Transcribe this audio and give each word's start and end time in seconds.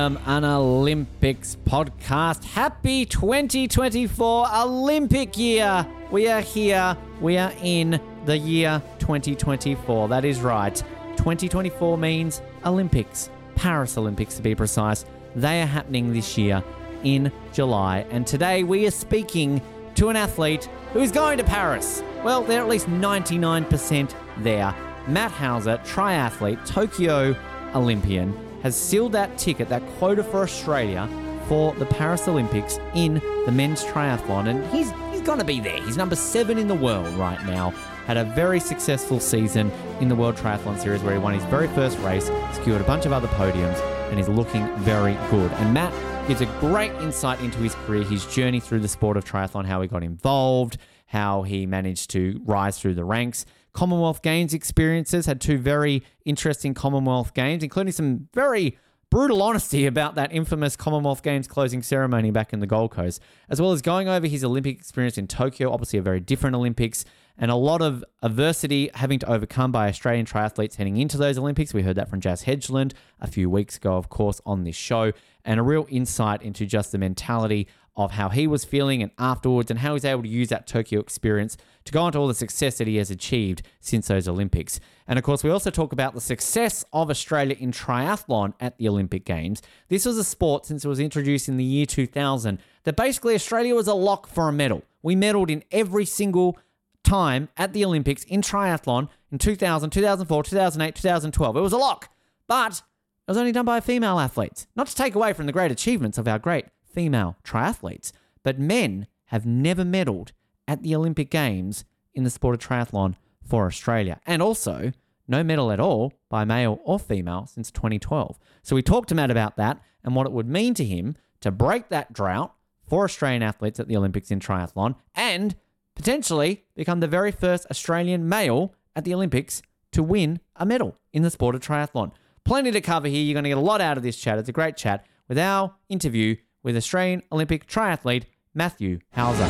podium, 0.00 0.18
an 0.26 0.44
Olympics 0.44 1.56
podcast. 1.66 2.44
Happy 2.44 3.04
2024 3.04 4.46
Olympic 4.54 5.36
year. 5.36 5.86
We 6.10 6.28
are 6.28 6.40
here. 6.40 6.96
We 7.20 7.36
are 7.36 7.52
in 7.62 8.00
the 8.24 8.38
year 8.38 8.82
2024. 9.00 10.08
That 10.08 10.24
is 10.24 10.40
right. 10.40 10.74
2024 11.16 11.98
means 11.98 12.40
Olympics, 12.64 13.28
Paris 13.56 13.98
Olympics 13.98 14.36
to 14.36 14.42
be 14.42 14.54
precise. 14.54 15.04
They 15.36 15.60
are 15.60 15.66
happening 15.66 16.12
this 16.12 16.38
year 16.38 16.64
in 17.04 17.30
July. 17.52 18.06
And 18.10 18.26
today 18.26 18.64
we 18.64 18.86
are 18.86 18.90
speaking 18.90 19.60
to 19.96 20.08
an 20.08 20.16
athlete 20.16 20.68
who 20.94 21.00
is 21.00 21.12
going 21.12 21.36
to 21.38 21.44
Paris. 21.44 22.02
Well, 22.24 22.42
they're 22.42 22.62
at 22.62 22.68
least 22.68 22.86
99% 22.86 24.14
there. 24.38 24.74
Matt 25.08 25.32
Hauser, 25.32 25.78
triathlete, 25.84 26.64
Tokyo 26.66 27.36
Olympian, 27.74 28.49
has 28.62 28.76
sealed 28.76 29.12
that 29.12 29.36
ticket, 29.38 29.68
that 29.68 29.86
quota 29.98 30.22
for 30.22 30.42
Australia 30.42 31.08
for 31.48 31.74
the 31.74 31.86
Paris 31.86 32.28
Olympics 32.28 32.78
in 32.94 33.14
the 33.44 33.52
men's 33.52 33.82
triathlon. 33.84 34.48
And 34.48 34.64
he's 34.66 34.92
he's 35.10 35.20
gonna 35.20 35.44
be 35.44 35.60
there. 35.60 35.82
He's 35.82 35.96
number 35.96 36.16
seven 36.16 36.58
in 36.58 36.68
the 36.68 36.74
world 36.74 37.12
right 37.14 37.44
now. 37.44 37.70
Had 38.06 38.16
a 38.16 38.24
very 38.24 38.60
successful 38.60 39.20
season 39.20 39.70
in 40.00 40.08
the 40.08 40.14
World 40.14 40.36
Triathlon 40.36 40.78
Series 40.78 41.02
where 41.02 41.12
he 41.12 41.18
won 41.18 41.34
his 41.34 41.44
very 41.44 41.68
first 41.68 41.98
race, 42.00 42.30
secured 42.52 42.80
a 42.80 42.84
bunch 42.84 43.06
of 43.06 43.12
other 43.12 43.28
podiums, 43.28 43.78
and 44.10 44.18
is 44.18 44.28
looking 44.28 44.66
very 44.78 45.14
good. 45.30 45.52
And 45.52 45.72
Matt 45.72 45.92
gives 46.26 46.40
a 46.40 46.46
great 46.58 46.92
insight 47.02 47.40
into 47.40 47.58
his 47.58 47.74
career, 47.74 48.02
his 48.04 48.26
journey 48.26 48.58
through 48.58 48.80
the 48.80 48.88
sport 48.88 49.16
of 49.16 49.24
triathlon, 49.24 49.64
how 49.66 49.80
he 49.80 49.88
got 49.88 50.02
involved, 50.02 50.76
how 51.06 51.42
he 51.42 51.66
managed 51.66 52.10
to 52.10 52.40
rise 52.44 52.78
through 52.78 52.94
the 52.94 53.04
ranks. 53.04 53.44
Commonwealth 53.72 54.22
Games 54.22 54.54
experiences 54.54 55.26
had 55.26 55.40
two 55.40 55.58
very 55.58 56.02
interesting 56.24 56.74
Commonwealth 56.74 57.34
Games, 57.34 57.62
including 57.62 57.92
some 57.92 58.28
very 58.34 58.76
brutal 59.10 59.42
honesty 59.42 59.86
about 59.86 60.14
that 60.14 60.32
infamous 60.32 60.76
Commonwealth 60.76 61.22
Games 61.22 61.48
closing 61.48 61.82
ceremony 61.82 62.30
back 62.30 62.52
in 62.52 62.60
the 62.60 62.66
Gold 62.66 62.92
Coast, 62.92 63.20
as 63.48 63.60
well 63.60 63.72
as 63.72 63.82
going 63.82 64.08
over 64.08 64.26
his 64.26 64.44
Olympic 64.44 64.78
experience 64.78 65.18
in 65.18 65.26
Tokyo, 65.26 65.72
obviously 65.72 65.98
a 65.98 66.02
very 66.02 66.20
different 66.20 66.54
Olympics, 66.54 67.04
and 67.36 67.50
a 67.50 67.56
lot 67.56 67.82
of 67.82 68.04
adversity 68.22 68.90
having 68.94 69.18
to 69.18 69.28
overcome 69.28 69.72
by 69.72 69.88
Australian 69.88 70.26
triathletes 70.26 70.76
heading 70.76 70.96
into 70.96 71.16
those 71.16 71.38
Olympics. 71.38 71.74
We 71.74 71.82
heard 71.82 71.96
that 71.96 72.08
from 72.08 72.20
Jaz 72.20 72.44
Hedgeland 72.44 72.92
a 73.20 73.26
few 73.26 73.50
weeks 73.50 73.78
ago, 73.78 73.96
of 73.96 74.10
course, 74.10 74.40
on 74.46 74.62
this 74.62 74.76
show, 74.76 75.12
and 75.44 75.58
a 75.58 75.62
real 75.62 75.86
insight 75.88 76.42
into 76.42 76.66
just 76.66 76.92
the 76.92 76.98
mentality 76.98 77.66
of 78.04 78.12
how 78.12 78.30
he 78.30 78.46
was 78.46 78.64
feeling 78.64 79.02
and 79.02 79.10
afterwards, 79.18 79.70
and 79.70 79.80
how 79.80 79.94
he's 79.94 80.04
able 80.04 80.22
to 80.22 80.28
use 80.28 80.48
that 80.48 80.66
Tokyo 80.66 81.00
experience 81.00 81.56
to 81.84 81.92
go 81.92 82.02
on 82.02 82.12
to 82.12 82.18
all 82.18 82.26
the 82.26 82.34
success 82.34 82.78
that 82.78 82.86
he 82.86 82.96
has 82.96 83.10
achieved 83.10 83.62
since 83.80 84.08
those 84.08 84.26
Olympics. 84.26 84.80
And 85.06 85.18
of 85.18 85.24
course, 85.24 85.44
we 85.44 85.50
also 85.50 85.70
talk 85.70 85.92
about 85.92 86.14
the 86.14 86.20
success 86.20 86.84
of 86.92 87.10
Australia 87.10 87.56
in 87.58 87.72
triathlon 87.72 88.54
at 88.58 88.78
the 88.78 88.88
Olympic 88.88 89.24
Games. 89.24 89.60
This 89.88 90.06
was 90.06 90.16
a 90.16 90.24
sport 90.24 90.66
since 90.66 90.84
it 90.84 90.88
was 90.88 90.98
introduced 91.00 91.48
in 91.48 91.56
the 91.58 91.64
year 91.64 91.84
2000 91.84 92.58
that 92.84 92.96
basically 92.96 93.34
Australia 93.34 93.74
was 93.74 93.86
a 93.86 93.94
lock 93.94 94.26
for 94.26 94.48
a 94.48 94.52
medal. 94.52 94.82
We 95.02 95.14
medaled 95.14 95.50
in 95.50 95.62
every 95.70 96.06
single 96.06 96.58
time 97.02 97.48
at 97.56 97.72
the 97.72 97.84
Olympics 97.84 98.24
in 98.24 98.40
triathlon 98.40 99.08
in 99.30 99.38
2000, 99.38 99.90
2004, 99.90 100.42
2008, 100.42 100.94
2012. 100.94 101.56
It 101.56 101.60
was 101.60 101.72
a 101.72 101.78
lock, 101.78 102.08
but 102.46 102.82
it 103.28 103.30
was 103.30 103.36
only 103.36 103.52
done 103.52 103.64
by 103.64 103.80
female 103.80 104.18
athletes. 104.18 104.66
Not 104.74 104.86
to 104.88 104.94
take 104.94 105.14
away 105.14 105.32
from 105.32 105.46
the 105.46 105.52
great 105.52 105.70
achievements 105.70 106.18
of 106.18 106.26
our 106.26 106.38
great 106.38 106.66
female 106.92 107.36
triathletes, 107.44 108.12
but 108.42 108.58
men 108.58 109.06
have 109.26 109.46
never 109.46 109.84
medaled 109.84 110.32
at 110.66 110.82
the 110.82 110.94
Olympic 110.94 111.30
Games 111.30 111.84
in 112.14 112.24
the 112.24 112.30
sport 112.30 112.54
of 112.54 112.60
triathlon 112.68 113.14
for 113.44 113.66
Australia. 113.66 114.20
And 114.26 114.42
also, 114.42 114.92
no 115.28 115.44
medal 115.44 115.70
at 115.70 115.80
all 115.80 116.12
by 116.28 116.44
male 116.44 116.80
or 116.84 116.98
female 116.98 117.46
since 117.46 117.70
2012. 117.70 118.38
So 118.62 118.74
we 118.74 118.82
talked 118.82 119.08
to 119.10 119.14
Matt 119.14 119.30
about 119.30 119.56
that 119.56 119.80
and 120.02 120.14
what 120.14 120.26
it 120.26 120.32
would 120.32 120.48
mean 120.48 120.74
to 120.74 120.84
him 120.84 121.16
to 121.40 121.50
break 121.50 121.88
that 121.88 122.12
drought 122.12 122.54
for 122.88 123.04
Australian 123.04 123.42
athletes 123.42 123.78
at 123.78 123.88
the 123.88 123.96
Olympics 123.96 124.30
in 124.30 124.40
triathlon 124.40 124.96
and 125.14 125.54
potentially 125.94 126.64
become 126.74 127.00
the 127.00 127.06
very 127.06 127.30
first 127.30 127.66
Australian 127.70 128.28
male 128.28 128.74
at 128.96 129.04
the 129.04 129.14
Olympics 129.14 129.62
to 129.92 130.02
win 130.02 130.40
a 130.56 130.66
medal 130.66 130.96
in 131.12 131.22
the 131.22 131.30
sport 131.30 131.54
of 131.54 131.60
triathlon. 131.60 132.12
Plenty 132.44 132.72
to 132.72 132.80
cover 132.80 133.08
here. 133.08 133.22
You're 133.22 133.34
going 133.34 133.44
to 133.44 133.50
get 133.50 133.58
a 133.58 133.60
lot 133.60 133.80
out 133.80 133.96
of 133.96 134.02
this 134.02 134.16
chat. 134.16 134.38
It's 134.38 134.48
a 134.48 134.52
great 134.52 134.76
chat 134.76 135.06
with 135.28 135.38
our 135.38 135.74
interview 135.88 136.36
with 136.62 136.76
Australian 136.76 137.22
Olympic 137.32 137.66
triathlete 137.66 138.24
Matthew 138.54 139.00
Hauser. 139.12 139.48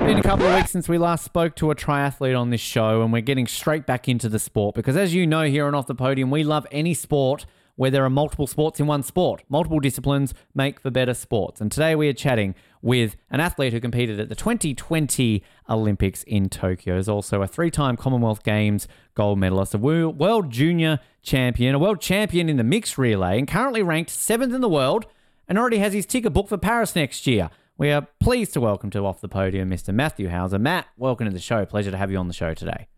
Been 0.00 0.18
a 0.18 0.22
couple 0.22 0.46
of 0.46 0.54
weeks 0.56 0.70
since 0.70 0.88
we 0.88 0.98
last 0.98 1.24
spoke 1.24 1.54
to 1.56 1.70
a 1.70 1.74
triathlete 1.74 2.36
on 2.36 2.50
this 2.50 2.60
show, 2.60 3.02
and 3.02 3.12
we're 3.12 3.20
getting 3.20 3.46
straight 3.46 3.86
back 3.86 4.08
into 4.08 4.28
the 4.28 4.38
sport 4.38 4.74
because, 4.74 4.96
as 4.96 5.14
you 5.14 5.26
know, 5.26 5.44
here 5.44 5.66
on 5.66 5.74
Off 5.74 5.86
the 5.86 5.94
Podium, 5.94 6.30
we 6.30 6.42
love 6.42 6.66
any 6.72 6.94
sport 6.94 7.46
where 7.80 7.90
there 7.90 8.04
are 8.04 8.10
multiple 8.10 8.46
sports 8.46 8.78
in 8.78 8.86
one 8.86 9.02
sport. 9.02 9.42
Multiple 9.48 9.80
disciplines 9.80 10.34
make 10.54 10.78
for 10.78 10.90
better 10.90 11.14
sports. 11.14 11.62
And 11.62 11.72
today 11.72 11.94
we 11.94 12.10
are 12.10 12.12
chatting 12.12 12.54
with 12.82 13.16
an 13.30 13.40
athlete 13.40 13.72
who 13.72 13.80
competed 13.80 14.20
at 14.20 14.28
the 14.28 14.34
2020 14.34 15.42
Olympics 15.66 16.22
in 16.24 16.50
Tokyo. 16.50 16.98
Is 16.98 17.08
also 17.08 17.40
a 17.40 17.46
three-time 17.46 17.96
Commonwealth 17.96 18.42
Games 18.42 18.86
gold 19.14 19.38
medalist, 19.38 19.72
a 19.72 19.78
world 19.78 20.50
junior 20.50 21.00
champion, 21.22 21.74
a 21.74 21.78
world 21.78 22.02
champion 22.02 22.50
in 22.50 22.58
the 22.58 22.64
mixed 22.64 22.98
relay, 22.98 23.38
and 23.38 23.48
currently 23.48 23.82
ranked 23.82 24.10
seventh 24.10 24.52
in 24.52 24.60
the 24.60 24.68
world, 24.68 25.06
and 25.48 25.58
already 25.58 25.78
has 25.78 25.94
his 25.94 26.04
ticket 26.04 26.34
booked 26.34 26.50
for 26.50 26.58
Paris 26.58 26.94
next 26.94 27.26
year. 27.26 27.48
We 27.78 27.90
are 27.92 28.06
pleased 28.20 28.52
to 28.52 28.60
welcome 28.60 28.90
to 28.90 29.06
Off 29.06 29.22
the 29.22 29.28
Podium 29.28 29.70
Mr. 29.70 29.94
Matthew 29.94 30.28
Hauser. 30.28 30.58
Matt, 30.58 30.88
welcome 30.98 31.26
to 31.28 31.32
the 31.32 31.40
show. 31.40 31.64
Pleasure 31.64 31.90
to 31.90 31.96
have 31.96 32.10
you 32.10 32.18
on 32.18 32.28
the 32.28 32.34
show 32.34 32.52
today. 32.52 32.88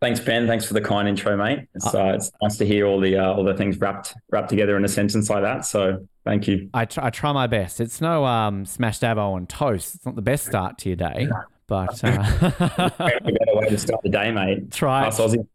Thanks, 0.00 0.20
Ben. 0.20 0.46
Thanks 0.46 0.64
for 0.64 0.74
the 0.74 0.80
kind 0.80 1.08
intro, 1.08 1.36
mate. 1.36 1.66
It's, 1.74 1.92
uh, 1.92 2.12
it's 2.14 2.30
nice 2.40 2.56
to 2.58 2.66
hear 2.66 2.86
all 2.86 3.00
the 3.00 3.16
uh, 3.16 3.32
all 3.32 3.42
the 3.42 3.54
things 3.54 3.78
wrapped 3.78 4.14
wrapped 4.30 4.48
together 4.48 4.76
in 4.76 4.84
a 4.84 4.88
sentence 4.88 5.28
like 5.28 5.42
that. 5.42 5.64
So 5.64 6.06
thank 6.24 6.46
you. 6.46 6.70
I, 6.72 6.84
tr- 6.84 7.00
I 7.02 7.10
try 7.10 7.32
my 7.32 7.48
best. 7.48 7.80
It's 7.80 8.00
no 8.00 8.24
um, 8.24 8.64
smashed 8.64 9.02
avo 9.02 9.32
on 9.32 9.46
toast. 9.46 9.96
It's 9.96 10.06
not 10.06 10.14
the 10.14 10.22
best 10.22 10.46
start 10.46 10.78
to 10.78 10.88
your 10.88 10.96
day, 10.96 11.28
but 11.66 12.04
uh, 12.04 12.10
a 12.10 12.92
better 12.96 13.54
way 13.54 13.68
to 13.70 13.78
start 13.78 14.02
the 14.04 14.08
day, 14.08 14.30
mate. 14.30 14.70
try 14.70 15.10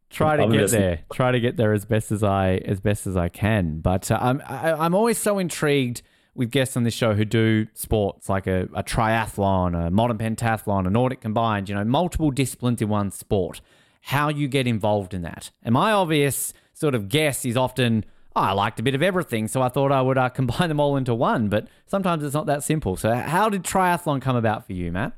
try 0.10 0.36
to 0.36 0.48
get 0.48 0.70
there. 0.72 1.00
Try 1.14 1.32
to 1.32 1.40
get 1.40 1.56
there 1.56 1.72
as 1.72 1.86
best 1.86 2.12
as 2.12 2.22
I 2.22 2.56
as 2.66 2.82
best 2.82 3.08
as 3.08 3.16
I 3.16 3.30
can. 3.30 3.80
But 3.80 4.12
uh, 4.12 4.20
I'm 4.22 4.42
I, 4.46 4.74
I'm 4.74 4.94
always 4.94 5.18
so 5.18 5.40
intrigued 5.40 6.02
with 6.36 6.52
guests 6.52 6.76
on 6.76 6.84
this 6.84 6.94
show 6.94 7.14
who 7.14 7.24
do 7.24 7.68
sports 7.76 8.28
like 8.28 8.48
a, 8.48 8.64
a 8.74 8.84
triathlon, 8.84 9.88
a 9.88 9.90
modern 9.90 10.18
pentathlon, 10.18 10.86
a 10.86 10.90
Nordic 10.90 11.22
combined. 11.22 11.70
You 11.70 11.76
know, 11.76 11.86
multiple 11.86 12.30
disciplines 12.30 12.82
in 12.82 12.90
one 12.90 13.10
sport. 13.10 13.62
How 14.08 14.28
you 14.28 14.50
get 14.50 14.68
involved 14.68 15.14
in 15.14 15.22
that? 15.22 15.52
And 15.64 15.74
my 15.74 15.94
obvious 15.94 16.54
sort 16.74 16.94
of 16.94 17.08
guess 17.08 17.46
is 17.46 17.56
often. 17.56 18.04
Oh, 18.36 18.42
I 18.42 18.52
liked 18.52 18.80
a 18.80 18.84
bit 18.84 18.96
of 18.96 19.04
everything, 19.04 19.48
so 19.48 19.62
I 19.62 19.70
thought 19.70 19.92
I 19.92 20.02
would 20.02 20.18
uh, 20.18 20.28
combine 20.40 20.68
them 20.68 20.80
all 20.80 20.98
into 20.98 21.14
one. 21.14 21.48
But 21.48 21.68
sometimes 21.88 22.24
it's 22.24 22.34
not 22.34 22.48
that 22.48 22.64
simple. 22.64 22.98
So, 22.98 23.14
how 23.14 23.48
did 23.48 23.64
triathlon 23.64 24.22
come 24.22 24.36
about 24.36 24.66
for 24.66 24.74
you, 24.74 24.92
Matt? 24.92 25.14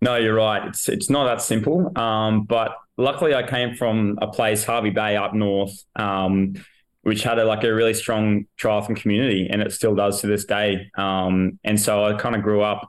No, 0.00 0.16
you're 0.16 0.34
right. 0.34 0.66
It's 0.68 0.88
it's 0.88 1.10
not 1.10 1.24
that 1.24 1.42
simple. 1.42 1.90
Um, 1.98 2.44
but 2.44 2.76
luckily, 2.96 3.34
I 3.34 3.42
came 3.44 3.74
from 3.74 4.18
a 4.22 4.28
place, 4.28 4.64
Hervey 4.64 4.90
Bay, 4.90 5.16
up 5.16 5.34
north, 5.34 5.74
um, 5.96 6.54
which 7.02 7.24
had 7.24 7.40
a, 7.40 7.44
like 7.44 7.64
a 7.64 7.74
really 7.74 7.94
strong 7.94 8.46
triathlon 8.60 8.94
community, 8.94 9.48
and 9.50 9.60
it 9.60 9.72
still 9.72 9.96
does 9.96 10.20
to 10.20 10.28
this 10.28 10.44
day. 10.44 10.90
Um, 10.96 11.58
and 11.64 11.80
so 11.80 12.04
I 12.04 12.14
kind 12.14 12.36
of 12.36 12.42
grew 12.42 12.62
up 12.62 12.88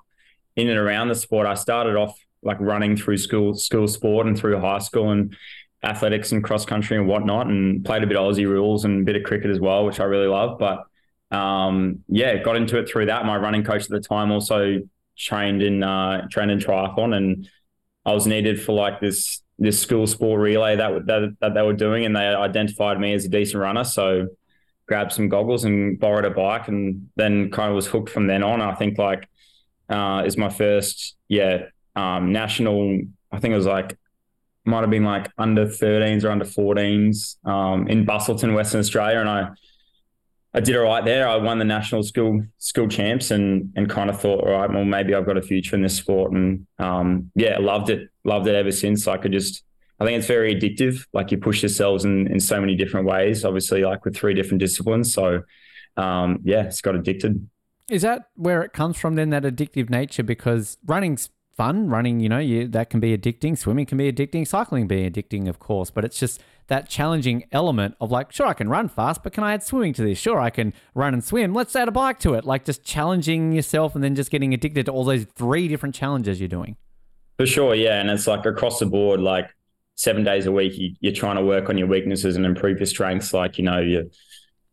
in 0.56 0.70
and 0.70 0.78
around 0.78 1.08
the 1.08 1.16
sport. 1.16 1.48
I 1.48 1.56
started 1.56 1.96
off 1.96 2.16
like 2.44 2.60
running 2.60 2.96
through 2.96 3.18
school 3.18 3.54
school 3.54 3.88
sport 3.88 4.28
and 4.28 4.38
through 4.38 4.60
high 4.60 4.80
school 4.80 5.12
and 5.12 5.36
athletics 5.84 6.32
and 6.32 6.44
cross 6.44 6.66
country 6.66 6.98
and 6.98 7.08
whatnot, 7.08 7.48
and 7.48 7.84
played 7.84 8.04
a 8.04 8.08
bit 8.08 8.18
of 8.18 8.24
Aussie 8.24 8.48
rules 8.48 8.86
and 8.86 9.02
a 9.02 9.06
bit 9.06 9.16
of 9.16 9.24
cricket 9.24 9.52
as 9.52 9.60
well, 9.60 9.86
which 9.86 10.00
I 10.00 10.06
really 10.06 10.28
love. 10.28 10.58
But 10.58 10.84
um, 11.36 12.04
yeah, 12.08 12.38
got 12.38 12.56
into 12.56 12.78
it 12.78 12.88
through 12.88 13.08
that. 13.08 13.26
My 13.26 13.38
running 13.38 13.64
coach 13.64 13.84
at 13.84 13.90
the 13.90 14.00
time 14.00 14.32
also 14.32 14.80
trained 15.18 15.62
in 15.62 15.84
uh, 15.84 16.28
trained 16.30 16.52
in 16.52 16.60
triathlon, 16.60 17.16
and 17.16 17.50
I 18.06 18.14
was 18.14 18.28
needed 18.28 18.62
for 18.62 18.74
like 18.74 19.00
this 19.00 19.42
this 19.60 19.80
school 19.80 20.08
sport 20.08 20.42
relay 20.42 20.76
that 20.76 21.06
that, 21.08 21.36
that 21.42 21.54
they 21.54 21.62
were 21.62 21.74
doing, 21.74 22.06
and 22.06 22.16
they 22.16 22.28
identified 22.28 23.00
me 23.00 23.14
as 23.14 23.26
a 23.26 23.30
decent 23.30 23.62
runner. 23.62 23.84
So 23.84 24.28
grabbed 24.88 25.14
some 25.14 25.30
goggles 25.30 25.64
and 25.64 26.00
borrowed 26.00 26.26
a 26.26 26.30
bike, 26.30 26.68
and 26.68 27.10
then 27.16 27.52
kind 27.52 27.70
of 27.70 27.76
was 27.76 27.88
hooked 27.88 28.10
from 28.10 28.28
then 28.28 28.44
on. 28.44 28.62
I 28.62 28.76
think 28.76 28.98
like 28.98 29.28
uh, 29.90 30.24
is 30.26 30.38
my 30.38 30.50
first 30.50 31.16
yeah 31.28 31.66
um, 31.96 32.32
national. 32.32 33.00
I 33.32 33.40
think 33.40 33.54
it 33.54 33.58
was 33.58 33.66
like 33.66 33.98
might 34.66 34.82
have 34.82 34.90
been 34.90 35.04
like 35.04 35.30
under 35.38 35.66
13s 35.66 36.24
or 36.24 36.32
under 36.32 36.46
14s 36.46 37.46
um, 37.46 37.88
in 37.88 38.06
Busselton, 38.06 38.54
Western 38.56 38.80
Australia, 38.80 39.20
and 39.20 39.30
I 39.30 39.50
I 40.56 40.60
did 40.60 40.76
all 40.78 40.84
right 40.84 41.04
there. 41.04 41.28
I 41.28 41.36
won 41.38 41.58
the 41.58 41.66
national 41.66 42.04
school 42.04 42.46
school 42.60 42.88
champs 42.88 43.32
and 43.32 43.74
and 43.76 43.90
kind 43.90 44.10
of 44.10 44.20
thought, 44.20 44.42
all 44.42 44.52
right, 44.52 44.70
well 44.70 44.86
maybe 44.86 45.16
I've 45.16 45.26
got 45.26 45.38
a 45.38 45.42
future 45.42 45.76
in 45.76 45.82
this 45.82 45.96
sport, 45.96 46.32
and 46.32 46.68
um, 46.80 47.32
yeah, 47.36 47.58
loved 47.60 47.90
it, 47.90 48.10
loved 48.24 48.48
it 48.48 48.56
ever 48.56 48.72
since. 48.72 49.08
I 49.08 49.18
could 49.18 49.32
just, 49.32 49.64
I 50.00 50.06
think 50.06 50.20
it's 50.20 50.28
very 50.28 50.56
addictive. 50.56 51.06
Like 51.12 51.32
you 51.32 51.38
push 51.38 51.64
yourselves 51.64 52.06
in 52.06 52.28
in 52.28 52.40
so 52.40 52.62
many 52.62 52.76
different 52.76 53.08
ways. 53.08 53.44
Obviously, 53.44 53.84
like 53.84 54.06
with 54.06 54.16
three 54.16 54.34
different 54.34 54.60
disciplines. 54.60 55.14
So 55.14 55.42
um, 55.98 56.40
yeah, 56.44 56.64
it's 56.64 56.82
got 56.82 56.96
addicted. 56.96 57.48
Is 57.90 58.04
that 58.04 58.30
where 58.36 58.62
it 58.62 58.74
comes 58.74 58.98
from 58.98 59.16
then? 59.16 59.32
That 59.32 59.44
addictive 59.44 59.90
nature 59.90 60.24
because 60.24 60.78
running's 60.86 61.30
fun. 61.56 61.90
Running, 61.90 62.20
you 62.20 62.30
know, 62.30 62.40
you, 62.40 62.68
that 62.70 62.90
can 62.90 63.00
be 63.00 63.18
addicting. 63.18 63.58
Swimming 63.58 63.86
can 63.86 63.98
be 63.98 64.12
addicting. 64.12 64.48
Cycling 64.48 64.88
be 64.88 65.10
addicting, 65.10 65.48
of 65.48 65.60
course. 65.60 65.90
But 65.92 66.06
it's 66.06 66.20
just 66.20 66.42
that 66.68 66.90
challenging 66.90 67.46
element 67.52 67.96
of 68.00 68.12
like, 68.12 68.32
sure, 68.32 68.48
I 68.48 68.54
can 68.54 68.70
run 68.70 68.88
fast, 68.90 69.24
but 69.24 69.34
can 69.34 69.44
I 69.44 69.54
add 69.54 69.64
swimming 69.64 69.94
to 69.94 70.02
this? 70.02 70.18
Sure, 70.18 70.40
I 70.40 70.50
can 70.50 70.74
run 70.96 71.14
and 71.14 71.24
swim. 71.24 71.54
Let's 71.54 71.76
add 71.76 71.88
a 71.88 71.92
bike 71.92 72.20
to 72.20 72.34
it. 72.34 72.46
Like 72.46 72.66
just 72.66 72.84
challenging 72.84 73.52
yourself 73.52 73.96
and 73.96 74.04
then 74.04 74.16
just 74.16 74.32
getting 74.32 74.54
addicted 74.54 74.86
to 74.86 74.92
all 74.92 75.04
those 75.04 75.26
three 75.36 75.68
different 75.68 75.96
challenges 75.96 76.40
you're 76.40 76.48
doing. 76.48 76.78
For 77.38 77.46
sure, 77.46 77.76
yeah, 77.76 78.00
and 78.00 78.10
it's 78.10 78.28
like 78.28 78.46
across 78.46 78.80
the 78.80 78.86
board, 78.86 79.20
like 79.20 79.50
seven 79.96 80.24
days 80.24 80.46
a 80.46 80.52
week, 80.52 80.74
you, 80.76 81.10
are 81.10 81.14
trying 81.14 81.36
to 81.36 81.44
work 81.44 81.70
on 81.70 81.78
your 81.78 81.88
weaknesses 81.88 82.36
and 82.36 82.46
improve 82.46 82.80
your 82.80 82.86
strengths. 82.86 83.34
Like 83.34 83.58
you 83.58 83.64
know, 83.64 83.80
you. 83.80 84.12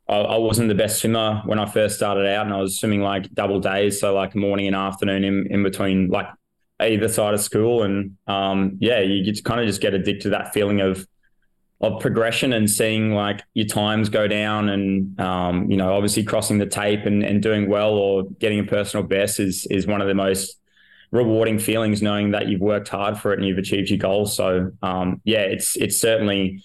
I, 0.09 0.39
wasn't 0.39 0.67
the 0.67 0.75
best 0.75 0.99
swimmer 0.99 1.41
when 1.45 1.61
I 1.61 1.67
first 1.67 1.95
started 1.95 2.27
out, 2.27 2.45
and 2.45 2.53
I 2.53 2.59
was 2.59 2.81
swimming 2.81 3.01
like 3.01 3.33
double 3.33 3.61
days, 3.61 4.01
so 4.01 4.13
like 4.13 4.35
morning 4.35 4.67
and 4.67 4.75
afternoon 4.75 5.23
in, 5.23 5.47
in 5.49 5.63
between, 5.63 6.09
like 6.09 6.27
either 6.81 7.09
side 7.09 7.35
of 7.35 7.41
school. 7.41 7.83
And 7.83 8.17
um, 8.27 8.79
yeah, 8.81 9.01
you 9.01 9.33
kind 9.43 9.61
of 9.61 9.67
just 9.67 9.81
get 9.81 9.95
addicted 9.95 10.23
to 10.23 10.29
that 10.31 10.53
feeling 10.53 10.81
of 10.81 11.07
of 11.81 11.99
progression 12.01 12.53
and 12.53 12.69
seeing 12.69 13.15
like 13.15 13.43
your 13.55 13.67
times 13.67 14.11
go 14.11 14.29
down 14.29 14.69
and 14.69 15.19
um, 15.19 15.71
you 15.71 15.77
know 15.77 15.95
obviously 15.95 16.23
crossing 16.23 16.59
the 16.59 16.67
tape 16.67 17.07
and, 17.07 17.23
and 17.23 17.43
doing 17.43 17.69
well 17.69 17.95
or 17.95 18.25
getting 18.39 18.59
a 18.59 18.65
personal 18.65 19.05
best 19.05 19.41
is 19.41 19.67
is 19.71 19.87
one 19.87 20.03
of 20.03 20.07
the 20.07 20.15
most 20.15 20.59
rewarding 21.11 21.59
feelings 21.59 22.03
knowing 22.03 22.33
that 22.33 22.49
you've 22.49 22.61
worked 22.61 22.89
hard 22.89 23.19
for 23.19 23.33
it 23.33 23.39
and 23.39 23.49
you've 23.49 23.59
achieved 23.59 23.89
your 23.89 23.99
goals 23.99 24.37
so 24.37 24.71
um, 24.83 25.21
yeah 25.25 25.41
it's 25.41 25.75
it's 25.77 25.97
certainly 25.97 26.63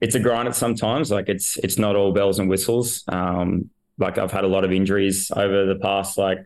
it's 0.00 0.14
a 0.14 0.20
grind 0.20 0.48
at 0.48 0.56
sometimes 0.56 1.10
like 1.10 1.28
it's 1.28 1.58
it's 1.58 1.78
not 1.78 1.94
all 1.94 2.12
bells 2.12 2.38
and 2.38 2.48
whistles 2.48 3.04
um, 3.08 3.68
like 3.98 4.18
I've 4.18 4.32
had 4.32 4.44
a 4.44 4.48
lot 4.48 4.64
of 4.64 4.72
injuries 4.72 5.30
over 5.36 5.66
the 5.66 5.76
past 5.76 6.16
like 6.16 6.38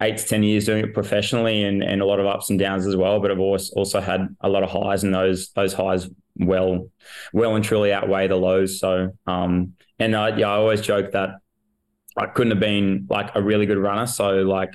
eight 0.00 0.18
to 0.18 0.26
10 0.26 0.42
years 0.42 0.66
doing 0.66 0.84
it 0.84 0.94
professionally 0.94 1.62
and, 1.62 1.82
and 1.82 2.02
a 2.02 2.04
lot 2.04 2.20
of 2.20 2.26
ups 2.26 2.50
and 2.50 2.58
downs 2.58 2.86
as 2.86 2.96
well. 2.96 3.20
But 3.20 3.30
I've 3.30 3.40
also, 3.40 3.72
also 3.76 4.00
had 4.00 4.34
a 4.40 4.48
lot 4.48 4.62
of 4.62 4.70
highs 4.70 5.04
and 5.04 5.14
those, 5.14 5.50
those 5.50 5.72
highs 5.72 6.08
well, 6.36 6.90
well 7.32 7.54
and 7.54 7.64
truly 7.64 7.92
outweigh 7.92 8.26
the 8.26 8.36
lows. 8.36 8.80
So, 8.80 9.16
um, 9.26 9.74
and 9.98 10.16
I, 10.16 10.36
yeah, 10.36 10.48
I 10.48 10.56
always 10.56 10.80
joke 10.80 11.12
that 11.12 11.36
I 12.16 12.26
couldn't 12.26 12.52
have 12.52 12.60
been 12.60 13.06
like 13.08 13.30
a 13.34 13.42
really 13.42 13.66
good 13.66 13.78
runner. 13.78 14.06
So 14.06 14.42
like, 14.42 14.74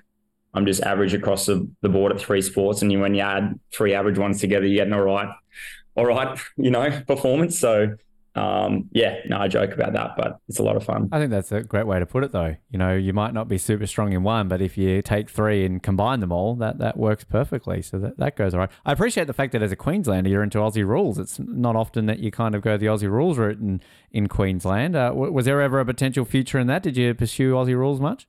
I'm 0.53 0.65
just 0.65 0.81
average 0.81 1.13
across 1.13 1.45
the, 1.45 1.69
the 1.81 1.89
board 1.89 2.11
at 2.11 2.19
three 2.19 2.41
sports. 2.41 2.81
And 2.81 2.91
you, 2.91 2.99
when 2.99 3.13
you 3.13 3.21
add 3.21 3.59
three 3.73 3.93
average 3.93 4.17
ones 4.17 4.39
together, 4.39 4.65
you 4.65 4.75
get 4.77 4.87
an 4.87 4.93
all 4.93 5.01
right, 5.01 5.29
all 5.95 6.05
right, 6.05 6.39
you 6.57 6.71
know, 6.71 7.01
performance. 7.07 7.59
So, 7.59 7.95
um, 8.35 8.89
yeah, 8.91 9.17
no, 9.27 9.37
I 9.37 9.47
joke 9.47 9.73
about 9.73 9.93
that, 9.93 10.11
but 10.15 10.39
it's 10.47 10.59
a 10.59 10.63
lot 10.63 10.75
of 10.75 10.83
fun. 10.83 11.09
I 11.11 11.19
think 11.19 11.31
that's 11.31 11.51
a 11.51 11.61
great 11.61 11.87
way 11.87 11.99
to 11.99 12.05
put 12.05 12.23
it, 12.23 12.31
though. 12.31 12.55
You 12.69 12.79
know, 12.79 12.95
you 12.95 13.11
might 13.11 13.33
not 13.33 13.47
be 13.47 13.57
super 13.57 13.87
strong 13.87 14.13
in 14.13 14.23
one, 14.23 14.47
but 14.47 14.61
if 14.61 14.77
you 14.77 15.01
take 15.01 15.29
three 15.29 15.65
and 15.65 15.81
combine 15.81 16.19
them 16.19 16.31
all, 16.31 16.55
that, 16.55 16.77
that 16.77 16.97
works 16.97 17.23
perfectly. 17.23 17.81
So 17.81 17.99
that, 17.99 18.17
that 18.17 18.35
goes 18.35 18.53
all 18.53 18.61
right. 18.61 18.71
I 18.85 18.91
appreciate 18.91 19.27
the 19.27 19.33
fact 19.33 19.51
that 19.53 19.61
as 19.61 19.71
a 19.71 19.75
Queenslander, 19.75 20.29
you're 20.29 20.43
into 20.43 20.59
Aussie 20.59 20.85
rules. 20.85 21.17
It's 21.17 21.39
not 21.39 21.75
often 21.75 22.05
that 22.05 22.19
you 22.19 22.31
kind 22.31 22.55
of 22.55 22.61
go 22.61 22.77
the 22.77 22.85
Aussie 22.85 23.09
rules 23.09 23.37
route 23.37 23.59
in, 23.59 23.81
in 24.11 24.27
Queensland. 24.27 24.95
Uh, 24.95 25.11
was 25.13 25.45
there 25.45 25.61
ever 25.61 25.79
a 25.79 25.85
potential 25.85 26.23
future 26.23 26.59
in 26.59 26.67
that? 26.67 26.83
Did 26.83 26.97
you 26.97 27.13
pursue 27.13 27.53
Aussie 27.53 27.75
rules 27.75 27.99
much? 27.99 28.27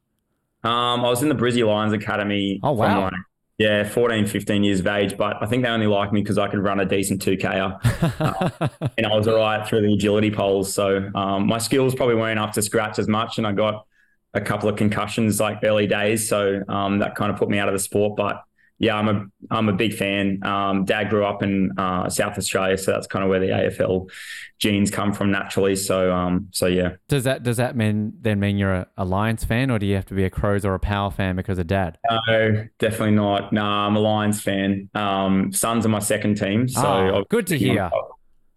Um, 0.63 1.05
I 1.05 1.09
was 1.09 1.23
in 1.23 1.29
the 1.31 1.35
Brizzy 1.35 1.67
Lions 1.67 1.93
Academy. 1.93 2.61
Oh, 2.63 2.73
wow. 2.73 3.05
Like, 3.05 3.13
yeah, 3.61 3.85
14, 3.85 4.27
15 4.27 4.65
years 4.65 4.81
of 4.81 4.87
age, 4.87 5.19
but 5.19 5.37
I 5.43 5.45
think 5.45 5.63
they 5.63 5.69
only 5.69 5.87
liked 5.87 6.15
me 6.15 6.23
because 6.23 6.39
I 6.39 6.49
could 6.49 6.61
run 6.61 6.81
a 6.81 6.87
decent 6.87 7.23
2K. 7.23 7.45
uh, 8.19 8.69
and 8.97 9.07
I 9.07 9.15
was 9.15 9.29
all 9.29 9.37
right 9.37 9.69
through 9.69 9.83
the 9.83 9.93
agility 9.93 10.31
poles. 10.31 10.73
So 10.73 11.11
um, 11.15 11.47
my 11.47 11.59
skills 11.59 11.95
probably 11.95 12.15
weren't 12.15 12.39
up 12.39 12.55
to 12.55 12.63
scratch 12.63 12.99
as 12.99 13.07
much. 13.07 13.37
And 13.37 13.47
I 13.47 13.53
got 13.53 13.85
a 14.33 14.41
couple 14.41 14.71
of 14.71 14.77
concussions 14.77 15.41
like 15.41 15.59
early 15.63 15.87
days. 15.87 16.27
So 16.27 16.63
um, 16.69 17.01
that 17.01 17.17
kind 17.17 17.31
of 17.31 17.37
put 17.39 17.51
me 17.51 17.59
out 17.59 17.69
of 17.69 17.75
the 17.75 17.81
sport. 17.81 18.17
But 18.17 18.43
yeah, 18.81 18.97
I'm 18.97 19.09
a 19.09 19.27
I'm 19.51 19.69
a 19.69 19.75
big 19.75 19.93
fan. 19.93 20.41
Um, 20.43 20.87
Dad 20.87 21.11
grew 21.11 21.27
up 21.27 21.43
in 21.43 21.71
uh, 21.79 22.09
South 22.09 22.39
Australia, 22.39 22.79
so 22.79 22.93
that's 22.93 23.07
kind 23.07 23.23
of 23.23 23.29
where 23.29 23.39
the 23.39 23.49
AFL 23.49 24.11
genes 24.59 24.91
come 24.91 25.13
from 25.13 25.31
naturally. 25.31 25.77
So 25.77 26.11
um, 26.11 26.49
so 26.51 26.65
yeah. 26.65 26.93
Does 27.07 27.25
that 27.25 27.43
does 27.43 27.59
that 27.59 27.77
mean 27.77 28.15
then 28.23 28.41
mean 28.41 28.57
you're 28.57 28.87
a, 28.97 29.05
Lions 29.05 29.45
fan, 29.45 29.71
or 29.71 29.79
do 29.79 29.85
you 29.85 29.97
have 29.97 30.07
to 30.07 30.15
be 30.15 30.25
a 30.25 30.31
Crows 30.31 30.65
or 30.65 30.73
a 30.75 30.81
Power 30.81 31.11
fan 31.11 31.37
because 31.37 31.59
of 31.59 31.67
Dad? 31.67 31.99
No, 32.11 32.67
definitely 32.79 33.17
not. 33.17 33.53
No, 33.53 33.63
I'm 33.63 33.97
a 33.97 34.01
Lions 34.01 34.41
fan. 34.41 34.89
Um, 34.95 35.53
Suns 35.53 35.85
are 35.85 35.91
my 35.91 35.99
second 35.99 36.39
team, 36.39 36.67
so 36.67 36.83
oh, 36.83 37.25
good 37.29 37.47
to 37.49 37.59
hear 37.59 37.91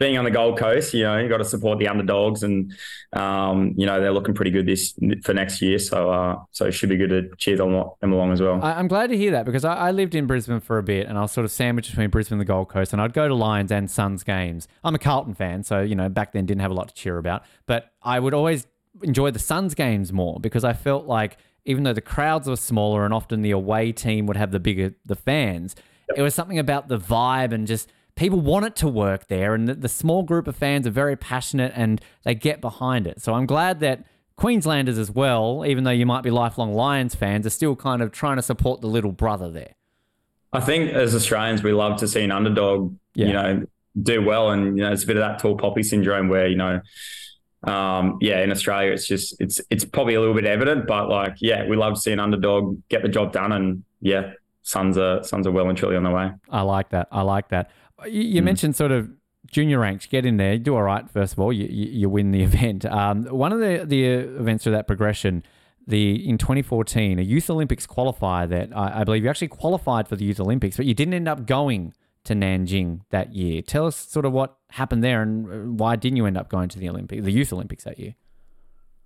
being 0.03 0.17
on 0.17 0.25
the 0.25 0.31
Gold 0.31 0.59
Coast, 0.59 0.93
you 0.93 1.03
know, 1.03 1.17
you 1.17 1.29
got 1.29 1.37
to 1.37 1.45
support 1.45 1.79
the 1.79 1.87
underdogs, 1.87 2.43
and 2.43 2.73
um, 3.13 3.73
you 3.77 3.85
know 3.85 4.01
they're 4.01 4.11
looking 4.11 4.33
pretty 4.33 4.51
good 4.51 4.65
this 4.65 4.93
for 5.23 5.33
next 5.33 5.61
year. 5.61 5.79
So, 5.79 6.11
uh, 6.11 6.39
so 6.51 6.65
it 6.65 6.73
should 6.73 6.89
be 6.89 6.97
good 6.97 7.09
to 7.09 7.29
cheer 7.37 7.55
them, 7.55 7.73
along 7.73 8.33
as 8.33 8.41
well. 8.41 8.59
I, 8.61 8.79
am 8.79 8.89
glad 8.89 9.09
to 9.11 9.17
hear 9.17 9.31
that 9.31 9.45
because 9.45 9.63
I, 9.63 9.75
I, 9.75 9.91
lived 9.91 10.13
in 10.13 10.27
Brisbane 10.27 10.59
for 10.59 10.77
a 10.77 10.83
bit, 10.83 11.07
and 11.07 11.17
I 11.17 11.21
was 11.21 11.31
sort 11.31 11.45
of 11.45 11.51
sandwiched 11.51 11.91
between 11.91 12.09
Brisbane 12.09 12.35
and 12.35 12.41
the 12.41 12.45
Gold 12.45 12.67
Coast, 12.67 12.91
and 12.91 13.01
I'd 13.01 13.13
go 13.13 13.27
to 13.27 13.33
Lions 13.33 13.71
and 13.71 13.89
Suns 13.89 14.23
games. 14.23 14.67
I'm 14.83 14.93
a 14.93 14.99
Carlton 14.99 15.35
fan, 15.35 15.63
so 15.63 15.79
you 15.79 15.95
know 15.95 16.09
back 16.09 16.33
then 16.33 16.45
didn't 16.45 16.61
have 16.61 16.71
a 16.71 16.75
lot 16.75 16.89
to 16.89 16.93
cheer 16.93 17.17
about, 17.17 17.43
but 17.65 17.93
I 18.01 18.19
would 18.19 18.33
always 18.33 18.67
enjoy 19.01 19.31
the 19.31 19.39
Suns 19.39 19.73
games 19.73 20.11
more 20.11 20.39
because 20.39 20.65
I 20.65 20.73
felt 20.73 21.05
like 21.05 21.37
even 21.65 21.83
though 21.83 21.93
the 21.93 22.01
crowds 22.01 22.47
were 22.47 22.57
smaller 22.57 23.05
and 23.05 23.13
often 23.13 23.41
the 23.41 23.51
away 23.51 23.93
team 23.93 24.25
would 24.27 24.35
have 24.35 24.51
the 24.51 24.59
bigger 24.59 24.95
the 25.05 25.15
fans, 25.15 25.77
yep. 26.09 26.19
it 26.19 26.21
was 26.21 26.35
something 26.35 26.59
about 26.59 26.89
the 26.89 26.99
vibe 26.99 27.53
and 27.53 27.67
just 27.67 27.89
people 28.15 28.39
want 28.39 28.65
it 28.65 28.75
to 28.77 28.87
work 28.87 29.27
there, 29.27 29.53
and 29.53 29.67
the, 29.67 29.75
the 29.75 29.89
small 29.89 30.23
group 30.23 30.47
of 30.47 30.55
fans 30.55 30.85
are 30.87 30.91
very 30.91 31.15
passionate 31.15 31.73
and 31.75 32.01
they 32.23 32.35
get 32.35 32.61
behind 32.61 33.07
it. 33.07 33.21
So 33.21 33.33
I'm 33.33 33.45
glad 33.45 33.79
that 33.79 34.05
Queenslanders 34.35 34.97
as 34.97 35.11
well, 35.11 35.63
even 35.65 35.83
though 35.83 35.91
you 35.91 36.05
might 36.05 36.23
be 36.23 36.31
lifelong 36.31 36.73
Lions 36.73 37.15
fans, 37.15 37.45
are 37.45 37.51
still 37.51 37.75
kind 37.75 38.01
of 38.01 38.11
trying 38.11 38.37
to 38.37 38.41
support 38.41 38.81
the 38.81 38.87
little 38.87 39.11
brother 39.11 39.51
there. 39.51 39.75
I 40.51 40.59
think 40.59 40.91
as 40.91 41.15
Australians, 41.15 41.63
we 41.63 41.71
love 41.71 41.97
to 41.99 42.07
see 42.07 42.23
an 42.23 42.31
underdog, 42.31 42.95
yeah. 43.15 43.25
you 43.25 43.33
know, 43.33 43.65
do 44.01 44.21
well, 44.23 44.51
and 44.51 44.77
you 44.77 44.83
know, 44.83 44.91
it's 44.91 45.03
a 45.03 45.07
bit 45.07 45.17
of 45.17 45.21
that 45.21 45.39
tall 45.39 45.57
poppy 45.57 45.83
syndrome 45.83 46.29
where 46.29 46.47
you 46.47 46.55
know, 46.55 46.81
um, 47.63 48.17
yeah, 48.21 48.41
in 48.41 48.51
Australia, 48.51 48.91
it's 48.91 49.07
just 49.07 49.35
it's 49.39 49.61
it's 49.69 49.85
probably 49.85 50.13
a 50.15 50.19
little 50.19 50.35
bit 50.35 50.45
evident, 50.45 50.87
but 50.87 51.09
like, 51.09 51.35
yeah, 51.39 51.65
we 51.65 51.75
love 51.75 51.95
to 51.95 51.99
see 51.99 52.11
an 52.11 52.19
underdog 52.19 52.81
get 52.89 53.01
the 53.01 53.09
job 53.09 53.33
done, 53.33 53.51
and 53.51 53.83
yeah, 54.01 54.33
Suns 54.63 54.97
are 54.97 55.23
Suns 55.23 55.47
are 55.47 55.51
well 55.51 55.69
and 55.69 55.77
truly 55.77 55.95
on 55.95 56.03
the 56.03 56.11
way. 56.11 56.31
I 56.49 56.61
like 56.61 56.89
that. 56.89 57.07
I 57.11 57.21
like 57.21 57.49
that. 57.49 57.71
You, 58.05 58.21
you 58.21 58.41
mm. 58.41 58.45
mentioned 58.45 58.75
sort 58.75 58.91
of 58.91 59.09
junior 59.51 59.79
ranks. 59.79 60.05
Get 60.05 60.25
in 60.25 60.37
there. 60.37 60.53
You 60.53 60.59
do 60.59 60.75
all 60.75 60.83
right. 60.83 61.09
First 61.09 61.33
of 61.33 61.39
all, 61.39 61.53
you, 61.53 61.67
you, 61.69 61.89
you 61.91 62.09
win 62.09 62.31
the 62.31 62.43
event. 62.49 62.85
Um, 62.85 63.25
one 63.25 63.51
of 63.51 63.59
the 63.59 63.83
the 63.85 64.05
events 64.05 64.65
of 64.65 64.73
that 64.73 64.87
progression. 64.87 65.43
The 65.85 66.29
in 66.29 66.37
2014, 66.37 67.19
a 67.19 67.21
Youth 67.21 67.49
Olympics 67.49 67.85
qualifier 67.85 68.47
that 68.47 68.69
I, 68.73 69.01
I 69.01 69.03
believe 69.03 69.25
you 69.25 69.29
actually 69.29 69.49
qualified 69.49 70.07
for 70.07 70.15
the 70.15 70.23
Youth 70.23 70.39
Olympics, 70.39 70.77
but 70.77 70.85
you 70.85 70.93
didn't 70.93 71.13
end 71.13 71.27
up 71.27 71.45
going 71.45 71.93
to 72.23 72.33
Nanjing 72.33 73.01
that 73.09 73.35
year. 73.35 73.61
Tell 73.61 73.87
us 73.87 73.97
sort 73.97 74.25
of 74.25 74.31
what 74.31 74.55
happened 74.69 75.03
there 75.03 75.21
and 75.21 75.45
uh, 75.45 75.83
why 75.83 75.95
didn't 75.95 76.17
you 76.17 76.25
end 76.25 76.37
up 76.37 76.49
going 76.49 76.69
to 76.69 76.79
the 76.79 76.89
Olympic, 76.89 77.23
the 77.23 77.31
Youth 77.31 77.51
Olympics 77.51 77.83
that 77.83 77.99
year? 77.99 78.15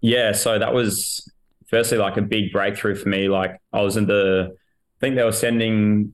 Yeah, 0.02 0.34
so 0.34 0.60
that 0.60 0.74
was 0.74 1.28
firstly 1.68 1.98
like 1.98 2.18
a 2.18 2.22
big 2.22 2.52
breakthrough 2.52 2.96
for 2.96 3.10
me. 3.10 3.28
Like 3.28 3.60
I 3.74 3.82
was 3.82 3.98
in 3.98 4.06
the, 4.06 4.50
I 4.52 5.00
think 5.00 5.16
they 5.16 5.24
were 5.24 5.32
sending 5.32 6.14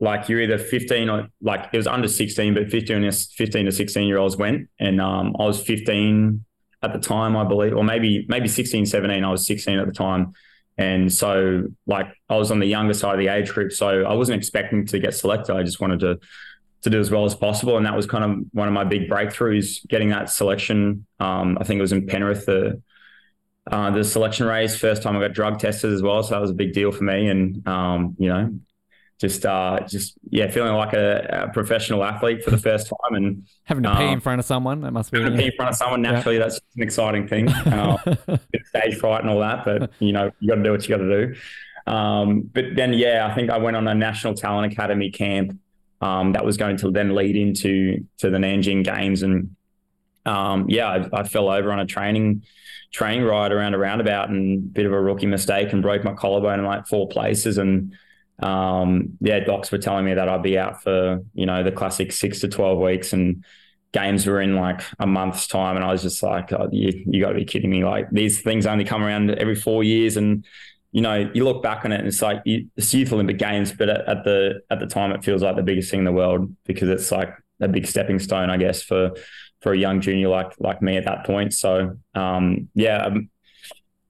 like 0.00 0.28
you're 0.28 0.40
either 0.40 0.58
15 0.58 1.08
or 1.08 1.28
like 1.40 1.68
it 1.72 1.76
was 1.76 1.86
under 1.86 2.08
16, 2.08 2.54
but 2.54 2.70
15, 2.70 3.10
15 3.10 3.66
to 3.66 3.72
16 3.72 4.06
year 4.06 4.18
olds 4.18 4.36
went. 4.36 4.68
And 4.78 5.00
um, 5.00 5.34
I 5.38 5.44
was 5.44 5.62
15 5.62 6.44
at 6.82 6.92
the 6.92 6.98
time, 6.98 7.36
I 7.36 7.44
believe, 7.44 7.74
or 7.74 7.82
maybe, 7.82 8.26
maybe 8.28 8.48
16, 8.48 8.86
17. 8.86 9.24
I 9.24 9.30
was 9.30 9.46
16 9.46 9.78
at 9.78 9.86
the 9.86 9.92
time. 9.92 10.34
And 10.78 11.10
so 11.10 11.64
like 11.86 12.08
I 12.28 12.36
was 12.36 12.50
on 12.50 12.58
the 12.58 12.66
younger 12.66 12.92
side 12.92 13.14
of 13.14 13.18
the 13.18 13.28
age 13.28 13.50
group. 13.50 13.72
So 13.72 14.04
I 14.04 14.12
wasn't 14.12 14.38
expecting 14.38 14.86
to 14.86 14.98
get 14.98 15.14
selected. 15.14 15.54
I 15.54 15.62
just 15.62 15.80
wanted 15.80 16.00
to, 16.00 16.18
to 16.82 16.90
do 16.90 17.00
as 17.00 17.10
well 17.10 17.24
as 17.24 17.34
possible. 17.34 17.78
And 17.78 17.86
that 17.86 17.96
was 17.96 18.06
kind 18.06 18.24
of 18.24 18.46
one 18.52 18.68
of 18.68 18.74
my 18.74 18.84
big 18.84 19.08
breakthroughs, 19.08 19.86
getting 19.88 20.10
that 20.10 20.28
selection. 20.28 21.06
Um, 21.18 21.56
I 21.58 21.64
think 21.64 21.78
it 21.78 21.82
was 21.82 21.92
in 21.92 22.06
Penrith, 22.06 22.44
the, 22.44 22.82
uh, 23.70 23.90
the 23.90 24.04
selection 24.04 24.46
race. 24.46 24.76
First 24.78 25.02
time 25.02 25.16
I 25.16 25.20
got 25.20 25.32
drug 25.32 25.58
tested 25.58 25.90
as 25.90 26.02
well. 26.02 26.22
So 26.22 26.34
that 26.34 26.42
was 26.42 26.50
a 26.50 26.54
big 26.54 26.74
deal 26.74 26.92
for 26.92 27.04
me. 27.04 27.28
And, 27.28 27.66
um, 27.66 28.14
you 28.18 28.28
know, 28.28 28.52
just 29.18 29.46
uh, 29.46 29.80
just 29.88 30.14
yeah, 30.28 30.50
feeling 30.50 30.74
like 30.74 30.92
a, 30.92 31.46
a, 31.48 31.52
professional 31.52 32.04
athlete 32.04 32.44
for 32.44 32.50
the 32.50 32.58
first 32.68 32.88
time 32.88 33.14
and 33.14 33.46
having 33.64 33.82
to 33.82 33.90
um, 33.90 33.96
pee 33.96 34.04
in 34.04 34.20
front 34.20 34.40
of 34.40 34.44
someone. 34.44 34.82
That 34.82 34.92
must 34.92 35.10
be 35.10 35.18
having 35.18 35.32
to 35.32 35.38
pee 35.38 35.46
in 35.46 35.52
front 35.56 35.70
of 35.70 35.76
someone. 35.76 36.02
Naturally, 36.02 36.36
yeah. 36.36 36.44
that's 36.44 36.60
an 36.76 36.82
exciting 36.82 37.26
thing. 37.26 37.48
Uh, 37.66 37.96
stage 38.66 38.96
fright 38.96 39.22
and 39.22 39.30
all 39.30 39.40
that, 39.40 39.64
but 39.64 39.90
you 39.98 40.12
know, 40.12 40.30
you 40.40 40.48
got 40.48 40.56
to 40.56 40.62
do 40.62 40.70
what 40.70 40.82
you 40.82 40.88
got 40.88 41.02
to 41.02 41.26
do. 41.26 41.34
Um, 41.90 42.42
but 42.52 42.64
then, 42.74 42.92
yeah, 42.92 43.28
I 43.30 43.34
think 43.34 43.50
I 43.50 43.58
went 43.58 43.76
on 43.76 43.86
a 43.86 43.94
National 43.94 44.34
Talent 44.34 44.72
Academy 44.72 45.10
camp 45.10 45.58
um, 46.00 46.32
that 46.32 46.44
was 46.44 46.56
going 46.56 46.76
to 46.78 46.90
then 46.90 47.14
lead 47.14 47.36
into 47.36 48.04
to 48.18 48.30
the 48.30 48.38
Nanjing 48.38 48.84
Games, 48.84 49.22
and 49.22 49.56
um, 50.24 50.66
yeah, 50.68 50.88
I, 50.88 51.20
I, 51.20 51.22
fell 51.24 51.50
over 51.50 51.70
on 51.72 51.80
a 51.80 51.86
training 51.86 52.42
training 52.92 53.24
ride 53.24 53.52
around 53.52 53.74
a 53.74 53.78
roundabout 53.78 54.30
and 54.30 54.58
a 54.58 54.60
bit 54.60 54.86
of 54.86 54.92
a 54.92 55.00
rookie 55.00 55.26
mistake 55.26 55.72
and 55.72 55.82
broke 55.82 56.02
my 56.02 56.14
collarbone 56.14 56.60
in 56.60 56.64
like 56.64 56.86
four 56.86 57.08
places 57.08 57.58
and 57.58 57.92
um, 58.38 59.16
yeah, 59.20 59.40
docs 59.40 59.72
were 59.72 59.78
telling 59.78 60.04
me 60.04 60.14
that 60.14 60.28
I'd 60.28 60.42
be 60.42 60.58
out 60.58 60.82
for, 60.82 61.22
you 61.34 61.46
know, 61.46 61.62
the 61.62 61.72
classic 61.72 62.12
six 62.12 62.40
to 62.40 62.48
12 62.48 62.78
weeks 62.78 63.12
and 63.12 63.44
games 63.92 64.26
were 64.26 64.40
in 64.40 64.56
like 64.56 64.82
a 64.98 65.06
month's 65.06 65.46
time. 65.46 65.76
And 65.76 65.84
I 65.84 65.90
was 65.90 66.02
just 66.02 66.22
like, 66.22 66.52
oh, 66.52 66.68
you, 66.70 67.04
you 67.06 67.22
got 67.22 67.30
to 67.30 67.34
be 67.34 67.44
kidding 67.46 67.70
me. 67.70 67.84
Like 67.84 68.10
these 68.10 68.42
things 68.42 68.66
only 68.66 68.84
come 68.84 69.02
around 69.02 69.30
every 69.30 69.54
four 69.54 69.82
years. 69.82 70.18
And, 70.18 70.44
you 70.92 71.00
know, 71.00 71.30
you 71.32 71.44
look 71.44 71.62
back 71.62 71.84
on 71.84 71.92
it 71.92 71.98
and 71.98 72.08
it's 72.08 72.20
like 72.20 72.42
you, 72.44 72.68
it's 72.76 72.92
youth 72.92 73.12
Olympic 73.12 73.38
games, 73.38 73.72
but 73.72 73.88
at, 73.88 74.06
at 74.06 74.24
the, 74.24 74.60
at 74.70 74.80
the 74.80 74.86
time 74.86 75.12
it 75.12 75.24
feels 75.24 75.42
like 75.42 75.56
the 75.56 75.62
biggest 75.62 75.90
thing 75.90 76.00
in 76.00 76.04
the 76.04 76.12
world 76.12 76.54
because 76.64 76.90
it's 76.90 77.10
like 77.10 77.30
a 77.60 77.68
big 77.68 77.86
stepping 77.86 78.18
stone, 78.18 78.50
I 78.50 78.58
guess, 78.58 78.82
for, 78.82 79.12
for 79.62 79.72
a 79.72 79.78
young 79.78 80.02
junior 80.02 80.28
like, 80.28 80.52
like 80.58 80.82
me 80.82 80.98
at 80.98 81.06
that 81.06 81.24
point. 81.24 81.54
So, 81.54 81.96
um, 82.14 82.68
yeah, 82.74 83.06
um, 83.06 83.30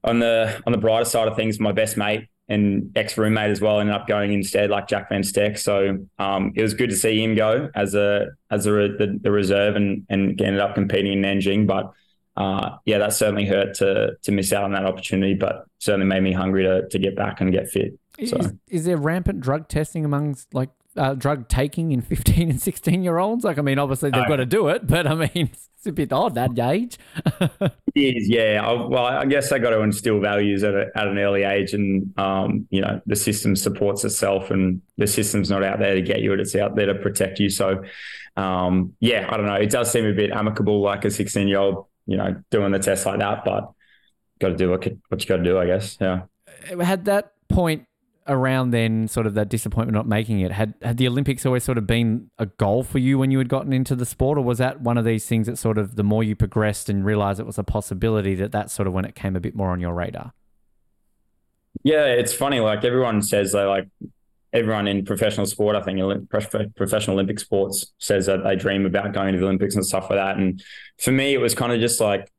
on 0.03 0.19
the, 0.19 0.61
on 0.65 0.73
the 0.73 0.77
brighter 0.77 1.05
side 1.05 1.29
of 1.29 1.37
things, 1.37 1.61
my 1.61 1.71
best 1.71 1.95
mate, 1.95 2.27
and 2.49 2.91
ex 2.95 3.17
roommate 3.17 3.51
as 3.51 3.59
well 3.59 3.79
ended 3.79 3.95
up 3.95 4.07
going 4.07 4.31
instead, 4.31 4.69
like 4.69 4.87
Jack 4.87 5.09
Van 5.09 5.23
Steck. 5.23 5.57
So 5.57 6.05
um, 6.17 6.53
it 6.55 6.61
was 6.61 6.73
good 6.73 6.89
to 6.89 6.95
see 6.95 7.21
him 7.21 7.35
go 7.35 7.69
as 7.75 7.93
a 7.93 8.27
as 8.49 8.65
a 8.65 8.69
the, 8.71 9.19
the 9.21 9.31
reserve 9.31 9.75
and 9.75 10.05
and 10.09 10.39
ended 10.41 10.59
up 10.59 10.75
competing 10.75 11.13
in 11.13 11.21
Nanjing. 11.21 11.67
But 11.67 11.91
uh, 12.37 12.77
yeah, 12.85 12.99
that 12.99 13.13
certainly 13.13 13.45
hurt 13.45 13.75
to 13.75 14.11
to 14.23 14.31
miss 14.31 14.53
out 14.53 14.63
on 14.63 14.71
that 14.73 14.85
opportunity, 14.85 15.33
but 15.33 15.65
certainly 15.79 16.05
made 16.05 16.23
me 16.23 16.33
hungry 16.33 16.63
to 16.63 16.87
to 16.87 16.99
get 16.99 17.15
back 17.15 17.41
and 17.41 17.51
get 17.51 17.69
fit. 17.69 17.99
So. 18.25 18.37
Is, 18.37 18.53
is 18.69 18.85
there 18.85 18.97
rampant 18.97 19.41
drug 19.41 19.67
testing 19.67 20.03
amongst 20.03 20.53
like 20.53 20.69
uh, 20.97 21.13
drug 21.13 21.47
taking 21.47 21.91
in 21.91 22.01
15 22.03 22.49
and 22.49 22.61
16 22.61 23.03
year 23.03 23.17
olds? 23.17 23.43
Like, 23.43 23.57
I 23.57 23.61
mean, 23.61 23.79
obviously 23.79 24.09
they've 24.09 24.27
got 24.27 24.37
to 24.37 24.45
do 24.45 24.67
it, 24.69 24.87
but 24.87 25.07
I 25.07 25.15
mean, 25.15 25.49
it's 25.77 25.85
a 25.85 25.91
bit 25.91 26.11
odd 26.11 26.35
that 26.35 26.57
age. 26.59 26.97
it 27.61 27.71
is, 27.95 28.29
yeah. 28.29 28.65
I, 28.65 28.73
well, 28.73 29.05
I 29.05 29.25
guess 29.25 29.49
they 29.49 29.59
got 29.59 29.71
to 29.71 29.81
instill 29.81 30.19
values 30.19 30.63
at, 30.63 30.73
a, 30.73 30.87
at 30.95 31.07
an 31.07 31.17
early 31.17 31.43
age, 31.43 31.73
and 31.73 32.17
um, 32.19 32.67
you 32.69 32.81
know, 32.81 33.01
the 33.05 33.15
system 33.15 33.55
supports 33.55 34.03
itself, 34.03 34.51
and 34.51 34.81
the 34.97 35.07
system's 35.07 35.49
not 35.49 35.63
out 35.63 35.79
there 35.79 35.95
to 35.95 36.01
get 36.01 36.21
you; 36.21 36.33
it's 36.33 36.55
out 36.55 36.75
there 36.75 36.87
to 36.87 36.95
protect 36.95 37.39
you. 37.39 37.49
So, 37.49 37.83
um, 38.35 38.95
yeah, 38.99 39.27
I 39.31 39.37
don't 39.37 39.45
know. 39.45 39.55
It 39.55 39.69
does 39.69 39.91
seem 39.91 40.05
a 40.05 40.13
bit 40.13 40.31
amicable, 40.31 40.81
like 40.81 41.05
a 41.05 41.11
16 41.11 41.47
year 41.47 41.59
old, 41.59 41.85
you 42.05 42.17
know, 42.17 42.41
doing 42.51 42.71
the 42.71 42.79
test 42.79 43.05
like 43.05 43.19
that, 43.19 43.45
but 43.45 43.71
got 44.39 44.49
to 44.49 44.55
do 44.55 44.69
what, 44.69 44.87
what 45.09 45.21
you 45.21 45.27
got 45.27 45.37
to 45.37 45.43
do, 45.43 45.57
I 45.59 45.65
guess. 45.65 45.97
Yeah. 45.99 46.23
Had 46.79 47.05
that 47.05 47.33
point 47.49 47.85
around 48.27 48.71
then, 48.71 49.07
sort 49.07 49.25
of 49.25 49.33
that 49.35 49.49
disappointment 49.49 49.93
not 49.95 50.07
making 50.07 50.39
it, 50.41 50.51
had 50.51 50.73
had 50.81 50.97
the 50.97 51.07
Olympics 51.07 51.45
always 51.45 51.63
sort 51.63 51.77
of 51.77 51.87
been 51.87 52.29
a 52.37 52.45
goal 52.45 52.83
for 52.83 52.99
you 52.99 53.17
when 53.17 53.31
you 53.31 53.37
had 53.37 53.49
gotten 53.49 53.73
into 53.73 53.95
the 53.95 54.05
sport, 54.05 54.37
or 54.37 54.41
was 54.41 54.57
that 54.57 54.81
one 54.81 54.97
of 54.97 55.05
these 55.05 55.25
things 55.25 55.47
that 55.47 55.57
sort 55.57 55.77
of 55.77 55.95
the 55.95 56.03
more 56.03 56.23
you 56.23 56.35
progressed 56.35 56.89
and 56.89 57.05
realized 57.05 57.39
it 57.39 57.45
was 57.45 57.57
a 57.57 57.63
possibility 57.63 58.35
that 58.35 58.51
that's 58.51 58.73
sort 58.73 58.87
of 58.87 58.93
when 58.93 59.05
it 59.05 59.15
came 59.15 59.35
a 59.35 59.39
bit 59.39 59.55
more 59.55 59.69
on 59.69 59.79
your 59.79 59.93
radar? 59.93 60.33
Yeah, 61.83 62.05
it's 62.05 62.33
funny. 62.33 62.59
Like 62.59 62.83
everyone 62.83 63.21
says, 63.21 63.51
they 63.51 63.63
like 63.63 63.87
everyone 64.53 64.87
in 64.87 65.05
professional 65.05 65.45
sport. 65.45 65.75
I 65.75 65.81
think 65.81 66.29
professional 66.29 67.15
Olympic 67.15 67.39
sports 67.39 67.93
says 67.99 68.25
that 68.25 68.43
they 68.43 68.55
dream 68.55 68.85
about 68.85 69.13
going 69.13 69.33
to 69.33 69.39
the 69.39 69.45
Olympics 69.45 69.75
and 69.75 69.85
stuff 69.85 70.09
like 70.09 70.17
that. 70.17 70.37
And 70.37 70.63
for 70.97 71.11
me, 71.11 71.33
it 71.33 71.37
was 71.37 71.53
kind 71.53 71.71
of 71.71 71.79
just 71.79 72.01
like 72.01 72.31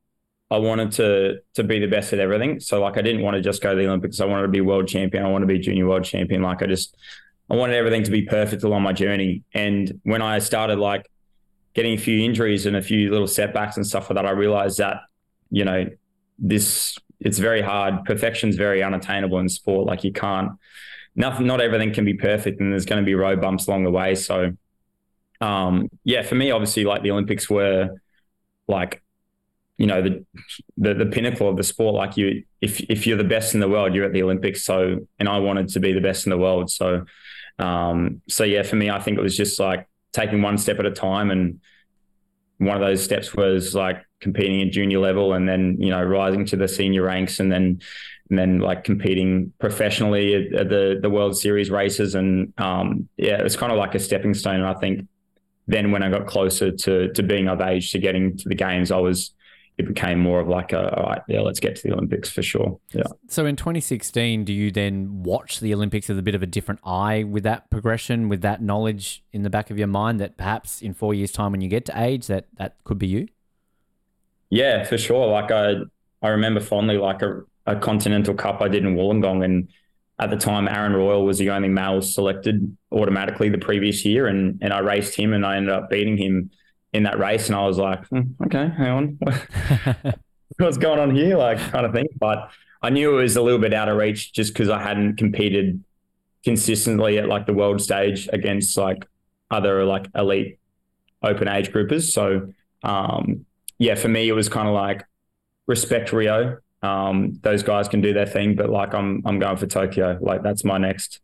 I 0.50 0.56
wanted 0.56 0.92
to 0.92 1.40
to 1.54 1.64
be 1.64 1.78
the 1.78 1.86
best 1.86 2.12
at 2.12 2.20
everything. 2.20 2.60
So 2.60 2.80
like 2.80 2.96
I 2.96 3.02
didn't 3.02 3.22
want 3.22 3.36
to 3.36 3.42
just 3.42 3.62
go 3.62 3.70
to 3.70 3.76
the 3.76 3.86
Olympics. 3.86 4.20
I 4.20 4.24
wanted 4.24 4.42
to 4.42 4.48
be 4.48 4.60
world 4.60 4.88
champion. 4.88 5.24
I 5.24 5.28
wanted 5.28 5.46
to 5.46 5.52
be 5.52 5.58
junior 5.58 5.86
world 5.86 6.04
champion. 6.04 6.42
Like 6.42 6.62
I 6.62 6.66
just 6.66 6.96
I 7.50 7.56
wanted 7.56 7.76
everything 7.76 8.02
to 8.04 8.10
be 8.10 8.22
perfect 8.22 8.62
along 8.62 8.82
my 8.82 8.92
journey. 8.92 9.42
And 9.52 10.00
when 10.04 10.22
I 10.22 10.38
started 10.38 10.78
like 10.78 11.06
getting 11.74 11.94
a 11.94 11.98
few 11.98 12.24
injuries 12.24 12.66
and 12.66 12.76
a 12.76 12.82
few 12.82 13.10
little 13.10 13.26
setbacks 13.26 13.76
and 13.76 13.86
stuff 13.86 14.08
like 14.08 14.16
that, 14.16 14.26
I 14.26 14.30
realized 14.30 14.78
that, 14.78 15.02
you 15.50 15.64
know, 15.64 15.86
this 16.38 16.98
it's 17.20 17.38
very 17.38 17.60
hard. 17.60 18.04
Perfection's 18.04 18.56
very 18.56 18.82
unattainable 18.82 19.38
in 19.40 19.48
sport. 19.48 19.86
Like 19.86 20.02
you 20.02 20.12
can't 20.12 20.52
nothing 21.14 21.46
not 21.46 21.60
everything 21.60 21.92
can 21.92 22.04
be 22.06 22.14
perfect 22.14 22.60
and 22.60 22.72
there's 22.72 22.86
going 22.86 23.02
to 23.02 23.06
be 23.06 23.14
road 23.14 23.40
bumps 23.40 23.66
along 23.66 23.84
the 23.84 23.90
way. 23.90 24.14
So 24.14 24.52
um 25.42 25.90
yeah, 26.04 26.22
for 26.22 26.36
me 26.36 26.52
obviously 26.52 26.84
like 26.84 27.02
the 27.02 27.10
Olympics 27.10 27.50
were 27.50 28.00
like 28.66 29.02
you 29.78 29.87
know 29.87 30.02
the, 30.02 30.26
the 30.76 30.92
the 30.92 31.06
pinnacle 31.06 31.49
of 31.49 31.56
the 31.56 31.62
sport. 31.62 31.94
Like 31.94 32.16
you, 32.16 32.44
if 32.61 32.80
if 32.90 33.06
you're 33.06 33.16
the 33.16 33.25
best 33.25 33.54
in 33.54 33.61
the 33.61 33.68
world, 33.68 33.94
you're 33.94 34.04
at 34.04 34.12
the 34.12 34.23
Olympics. 34.23 34.64
So, 34.64 35.06
and 35.18 35.28
I 35.28 35.38
wanted 35.38 35.68
to 35.68 35.80
be 35.80 35.92
the 35.92 36.00
best 36.00 36.26
in 36.26 36.30
the 36.30 36.38
world. 36.38 36.70
So, 36.70 37.04
um, 37.61 38.20
so 38.28 38.44
yeah, 38.44 38.64
for 38.64 38.76
me, 38.76 38.90
I 38.90 39.00
think 39.00 39.18
it 39.18 39.23
was 39.23 39.37
just 39.37 39.58
like 39.61 39.88
taking 40.12 40.42
one 40.42 40.58
step 40.58 40.80
at 40.80 40.87
a 40.87 40.90
time, 40.90 41.30
and 41.30 41.61
one 42.58 42.75
of 42.75 42.80
those 42.80 43.02
steps 43.02 43.35
was 43.35 43.73
like 43.73 44.04
competing 44.20 44.61
at 44.62 44.73
junior 44.73 44.99
level, 44.99 45.32
and 45.32 45.49
then 45.49 45.76
you 45.78 45.90
know 45.90 46.02
rising 46.02 46.44
to 46.47 46.56
the 46.56 46.66
senior 46.66 47.04
ranks, 47.04 47.38
and 47.38 47.50
then 47.50 47.80
and 48.30 48.38
then 48.38 48.58
like 48.58 48.82
competing 48.82 49.52
professionally 49.61 50.35
at, 50.35 50.61
at 50.61 50.68
the 50.68 50.99
the 51.00 51.08
World 51.08 51.38
Series 51.38 51.70
races, 51.70 52.16
and 52.16 52.52
um, 52.58 53.08
yeah, 53.16 53.38
it 53.38 53.44
was 53.44 53.56
kind 53.56 53.70
of 53.70 53.78
like 53.78 53.94
a 53.94 54.00
stepping 54.00 54.35
stone. 54.35 54.56
And 54.56 54.66
I 54.66 54.75
think 54.75 55.06
then 55.68 55.92
when 55.92 56.02
I 56.02 56.11
got 56.11 56.26
closer 56.26 56.73
to 56.73 57.12
to 57.12 57.23
being 57.23 57.47
of 57.47 57.61
age 57.61 57.92
to 57.92 58.00
getting 58.00 58.37
to 58.38 58.49
the 58.49 58.56
games, 58.56 58.90
I 58.90 58.99
was 58.99 59.30
it 59.78 59.87
became 59.87 60.18
more 60.18 60.40
of 60.40 60.49
like 60.49 60.73
a, 60.73 60.92
all 60.97 61.04
right, 61.04 61.23
yeah, 61.28 61.40
let's 61.40 61.61
get 61.61 61.76
to 61.76 61.82
the 61.85 61.92
Olympics 61.92 62.28
for 62.28 62.42
sure. 62.42 62.80
Yeah. 62.92 63.04
So 63.28 63.47
in 63.47 63.54
2016, 63.54 64.44
do 64.44 64.52
you 64.52 64.73
then 64.73 65.23
watch 65.23 65.61
the 65.61 65.73
Olympics 65.73 66.08
with 66.08 66.18
a 66.18 66.23
bit 66.23 66.35
of 66.35 66.42
a 66.42 66.47
different 66.47 66.80
eye 66.85 67.23
with 67.23 67.44
that 67.44 67.70
progression, 67.70 68.28
with 68.28 68.42
that 68.42 68.61
knowledge 68.61 69.23
in 69.32 69.44
the 69.44 69.50
back 69.50 69.70
of 69.70 69.78
your 69.78 69.87
mind 69.87 70.18
that 70.18 70.37
perhaps 70.37 70.82
in 70.82 70.94
four 70.94 71.14
years' 71.14 71.30
time 71.30 71.52
when 71.52 71.61
you 71.61 71.68
get 71.68 71.85
to 71.87 72.02
age 72.02 72.26
that 72.26 72.47
that 72.56 72.76
could 72.82 72.99
be 72.99 73.06
you? 73.06 73.28
Yeah, 74.50 74.82
for 74.82 74.99
sure. 74.99 75.28
Like 75.28 75.52
I, 75.52 75.75
I 76.23 76.28
remember 76.30 76.58
fondly 76.58 76.99
like 76.99 77.23
a, 77.23 77.42
a 77.66 77.76
Continental 77.76 78.35
Cup 78.35 78.61
I 78.61 78.66
did 78.66 78.85
in 78.85 78.97
Wollongong 78.97 79.44
and 79.44 79.68
at 80.18 80.30
the 80.30 80.37
time 80.37 80.66
Aaron 80.66 80.94
Royle 80.94 81.25
was 81.25 81.38
the 81.38 81.50
only 81.50 81.68
male 81.68 82.02
selected 82.02 82.76
automatically 82.90 83.49
the 83.49 83.58
previous 83.58 84.04
year 84.04 84.26
and, 84.26 84.58
and 84.61 84.73
I 84.73 84.80
raced 84.80 85.14
him 85.14 85.32
and 85.32 85.47
I 85.47 85.56
ended 85.56 85.73
up 85.73 85.88
beating 85.88 86.16
him 86.16 86.50
in 86.92 87.02
that 87.04 87.18
race, 87.18 87.49
and 87.49 87.57
I 87.57 87.66
was 87.66 87.78
like, 87.78 88.07
hmm, 88.09 88.23
okay, 88.45 88.71
hang 88.76 88.90
on, 88.90 89.18
what's 90.59 90.78
going 90.78 90.99
on 90.99 91.14
here, 91.14 91.37
like 91.37 91.59
kind 91.59 91.87
of 91.87 91.92
thing. 91.92 92.09
But 92.18 92.50
I 92.83 92.90
knew 92.90 93.18
it 93.18 93.23
was 93.23 93.37
a 93.37 93.42
little 93.42 93.59
bit 93.59 93.75
out 93.75 93.88
of 93.88 93.97
reach 93.97 94.33
just 94.33 94.52
because 94.52 94.68
I 94.68 94.83
hadn't 94.83 95.16
competed 95.16 95.83
consistently 96.45 97.18
at 97.18 97.28
like 97.28 97.47
the 97.47 97.52
world 97.52 97.80
stage 97.80 98.28
against 98.33 98.76
like 98.76 99.04
other 99.50 99.85
like 99.85 100.07
elite 100.14 100.59
open 101.23 101.49
age 101.49 101.71
groupers. 101.73 102.11
So 102.12 102.52
um, 102.83 103.45
yeah, 103.78 103.95
for 103.95 104.09
me 104.09 104.28
it 104.28 104.33
was 104.33 104.49
kind 104.49 104.68
of 104.68 104.75
like 104.75 105.04
respect 105.66 106.12
Rio. 106.12 106.59
Um, 106.83 107.38
those 107.42 107.64
guys 107.64 107.88
can 107.88 108.00
do 108.00 108.12
their 108.12 108.26
thing, 108.26 108.54
but 108.54 108.71
like 108.71 108.95
I'm 108.95 109.23
I'm 109.26 109.38
going 109.38 109.57
for 109.57 109.66
Tokyo. 109.66 110.18
Like 110.21 110.42
that's 110.42 110.64
my 110.64 110.78
next. 110.78 111.21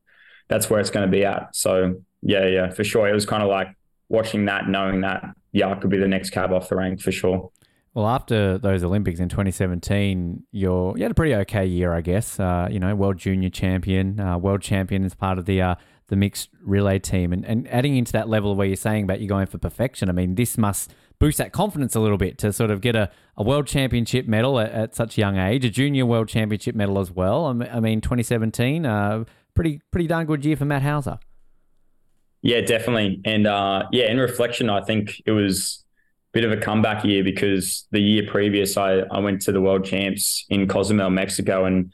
That's 0.48 0.68
where 0.68 0.80
it's 0.80 0.90
going 0.90 1.06
to 1.06 1.10
be 1.10 1.24
at. 1.24 1.54
So 1.56 2.02
yeah, 2.22 2.46
yeah, 2.46 2.70
for 2.70 2.84
sure. 2.84 3.08
It 3.08 3.14
was 3.14 3.24
kind 3.24 3.42
of 3.42 3.48
like 3.48 3.68
watching 4.08 4.46
that, 4.46 4.68
knowing 4.68 5.02
that 5.02 5.24
yeah, 5.54 5.72
could 5.76 5.88
be 5.88 5.98
the 5.98 6.08
next 6.08 6.30
cab 6.30 6.52
off 6.52 6.68
the 6.68 6.76
rank 6.76 7.00
for 7.00 7.12
sure. 7.12 7.50
Well, 7.94 8.08
after 8.08 8.58
those 8.58 8.82
Olympics 8.82 9.20
in 9.20 9.28
2017, 9.28 10.42
you're, 10.50 10.96
you 10.96 11.04
had 11.04 11.12
a 11.12 11.14
pretty 11.14 11.32
okay 11.36 11.64
year, 11.64 11.94
I 11.94 12.00
guess. 12.00 12.40
Uh, 12.40 12.66
you 12.68 12.80
know, 12.80 12.92
world 12.96 13.18
junior 13.18 13.50
champion, 13.50 14.18
uh, 14.18 14.36
world 14.36 14.62
champion 14.62 15.04
as 15.04 15.14
part 15.14 15.38
of 15.38 15.46
the 15.46 15.62
uh, 15.62 15.74
the 16.08 16.16
mixed 16.16 16.50
relay 16.60 16.98
team, 16.98 17.32
and 17.32 17.46
and 17.46 17.68
adding 17.68 17.96
into 17.96 18.10
that 18.12 18.28
level 18.28 18.56
where 18.56 18.66
you're 18.66 18.74
saying 18.74 19.04
about 19.04 19.20
you're 19.20 19.28
going 19.28 19.46
for 19.46 19.58
perfection. 19.58 20.08
I 20.08 20.12
mean, 20.12 20.34
this 20.34 20.58
must 20.58 20.92
boost 21.20 21.38
that 21.38 21.52
confidence 21.52 21.94
a 21.94 22.00
little 22.00 22.18
bit 22.18 22.36
to 22.38 22.52
sort 22.52 22.72
of 22.72 22.80
get 22.80 22.96
a, 22.96 23.08
a 23.36 23.44
world 23.44 23.68
championship 23.68 24.26
medal 24.26 24.58
at, 24.58 24.72
at 24.72 24.96
such 24.96 25.16
a 25.16 25.20
young 25.20 25.38
age, 25.38 25.64
a 25.64 25.70
junior 25.70 26.04
world 26.04 26.26
championship 26.26 26.74
medal 26.74 26.98
as 26.98 27.12
well. 27.12 27.46
I 27.46 27.78
mean, 27.78 28.00
2017, 28.00 28.84
uh, 28.84 29.22
pretty 29.54 29.80
pretty 29.92 30.08
darn 30.08 30.26
good 30.26 30.44
year 30.44 30.56
for 30.56 30.64
Matt 30.64 30.82
Hauser. 30.82 31.20
Yeah, 32.44 32.60
definitely. 32.60 33.22
And 33.24 33.46
uh, 33.46 33.84
yeah, 33.90 34.10
in 34.10 34.18
reflection, 34.18 34.68
I 34.68 34.82
think 34.82 35.22
it 35.24 35.30
was 35.32 35.82
a 36.34 36.38
bit 36.38 36.44
of 36.44 36.52
a 36.52 36.58
comeback 36.58 37.02
year 37.04 37.24
because 37.24 37.86
the 37.90 38.00
year 38.00 38.24
previous, 38.30 38.76
I, 38.76 38.98
I 39.10 39.20
went 39.20 39.40
to 39.42 39.52
the 39.52 39.62
world 39.62 39.86
champs 39.86 40.44
in 40.50 40.68
Cozumel, 40.68 41.08
Mexico, 41.08 41.64
and 41.64 41.90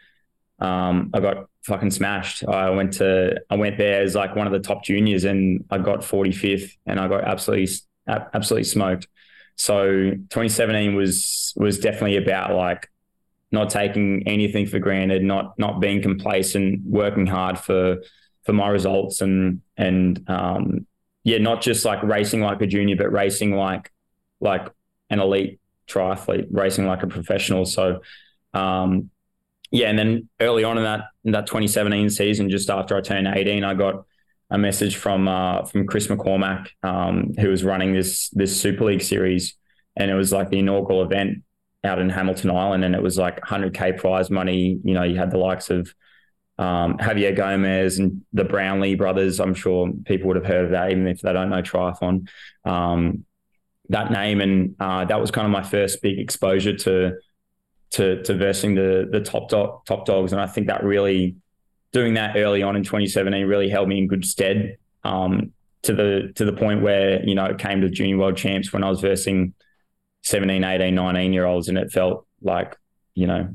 um, 0.61 1.11
I 1.15 1.21
got 1.21 1.47
fucking 1.65 1.93
smashed. 1.93 2.45
I 2.49 2.71
went 2.71 2.95
to 2.95 3.41
I 3.51 3.57
went 3.57 3.79
there 3.79 4.03
as 4.03 4.17
like 4.17 4.37
one 4.37 4.49
of 4.49 4.53
the 4.53 4.61
top 4.61 4.85
juniors, 4.85 5.25
and 5.25 5.65
I 5.71 5.79
got 5.79 6.03
45th, 6.03 6.77
and 6.87 7.01
I 7.01 7.09
got 7.09 7.25
absolutely 7.25 7.69
absolutely 8.09 8.65
smoked. 8.65 9.09
So 9.57 10.13
2017 10.31 10.97
was 10.97 11.53
was 11.57 11.79
definitely 11.79 12.17
about 12.17 12.55
like 12.57 12.89
not 13.53 13.71
taking 13.71 14.25
anything 14.27 14.67
for 14.67 14.79
granted, 14.81 15.23
not 15.23 15.59
not 15.59 15.81
being 15.81 16.03
complacent, 16.03 16.83
working 16.85 17.27
hard 17.27 17.59
for 17.59 17.99
for 18.51 18.55
my 18.55 18.69
results 18.69 19.21
and 19.21 19.61
and 19.77 20.29
um, 20.29 20.85
yeah, 21.23 21.39
not 21.39 21.63
just 21.63 21.85
like 21.85 22.03
racing 22.03 22.41
like 22.41 22.61
a 22.61 22.67
junior, 22.67 22.97
but 22.97 23.13
racing 23.13 23.55
like 23.55 23.93
like 24.41 24.69
an 25.09 25.21
elite 25.21 25.61
triathlete, 25.89 26.49
racing 26.51 26.85
like 26.85 27.05
a 27.05 27.07
professional. 27.07 27.65
So 27.65 28.01
um, 28.53 29.11
yeah, 29.71 29.89
and 29.89 29.97
then 29.97 30.29
early 30.41 30.65
on 30.65 30.79
in 30.79 30.83
that 30.83 31.05
in 31.25 31.31
that 31.31 31.47
2017 31.47 32.11
season, 32.11 32.51
just 32.51 32.71
after 32.71 32.97
I 32.97 33.03
turned 33.03 33.29
18, 33.29 33.63
I 33.63 33.75
got 33.75 34.05
a 34.51 34.59
message 34.59 34.97
from 34.97 35.29
uh, 35.29 35.65
from 35.65 35.87
Chris 35.87 36.09
McCormack, 36.09 36.71
um, 36.83 37.33
who 37.39 37.51
was 37.51 37.63
running 37.63 37.93
this 37.93 38.31
this 38.31 38.61
Super 38.61 38.85
League 38.87 39.03
series, 39.03 39.55
and 39.95 40.11
it 40.11 40.15
was 40.15 40.33
like 40.33 40.51
the 40.51 40.59
inaugural 40.59 41.05
event 41.05 41.45
out 41.85 42.01
in 42.01 42.11
Hamilton 42.11 42.51
Island, 42.51 42.83
and 42.83 42.97
it 42.97 43.03
was 43.03 43.17
like 43.17 43.41
100k 43.43 43.97
prize 43.97 44.29
money. 44.29 44.81
You 44.83 44.95
know, 44.95 45.05
you 45.05 45.19
had 45.19 45.31
the 45.31 45.39
likes 45.39 45.71
of 45.71 45.95
um, 46.61 46.99
Javier 46.99 47.35
Gomez 47.35 47.99
and 47.99 48.23
the 48.35 48.45
Brownlee 48.45 48.95
brothers. 48.95 49.41
I'm 49.41 49.55
sure 49.55 49.91
people 50.05 50.29
would 50.29 50.37
have 50.37 50.45
heard 50.45 50.67
of 50.67 50.71
that, 50.73 50.91
even 50.91 51.07
if 51.07 51.23
they 51.23 51.33
don't 51.33 51.49
know 51.49 51.63
triathlon. 51.63 52.29
Um, 52.65 53.25
that 53.89 54.13
name, 54.13 54.43
and 54.43 54.77
uh, 54.79 55.07
that 55.07 55.19
was 55.19 55.31
kind 55.31 55.47
of 55.47 55.51
my 55.51 55.63
first 55.63 56.03
big 56.03 56.19
exposure 56.19 56.77
to 56.77 57.15
to 57.93 58.23
to 58.23 58.35
versing 58.35 58.75
the 58.75 59.09
the 59.11 59.21
top 59.21 59.49
dog, 59.49 59.87
top 59.87 60.05
dogs, 60.05 60.33
and 60.33 60.41
I 60.41 60.47
think 60.47 60.67
that 60.67 60.85
really 60.85 61.37
doing 61.93 62.15
that 62.15 62.37
early 62.37 62.63
on 62.63 62.77
in 62.77 62.85
2017 62.85 63.47
really 63.47 63.71
held 63.71 63.89
me 63.89 63.97
in 63.97 64.07
good 64.07 64.25
stead. 64.25 64.77
Um, 65.03 65.53
to 65.83 65.95
the 65.95 66.33
to 66.35 66.45
the 66.45 66.53
point 66.53 66.83
where 66.83 67.25
you 67.25 67.35
know 67.35 67.47
it 67.47 67.59
came 67.59 67.81
to 67.81 67.89
junior 67.89 68.19
world 68.19 68.37
champs 68.37 68.71
when 68.71 68.85
I 68.85 68.91
was 68.91 69.01
versing 69.01 69.55
17, 70.25 70.63
18, 70.63 70.95
19 70.95 71.33
year 71.33 71.47
olds, 71.47 71.69
and 71.69 71.79
it 71.79 71.91
felt 71.91 72.27
like 72.43 72.77
you 73.15 73.27
know 73.27 73.49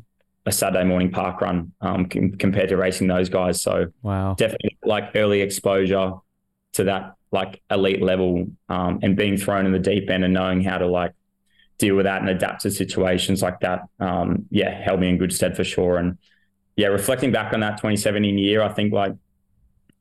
a 0.45 0.51
Saturday 0.51 0.83
morning 0.83 1.11
park 1.11 1.41
run 1.41 1.71
um, 1.81 2.05
com- 2.05 2.33
compared 2.33 2.69
to 2.69 2.77
racing 2.77 3.07
those 3.07 3.29
guys. 3.29 3.61
So 3.61 3.87
wow, 4.03 4.35
definitely 4.35 4.77
like 4.83 5.11
early 5.15 5.41
exposure 5.41 6.13
to 6.73 6.83
that 6.85 7.15
like 7.31 7.61
elite 7.69 8.01
level 8.01 8.47
um, 8.69 8.99
and 9.01 9.15
being 9.15 9.37
thrown 9.37 9.65
in 9.65 9.71
the 9.71 9.79
deep 9.79 10.09
end 10.09 10.23
and 10.23 10.33
knowing 10.33 10.61
how 10.61 10.77
to 10.77 10.87
like 10.87 11.13
deal 11.77 11.95
with 11.95 12.05
that 12.05 12.21
and 12.21 12.29
adapt 12.29 12.61
to 12.61 12.71
situations 12.71 13.41
like 13.41 13.59
that. 13.61 13.81
Um, 13.99 14.45
yeah, 14.49 14.81
held 14.83 14.99
me 14.99 15.09
in 15.09 15.17
good 15.17 15.33
stead 15.33 15.55
for 15.55 15.63
sure. 15.63 15.97
And 15.97 16.17
yeah, 16.75 16.87
reflecting 16.87 17.31
back 17.31 17.53
on 17.53 17.61
that 17.61 17.77
2017 17.77 18.37
year, 18.37 18.61
I 18.61 18.69
think 18.69 18.93
like 18.93 19.13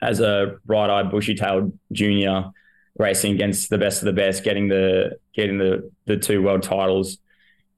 as 0.02 0.20
a 0.20 0.58
bright-eyed, 0.64 1.10
bushy-tailed 1.10 1.76
junior 1.92 2.50
racing 2.98 3.32
against 3.32 3.70
the 3.70 3.78
best 3.78 4.02
of 4.02 4.06
the 4.06 4.12
best, 4.12 4.44
getting 4.44 4.68
the 4.68 5.18
getting 5.34 5.58
the 5.58 5.90
the 6.06 6.16
two 6.16 6.42
world 6.42 6.62
titles 6.62 7.18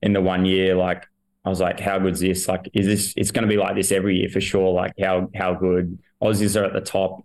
in 0.02 0.12
the 0.12 0.20
one 0.20 0.44
year, 0.44 0.75
like 0.75 1.06
I 1.46 1.48
was 1.48 1.60
like, 1.60 1.78
how 1.78 1.98
good's 2.00 2.20
this? 2.20 2.48
Like, 2.48 2.68
is 2.74 2.86
this? 2.86 3.14
It's 3.16 3.30
going 3.30 3.44
to 3.44 3.48
be 3.48 3.56
like 3.56 3.76
this 3.76 3.92
every 3.92 4.18
year 4.18 4.28
for 4.28 4.40
sure. 4.40 4.72
Like, 4.72 4.94
how 5.00 5.30
how 5.35 5.54
good 5.54 5.98
Aussies 6.20 6.61
are 6.61 6.64
at 6.64 6.72
the 6.72 6.80
top. 6.80 7.24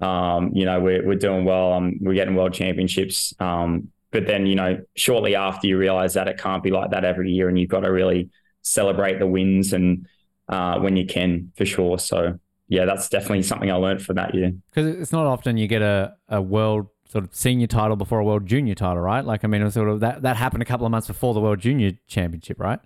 Um, 0.00 0.50
you 0.54 0.64
know, 0.64 0.80
we're 0.80 1.06
we're 1.06 1.14
doing 1.14 1.44
well. 1.44 1.74
Um, 1.74 1.94
we're 2.00 2.14
getting 2.14 2.34
world 2.34 2.52
championships. 2.52 3.32
Um, 3.38 3.92
but 4.10 4.26
then, 4.26 4.46
you 4.46 4.56
know, 4.56 4.80
shortly 4.96 5.36
after 5.36 5.68
you 5.68 5.78
realize 5.78 6.14
that 6.14 6.26
it 6.26 6.36
can't 6.36 6.64
be 6.64 6.70
like 6.70 6.90
that 6.90 7.04
every 7.04 7.30
year 7.30 7.48
and 7.48 7.56
you've 7.56 7.70
got 7.70 7.80
to 7.80 7.92
really 7.92 8.30
celebrate 8.62 9.20
the 9.20 9.26
wins 9.26 9.72
and 9.72 10.06
uh, 10.48 10.80
when 10.80 10.96
you 10.96 11.06
can 11.06 11.52
for 11.56 11.64
sure. 11.64 11.96
So, 11.98 12.40
yeah, 12.66 12.86
that's 12.86 13.08
definitely 13.08 13.42
something 13.42 13.70
I 13.70 13.76
learned 13.76 14.02
from 14.02 14.16
that 14.16 14.34
year. 14.34 14.52
Because 14.70 14.96
it's 14.96 15.12
not 15.12 15.26
often 15.26 15.56
you 15.56 15.68
get 15.68 15.82
a, 15.82 16.14
a 16.28 16.42
world 16.42 16.88
sort 17.08 17.24
of 17.24 17.34
senior 17.34 17.68
title 17.68 17.96
before 17.96 18.18
a 18.18 18.24
world 18.24 18.46
junior 18.46 18.74
title, 18.74 19.02
right? 19.02 19.24
Like, 19.24 19.44
I 19.44 19.48
mean, 19.48 19.60
it 19.60 19.64
was 19.64 19.74
sort 19.74 19.88
of 19.88 20.00
that, 20.00 20.22
that 20.22 20.36
happened 20.36 20.62
a 20.62 20.66
couple 20.66 20.86
of 20.86 20.90
months 20.90 21.06
before 21.06 21.34
the 21.34 21.40
world 21.40 21.60
junior 21.60 21.92
championship, 22.08 22.58
right? 22.58 22.80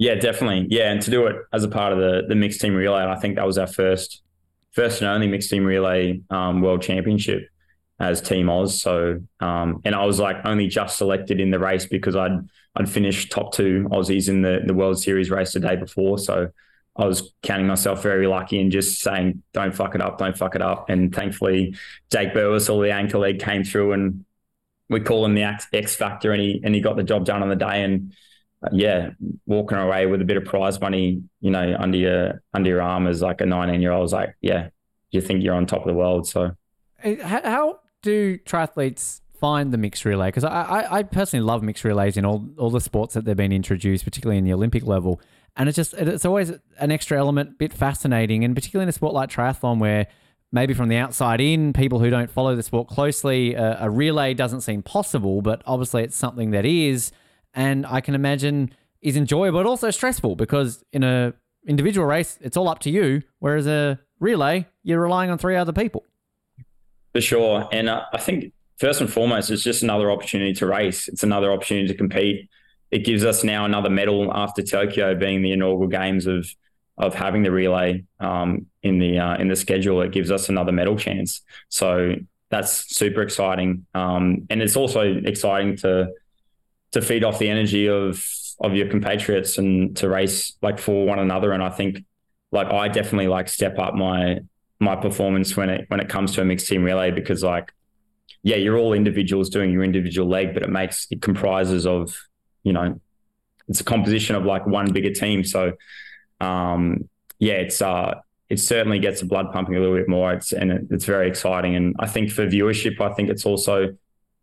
Yeah, 0.00 0.14
definitely. 0.14 0.66
Yeah, 0.70 0.90
and 0.90 1.02
to 1.02 1.10
do 1.10 1.26
it 1.26 1.36
as 1.52 1.62
a 1.62 1.68
part 1.68 1.92
of 1.92 1.98
the 1.98 2.22
the 2.26 2.34
mixed 2.34 2.58
team 2.62 2.74
relay, 2.74 3.02
I 3.04 3.16
think 3.16 3.36
that 3.36 3.46
was 3.46 3.58
our 3.58 3.66
first 3.66 4.22
first 4.72 5.02
and 5.02 5.10
only 5.10 5.28
mixed 5.28 5.50
team 5.50 5.62
relay 5.62 6.22
um, 6.30 6.62
world 6.62 6.80
championship 6.80 7.48
as 7.98 8.22
Team 8.22 8.48
Oz. 8.48 8.80
So, 8.80 9.20
um, 9.40 9.82
and 9.84 9.94
I 9.94 10.06
was 10.06 10.18
like 10.18 10.38
only 10.46 10.68
just 10.68 10.96
selected 10.96 11.38
in 11.38 11.50
the 11.50 11.58
race 11.58 11.84
because 11.84 12.16
I'd 12.16 12.32
I'd 12.74 12.88
finished 12.88 13.30
top 13.30 13.52
two 13.52 13.88
Aussies 13.90 14.30
in 14.30 14.40
the 14.40 14.62
the 14.64 14.72
World 14.72 14.98
Series 14.98 15.30
race 15.30 15.52
the 15.52 15.60
day 15.60 15.76
before. 15.76 16.16
So 16.16 16.48
I 16.96 17.04
was 17.04 17.34
counting 17.42 17.66
myself 17.66 18.02
very 18.02 18.26
lucky 18.26 18.58
and 18.58 18.72
just 18.72 19.02
saying, 19.02 19.42
"Don't 19.52 19.74
fuck 19.74 19.94
it 19.94 20.00
up, 20.00 20.16
don't 20.16 20.36
fuck 20.36 20.54
it 20.54 20.62
up." 20.62 20.88
And 20.88 21.14
thankfully, 21.14 21.74
Jake 22.10 22.32
Birtwhistle, 22.32 22.70
all 22.70 22.80
the 22.80 22.90
anchor 22.92 23.18
league, 23.18 23.38
came 23.40 23.64
through 23.64 23.92
and 23.92 24.24
we 24.88 25.00
call 25.00 25.26
him 25.26 25.34
the 25.34 25.42
X 25.42 25.94
Factor, 25.94 26.32
and 26.32 26.40
he 26.40 26.62
and 26.64 26.74
he 26.74 26.80
got 26.80 26.96
the 26.96 27.02
job 27.02 27.26
done 27.26 27.42
on 27.42 27.50
the 27.50 27.54
day. 27.56 27.82
And 27.84 28.14
yeah, 28.72 29.10
walking 29.46 29.78
away 29.78 30.06
with 30.06 30.20
a 30.20 30.24
bit 30.24 30.36
of 30.36 30.44
prize 30.44 30.80
money, 30.80 31.22
you 31.40 31.50
know, 31.50 31.76
under 31.78 31.96
your 31.96 32.42
under 32.54 32.68
your 32.68 32.82
arm 32.82 33.06
as 33.06 33.22
like 33.22 33.40
a 33.40 33.46
19 33.46 33.80
year 33.80 33.92
old, 33.92 34.06
is 34.06 34.12
like, 34.12 34.34
yeah, 34.40 34.68
you 35.10 35.20
think 35.20 35.42
you're 35.42 35.54
on 35.54 35.66
top 35.66 35.80
of 35.80 35.86
the 35.86 35.94
world. 35.94 36.26
So 36.26 36.52
how 37.22 37.80
do 38.02 38.38
triathletes 38.38 39.20
find 39.38 39.72
the 39.72 39.78
mixed 39.78 40.04
relay? 40.04 40.28
Because 40.28 40.44
I, 40.44 40.86
I, 40.90 41.02
personally 41.02 41.44
love 41.44 41.62
mixed 41.62 41.84
relays 41.84 42.16
in 42.16 42.24
all, 42.24 42.46
all 42.58 42.70
the 42.70 42.80
sports 42.80 43.14
that 43.14 43.24
they've 43.24 43.36
been 43.36 43.52
introduced, 43.52 44.04
particularly 44.04 44.38
in 44.38 44.44
the 44.44 44.52
Olympic 44.52 44.86
level. 44.86 45.20
And 45.56 45.68
it's 45.68 45.76
just, 45.76 45.94
it's 45.94 46.24
always 46.24 46.52
an 46.78 46.92
extra 46.92 47.18
element, 47.18 47.58
bit 47.58 47.72
fascinating. 47.72 48.44
And 48.44 48.54
particularly 48.54 48.84
in 48.84 48.88
a 48.90 48.92
sport 48.92 49.14
like 49.14 49.30
triathlon, 49.30 49.78
where 49.78 50.06
maybe 50.52 50.74
from 50.74 50.88
the 50.88 50.96
outside 50.96 51.40
in, 51.40 51.72
people 51.72 51.98
who 51.98 52.10
don't 52.10 52.30
follow 52.30 52.54
the 52.54 52.62
sport 52.62 52.88
closely, 52.88 53.54
a 53.54 53.88
relay 53.88 54.34
doesn't 54.34 54.60
seem 54.60 54.82
possible, 54.82 55.42
but 55.42 55.62
obviously 55.64 56.02
it's 56.02 56.16
something 56.16 56.50
that 56.50 56.66
is. 56.66 57.12
And 57.54 57.86
I 57.86 58.00
can 58.00 58.14
imagine 58.14 58.72
is 59.02 59.16
enjoyable, 59.16 59.60
but 59.60 59.66
also 59.66 59.90
stressful 59.90 60.36
because 60.36 60.84
in 60.92 61.02
a 61.02 61.32
individual 61.66 62.06
race, 62.06 62.38
it's 62.40 62.56
all 62.56 62.68
up 62.68 62.80
to 62.80 62.90
you. 62.90 63.22
Whereas 63.38 63.66
a 63.66 63.98
relay, 64.18 64.66
you're 64.82 65.00
relying 65.00 65.30
on 65.30 65.38
three 65.38 65.56
other 65.56 65.72
people. 65.72 66.04
For 67.12 67.20
sure. 67.20 67.68
And 67.72 67.88
uh, 67.88 68.02
I 68.12 68.18
think 68.18 68.52
first 68.78 69.00
and 69.00 69.12
foremost, 69.12 69.50
it's 69.50 69.62
just 69.62 69.82
another 69.82 70.10
opportunity 70.10 70.52
to 70.54 70.66
race. 70.66 71.08
It's 71.08 71.22
another 71.22 71.52
opportunity 71.52 71.88
to 71.88 71.94
compete. 71.94 72.48
It 72.90 73.04
gives 73.04 73.24
us 73.24 73.44
now 73.44 73.64
another 73.64 73.90
medal 73.90 74.32
after 74.34 74.62
Tokyo 74.62 75.14
being 75.14 75.42
the 75.42 75.52
inaugural 75.52 75.88
games 75.88 76.26
of 76.26 76.48
of 76.98 77.14
having 77.14 77.42
the 77.42 77.50
relay 77.50 78.04
um, 78.20 78.66
in 78.82 78.98
the 78.98 79.18
uh, 79.18 79.36
in 79.36 79.48
the 79.48 79.56
schedule. 79.56 80.02
It 80.02 80.12
gives 80.12 80.30
us 80.30 80.48
another 80.48 80.72
medal 80.72 80.96
chance. 80.96 81.40
So 81.68 82.16
that's 82.50 82.94
super 82.94 83.22
exciting, 83.22 83.86
um, 83.94 84.46
and 84.50 84.60
it's 84.60 84.76
also 84.76 85.14
exciting 85.24 85.76
to 85.78 86.10
to 86.92 87.02
feed 87.02 87.24
off 87.24 87.38
the 87.38 87.48
energy 87.48 87.88
of 87.88 88.24
of 88.60 88.74
your 88.74 88.88
compatriots 88.88 89.58
and 89.58 89.96
to 89.96 90.08
race 90.08 90.56
like 90.60 90.78
for 90.78 91.06
one 91.06 91.18
another. 91.18 91.52
And 91.52 91.62
I 91.62 91.70
think 91.70 92.04
like 92.52 92.68
I 92.68 92.88
definitely 92.88 93.28
like 93.28 93.48
step 93.48 93.78
up 93.78 93.94
my 93.94 94.40
my 94.78 94.96
performance 94.96 95.56
when 95.56 95.70
it 95.70 95.84
when 95.88 96.00
it 96.00 96.08
comes 96.08 96.32
to 96.34 96.42
a 96.42 96.44
mixed 96.44 96.68
team 96.68 96.82
relay 96.82 97.10
because 97.10 97.42
like 97.42 97.72
yeah 98.42 98.56
you're 98.56 98.78
all 98.78 98.92
individuals 98.92 99.50
doing 99.50 99.70
your 99.70 99.84
individual 99.84 100.28
leg 100.28 100.54
but 100.54 100.62
it 100.62 100.70
makes 100.70 101.06
it 101.10 101.20
comprises 101.20 101.86
of 101.86 102.18
you 102.62 102.72
know 102.72 102.98
it's 103.68 103.80
a 103.80 103.84
composition 103.84 104.36
of 104.36 104.44
like 104.44 104.66
one 104.66 104.92
bigger 104.92 105.12
team. 105.12 105.44
So 105.44 105.72
um 106.40 107.08
yeah 107.38 107.54
it's 107.54 107.80
uh 107.80 108.20
it 108.48 108.58
certainly 108.58 108.98
gets 108.98 109.20
the 109.20 109.26
blood 109.26 109.52
pumping 109.52 109.76
a 109.76 109.80
little 109.80 109.96
bit 109.96 110.08
more. 110.08 110.32
It's 110.32 110.52
and 110.52 110.72
it, 110.72 110.82
it's 110.90 111.04
very 111.04 111.28
exciting. 111.28 111.76
And 111.76 111.94
I 111.98 112.06
think 112.06 112.30
for 112.30 112.46
viewership 112.46 113.00
I 113.00 113.14
think 113.14 113.30
it's 113.30 113.46
also 113.46 113.96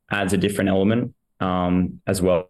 adds 0.10 0.34
a 0.34 0.38
different 0.38 0.70
element 0.70 1.14
um 1.40 2.02
as 2.08 2.22
well 2.22 2.50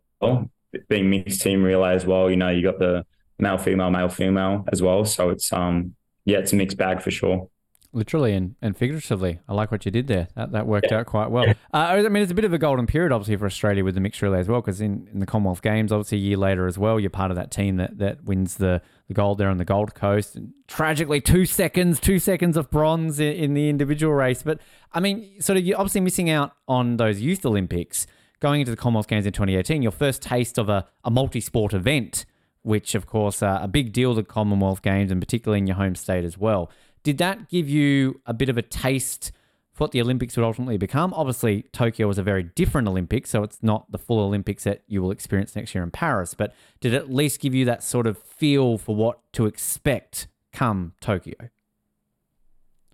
being 0.90 1.10
mixed 1.10 1.42
team 1.42 1.64
relay 1.64 1.94
as 1.94 2.06
well 2.06 2.30
you 2.30 2.36
know 2.36 2.50
you 2.50 2.62
got 2.62 2.80
the 2.80 3.06
male 3.40 3.58
female 3.58 3.90
male 3.90 4.10
female 4.10 4.66
as 4.72 4.82
well 4.82 5.06
so 5.06 5.30
it's 5.30 5.52
um 5.54 5.96
yeah 6.26 6.38
it's 6.38 6.54
a 6.54 6.56
mixed 6.56 6.78
bag 6.78 7.02
for 7.02 7.12
sure 7.12 7.50
literally 7.98 8.34
and, 8.34 8.56
and 8.62 8.78
figuratively. 8.78 9.40
I 9.48 9.54
like 9.54 9.72
what 9.72 9.86
you 9.86 9.92
did 9.92 10.08
there. 10.08 10.28
That, 10.36 10.52
that 10.52 10.68
worked 10.68 10.88
yeah. 10.92 11.00
out 11.00 11.08
quite 11.08 11.32
well. 11.32 11.46
Uh, 11.74 11.78
I 11.78 12.10
mean, 12.10 12.24
it's 12.24 12.32
a 12.32 12.36
bit 12.36 12.46
of 12.46 12.54
a 12.54 12.58
golden 12.58 12.88
period, 12.88 13.12
obviously, 13.12 13.36
for 13.36 13.46
Australia 13.46 13.84
with 13.84 13.96
the 13.96 14.02
mixed 14.02 14.22
relay 14.22 14.40
as 14.40 14.48
well, 14.48 14.62
because 14.62 14.82
in, 14.82 15.08
in 15.12 15.20
the 15.20 15.26
Commonwealth 15.26 15.62
Games, 15.62 15.92
obviously, 15.92 16.18
a 16.20 16.22
year 16.22 16.38
later 16.38 16.68
as 16.68 16.78
well, 16.78 17.00
you're 17.00 17.10
part 17.10 17.32
of 17.32 17.38
that 17.38 17.52
team 17.52 17.78
that, 17.78 17.98
that 17.98 18.24
wins 18.24 18.56
the, 18.56 18.82
the 19.08 19.14
gold 19.14 19.38
there 19.38 19.50
on 19.50 19.58
the 19.58 19.66
Gold 19.66 19.96
Coast. 19.96 20.36
And 20.36 20.54
tragically, 20.68 21.22
two 21.22 21.46
seconds, 21.46 22.00
two 22.00 22.20
seconds 22.20 22.56
of 22.58 22.70
bronze 22.70 23.20
in, 23.20 23.34
in 23.34 23.54
the 23.54 23.70
individual 23.70 24.14
race. 24.14 24.44
But, 24.44 24.60
I 24.94 25.00
mean, 25.00 25.42
sort 25.42 25.58
of, 25.58 25.66
you're 25.66 25.78
obviously 25.78 26.02
missing 26.02 26.30
out 26.30 26.54
on 26.68 26.98
those 26.98 27.20
Youth 27.20 27.46
Olympics. 27.46 28.08
Going 28.40 28.62
into 28.62 28.72
the 28.72 28.78
Commonwealth 28.78 29.08
Games 29.08 29.26
in 29.26 29.34
2018, 29.34 29.82
your 29.82 29.92
first 29.92 30.22
taste 30.22 30.58
of 30.58 30.70
a, 30.70 30.86
a 31.04 31.10
multi 31.10 31.42
sport 31.42 31.74
event, 31.74 32.26
which, 32.62 32.94
of 32.94 33.08
course, 33.08 33.42
uh, 33.42 33.60
a 33.62 33.68
big 33.68 33.92
deal, 33.94 34.14
the 34.14 34.24
Commonwealth 34.24 34.82
Games, 34.84 35.12
and 35.12 35.20
particularly 35.20 35.60
in 35.60 35.68
your 35.68 35.78
home 35.78 35.96
state 35.96 36.24
as 36.24 36.38
well. 36.38 36.70
Did 37.02 37.18
that 37.18 37.50
give 37.50 37.68
you 37.68 38.22
a 38.26 38.34
bit 38.34 38.50
of 38.50 38.58
a 38.58 38.62
taste 38.62 39.32
for 39.72 39.86
what 39.86 39.92
the 39.92 40.02
Olympics 40.02 40.38
would 40.38 40.44
ultimately 40.44 40.78
become? 40.78 41.14
Obviously, 41.16 41.64
Tokyo 41.72 42.08
was 42.08 42.20
a 42.20 42.24
very 42.24 42.44
different 42.44 42.88
Olympics, 42.88 43.32
so 43.32 43.42
it's 43.42 43.64
not 43.64 43.92
the 43.92 43.98
full 43.98 44.20
Olympics 44.20 44.66
that 44.66 44.84
you 44.88 45.02
will 45.02 45.12
experience 45.12 45.56
next 45.56 45.74
year 45.74 45.84
in 45.84 45.90
Paris. 45.90 46.36
But 46.36 46.54
did 46.80 46.94
it 46.94 46.98
at 46.98 47.12
least 47.12 47.40
give 47.40 47.56
you 47.56 47.66
that 47.66 47.84
sort 47.84 48.06
of 48.06 48.20
feel 48.20 48.78
for 48.78 48.96
what 48.96 49.20
to 49.34 49.48
expect 49.48 50.28
come 50.54 50.94
Tokyo? 51.02 51.50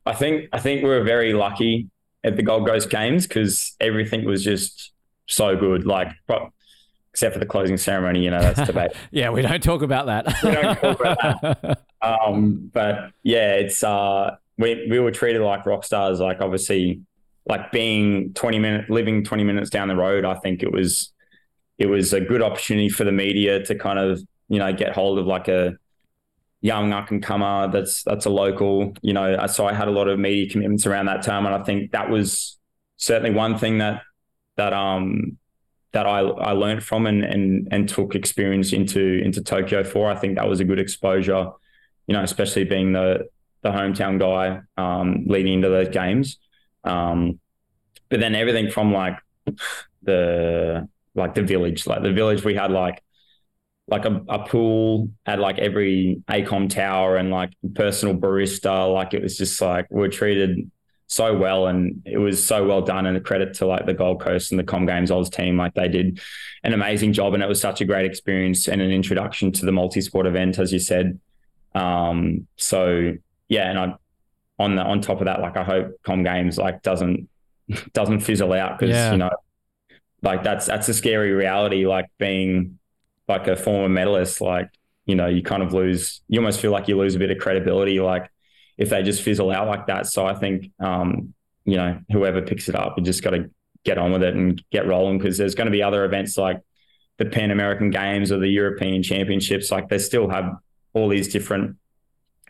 I 0.06 0.14
think 0.14 0.48
I 0.54 0.60
think 0.60 0.84
we 0.84 0.90
were 0.90 1.04
very 1.04 1.34
lucky 1.34 1.90
at 2.24 2.38
the 2.38 2.44
Gold 2.44 2.68
Coast 2.68 2.90
Games 2.90 3.28
because 3.28 3.76
everything 3.82 4.26
was 4.26 4.44
just 4.44 4.93
so 5.28 5.56
good. 5.56 5.86
Like 5.86 6.10
except 7.14 7.34
for 7.34 7.40
the 7.40 7.46
closing 7.46 7.78
ceremony, 7.78 8.24
you 8.24 8.32
know, 8.32 8.42
that's 8.42 8.66
debate. 8.68 8.92
yeah, 9.12 9.30
we 9.30 9.44
don't 9.44 9.62
talk 9.62 9.84
about 9.84 10.08
that. 10.08 10.26
we 10.44 10.52
don't 10.52 10.80
talk 10.80 11.00
about 11.00 11.42
that. 11.42 11.80
Um, 12.04 12.70
but 12.74 13.12
yeah, 13.24 13.54
it's 13.54 13.82
uh, 13.82 14.36
we 14.58 14.88
we 14.90 15.00
were 15.00 15.12
treated 15.12 15.42
like 15.42 15.66
rock 15.66 15.86
stars. 15.86 16.20
Like 16.20 16.42
obviously, 16.42 17.00
like 17.46 17.72
being 17.72 18.34
twenty 18.34 18.60
minutes, 18.60 18.90
living 18.90 19.24
twenty 19.24 19.46
minutes 19.46 19.70
down 19.70 19.88
the 19.88 19.96
road. 19.96 20.26
I 20.26 20.34
think 20.36 20.64
it 20.64 20.72
was 20.74 21.14
it 21.78 21.86
was 21.86 22.12
a 22.12 22.20
good 22.20 22.42
opportunity 22.42 22.90
for 22.90 23.06
the 23.06 23.14
media 23.14 23.64
to 23.64 23.76
kind 23.76 24.00
of 24.00 24.22
you 24.50 24.60
know 24.60 24.74
get 24.74 24.94
hold 24.94 25.18
of 25.18 25.28
like 25.28 25.48
a 25.48 25.78
young 26.60 26.92
up 26.92 27.10
and 27.10 27.24
comer 27.24 27.72
that's 27.72 28.04
that's 28.04 28.26
a 28.26 28.30
local. 28.30 28.94
You 29.02 29.14
know, 29.14 29.48
so 29.48 29.66
I 29.66 29.72
had 29.72 29.88
a 29.88 29.92
lot 29.92 30.10
of 30.10 30.20
media 30.20 30.50
commitments 30.50 30.86
around 30.86 31.06
that 31.06 31.24
time, 31.24 31.46
and 31.46 31.56
I 31.56 31.64
think 31.64 31.94
that 31.94 32.10
was 32.10 32.58
certainly 32.98 33.32
one 33.32 33.58
thing 33.58 33.78
that 33.78 34.02
that 34.56 34.74
um 34.74 35.38
that 35.94 36.06
I 36.06 36.20
I 36.20 36.52
learned 36.52 36.84
from 36.84 37.06
and 37.08 37.24
and 37.24 37.68
and 37.72 37.88
took 37.88 38.16
experience 38.16 38.74
into 38.74 39.22
into 39.24 39.42
Tokyo 39.42 39.84
for. 39.84 40.12
I 40.12 40.16
think 40.16 40.36
that 40.38 40.48
was 40.48 40.60
a 40.60 40.66
good 40.66 40.80
exposure, 40.80 41.52
you 42.08 42.14
know, 42.14 42.24
especially 42.24 42.66
being 42.66 42.94
the 42.94 43.28
the 43.62 43.70
hometown 43.70 44.20
guy 44.20 44.62
um, 44.78 45.26
leading 45.28 45.54
into 45.54 45.70
those 45.70 45.90
games. 45.90 46.38
Um, 46.84 47.40
but 48.10 48.20
then 48.20 48.36
everything 48.36 48.70
from 48.70 48.92
like 48.92 49.18
the 50.02 50.88
like 51.16 51.36
the 51.36 51.44
village, 51.44 51.88
like 51.88 52.04
the 52.04 52.12
village, 52.12 52.44
we 52.44 52.56
had 52.56 52.72
like 52.72 53.02
like 53.88 54.06
a, 54.06 54.22
a 54.30 54.48
pool 54.48 55.10
at 55.26 55.40
like 55.40 55.60
every 55.60 56.22
ACOM 56.30 56.70
tower 56.70 57.18
and 57.18 57.32
like 57.32 57.52
personal 57.76 58.16
barista. 58.16 58.92
Like 58.94 59.14
it 59.14 59.22
was 59.22 59.38
just 59.38 59.62
like 59.62 59.88
we 59.90 60.06
are 60.06 60.10
treated 60.10 60.72
so 61.14 61.36
well 61.36 61.68
and 61.68 62.02
it 62.06 62.18
was 62.18 62.44
so 62.44 62.66
well 62.66 62.82
done 62.82 63.06
and 63.06 63.16
a 63.16 63.22
credit 63.22 63.54
to 63.56 63.66
like 63.66 63.86
the 63.86 63.94
Gold 63.94 64.22
Coast 64.22 64.52
and 64.52 64.60
the 64.60 64.64
Com 64.64 64.86
Games 64.86 65.12
Oz 65.12 65.30
team 65.30 65.58
like 65.58 65.74
they 65.74 65.88
did 65.88 66.20
an 66.64 66.74
amazing 66.74 67.14
job 67.14 67.34
and 67.34 67.44
it 67.44 67.48
was 67.48 67.62
such 67.62 67.82
a 67.82 67.86
great 67.86 68.06
experience 68.06 68.68
and 68.68 68.82
an 68.82 68.92
introduction 68.92 69.52
to 69.54 69.66
the 69.66 69.72
multi-sport 69.72 70.26
event 70.26 70.60
as 70.60 70.74
you 70.74 70.80
said 70.80 71.20
um 71.76 72.48
so 72.58 73.14
yeah 73.50 73.70
and 73.70 73.80
I 73.80 73.94
on 74.60 74.76
the 74.76 74.82
on 74.82 75.02
top 75.02 75.20
of 75.20 75.26
that 75.26 75.42
like 75.42 75.58
I 75.58 75.64
hope 75.64 76.02
Com 76.04 76.24
Games 76.24 76.58
like 76.58 76.82
doesn't 76.82 77.30
doesn't 77.94 78.20
fizzle 78.22 78.54
out 78.54 78.80
because 78.80 78.96
yeah. 78.96 79.12
you 79.12 79.18
know 79.18 79.32
like 80.22 80.44
that's 80.44 80.66
that's 80.66 80.88
a 80.90 80.94
scary 80.94 81.32
reality 81.32 81.86
like 81.86 82.08
being 82.18 82.80
like 83.28 83.48
a 83.48 83.56
former 83.56 83.90
medalist 83.90 84.42
like 84.42 84.70
you 85.06 85.16
know 85.16 85.28
you 85.28 85.44
kind 85.44 85.62
of 85.62 85.74
lose 85.74 86.22
you 86.28 86.40
almost 86.40 86.60
feel 86.60 86.72
like 86.72 86.88
you 86.88 86.98
lose 86.98 87.16
a 87.16 87.20
bit 87.20 87.30
of 87.32 87.38
credibility 87.38 88.00
like 88.00 88.30
if 88.78 88.90
they 88.90 89.04
just 89.04 89.22
fizzle 89.22 89.52
out 89.52 89.68
like 89.68 89.88
that. 89.88 90.08
So 90.08 90.26
I 90.26 90.34
think, 90.34 90.72
um, 90.80 91.34
you 91.66 91.78
know, 91.78 92.00
whoever 92.12 92.42
picks 92.42 92.70
it 92.70 92.76
up, 92.76 92.96
you 92.98 93.04
just 93.04 93.24
got 93.24 93.32
to 93.32 93.50
get 93.84 93.98
on 93.98 94.12
with 94.12 94.24
it 94.24 94.36
and 94.36 94.62
get 94.72 94.88
rolling 94.88 95.18
because 95.18 95.38
there's 95.38 95.56
going 95.56 95.66
to 95.66 95.72
be 95.72 95.84
other 95.84 96.06
events 96.06 96.38
like 96.38 96.60
the 97.18 97.26
Pan 97.26 97.52
American 97.52 97.90
Games 97.90 98.32
or 98.32 98.40
the 98.40 98.48
European 98.48 99.04
Championships. 99.04 99.72
Like 99.72 99.90
they 99.90 99.98
still 99.98 100.30
have 100.30 100.54
all 100.94 101.10
these 101.10 101.32
different, 101.32 101.78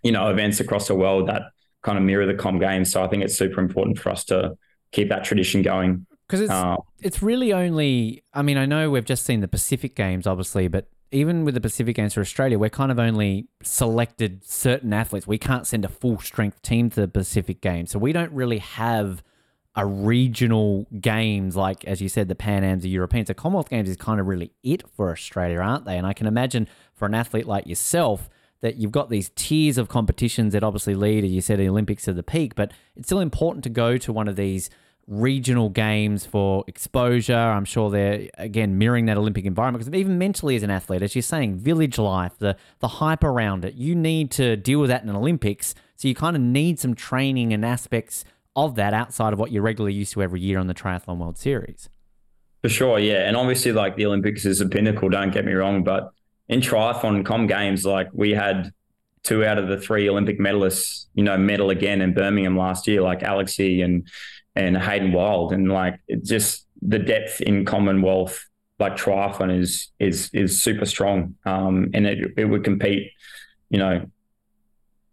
you 0.04 0.12
know, 0.12 0.30
events 0.30 0.60
across 0.60 0.88
the 0.88 0.96
world 0.96 1.28
that 1.28 1.44
kind 1.82 1.98
of 1.98 2.04
mirror 2.04 2.26
the 2.26 2.34
Com 2.34 2.60
Games. 2.60 2.92
So 2.92 3.04
I 3.04 3.08
think 3.08 3.24
it's 3.24 3.38
super 3.38 3.60
important 3.60 4.00
for 4.00 4.10
us 4.10 4.24
to 4.26 4.58
keep 4.92 5.10
that 5.10 5.24
tradition 5.24 5.62
going. 5.62 6.06
Because 6.28 6.42
it's 6.42 6.52
uh, 6.52 6.78
it's 7.02 7.22
really 7.22 7.54
only. 7.54 8.24
I 8.34 8.42
mean, 8.42 8.58
I 8.58 8.66
know 8.66 8.90
we've 8.90 9.06
just 9.06 9.26
seen 9.26 9.42
the 9.42 9.48
Pacific 9.48 9.96
Games, 9.96 10.26
obviously, 10.26 10.68
but 10.70 10.88
even 11.14 11.46
with 11.46 11.54
the 11.54 11.62
Pacific 11.62 11.96
Games 11.96 12.14
for 12.16 12.22
Australia, 12.22 12.58
we're 12.58 12.70
kind 12.70 12.92
of 12.92 13.00
only 13.00 13.48
selected 13.62 14.44
certain 14.44 14.92
athletes. 14.92 15.28
We 15.28 15.38
can't 15.38 15.68
send 15.68 15.86
a 15.86 15.88
full 15.88 16.20
strength 16.20 16.62
team 16.62 16.90
to 16.92 17.02
the 17.02 17.08
Pacific 17.08 17.62
Games. 17.62 17.92
So 17.92 18.00
we 18.00 18.14
don't 18.14 18.32
really 18.32 18.58
have 18.58 19.24
a 19.76 19.86
regional 19.86 20.88
games 21.00 21.56
like, 21.56 21.86
as 21.86 22.02
you 22.02 22.10
said, 22.10 22.28
the 22.28 22.36
Pan 22.36 22.64
Ams, 22.64 22.84
the 22.84 22.90
Europeans. 22.90 23.28
The 23.28 23.34
Commonwealth 23.34 23.70
Games 23.70 23.90
is 23.90 23.98
kind 23.98 24.20
of 24.20 24.28
really 24.28 24.52
it 24.64 24.84
for 24.90 25.12
Australia, 25.12 25.60
aren't 25.60 25.86
they? 25.86 25.98
And 25.98 26.06
I 26.06 26.14
can 26.14 26.28
imagine 26.28 26.68
for 26.94 27.06
an 27.06 27.14
athlete 27.14 27.48
like 27.48 27.68
yourself 27.68 28.30
that 28.62 28.78
you've 28.78 28.92
got 28.92 29.10
these 29.10 29.30
tiers 29.36 29.78
of 29.78 29.90
competitions 29.90 30.54
that 30.54 30.64
obviously 30.64 30.96
lead, 30.96 31.24
as 31.24 31.32
you 31.32 31.42
said, 31.42 31.60
the 31.60 31.68
Olympics 31.68 32.04
to 32.04 32.14
the 32.14 32.24
peak, 32.24 32.56
but 32.56 32.72
it's 32.96 33.08
still 33.08 33.20
important 33.20 33.64
to 33.64 33.70
go 33.70 33.98
to 33.98 34.12
one 34.12 34.28
of 34.28 34.36
these– 34.36 34.70
regional 35.08 35.70
games 35.70 36.26
for 36.26 36.64
exposure. 36.68 37.36
I'm 37.36 37.66
sure 37.66 37.90
they're 37.90 38.30
again 38.38 38.78
mirroring 38.78 39.06
that 39.08 39.18
Olympic 39.18 39.46
environment 39.46 39.84
because 39.84 40.00
even 40.00 40.18
mentally 40.18 40.56
as 40.56 40.64
an 40.64 40.70
athlete, 40.70 41.02
as 41.02 41.16
you're 41.16 41.22
saying, 41.22 41.58
village 41.58 41.98
life, 41.98 42.34
the 42.40 42.56
the 42.80 42.88
hype 42.88 43.24
around 43.24 43.66
it, 43.66 43.74
you 43.74 43.96
need 43.96 44.32
to 44.32 44.56
deal 44.56 44.80
with 44.80 44.90
that 44.90 45.04
in 45.04 45.10
an 45.10 45.16
Olympics. 45.16 45.76
So 45.96 46.08
you 46.08 46.16
kind 46.16 46.36
of 46.36 46.42
need 46.42 46.80
some 46.80 46.96
training 46.96 47.54
and 47.54 47.66
aspects 47.66 48.26
of 48.56 48.76
that 48.76 48.94
outside 48.94 49.34
of 49.34 49.40
what 49.40 49.52
you're 49.52 49.64
regularly 49.64 49.94
used 49.94 50.14
to 50.14 50.22
every 50.22 50.40
year 50.40 50.60
on 50.60 50.68
the 50.68 50.74
Triathlon 50.74 51.18
World 51.18 51.38
Series. 51.38 51.90
For 52.62 52.70
sure, 52.70 53.00
yeah. 53.00 53.28
And 53.28 53.36
obviously 53.36 53.72
like 53.72 53.96
the 53.96 54.06
Olympics 54.06 54.46
is 54.46 54.62
a 54.62 54.68
pinnacle, 54.68 55.10
don't 55.10 55.32
get 55.32 55.46
me 55.46 55.54
wrong, 55.54 55.84
but 55.84 56.12
in 56.48 56.62
triathlon 56.62 57.26
com 57.26 57.48
games, 57.48 57.86
like 57.86 58.10
we 58.14 58.32
had 58.32 58.72
two 59.24 59.44
out 59.44 59.58
of 59.58 59.68
the 59.68 59.78
three 59.78 60.10
Olympic 60.10 60.40
medalists, 60.40 61.08
you 61.14 61.24
know, 61.24 61.38
medal 61.38 61.70
again 61.70 62.02
in 62.02 62.14
Birmingham 62.14 62.58
last 62.58 62.88
year, 62.88 63.02
like 63.02 63.24
Alex 63.24 63.58
Yee 63.58 63.82
and 63.82 64.08
and 64.56 64.78
Hayden 64.78 65.12
Wilde, 65.12 65.54
and 65.54 65.72
like 65.72 66.00
just 66.22 66.68
the 66.82 67.00
depth 67.00 67.42
in 67.42 67.66
Commonwealth 67.66 68.46
like 68.80 68.96
triathlon 68.98 69.60
is 69.60 69.92
is 70.00 70.30
is 70.34 70.62
super 70.62 70.86
strong, 70.86 71.36
um, 71.46 71.90
and 71.94 72.06
it 72.06 72.34
it 72.38 72.46
would 72.46 72.64
compete, 72.64 73.12
you 73.70 73.80
know, 73.80 74.06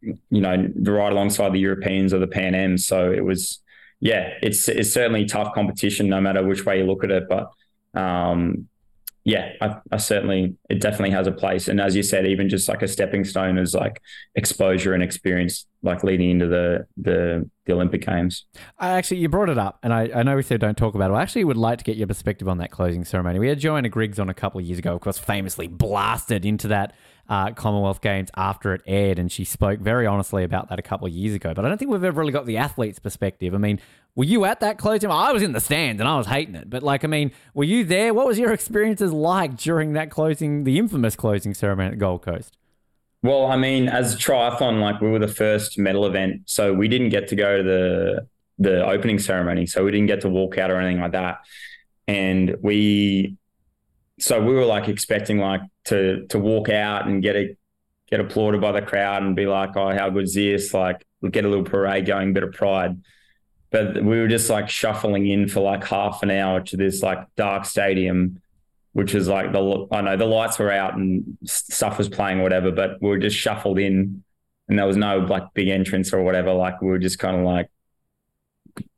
you 0.03 0.41
know, 0.41 0.69
right 0.77 1.13
alongside 1.13 1.53
the 1.53 1.61
Europeans 1.61 2.13
or 2.13 2.19
the 2.19 2.27
Pan 2.27 2.55
Ams. 2.55 2.87
So 2.87 3.13
it 3.13 3.25
was, 3.25 3.61
yeah, 4.01 4.33
it's 4.43 4.69
it's 4.69 4.93
certainly 4.93 5.27
tough 5.27 5.55
competition 5.55 6.09
no 6.09 6.21
matter 6.21 6.43
which 6.43 6.65
way 6.65 6.79
you 6.79 6.85
look 6.85 7.05
at 7.05 7.11
it, 7.11 7.25
but 7.29 7.51
um, 7.95 8.69
yeah, 9.25 9.53
I, 9.61 9.77
I, 9.93 9.99
certainly 9.99 10.57
it 10.71 10.81
definitely 10.81 11.11
has 11.11 11.27
a 11.27 11.33
place. 11.33 11.69
And 11.69 11.81
as 11.81 11.95
you 11.95 12.03
said, 12.03 12.27
even 12.27 12.49
just 12.49 12.69
like 12.69 12.81
a 12.81 12.89
stepping 12.89 13.25
stone 13.25 13.59
is 13.59 13.75
like 13.75 14.01
exposure 14.35 14.95
and 14.95 15.03
experience, 15.03 15.67
like 15.83 16.03
leading 16.03 16.31
into 16.31 16.47
the 16.47 16.87
the, 16.97 17.49
the 17.67 17.73
Olympic 17.75 18.07
Games. 18.07 18.47
I 18.79 18.91
actually, 18.91 19.19
you 19.19 19.29
brought 19.29 19.51
it 19.51 19.59
up, 19.59 19.79
and 19.83 19.93
I, 19.93 20.11
I 20.15 20.23
know 20.23 20.37
we 20.37 20.43
said 20.43 20.61
don't 20.61 20.77
talk 20.77 20.95
about 20.95 21.11
it. 21.11 21.15
I 21.15 21.23
actually 21.23 21.45
would 21.45 21.59
like 21.59 21.79
to 21.79 21.85
get 21.85 21.97
your 21.97 22.07
perspective 22.07 22.49
on 22.49 22.59
that 22.59 22.71
closing 22.71 23.05
ceremony. 23.05 23.39
We 23.39 23.49
had 23.49 23.61
Johanna 23.61 23.91
Griggs 23.91 24.19
on 24.19 24.31
a 24.31 24.35
couple 24.35 24.59
of 24.59 24.67
years 24.67 24.79
ago, 24.79 24.95
of 24.95 25.01
course, 25.03 25.19
famously 25.19 25.69
blasted 25.69 26.47
into 26.47 26.69
that 26.69 26.95
uh, 27.31 27.53
Commonwealth 27.53 28.01
Games 28.01 28.29
after 28.37 28.75
it 28.75 28.83
aired, 28.87 29.19
and 29.19 29.31
she 29.31 29.45
spoke 29.45 29.79
very 29.79 30.05
honestly 30.05 30.43
about 30.43 30.69
that 30.69 30.81
a 30.81 30.83
couple 30.83 31.07
of 31.07 31.13
years 31.13 31.33
ago. 31.33 31.55
But 31.55 31.65
I 31.65 31.69
don't 31.69 31.79
think 31.79 31.91
we've 31.91 32.03
ever 32.03 32.21
really 32.21 32.33
got 32.33 32.45
the 32.45 32.57
athlete's 32.57 32.99
perspective. 32.99 33.55
I 33.55 33.59
mean, 33.59 33.81
were 34.17 34.25
you 34.25 34.45
at 34.45 34.59
that 34.61 34.79
closing? 34.79 35.11
I 35.13 35.31
was 35.33 35.41
in 35.41 35.53
the 35.53 35.61
stands 35.61 36.01
and 36.01 36.09
I 36.09 36.19
was 36.19 36.27
hating 36.27 36.57
it, 36.57 36.69
but 36.69 36.83
like, 36.83 37.05
I 37.05 37.07
mean, 37.07 37.31
were 37.55 37.65
you 37.65 37.85
there? 37.85 38.13
What 38.13 38.27
was 38.27 38.37
your 38.37 38.53
experiences 38.53 39.13
like 39.13 39.57
during 39.57 39.93
that 39.93 40.11
closing, 40.11 40.65
the 40.65 40.77
infamous 40.77 41.15
closing 41.15 41.55
ceremony 41.55 41.93
at 41.93 41.99
Gold 41.99 42.23
Coast? 42.23 42.57
Well, 43.23 43.47
I 43.47 43.57
mean, 43.57 43.89
as 43.89 44.17
triathlon, 44.17 44.81
like 44.81 45.01
we 45.01 45.09
were 45.09 45.21
the 45.21 45.29
first 45.29 45.79
medal 45.79 46.07
event, 46.07 46.43
so 46.47 46.75
we 46.75 46.89
didn't 46.89 47.11
get 47.11 47.29
to 47.29 47.37
go 47.37 47.59
to 47.59 47.63
the 47.63 48.27
the 48.59 48.85
opening 48.85 49.19
ceremony, 49.19 49.67
so 49.67 49.85
we 49.85 49.91
didn't 49.91 50.09
get 50.09 50.21
to 50.23 50.29
walk 50.29 50.59
out 50.59 50.71
or 50.71 50.81
anything 50.81 51.01
like 51.01 51.13
that, 51.13 51.39
and 52.09 52.57
we 52.61 53.39
so 54.21 54.41
we 54.43 54.55
were 54.55 54.65
like 54.65 54.89
expecting 54.89 55.39
like 55.39 55.63
to 55.87 56.27
to 56.29 56.39
walk 56.39 56.69
out 56.69 57.07
and 57.07 57.23
get 57.23 57.37
a 57.37 57.57
get 58.11 58.21
applauded 58.21 58.61
by 58.61 58.73
the 58.73 58.83
crowd 58.83 59.23
and 59.23 59.37
be 59.37 59.47
like, 59.47 59.77
oh, 59.77 59.97
how 59.97 60.11
good's 60.11 60.35
this? 60.35 60.75
Like, 60.75 61.05
get 61.31 61.45
a 61.45 61.49
little 61.49 61.65
parade 61.65 62.07
going, 62.07 62.33
bit 62.33 62.43
of 62.43 62.53
pride. 62.53 63.01
But 63.71 64.03
we 64.03 64.19
were 64.19 64.27
just 64.27 64.51
like 64.51 64.69
shuffling 64.69 65.29
in 65.29 65.47
for 65.47 65.61
like 65.61 65.85
half 65.85 66.25
an 66.25 66.31
hour 66.31 66.61
to 66.61 66.77
this 66.77 67.03
like 67.03 67.25
dark 67.37 67.65
stadium, 67.65 68.43
which 68.93 69.15
is 69.15 69.29
like 69.29 69.53
the 69.53 69.87
I 69.93 70.01
know 70.01 70.17
the 70.17 70.27
lights 70.27 70.59
were 70.59 70.73
out 70.73 70.97
and 70.97 71.39
stuff 71.45 71.97
was 71.97 72.09
playing 72.09 72.41
or 72.41 72.43
whatever, 72.43 72.73
but 72.73 73.01
we 73.01 73.09
were 73.09 73.19
just 73.19 73.37
shuffled 73.37 73.79
in, 73.79 74.25
and 74.69 74.79
there 74.79 74.87
was 74.87 74.97
no 74.97 75.19
like 75.19 75.55
big 75.55 75.69
entrance 75.69 76.13
or 76.13 76.23
whatever. 76.23 76.53
Like 76.53 76.83
we 76.83 76.89
were 76.89 76.99
just 76.99 77.21
kind 77.21 77.37
of 77.37 77.45
like, 77.45 77.71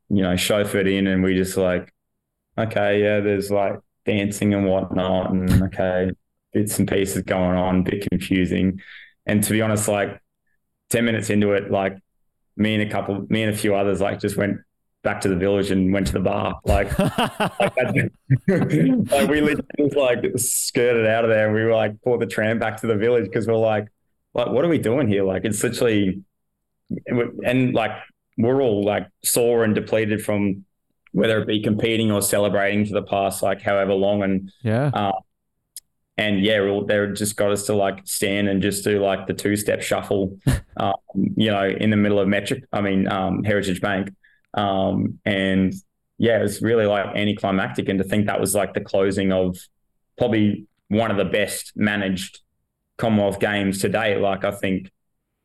you 0.09 0.23
know, 0.23 0.35
chauffeured 0.35 0.91
in, 0.91 1.07
and 1.07 1.23
we 1.23 1.35
just 1.35 1.59
like, 1.59 1.93
okay, 2.57 3.03
yeah, 3.03 3.21
there's 3.21 3.51
like 3.51 3.79
dancing 4.05 4.55
and 4.55 4.67
whatnot, 4.67 5.31
and 5.31 5.63
okay, 5.65 6.11
bits 6.53 6.79
and 6.79 6.89
pieces 6.89 7.23
going 7.23 7.57
on, 7.57 7.81
a 7.81 7.83
bit 7.83 8.09
confusing. 8.11 8.81
And 9.27 9.43
to 9.45 9.53
be 9.53 9.63
honest, 9.63 9.89
like 9.89 10.21
10 10.91 11.05
minutes 11.05 11.31
into 11.31 11.53
it, 11.53 11.71
like 11.71 11.97
me 12.57 12.75
and 12.75 12.83
a 12.83 12.91
couple, 12.91 13.27
me 13.29 13.43
and 13.43 13.55
a 13.55 13.57
few 13.57 13.75
others, 13.75 14.01
like 14.01 14.21
just 14.21 14.37
went 14.37 14.59
back 15.03 15.21
to 15.23 15.29
the 15.29 15.37
village 15.37 15.71
and 15.71 15.93
went 15.93 16.07
to 16.09 16.13
the 16.13 16.21
bar. 16.21 16.61
Like, 16.65 16.97
like, 16.99 17.13
like, 18.49 19.29
we 19.29 19.41
literally 19.41 19.63
just 19.79 19.97
like 19.97 20.25
skirted 20.37 21.07
out 21.07 21.25
of 21.25 21.31
there 21.31 21.47
and 21.47 21.55
we 21.55 21.63
were 21.63 21.75
like, 21.75 22.01
brought 22.03 22.21
the 22.21 22.27
tram 22.27 22.59
back 22.59 22.81
to 22.81 22.87
the 22.87 22.97
village 22.97 23.25
because 23.25 23.47
we're 23.47 23.57
like, 23.57 23.89
like, 24.35 24.49
what 24.49 24.65
are 24.65 24.69
we 24.69 24.79
doing 24.79 25.09
here? 25.09 25.25
Like, 25.25 25.45
it's 25.45 25.63
literally, 25.63 26.23
and 27.07 27.75
like, 27.75 27.93
we're 28.39 28.63
all 28.63 28.83
like 28.83 29.09
sore 29.23 29.63
and 29.63 29.75
depleted 29.75 30.25
from 30.25 30.65
whether 31.13 31.41
it 31.41 31.47
be 31.47 31.61
competing 31.61 32.11
or 32.11 32.21
celebrating 32.21 32.85
for 32.85 32.95
the 32.95 33.03
past 33.03 33.43
like 33.43 33.63
however 33.63 33.95
long 33.95 34.23
and 34.23 34.51
yeah. 34.63 34.91
uh, 34.93 35.13
and 36.19 36.43
yeah 36.43 36.81
they 36.87 37.07
just 37.13 37.37
got 37.37 37.51
us 37.51 37.67
to 37.67 37.75
like 37.75 38.01
stand 38.05 38.49
and 38.49 38.63
just 38.63 38.85
do 38.85 38.99
like 38.99 39.27
the 39.27 39.35
two 39.35 39.57
step 39.57 39.83
shuffle 39.83 40.39
um, 40.77 40.95
you 41.15 41.51
know 41.51 41.67
in 41.67 41.91
the 41.91 41.97
middle 41.97 42.19
of 42.19 42.29
Metricon 42.29 42.65
i 42.73 42.81
mean 42.81 43.09
um, 43.09 43.45
heritage 43.45 43.81
bank. 43.81 44.11
Um, 44.55 45.19
and 45.25 45.73
yeah 46.19 46.39
it 46.39 46.43
was 46.43 46.61
really 46.61 46.85
like 46.87 47.07
anticlimactic 47.17 47.89
and 47.89 47.99
to 47.99 48.05
think 48.05 48.27
that 48.27 48.41
was 48.41 48.55
like 48.55 48.75
the 48.75 48.81
closing 48.81 49.33
of 49.33 49.57
probably 50.19 50.67
one 50.89 51.11
of 51.11 51.17
the 51.17 51.25
best 51.25 51.73
managed 51.75 52.41
commonwealth 52.99 53.41
games 53.41 53.81
to 53.81 53.89
date 53.89 54.19
like 54.19 54.45
i 54.45 54.51
think 54.51 54.91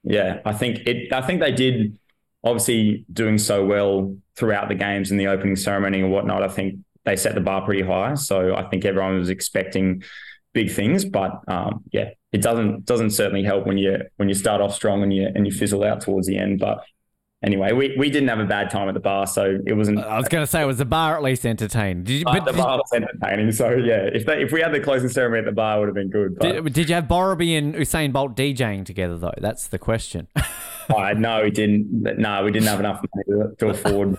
yeah 0.03 0.41
i 0.45 0.51
think 0.51 0.80
it 0.86 1.12
i 1.13 1.21
think 1.21 1.39
they 1.39 1.53
did 1.53 1.97
obviously 2.43 3.06
doing 3.12 3.38
so 3.38 3.65
well 3.65 4.15
throughout 4.36 4.69
the 4.69 4.76
games 4.76 5.12
and 5.12 5.19
the 5.19 5.28
opening 5.28 5.56
ceremony 5.56 6.02
and 6.02 6.12
whatnot, 6.12 6.43
I 6.43 6.47
think 6.47 6.80
they 7.06 7.15
set 7.15 7.36
the 7.36 7.41
bar 7.41 7.63
pretty 7.63 7.82
high. 7.82 8.15
So 8.15 8.56
I 8.56 8.63
think 8.69 8.86
everyone 8.86 9.17
was 9.17 9.30
expecting 9.30 10.04
big 10.54 10.71
things, 10.71 11.06
but 11.06 11.41
um, 11.47 11.84
yeah, 11.91 12.10
it 12.32 12.41
doesn't 12.41 12.86
doesn't 12.86 13.12
certainly 13.12 13.43
help 13.43 13.65
when 13.65 13.78
you 13.78 14.00
when 14.17 14.30
you 14.30 14.36
start 14.36 14.62
off 14.62 14.73
strong 14.73 15.04
and 15.04 15.13
you 15.13 15.28
and 15.34 15.45
you 15.45 15.52
fizzle 15.52 15.84
out 15.84 16.02
towards 16.02 16.28
the 16.28 16.38
end. 16.38 16.60
But 16.60 16.84
anyway, 17.43 17.71
we, 17.71 17.95
we 17.97 18.10
didn't 18.10 18.30
have 18.30 18.39
a 18.39 18.45
bad 18.45 18.69
time 18.69 18.88
at 18.88 18.93
the 18.93 19.00
bar, 19.00 19.28
so 19.28 19.60
it 19.65 19.73
wasn't. 19.73 20.00
I 20.00 20.17
was 20.17 20.28
going 20.28 20.43
to 20.43 20.47
say, 20.47 20.63
was 20.65 20.78
the 20.78 20.86
bar 20.86 21.15
at 21.15 21.23
least 21.23 21.45
entertained? 21.45 22.06
Did 22.06 22.19
you, 22.19 22.26
but 22.26 22.45
but 22.45 22.52
the 22.52 22.58
bar 22.58 22.78
was 22.78 22.91
entertaining, 22.93 23.52
so 23.52 23.71
yeah. 23.71 24.10
If 24.13 24.26
they, 24.26 24.41
if 24.43 24.52
we 24.52 24.62
had 24.62 24.73
the 24.73 24.80
closing 24.80 25.10
ceremony 25.10 25.39
at 25.39 25.45
the 25.45 25.52
bar, 25.52 25.78
it 25.78 25.80
would 25.80 25.88
have 25.89 25.95
been 25.95 26.10
good. 26.10 26.38
But 26.38 26.63
did, 26.63 26.73
did 26.73 26.89
you 26.89 26.95
have 26.95 27.06
Borobi 27.06 27.58
and 27.58 27.76
Usain 27.76 28.12
Bolt 28.12 28.36
DJing 28.36 28.86
together 28.86 29.17
though? 29.17 29.34
That's 29.38 29.67
the 29.67 29.80
question. 29.80 30.28
I 30.95 31.13
no, 31.13 31.43
we 31.43 31.52
didn't. 31.52 32.17
No, 32.17 32.43
we 32.43 32.52
didn't 32.52 32.67
have 32.67 32.80
enough 32.80 33.04
money 33.15 33.56
to, 33.58 33.69
afford 33.69 34.17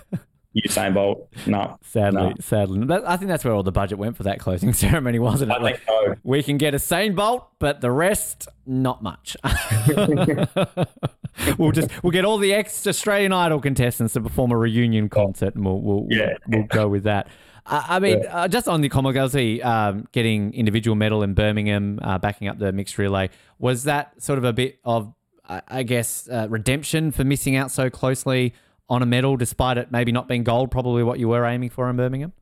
Usain 0.57 0.95
Bolt. 0.95 1.29
No, 1.47 1.79
sadly, 1.83 2.23
no. 2.23 2.35
sadly, 2.41 2.87
I 3.07 3.17
think 3.17 3.29
that's 3.29 3.45
where 3.45 3.55
all 3.55 3.63
the 3.63 3.73
budget 3.73 3.99
went 3.99 4.17
for 4.17 4.25
that 4.25 4.41
closing 4.41 4.73
ceremony, 4.73 5.19
wasn't 5.19 5.53
it? 5.53 5.61
I 5.61 5.79
so. 5.87 6.15
we 6.23 6.43
can 6.43 6.59
get 6.59 6.75
a 6.75 6.79
Usain 6.79 7.15
Bolt, 7.15 7.49
but 7.59 7.81
the 7.81 7.91
rest, 7.91 8.49
not 8.67 9.03
much. 9.03 9.37
we'll 11.59 11.73
just 11.73 11.91
we'll 12.03 12.13
get 12.13 12.25
all 12.25 12.39
the 12.39 12.53
ex 12.53 12.87
Australian 12.87 13.33
Idol 13.33 13.61
contestants 13.61 14.15
to 14.15 14.21
perform 14.21 14.53
a 14.53 14.57
reunion 14.57 15.09
concert, 15.09 15.55
and 15.55 15.65
we'll 15.65 15.81
we'll, 15.81 16.07
Yeah. 16.11 16.35
we'll, 16.47 16.61
we'll 16.61 16.69
go 16.69 16.89
with 16.89 17.05
that. 17.05 17.29
I 17.71 17.99
mean, 17.99 18.25
uh, 18.27 18.49
just 18.49 18.67
on 18.67 18.81
the 18.81 18.89
Commonwealth, 18.89 19.37
um, 19.63 20.09
getting 20.13 20.55
individual 20.55 20.95
medal 20.95 21.23
in 21.23 21.35
Birmingham, 21.35 21.99
uh, 22.01 22.17
backing 22.17 22.49
up 22.49 22.59
the 22.59 22.73
mixed 22.73 22.97
relay, 22.97 23.29
was 23.59 23.85
that 23.85 24.23
sort 24.23 24.39
of 24.39 24.45
a 24.45 24.55
bit 24.55 24.79
of, 24.85 25.13
I 25.49 25.83
guess, 25.83 26.29
uh, 26.29 26.47
redemption 26.49 27.11
for 27.11 27.25
missing 27.25 27.57
out 27.57 27.71
so 27.71 27.89
closely 27.91 28.55
on 28.89 29.03
a 29.03 29.07
medal, 29.07 29.37
despite 29.37 29.79
it 29.79 29.91
maybe 29.91 30.13
not 30.13 30.29
being 30.29 30.45
gold, 30.45 30.71
probably 30.71 31.03
what 31.03 31.19
you 31.19 31.29
were 31.29 31.45
aiming 31.45 31.71
for 31.71 31.89
in 31.89 31.97
Birmingham? 31.97 32.33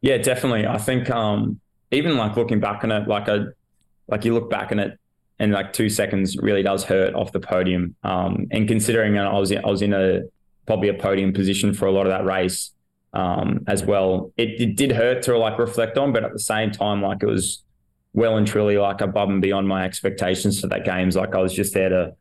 Yeah, 0.00 0.18
definitely. 0.18 0.66
I 0.66 0.78
think 0.78 1.10
um, 1.10 1.60
even 1.90 2.16
like 2.16 2.36
looking 2.36 2.60
back 2.60 2.82
on 2.84 2.90
it, 2.90 3.06
like 3.08 3.28
a 3.28 3.48
like 4.08 4.24
you 4.24 4.34
look 4.34 4.50
back 4.50 4.72
on 4.72 4.78
it, 4.78 4.98
and 5.38 5.52
like 5.52 5.72
two 5.72 5.88
seconds 5.88 6.36
really 6.38 6.62
does 6.62 6.84
hurt 6.84 7.14
off 7.14 7.32
the 7.32 7.40
podium. 7.40 7.94
Um, 8.02 8.46
and 8.50 8.66
considering 8.66 9.18
I 9.18 9.38
was 9.38 9.50
in, 9.50 9.64
I 9.64 9.68
was 9.68 9.82
in 9.82 9.92
a 9.92 10.22
probably 10.66 10.88
a 10.88 10.94
podium 10.94 11.32
position 11.32 11.72
for 11.72 11.86
a 11.86 11.92
lot 11.92 12.06
of 12.06 12.10
that 12.12 12.24
race 12.24 12.72
um, 13.12 13.64
as 13.66 13.84
well, 13.84 14.32
it, 14.36 14.60
it 14.60 14.76
did 14.76 14.92
hurt 14.92 15.22
to 15.22 15.36
like 15.36 15.58
reflect 15.58 15.98
on, 15.98 16.12
but 16.12 16.24
at 16.24 16.32
the 16.32 16.38
same 16.38 16.70
time, 16.70 17.02
like 17.02 17.22
it 17.22 17.26
was 17.26 17.62
well 18.14 18.36
and 18.36 18.46
truly 18.46 18.76
like 18.76 19.00
above 19.00 19.30
and 19.30 19.40
beyond 19.40 19.66
my 19.66 19.84
expectations 19.84 20.60
for 20.60 20.66
that 20.68 20.84
games. 20.84 21.16
Like 21.16 21.34
I 21.34 21.38
was 21.38 21.54
just 21.54 21.74
there 21.74 21.88
to 21.88 22.14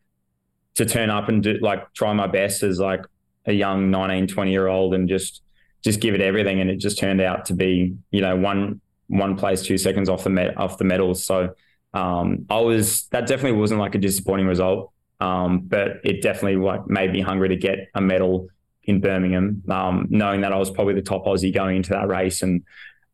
to 0.76 0.86
turn 0.86 1.10
up 1.10 1.28
and 1.28 1.44
do 1.44 1.58
like 1.62 1.94
try 1.94 2.14
my 2.14 2.28
best 2.28 2.64
as 2.64 2.80
like 2.80 3.06
a 3.46 3.52
young 3.52 3.92
19, 3.92 4.28
20 4.28 4.52
year 4.52 4.68
old 4.68 4.94
and 4.94 5.10
just 5.10 5.42
just 5.84 6.00
give 6.00 6.14
it 6.14 6.22
everything. 6.22 6.62
And 6.62 6.70
it 6.70 6.78
just 6.78 6.98
turned 6.98 7.22
out 7.22 7.46
to 7.46 7.54
be, 7.54 7.96
you 8.12 8.22
know, 8.22 8.36
one 8.36 8.82
one 9.08 9.36
place, 9.36 9.62
two 9.62 9.78
seconds 9.78 10.08
off 10.08 10.24
the 10.24 10.30
met 10.30 10.58
off 10.58 10.78
the 10.78 10.86
medals. 10.86 11.24
So 11.24 11.54
um, 11.94 12.46
I 12.50 12.60
was 12.60 13.08
that 13.08 13.28
definitely 13.28 13.60
wasn't 13.60 13.80
like 13.80 13.96
a 13.96 14.00
disappointing 14.00 14.48
result. 14.48 14.92
Um, 15.20 15.60
but 15.60 15.98
it 16.04 16.24
definitely 16.24 16.56
like 16.56 16.88
made 16.88 17.12
me 17.12 17.22
hungry 17.22 17.50
to 17.50 17.56
get 17.56 17.90
a 17.94 18.02
medal 18.02 18.48
in 18.84 19.00
Birmingham, 19.00 19.62
um, 19.70 20.08
knowing 20.10 20.42
that 20.42 20.52
I 20.52 20.58
was 20.58 20.72
probably 20.72 20.96
the 20.96 21.04
top 21.04 21.26
Aussie 21.26 21.54
going 21.54 21.78
into 21.78 21.92
that 21.92 22.08
race 22.08 22.42
and 22.42 22.64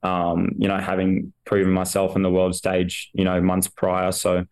um, 0.03 0.51
you 0.57 0.67
know, 0.67 0.77
having 0.77 1.33
proven 1.45 1.73
myself 1.73 2.15
on 2.15 2.21
the 2.21 2.31
world 2.31 2.55
stage, 2.55 3.09
you 3.13 3.23
know, 3.23 3.41
months 3.41 3.67
prior. 3.67 4.11
So 4.11 4.45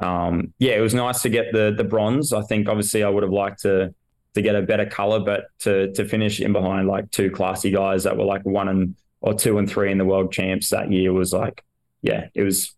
um, 0.00 0.52
yeah, 0.58 0.72
it 0.72 0.80
was 0.80 0.94
nice 0.94 1.22
to 1.22 1.28
get 1.28 1.52
the 1.52 1.74
the 1.76 1.84
bronze. 1.84 2.32
I 2.32 2.42
think 2.42 2.68
obviously 2.68 3.02
I 3.02 3.08
would 3.08 3.22
have 3.22 3.32
liked 3.32 3.62
to 3.62 3.94
to 4.34 4.42
get 4.42 4.54
a 4.54 4.62
better 4.62 4.86
color, 4.86 5.20
but 5.20 5.46
to 5.60 5.92
to 5.92 6.04
finish 6.04 6.40
in 6.40 6.52
behind 6.52 6.88
like 6.88 7.10
two 7.10 7.30
classy 7.30 7.70
guys 7.70 8.04
that 8.04 8.16
were 8.16 8.24
like 8.24 8.44
one 8.44 8.68
and 8.68 8.96
or 9.20 9.34
two 9.34 9.58
and 9.58 9.68
three 9.68 9.90
in 9.90 9.98
the 9.98 10.04
world 10.04 10.32
champs 10.32 10.70
that 10.70 10.92
year 10.92 11.12
was 11.12 11.32
like, 11.32 11.64
yeah, 12.02 12.28
it 12.34 12.42
was. 12.42 12.72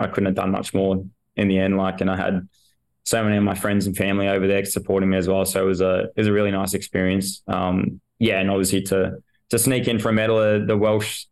I 0.00 0.08
couldn't 0.08 0.26
have 0.26 0.34
done 0.34 0.50
much 0.50 0.74
more 0.74 1.04
in 1.36 1.46
the 1.46 1.56
end. 1.58 1.76
Like, 1.76 2.00
and 2.00 2.10
I 2.10 2.16
had 2.16 2.48
so 3.04 3.22
many 3.22 3.36
of 3.36 3.44
my 3.44 3.54
friends 3.54 3.86
and 3.86 3.96
family 3.96 4.26
over 4.26 4.48
there 4.48 4.64
supporting 4.64 5.10
me 5.10 5.18
as 5.18 5.28
well. 5.28 5.44
So 5.44 5.62
it 5.62 5.66
was 5.66 5.80
a 5.80 6.04
it 6.04 6.16
was 6.16 6.26
a 6.26 6.32
really 6.32 6.50
nice 6.50 6.74
experience. 6.74 7.42
Um, 7.46 8.00
yeah, 8.18 8.40
and 8.40 8.50
obviously 8.50 8.82
to 8.82 9.18
to 9.50 9.58
sneak 9.58 9.86
in 9.86 9.98
for 9.98 10.08
a 10.08 10.12
medal, 10.12 10.66
the 10.66 10.76
Welsh 10.76 11.26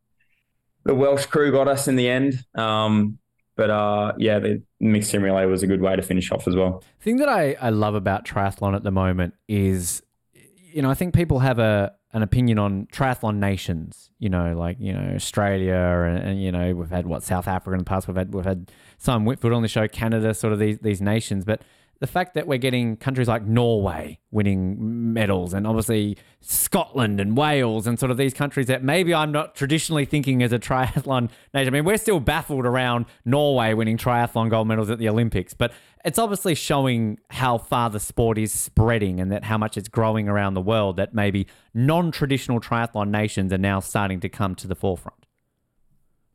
the 0.84 0.94
Welsh 0.94 1.26
crew 1.26 1.52
got 1.52 1.68
us 1.68 1.88
in 1.88 1.96
the 1.96 2.08
end. 2.08 2.44
Um, 2.54 3.18
but 3.56 3.70
uh, 3.70 4.12
yeah, 4.18 4.38
the 4.38 4.62
mixed 4.80 5.10
team 5.10 5.22
relay 5.22 5.46
was 5.46 5.62
a 5.62 5.66
good 5.66 5.80
way 5.80 5.94
to 5.94 6.02
finish 6.02 6.32
off 6.32 6.48
as 6.48 6.56
well. 6.56 6.82
thing 7.00 7.16
that 7.18 7.28
I, 7.28 7.56
I 7.60 7.70
love 7.70 7.94
about 7.94 8.24
triathlon 8.24 8.74
at 8.74 8.82
the 8.82 8.90
moment 8.90 9.34
is, 9.46 10.02
you 10.32 10.82
know, 10.82 10.90
I 10.90 10.94
think 10.94 11.14
people 11.14 11.40
have 11.40 11.58
a 11.58 11.92
an 12.14 12.22
opinion 12.22 12.58
on 12.58 12.86
triathlon 12.92 13.36
nations. 13.36 14.10
You 14.18 14.30
know, 14.30 14.56
like 14.56 14.78
you 14.80 14.92
know 14.92 15.14
Australia 15.14 15.74
and, 15.74 16.18
and 16.18 16.42
you 16.42 16.50
know 16.50 16.74
we've 16.74 16.90
had 16.90 17.06
what 17.06 17.22
South 17.22 17.46
Africa 17.46 17.72
in 17.72 17.78
the 17.78 17.84
past. 17.84 18.08
We've 18.08 18.16
had 18.16 18.32
we've 18.32 18.44
had 18.44 18.70
Simon 18.98 19.26
Whitfield 19.26 19.52
on 19.52 19.62
the 19.62 19.68
show, 19.68 19.86
Canada, 19.88 20.32
sort 20.34 20.52
of 20.52 20.58
these 20.58 20.78
these 20.78 21.00
nations, 21.00 21.44
but. 21.44 21.62
The 22.02 22.08
fact 22.08 22.34
that 22.34 22.48
we're 22.48 22.58
getting 22.58 22.96
countries 22.96 23.28
like 23.28 23.44
Norway 23.44 24.18
winning 24.32 25.12
medals 25.12 25.54
and 25.54 25.68
obviously 25.68 26.18
Scotland 26.40 27.20
and 27.20 27.36
Wales 27.36 27.86
and 27.86 27.96
sort 27.96 28.10
of 28.10 28.16
these 28.16 28.34
countries 28.34 28.66
that 28.66 28.82
maybe 28.82 29.14
I'm 29.14 29.30
not 29.30 29.54
traditionally 29.54 30.04
thinking 30.04 30.42
as 30.42 30.52
a 30.52 30.58
triathlon 30.68 31.30
nation. 31.54 31.68
I 31.68 31.70
mean, 31.70 31.84
we're 31.84 31.96
still 31.96 32.18
baffled 32.18 32.66
around 32.66 33.06
Norway 33.24 33.72
winning 33.74 33.98
triathlon 33.98 34.50
gold 34.50 34.66
medals 34.66 34.90
at 34.90 34.98
the 34.98 35.08
Olympics, 35.08 35.54
but 35.54 35.72
it's 36.04 36.18
obviously 36.18 36.56
showing 36.56 37.20
how 37.30 37.56
far 37.56 37.88
the 37.88 38.00
sport 38.00 38.36
is 38.36 38.50
spreading 38.50 39.20
and 39.20 39.30
that 39.30 39.44
how 39.44 39.56
much 39.56 39.76
it's 39.76 39.88
growing 39.88 40.28
around 40.28 40.54
the 40.54 40.60
world 40.60 40.96
that 40.96 41.14
maybe 41.14 41.46
non-traditional 41.72 42.60
triathlon 42.60 43.10
nations 43.10 43.52
are 43.52 43.58
now 43.58 43.78
starting 43.78 44.18
to 44.18 44.28
come 44.28 44.56
to 44.56 44.66
the 44.66 44.74
forefront. 44.74 45.24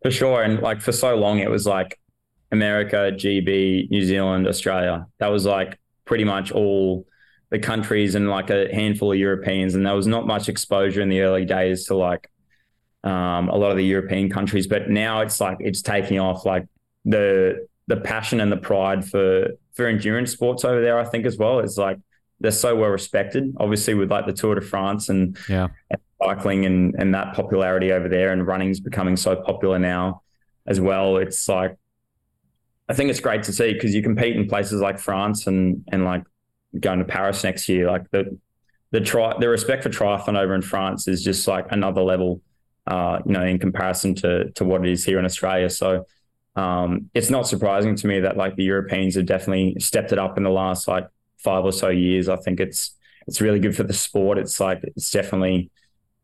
For 0.02 0.12
sure. 0.12 0.44
And 0.44 0.62
like 0.62 0.80
for 0.80 0.94
so 0.94 1.18
long, 1.18 1.40
it 1.40 1.50
was 1.50 1.66
like 1.66 2.00
America, 2.52 3.12
GB, 3.14 3.90
New 3.90 4.02
Zealand, 4.04 4.48
Australia. 4.48 5.06
That 5.20 5.28
was 5.28 5.46
like 5.46 5.78
pretty 6.06 6.24
much 6.24 6.52
all 6.52 7.06
the 7.50 7.60
countries 7.60 8.16
and 8.16 8.30
like 8.30 8.50
a 8.50 8.74
handful 8.74 9.12
of 9.12 9.18
Europeans. 9.18 9.76
And 9.76 9.86
there 9.86 9.96
was 9.96 10.08
not 10.08 10.28
much 10.28 10.50
exposure 10.50 11.02
in 11.02 11.10
the 11.10 11.22
early 11.22 11.46
days 11.46 11.86
to 11.88 11.96
like 11.96 12.30
um, 13.04 13.50
a 13.50 13.56
lot 13.56 13.72
of 13.72 13.78
the 13.78 13.86
European 13.86 14.30
countries. 14.30 14.68
But 14.68 14.90
now 14.90 15.22
it's 15.22 15.40
like 15.40 15.58
it's 15.60 15.82
taking 15.82 16.20
off 16.20 16.46
like 16.46 16.66
the 17.06 17.68
the 17.88 17.98
passion 17.98 18.42
and 18.42 18.52
the 18.52 18.58
pride 18.58 19.06
for 19.06 19.50
for 19.74 19.86
endurance 19.88 20.32
sports 20.32 20.66
over 20.66 20.82
there, 20.82 21.00
I 21.00 21.06
think 21.06 21.26
as 21.26 21.38
well. 21.38 21.60
It's 21.60 21.78
like 21.78 22.00
they're 22.40 22.52
so 22.52 22.76
well 22.76 22.90
respected, 22.90 23.54
obviously 23.60 23.94
with 23.94 24.12
like 24.12 24.26
the 24.26 24.34
Tour 24.34 24.56
de 24.56 24.62
France 24.62 25.10
and 25.10 25.38
Yeah. 25.50 25.68
and 25.90 26.00
cycling 26.22 26.66
and 26.66 26.96
and 26.98 27.14
that 27.14 27.34
popularity 27.36 27.92
over 27.92 28.10
there 28.10 28.32
and 28.34 28.46
running's 28.46 28.80
becoming 28.80 29.16
so 29.16 29.36
popular 29.36 29.78
now 29.78 30.24
as 30.66 30.82
well 30.82 31.18
it's 31.18 31.48
like 31.48 31.76
i 32.90 32.94
think 32.94 33.10
it's 33.10 33.20
great 33.20 33.44
to 33.44 33.54
see 33.54 33.74
because 33.74 33.94
you 33.94 34.02
compete 34.02 34.36
in 34.36 34.48
places 34.48 34.82
like 34.82 35.00
france 35.00 35.48
and 35.48 35.84
and 35.92 36.06
like 36.06 36.24
going 36.80 37.00
to 37.00 37.06
paris 37.06 37.44
next 37.44 37.68
year 37.70 37.90
like 37.90 38.10
the 38.12 38.38
the 38.92 39.02
tri- 39.02 39.38
the 39.40 39.50
respect 39.50 39.84
for 39.84 39.90
triathlon 39.90 40.38
over 40.38 40.54
in 40.56 40.62
france 40.62 41.08
is 41.08 41.24
just 41.24 41.48
like 41.48 41.66
another 41.72 42.02
level 42.02 42.42
uh 42.88 43.20
you 43.26 43.34
know 43.34 43.44
in 43.44 43.60
comparison 43.60 44.16
to 44.16 44.50
to 44.52 44.64
what 44.64 44.86
it 44.86 44.92
is 44.92 45.04
here 45.04 45.20
in 45.20 45.26
australia. 45.26 45.70
So 45.70 46.06
um 46.56 47.10
it's 47.14 47.30
not 47.30 47.48
surprising 47.48 47.96
to 47.98 48.08
me 48.08 48.22
that 48.22 48.38
like 48.38 48.56
the 48.56 48.64
europeans 48.64 49.16
have 49.16 49.26
definitely 49.26 49.76
stepped 49.80 50.12
it 50.14 50.20
up 50.20 50.38
in 50.38 50.44
the 50.44 50.50
last 50.50 50.88
like 50.88 51.08
five 51.38 51.64
or 51.64 51.72
so 51.72 51.90
years. 51.90 52.30
I 52.30 52.36
think 52.38 52.60
it's 52.60 52.96
it's 53.28 53.42
really 53.42 53.60
good 53.60 53.76
for 53.76 53.84
the 53.84 53.94
sport. 53.94 54.38
It's 54.38 54.60
like 54.60 54.84
it's 54.84 55.12
definitely 55.12 55.70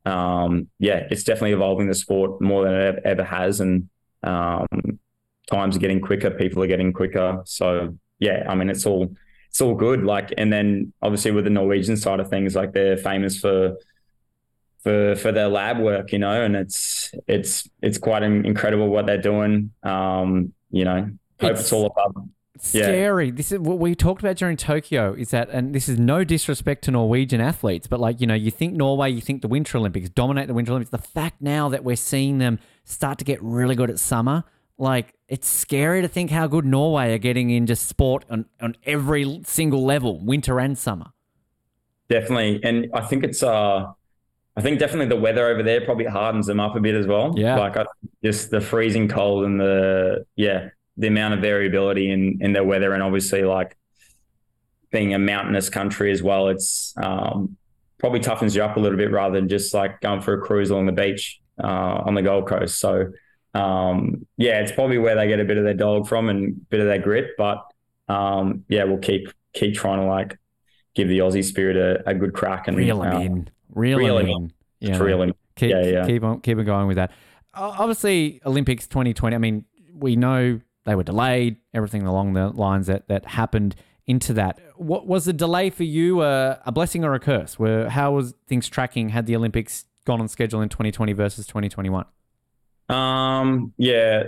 um, 0.06 0.68
yeah, 0.80 1.08
it's 1.10 1.24
definitely 1.24 1.54
evolving 1.54 1.88
the 1.88 1.96
sport 1.96 2.42
more 2.42 2.66
than 2.66 2.74
it 2.74 3.02
ever, 3.06 3.24
has, 3.24 3.62
and 3.62 3.90
um, 4.22 4.68
times 5.52 5.76
are 5.76 5.80
getting 5.80 6.02
quicker. 6.02 6.32
People 6.32 6.64
are 6.64 6.68
getting 6.68 6.94
quicker. 6.94 7.42
So 7.46 7.98
yeah, 8.20 8.46
I 8.48 8.56
mean, 8.56 8.70
it's 8.70 8.86
all 8.86 9.16
it's 9.50 9.62
all 9.62 9.76
good. 9.76 10.04
Like, 10.04 10.34
and 10.38 10.52
then 10.52 10.94
obviously 11.02 11.32
with 11.32 11.44
the 11.44 11.50
Norwegian 11.52 11.98
side 11.98 12.20
of 12.20 12.30
things, 12.30 12.56
like 12.56 12.74
they're 12.74 12.98
famous 12.98 13.40
for 13.40 13.76
for 14.80 15.16
for 15.16 15.32
their 15.32 15.48
lab 15.48 15.80
work, 15.80 16.12
you 16.12 16.20
know, 16.20 16.42
and 16.44 16.56
it's 16.56 17.12
it's 17.28 17.70
it's 17.82 17.98
quite 17.98 18.24
incredible 18.24 18.90
what 18.90 19.06
they're 19.06 19.22
doing. 19.22 19.72
Um, 19.84 20.54
you 20.72 20.86
know, 20.86 21.10
hope 21.40 21.52
it's, 21.52 21.60
It's- 21.62 21.74
all 21.74 21.86
above. 21.86 22.28
Yeah. 22.72 22.84
Scary. 22.84 23.32
This 23.32 23.52
is 23.52 23.60
what 23.60 23.80
we 23.80 23.94
talked 23.96 24.22
about 24.22 24.38
during 24.38 24.56
Tokyo. 24.58 25.14
Is 25.14 25.32
that, 25.32 25.50
and 25.50 25.74
this 25.74 25.90
is 25.90 26.00
no 26.00 26.24
disrespect 26.24 26.84
to 26.86 26.92
Norwegian 26.92 27.42
athletes, 27.42 27.88
but 27.88 28.00
like 28.00 28.22
you 28.22 28.28
know, 28.28 28.36
you 28.36 28.52
think 28.52 28.76
Norway, 28.76 29.10
you 29.10 29.22
think 29.22 29.42
the 29.42 29.48
Winter 29.48 29.78
Olympics 29.80 30.08
dominate 30.10 30.48
the 30.48 30.54
Winter 30.54 30.72
Olympics. 30.72 30.92
The 30.92 31.00
fact 31.00 31.42
now 31.42 31.68
that 31.70 31.84
we're 31.84 31.96
seeing 31.98 32.38
them 32.38 32.60
start 32.86 33.18
to 33.20 33.26
get 33.26 33.42
really 33.42 33.76
good 33.76 33.90
at 33.90 34.00
summer, 34.00 34.44
like 34.78 35.14
it's 35.34 35.48
scary 35.48 36.04
to 36.04 36.08
think 36.08 36.30
how 36.30 36.46
good 36.46 36.64
Norway 36.64 37.12
are 37.12 37.18
getting 37.18 37.50
in 37.50 37.66
just 37.66 37.88
sport 37.88 38.24
on 38.30 38.46
on 38.62 38.76
every 38.86 39.42
single 39.46 39.84
level, 39.84 40.24
winter 40.24 40.60
and 40.60 40.78
summer. 40.78 41.08
Definitely, 42.08 42.60
and 42.64 42.92
I 42.94 43.02
think 43.02 43.24
it's 43.24 43.42
uh, 43.42 43.88
I 44.56 44.62
think 44.62 44.78
definitely 44.78 45.08
the 45.08 45.20
weather 45.20 45.48
over 45.48 45.64
there 45.64 45.84
probably 45.84 46.06
hardens 46.06 46.46
them 46.46 46.60
up 46.60 46.76
a 46.76 46.80
bit 46.80 46.94
as 46.94 47.08
well. 47.08 47.34
Yeah. 47.36 47.58
like 47.58 47.78
I, 47.78 47.86
just 48.24 48.52
the 48.52 48.62
freezing 48.62 49.08
cold 49.08 49.46
and 49.46 49.60
the 49.60 50.24
yeah 50.36 50.70
the 50.98 51.08
amount 51.08 51.34
of 51.34 51.40
variability 51.40 52.12
in 52.12 52.38
in 52.40 52.54
their 52.54 52.64
weather, 52.64 52.94
and 52.94 53.02
obviously 53.02 53.44
like 53.44 53.76
being 54.92 55.16
a 55.16 55.20
mountainous 55.20 55.68
country 55.68 56.12
as 56.12 56.22
well, 56.22 56.50
it's 56.50 56.94
um, 56.98 57.58
probably 57.98 58.20
toughens 58.20 58.56
you 58.56 58.64
up 58.64 58.78
a 58.78 58.80
little 58.80 59.00
bit 59.00 59.10
rather 59.10 59.34
than 59.34 59.50
just 59.50 59.74
like 59.74 60.00
going 60.00 60.22
for 60.22 60.36
a 60.36 60.42
cruise 60.42 60.70
along 60.70 60.86
the 60.86 60.92
beach 60.92 61.42
uh, 61.58 62.04
on 62.06 62.14
the 62.14 62.22
Gold 62.22 62.48
Coast. 62.48 62.80
So 62.80 63.08
um, 63.54 64.26
yeah, 64.38 64.60
it's 64.60 64.72
probably 64.72 64.98
where 64.98 65.16
they 65.16 65.28
get 65.28 65.40
a 65.40 65.46
bit 65.46 65.58
of 65.58 65.64
their 65.64 65.74
dog 65.74 66.08
from 66.08 66.30
and 66.30 66.48
a 66.58 66.66
bit 66.70 66.80
of 66.80 66.88
their 66.88 67.00
grit. 67.00 67.32
But 67.38 67.64
um, 68.08 68.64
yeah, 68.68 68.84
we'll 68.84 68.98
keep 68.98 69.32
keep 69.54 69.76
trying 69.76 70.00
to 70.00 70.06
like 70.06 70.38
give 70.96 71.08
the 71.08 71.20
Aussie 71.20 71.44
spirit 71.44 71.78
a, 71.78 72.10
a 72.10 72.14
good 72.14 72.34
crack 72.34 72.68
and 72.68 72.78
Reel 72.78 73.04
'em 73.04 73.16
uh, 73.16 73.20
in. 73.20 73.50
Reel 73.74 74.00
'em 74.00 74.06
reel 74.06 74.18
'em 74.20 74.28
in. 74.28 74.54
Yeah. 74.80 74.98
reel 75.00 75.22
'em 75.22 75.30
in. 75.30 75.36
Keep, 75.56 75.72
Yeah, 75.72 75.86
yeah. 75.86 76.06
keep 76.06 76.24
on 76.24 76.42
keep 76.42 76.58
on 76.58 76.66
going 76.66 76.88
with 76.88 76.98
that. 76.98 77.12
Obviously, 77.54 78.42
Olympics 78.46 78.88
2020. 78.88 79.36
I 79.36 79.40
mean, 79.40 79.66
we 79.94 80.16
know 80.16 80.60
they 80.86 80.96
were 80.96 81.04
delayed. 81.04 81.58
Everything 81.74 82.04
along 82.04 82.34
the 82.34 82.50
lines 82.50 82.88
that 82.88 83.08
that 83.08 83.26
happened 83.26 83.76
into 84.06 84.34
that. 84.34 84.60
What 84.76 85.08
was 85.08 85.26
the 85.26 85.34
delay 85.34 85.70
for 85.70 85.84
you? 85.84 86.24
A, 86.24 86.60
a 86.66 86.72
blessing 86.72 87.06
or 87.06 87.14
a 87.14 87.20
curse? 87.20 87.60
Where 87.60 87.90
how 87.90 88.14
was 88.14 88.34
things 88.48 88.68
tracking? 88.68 89.10
Had 89.10 89.28
the 89.28 89.36
Olympics 89.36 89.86
gone 90.06 90.20
on 90.20 90.28
schedule 90.28 90.62
in 90.62 90.70
2020 90.70 91.14
versus 91.14 91.46
2021? 91.48 92.06
Um, 92.90 93.74
yeah, 93.78 94.24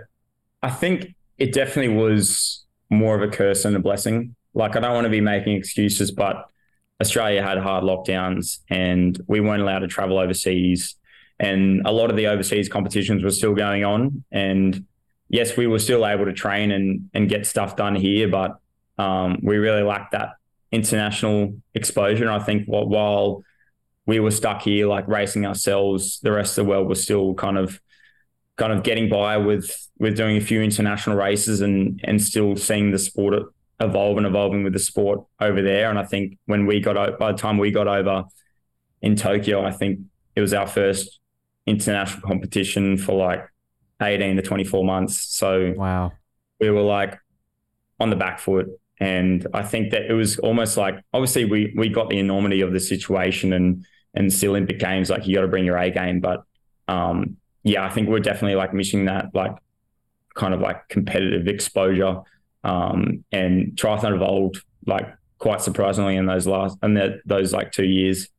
I 0.61 0.69
think 0.69 1.15
it 1.37 1.53
definitely 1.53 1.95
was 1.95 2.65
more 2.89 3.15
of 3.15 3.21
a 3.21 3.31
curse 3.31 3.63
than 3.63 3.75
a 3.75 3.79
blessing. 3.79 4.35
Like, 4.53 4.75
I 4.75 4.79
don't 4.79 4.93
want 4.93 5.05
to 5.05 5.09
be 5.09 5.21
making 5.21 5.55
excuses, 5.55 6.11
but 6.11 6.49
Australia 7.01 7.43
had 7.43 7.57
hard 7.57 7.83
lockdowns 7.83 8.59
and 8.69 9.19
we 9.27 9.41
weren't 9.41 9.61
allowed 9.61 9.79
to 9.79 9.87
travel 9.87 10.17
overseas. 10.17 10.95
And 11.39 11.81
a 11.85 11.91
lot 11.91 12.09
of 12.09 12.15
the 12.15 12.27
overseas 12.27 12.69
competitions 12.69 13.23
were 13.23 13.31
still 13.31 13.53
going 13.53 13.83
on. 13.83 14.23
And 14.31 14.85
yes, 15.27 15.57
we 15.57 15.67
were 15.67 15.79
still 15.79 16.07
able 16.07 16.25
to 16.25 16.33
train 16.33 16.71
and, 16.71 17.09
and 17.13 17.27
get 17.27 17.45
stuff 17.45 17.75
done 17.75 17.95
here, 17.95 18.29
but 18.29 18.57
um, 18.97 19.39
we 19.43 19.57
really 19.57 19.83
lacked 19.83 20.13
that 20.13 20.35
international 20.71 21.55
exposure. 21.73 22.23
And 22.23 22.33
I 22.33 22.39
think 22.39 22.65
while 22.67 23.43
we 24.05 24.19
were 24.19 24.31
stuck 24.31 24.61
here, 24.61 24.87
like 24.87 25.07
racing 25.07 25.45
ourselves, 25.45 26.19
the 26.21 26.31
rest 26.31 26.57
of 26.57 26.65
the 26.65 26.69
world 26.69 26.87
was 26.87 27.03
still 27.03 27.33
kind 27.33 27.57
of 27.57 27.81
kind 28.57 28.71
of 28.71 28.83
getting 28.83 29.09
by 29.09 29.37
with 29.37 29.69
with 29.99 30.15
doing 30.15 30.37
a 30.37 30.41
few 30.41 30.61
international 30.61 31.15
races 31.15 31.61
and 31.61 31.99
and 32.03 32.21
still 32.21 32.55
seeing 32.55 32.91
the 32.91 32.99
sport 32.99 33.43
evolve 33.81 34.17
and 34.17 34.25
evolving 34.25 34.63
with 34.63 34.73
the 34.73 34.79
sport 34.79 35.25
over 35.39 35.61
there. 35.61 35.89
And 35.89 35.99
I 35.99 36.03
think 36.03 36.37
when 36.45 36.65
we 36.65 36.79
got 36.79 37.19
by 37.19 37.31
the 37.31 37.37
time 37.37 37.57
we 37.57 37.71
got 37.71 37.87
over 37.87 38.23
in 39.01 39.15
Tokyo, 39.15 39.65
I 39.65 39.71
think 39.71 39.99
it 40.35 40.41
was 40.41 40.53
our 40.53 40.67
first 40.67 41.19
international 41.65 42.21
competition 42.27 42.97
for 42.97 43.13
like 43.17 43.47
18 44.01 44.35
to 44.37 44.41
24 44.41 44.83
months. 44.85 45.17
So 45.35 45.73
Wow. 45.75 46.13
we 46.59 46.69
were 46.69 46.81
like 46.81 47.17
on 47.99 48.09
the 48.09 48.15
back 48.15 48.39
foot. 48.39 48.67
And 48.99 49.45
I 49.53 49.63
think 49.63 49.91
that 49.91 50.03
it 50.09 50.13
was 50.13 50.39
almost 50.39 50.77
like 50.77 51.01
obviously 51.13 51.43
we 51.45 51.73
we 51.75 51.89
got 51.89 52.09
the 52.09 52.19
enormity 52.19 52.61
of 52.61 52.71
the 52.71 52.79
situation 52.79 53.51
and 53.51 53.85
and 54.13 54.27
it's 54.27 54.39
the 54.39 54.47
Olympic 54.47 54.79
Games, 54.79 55.09
like 55.09 55.27
you 55.27 55.35
got 55.35 55.41
to 55.41 55.49
bring 55.49 55.65
your 55.65 55.77
A 55.77 55.91
game. 55.91 56.21
But 56.21 56.43
um, 56.87 57.35
yeah, 57.65 57.83
I 57.83 57.89
think 57.89 58.07
we're 58.07 58.19
definitely 58.19 58.55
like 58.55 58.73
missing 58.73 59.05
that 59.05 59.33
like 59.33 59.57
kind 60.35 60.53
of 60.53 60.61
like 60.61 60.87
competitive 60.87 61.47
exposure. 61.47 62.21
Um, 62.63 63.25
and 63.31 63.73
triathlon 63.75 64.15
evolved 64.15 64.63
like 64.85 65.07
quite 65.39 65.61
surprisingly 65.61 66.15
in 66.15 66.27
those 66.27 66.47
last 66.47 66.77
and 66.81 66.95
that 66.95 67.21
those 67.25 67.53
like 67.53 67.71
two 67.71 67.85
years. 67.85 68.29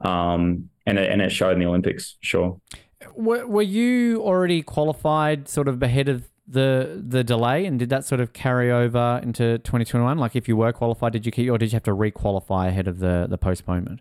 Um, 0.00 0.70
and 0.86 0.96
it, 0.96 1.10
and 1.10 1.20
it 1.20 1.30
showed 1.30 1.52
in 1.52 1.58
the 1.58 1.66
Olympics, 1.66 2.16
sure. 2.20 2.60
Were, 3.14 3.46
were 3.46 3.62
you 3.62 4.22
already 4.22 4.62
qualified 4.62 5.48
sort 5.48 5.66
of 5.66 5.82
ahead 5.82 6.08
of 6.08 6.28
the 6.46 7.02
the 7.06 7.22
delay 7.22 7.66
and 7.66 7.78
did 7.78 7.90
that 7.90 8.04
sort 8.04 8.20
of 8.20 8.32
carry 8.32 8.72
over 8.72 9.20
into 9.22 9.58
2021 9.58 10.16
like 10.16 10.34
if 10.34 10.48
you 10.48 10.56
were 10.56 10.72
qualified 10.72 11.12
did 11.12 11.26
you 11.26 11.30
keep 11.30 11.50
or 11.50 11.58
did 11.58 11.70
you 11.70 11.76
have 11.76 11.82
to 11.82 11.92
re-qualify 11.92 12.68
ahead 12.68 12.88
of 12.88 13.00
the 13.00 13.26
the 13.28 13.36
postponement 13.36 14.00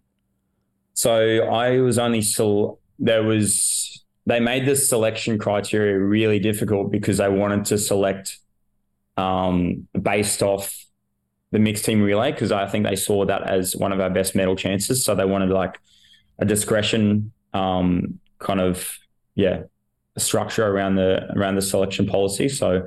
So 0.94 1.44
I 1.44 1.82
was 1.82 2.00
only 2.00 2.22
still 2.22 2.80
there 3.00 3.22
was 3.22 4.06
they 4.28 4.42
made 4.42 4.66
the 4.66 4.76
selection 4.76 5.40
criteria 5.40 5.98
really 5.98 6.38
difficult 6.38 6.92
because 6.92 7.18
they 7.18 7.30
wanted 7.30 7.64
to 7.64 7.78
select 7.78 8.40
um, 9.16 9.88
based 10.00 10.44
off 10.44 10.86
the 11.52 11.60
mixed 11.60 11.86
team 11.86 12.02
relay 12.02 12.34
because 12.34 12.52
I 12.52 12.68
think 12.68 12.86
they 12.86 12.98
saw 12.98 13.26
that 13.26 13.44
as 13.44 13.74
one 13.74 13.94
of 13.94 14.02
our 14.02 14.10
best 14.10 14.36
medal 14.36 14.58
chances. 14.58 15.02
So 15.04 15.16
they 15.16 15.24
wanted 15.24 15.50
like 15.50 15.80
a 16.40 16.46
discretion 16.46 17.32
um, 17.54 18.20
kind 18.40 18.60
of 18.60 19.00
yeah 19.36 19.64
structure 20.18 20.68
around 20.68 20.96
the 20.96 21.32
around 21.34 21.56
the 21.56 21.62
selection 21.62 22.06
policy. 22.06 22.50
So 22.50 22.86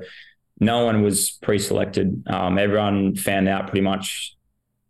no 0.59 0.85
one 0.85 1.01
was 1.01 1.31
pre-selected. 1.41 2.23
Um, 2.27 2.59
everyone 2.59 3.15
found 3.15 3.49
out 3.49 3.65
pretty 3.65 3.81
much 3.81 4.37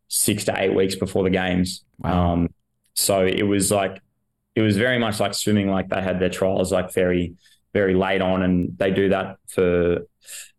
six 0.10 0.44
to 0.46 0.62
eight 0.62 0.76
weeks 0.76 0.96
before 0.96 1.24
the 1.24 1.30
games. 1.30 1.86
Wow. 2.00 2.34
Um, 2.34 2.50
so 2.94 3.26
it 3.26 3.44
was 3.44 3.72
like 3.72 4.02
it 4.56 4.62
was 4.62 4.78
very 4.78 5.00
much 5.00 5.20
like 5.20 5.34
swimming. 5.34 5.70
Like 5.70 5.90
they 5.90 6.02
had 6.02 6.20
their 6.20 6.30
trials 6.30 6.72
like 6.72 6.94
very 6.94 7.36
very 7.74 7.94
late 7.94 8.22
on, 8.22 8.42
and 8.42 8.78
they 8.78 8.92
do 8.92 9.10
that 9.10 9.38
for 9.48 10.00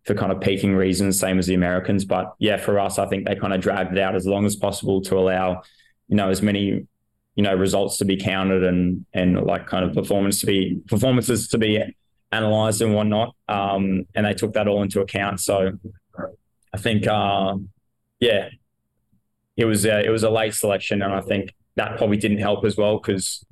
for 0.05 0.15
kind 0.15 0.33
of 0.33 0.41
peaking 0.41 0.75
reasons, 0.75 1.19
same 1.19 1.39
as 1.39 1.47
the 1.47 1.55
Americans. 1.55 2.05
But 2.05 2.35
yeah, 2.39 2.57
for 2.57 2.79
us, 2.81 2.99
I 2.99 3.07
think 3.07 3.27
they 3.27 3.37
kind 3.37 3.53
of 3.53 3.61
dragged 3.61 3.93
it 3.93 3.99
out 3.99 4.15
as 4.15 4.27
long 4.27 4.47
as 4.47 4.57
possible 4.57 5.01
to 5.03 5.19
allow 5.19 5.63
you 6.09 6.17
know 6.17 6.31
as 6.31 6.43
many 6.43 6.87
you 7.35 7.43
know 7.43 7.55
results 7.55 7.99
to 7.99 8.05
be 8.05 8.17
counted 8.17 8.65
and 8.65 9.07
and 9.13 9.43
like 9.43 9.67
kind 9.67 9.85
of 9.85 9.95
performance 9.95 10.41
to 10.41 10.47
be 10.47 10.81
performances 10.87 11.49
to 11.49 11.59
be 11.59 11.83
analyzed 12.33 12.81
and 12.81 12.95
whatnot. 12.95 13.35
Um, 13.49 14.07
and 14.15 14.27
they 14.27 14.35
took 14.35 14.55
that 14.55 14.67
all 14.69 14.83
into 14.83 15.01
account. 15.01 15.41
So 15.41 15.73
I 16.73 16.79
think 16.79 17.07
uh, 17.07 17.57
yeah, 18.21 18.49
it 19.57 19.67
was 19.67 19.85
a, 19.85 20.05
it 20.05 20.11
was 20.11 20.23
a 20.23 20.31
late 20.31 20.55
selection, 20.55 21.03
and 21.03 21.13
I 21.13 21.21
think 21.21 21.55
that 21.77 21.97
probably 21.99 22.17
didn't 22.17 22.39
help 22.39 22.65
as 22.65 22.77
well 22.77 22.99
because 22.99 23.45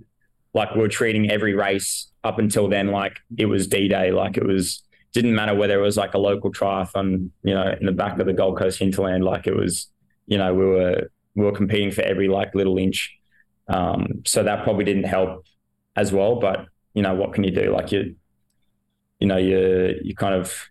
like 0.54 0.74
we 0.74 0.80
were 0.80 0.88
treating 0.88 1.30
every 1.30 1.54
race 1.54 2.10
up 2.24 2.38
until 2.38 2.68
then 2.68 2.88
like 2.88 3.18
it 3.36 3.46
was 3.46 3.66
D 3.66 3.88
Day, 3.88 4.10
like 4.10 4.36
it 4.36 4.46
was 4.46 4.82
didn't 5.12 5.34
matter 5.34 5.54
whether 5.54 5.78
it 5.78 5.82
was 5.82 5.96
like 5.96 6.14
a 6.14 6.18
local 6.18 6.52
triathlon, 6.52 7.30
you 7.42 7.54
know, 7.54 7.74
in 7.78 7.86
the 7.86 7.92
back 7.92 8.18
of 8.18 8.26
the 8.26 8.32
Gold 8.32 8.58
Coast 8.58 8.78
hinterland, 8.78 9.24
like 9.24 9.46
it 9.46 9.56
was, 9.56 9.88
you 10.26 10.38
know, 10.38 10.54
we 10.54 10.64
were 10.64 11.10
we 11.34 11.44
were 11.44 11.52
competing 11.52 11.90
for 11.90 12.02
every 12.02 12.28
like 12.28 12.54
little 12.54 12.78
inch. 12.78 13.16
Um, 13.68 14.22
so 14.24 14.42
that 14.42 14.64
probably 14.64 14.84
didn't 14.84 15.04
help 15.04 15.44
as 15.96 16.12
well. 16.12 16.36
But 16.36 16.66
you 16.94 17.02
know, 17.02 17.14
what 17.14 17.32
can 17.34 17.44
you 17.44 17.50
do? 17.50 17.72
Like 17.72 17.92
you, 17.92 18.14
you 19.18 19.26
know, 19.26 19.36
you 19.36 19.96
you 20.02 20.14
kind 20.14 20.34
of 20.34 20.68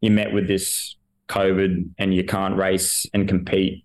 you 0.00 0.10
met 0.10 0.32
with 0.32 0.46
this 0.46 0.96
COVID 1.28 1.90
and 1.98 2.14
you 2.14 2.24
can't 2.24 2.56
race 2.56 3.06
and 3.12 3.28
compete, 3.28 3.84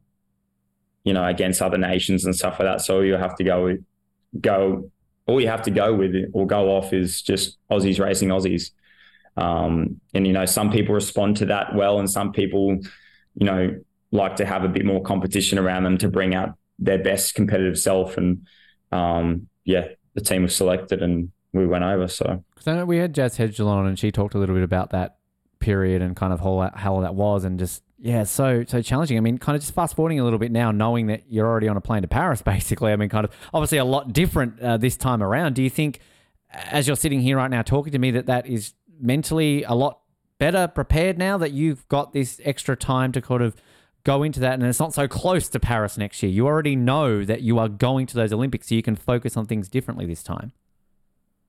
you 1.04 1.14
know, 1.14 1.26
against 1.26 1.62
other 1.62 1.78
nations 1.78 2.26
and 2.26 2.36
stuff 2.36 2.60
like 2.60 2.68
that. 2.68 2.82
So 2.82 3.02
you 3.02 3.14
have 3.14 3.36
to 3.38 3.44
go 3.44 3.78
go 4.40 4.92
all 5.28 5.42
you 5.42 5.48
have 5.48 5.64
to 5.64 5.72
go 5.72 5.94
with 5.94 6.14
or 6.34 6.46
go 6.46 6.76
off 6.76 6.94
is 6.94 7.22
just 7.22 7.58
Aussies 7.72 8.00
racing 8.00 8.30
Aussies. 8.30 8.72
Um, 9.38 10.00
and 10.14 10.26
you 10.26 10.34
know, 10.34 10.46
some 10.46 10.72
people 10.72 10.96
respond 10.96 11.38
to 11.38 11.46
that 11.48 11.76
well, 11.76 12.00
and 12.00 12.10
some 12.10 12.32
people, 12.32 12.80
you 13.36 13.46
know, 13.46 13.76
like 14.12 14.38
to 14.38 14.46
have 14.46 14.64
a 14.64 14.70
bit 14.70 14.86
more 14.86 15.02
competition 15.02 15.60
around 15.60 15.84
them 15.84 15.98
to 15.98 16.08
bring 16.08 16.36
out 16.36 16.58
their 16.80 17.00
best 17.00 17.36
competitive 17.36 17.78
self. 17.78 18.18
And 18.18 18.48
um, 18.92 19.48
yeah, 19.66 19.88
the 20.14 20.22
team 20.22 20.44
was 20.44 20.56
selected, 20.56 21.02
and 21.02 21.32
we 21.54 21.66
went 21.68 21.84
over. 21.84 22.08
So 22.08 22.44
Because 22.54 22.68
I 22.68 22.76
know 22.76 22.86
we 22.86 22.98
had 22.98 23.14
Jaz 23.14 23.38
Hedgeland 23.38 23.68
on, 23.68 23.88
and 23.88 24.00
she 24.00 24.12
talked 24.12 24.36
a 24.36 24.38
little 24.38 24.56
bit 24.56 24.64
about 24.64 24.92
that 24.92 25.18
period 25.60 26.02
and 26.02 26.16
kind 26.16 26.32
of 26.32 26.40
how 26.40 26.72
how 26.76 27.02
that 27.02 27.16
was, 27.16 27.44
and 27.44 27.60
just 27.60 27.84
yeah, 28.06 28.24
so 28.24 28.64
so 28.68 28.84
challenging. 28.84 29.18
I 29.18 29.20
mean, 29.20 29.40
kind 29.40 29.56
of 29.56 29.64
just 29.64 29.74
fast 29.74 29.96
forwarding 29.96 30.20
a 30.20 30.24
little 30.24 30.38
bit 30.38 30.52
now, 30.52 30.70
knowing 30.70 31.08
that 31.08 31.24
you're 31.28 31.48
already 31.48 31.68
on 31.68 31.76
a 31.76 31.82
plane 31.82 32.04
to 32.04 32.08
Paris, 32.08 32.42
basically. 32.44 32.92
I 32.92 32.96
mean, 32.98 33.10
kind 33.10 33.26
of 33.26 33.32
obviously 33.52 33.80
a 33.80 33.86
lot 33.86 34.14
different 34.14 34.60
uh, 34.60 34.78
this 34.78 34.96
time 34.96 35.24
around. 35.24 35.56
Do 35.56 35.64
you 35.64 35.72
think, 35.72 36.00
as 36.52 36.86
you're 36.86 36.96
sitting 36.96 37.20
here 37.20 37.38
right 37.38 37.50
now 37.50 37.64
talking 37.64 37.92
to 37.94 37.98
me, 37.98 38.12
that 38.12 38.28
that 38.28 38.46
is 38.46 38.74
mentally 39.02 39.64
a 39.64 39.74
lot 39.74 40.02
better 40.38 40.68
prepared 40.68 41.18
now 41.18 41.40
that 41.40 41.52
you've 41.52 41.88
got 41.88 42.14
this 42.14 42.40
extra 42.44 42.76
time 42.76 43.12
to 43.12 43.22
kind 43.22 43.42
of 43.42 43.56
go 44.04 44.22
into 44.22 44.40
that, 44.40 44.54
and 44.54 44.64
it's 44.64 44.80
not 44.80 44.94
so 44.94 45.08
close 45.08 45.50
to 45.50 45.60
Paris 45.60 45.98
next 45.98 46.22
year. 46.22 46.32
You 46.32 46.46
already 46.46 46.76
know 46.76 47.26
that 47.26 47.42
you 47.42 47.58
are 47.58 47.68
going 47.68 48.06
to 48.06 48.16
those 48.16 48.32
Olympics, 48.32 48.70
so 48.70 48.76
you 48.76 48.84
can 48.84 48.96
focus 48.96 49.36
on 49.36 49.48
things 49.48 49.68
differently 49.68 50.06
this 50.06 50.22
time. 50.22 50.52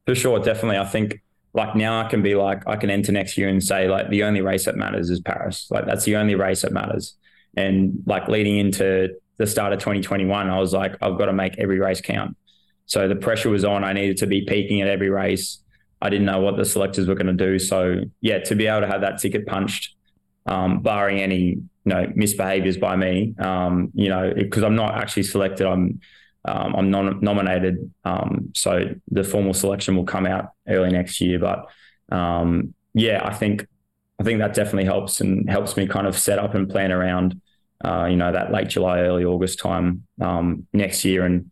For 0.07 0.15
sure, 0.15 0.39
definitely. 0.39 0.79
I 0.79 0.87
think 0.87 1.21
like 1.57 1.75
now 1.75 2.01
I 2.01 2.09
can 2.09 2.23
be 2.23 2.35
like 2.35 2.63
I 2.69 2.77
can 2.77 2.91
enter 2.91 3.11
next 3.13 3.39
year 3.39 3.49
and 3.49 3.65
say 3.65 3.89
like 3.89 4.11
the 4.11 4.25
only 4.25 4.43
race 4.43 4.67
that 4.67 4.77
matters 4.77 5.09
is 5.09 5.21
Paris. 5.21 5.67
Like 5.71 5.87
that's 5.87 6.05
the 6.05 6.17
only 6.17 6.35
race 6.35 6.63
that 6.63 6.73
matters. 6.73 7.17
And 7.57 8.03
like 8.07 8.29
leading 8.29 8.59
into 8.59 9.17
the 9.39 9.47
start 9.47 9.73
of 9.73 9.79
2021, 9.79 10.51
I 10.51 10.59
was 10.61 10.75
like 10.75 10.97
I've 11.01 11.17
got 11.17 11.27
to 11.27 11.33
make 11.33 11.59
every 11.59 11.79
race 11.79 12.03
count. 12.03 12.37
So 12.85 13.09
the 13.09 13.17
pressure 13.17 13.49
was 13.49 13.65
on. 13.65 13.85
I 13.85 13.95
needed 13.95 14.19
to 14.19 14.27
be 14.27 14.45
peaking 14.45 14.83
at 14.83 14.89
every 14.89 15.09
race. 15.09 15.63
I 16.03 16.11
didn't 16.11 16.27
know 16.27 16.41
what 16.41 16.59
the 16.59 16.65
selectors 16.65 17.09
were 17.09 17.15
going 17.15 17.27
to 17.27 17.33
do. 17.33 17.59
So 17.59 18.03
yeah, 18.21 18.39
to 18.41 18.55
be 18.55 18.67
able 18.67 18.83
to 18.83 18.87
have 18.87 19.01
that 19.01 19.19
ticket 19.19 19.47
punched, 19.47 19.97
um, 20.45 20.81
barring 20.81 21.21
any 21.21 21.43
you 21.45 21.63
know 21.87 22.07
misbehaviors 22.09 22.79
by 22.79 22.97
me, 22.97 23.35
um, 23.39 23.91
you 23.95 24.11
know, 24.11 24.31
because 24.37 24.63
I'm 24.63 24.77
not 24.77 24.95
actually 24.95 25.23
selected. 25.23 25.67
I'm 25.67 26.01
um, 26.47 26.75
I'm 26.77 26.91
non- 26.91 27.21
nominated, 27.21 27.93
um, 28.05 28.53
so 28.55 28.95
the 29.11 29.25
formal 29.25 29.53
selection 29.55 29.97
will 29.97 30.05
come 30.05 30.27
out 30.27 30.51
early 30.69 30.91
next 30.91 31.21
year. 31.21 31.39
But 31.39 31.67
um, 32.15 32.75
yeah, 32.95 33.21
I 33.25 33.35
think 33.35 33.67
I 34.19 34.23
think 34.23 34.39
that 34.39 34.55
definitely 34.55 34.85
helps 34.85 35.21
and 35.21 35.49
helps 35.51 35.77
me 35.77 35.87
kind 35.87 36.07
of 36.07 36.17
set 36.17 36.39
up 36.39 36.55
and 36.55 36.69
plan 36.69 36.93
around 36.93 37.41
uh, 37.85 38.07
you 38.07 38.17
know, 38.17 38.33
that 38.33 38.51
late 38.51 38.69
July, 38.69 39.01
early 39.01 39.25
August 39.25 39.59
time 39.59 40.07
um, 40.21 40.67
next 40.73 41.05
year, 41.05 41.25
and 41.25 41.51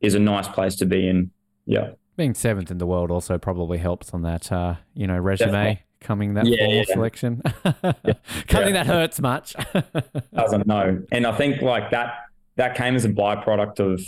is 0.00 0.14
a 0.14 0.20
nice 0.20 0.46
place 0.48 0.76
to 0.76 0.86
be 0.86 1.08
in. 1.08 1.30
Yeah, 1.66 1.90
being 2.16 2.34
seventh 2.34 2.70
in 2.70 2.78
the 2.78 2.86
world 2.86 3.10
also 3.10 3.38
probably 3.38 3.78
helps 3.78 4.14
on 4.14 4.22
that, 4.22 4.52
uh, 4.52 4.76
you 4.94 5.06
know, 5.06 5.18
resume 5.18 5.50
Definitely. 5.50 5.82
coming 6.00 6.34
that 6.34 6.46
Yeah, 6.46 6.58
formal 6.58 6.74
yeah. 6.76 6.84
selection. 6.84 7.42
Can't 7.64 8.64
think 8.64 8.74
that 8.74 8.86
hurts 8.86 9.20
much. 9.20 9.56
doesn't 10.34 10.66
know. 10.66 11.02
And 11.10 11.26
I 11.26 11.36
think 11.36 11.60
like 11.62 11.90
that 11.90 12.14
that 12.56 12.76
came 12.76 12.94
as 12.94 13.04
a 13.04 13.08
byproduct 13.08 13.80
of 13.80 14.00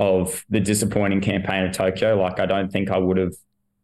of 0.00 0.44
the 0.50 0.58
disappointing 0.58 1.20
campaign 1.20 1.64
of 1.64 1.72
Tokyo. 1.72 2.20
Like 2.20 2.40
I 2.40 2.46
don't 2.46 2.72
think 2.72 2.90
I 2.90 2.98
would 2.98 3.18
have 3.18 3.34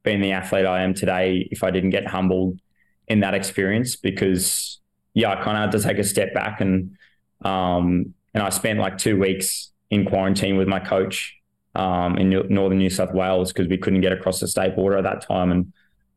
been 0.02 0.20
the 0.20 0.32
athlete 0.32 0.66
I 0.66 0.82
am 0.82 0.94
today 0.94 1.46
if 1.52 1.62
I 1.62 1.70
didn't 1.70 1.90
get 1.90 2.08
humbled 2.08 2.58
in 3.06 3.20
that 3.20 3.34
experience 3.34 3.94
because 3.94 4.80
yeah, 5.14 5.30
I 5.30 5.36
kind 5.36 5.56
of 5.56 5.72
had 5.72 5.72
to 5.72 5.86
take 5.86 5.98
a 5.98 6.04
step 6.04 6.34
back 6.34 6.60
and 6.60 6.96
um 7.44 8.14
and 8.34 8.42
I 8.42 8.48
spent 8.48 8.78
like 8.78 8.98
two 8.98 9.18
weeks 9.18 9.70
in 9.90 10.04
quarantine 10.06 10.56
with 10.56 10.66
my 10.66 10.80
coach 10.80 11.36
um 11.74 12.16
in 12.16 12.30
northern 12.48 12.78
New 12.78 12.90
South 12.90 13.12
Wales 13.12 13.52
because 13.52 13.68
we 13.68 13.76
couldn't 13.76 14.00
get 14.00 14.12
across 14.12 14.40
the 14.40 14.48
state 14.48 14.74
border 14.74 14.96
at 14.96 15.04
that 15.04 15.20
time 15.20 15.52
and 15.52 15.72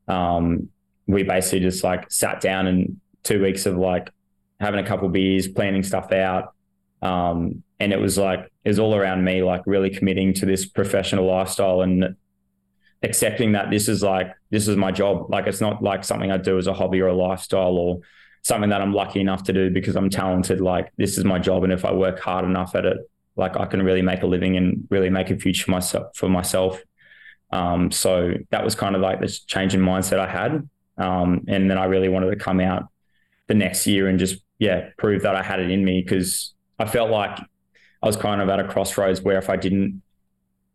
um 0.07 0.69
we 1.07 1.23
basically 1.23 1.59
just 1.59 1.83
like 1.83 2.09
sat 2.09 2.39
down 2.39 2.67
and 2.67 2.99
two 3.23 3.41
weeks 3.41 3.65
of 3.65 3.75
like 3.75 4.09
having 4.59 4.79
a 4.79 4.87
couple 4.87 5.09
beers, 5.09 5.47
planning 5.47 5.83
stuff 5.83 6.11
out. 6.11 6.53
Um, 7.01 7.63
and 7.79 7.93
it 7.93 7.99
was 7.99 8.17
like, 8.17 8.51
was 8.66 8.80
all 8.80 8.95
around 8.95 9.24
me, 9.24 9.43
like 9.43 9.62
really 9.66 9.89
committing 9.89 10.34
to 10.36 10.45
this 10.45 10.66
professional 10.66 11.26
lifestyle 11.26 11.82
and 11.82 12.16
accepting 13.01 13.53
that 13.53 13.70
this 13.72 13.88
is 13.88 14.03
like, 14.03 14.34
this 14.49 14.68
is 14.68 14.76
my 14.76 14.91
job. 14.91 15.30
Like, 15.30 15.47
it's 15.47 15.62
not 15.62 15.82
like 15.82 16.03
something 16.03 16.32
I 16.32 16.38
do 16.38 16.57
as 16.57 16.68
a 16.68 16.74
hobby 16.74 17.01
or 17.01 17.07
a 17.07 17.14
lifestyle 17.14 17.78
or 17.78 17.99
something 18.41 18.70
that 18.70 18.82
I'm 18.82 18.93
lucky 18.93 19.22
enough 19.22 19.43
to 19.43 19.53
do 19.53 19.70
because 19.70 19.95
I'm 19.95 20.10
talented. 20.10 20.62
Like, 20.62 20.91
this 20.97 21.18
is 21.18 21.24
my 21.24 21.39
job. 21.39 21.64
And 21.64 21.74
if 21.74 21.86
I 21.86 21.93
work 21.93 22.20
hard 22.20 22.45
enough 22.45 22.76
at 22.76 22.86
it, 22.86 22.97
like 23.39 23.57
I 23.57 23.66
can 23.66 23.82
really 23.82 24.01
make 24.01 24.22
a 24.22 24.28
living 24.28 24.57
and 24.57 24.86
really 24.89 25.10
make 25.10 25.32
a 25.32 25.38
future 25.38 25.66
for 25.66 25.72
myself 25.72 26.16
for 26.16 26.30
myself. 26.30 26.82
Um, 27.51 27.89
so 27.89 28.34
that 28.51 28.64
was 28.64 28.76
kind 28.76 28.95
of 28.95 29.01
like 29.01 29.20
this 29.20 29.39
change 29.39 29.74
in 29.74 29.82
mindset 29.82 30.20
I 30.20 30.30
had. 30.30 30.70
Um, 30.97 31.45
and 31.47 31.72
then 31.72 31.78
I 31.78 31.86
really 31.86 32.10
wanted 32.10 32.30
to 32.30 32.36
come 32.36 32.60
out 32.60 32.89
the 33.47 33.55
next 33.55 33.88
year 33.88 34.07
and 34.07 34.20
just 34.20 34.43
yeah 34.60 34.89
prove 34.97 35.24
that 35.24 35.36
I 35.36 35.41
had 35.41 35.60
it 35.60 35.72
in 35.72 35.84
me 35.84 36.01
because 36.01 36.53
I 36.78 36.86
felt 36.86 37.10
like 37.10 37.39
I 38.01 38.07
was 38.07 38.15
kind 38.15 38.41
of 38.41 38.49
at 38.49 38.59
a 38.59 38.67
crossroads 38.67 39.21
where 39.21 39.37
if 39.37 39.49
I 39.49 39.55
didn't 39.55 40.01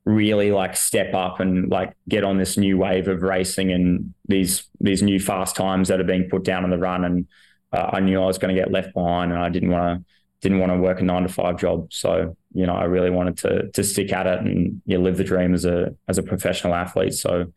really 0.04 0.50
like 0.50 0.76
step 0.76 1.14
up 1.14 1.40
and 1.40 1.70
like 1.70 1.94
get 2.08 2.24
on 2.24 2.36
this 2.36 2.58
new 2.58 2.76
wave 2.76 3.08
of 3.08 3.22
racing 3.22 3.72
and 3.72 4.12
these 4.28 4.68
these 4.80 5.02
new 5.02 5.18
fast 5.18 5.56
times 5.56 5.88
that 5.88 6.00
are 6.00 6.04
being 6.04 6.28
put 6.28 6.44
down 6.44 6.62
on 6.62 6.70
the 6.70 6.78
run 6.78 7.04
and 7.04 7.26
uh, 7.72 7.90
I 7.92 8.00
knew 8.00 8.20
I 8.20 8.26
was 8.26 8.38
going 8.38 8.54
to 8.54 8.60
get 8.60 8.70
left 8.70 8.92
behind 8.92 9.32
and 9.32 9.42
I 9.42 9.48
didn't 9.48 9.70
want 9.70 10.00
to 10.00 10.04
didn't 10.42 10.58
want 10.58 10.72
to 10.72 10.78
work 10.78 11.00
a 11.00 11.02
nine 11.02 11.22
to 11.22 11.28
five 11.28 11.58
job. 11.58 11.90
So 11.90 12.36
you 12.52 12.66
know 12.66 12.74
I 12.74 12.84
really 12.84 13.10
wanted 13.10 13.38
to 13.38 13.70
to 13.70 13.82
stick 13.82 14.12
at 14.12 14.26
it 14.26 14.40
and 14.40 14.82
yeah 14.84 14.98
live 14.98 15.16
the 15.16 15.24
dream 15.24 15.54
as 15.54 15.64
a 15.64 15.94
as 16.06 16.18
a 16.18 16.22
professional 16.22 16.74
athlete. 16.74 17.14
So 17.14 17.52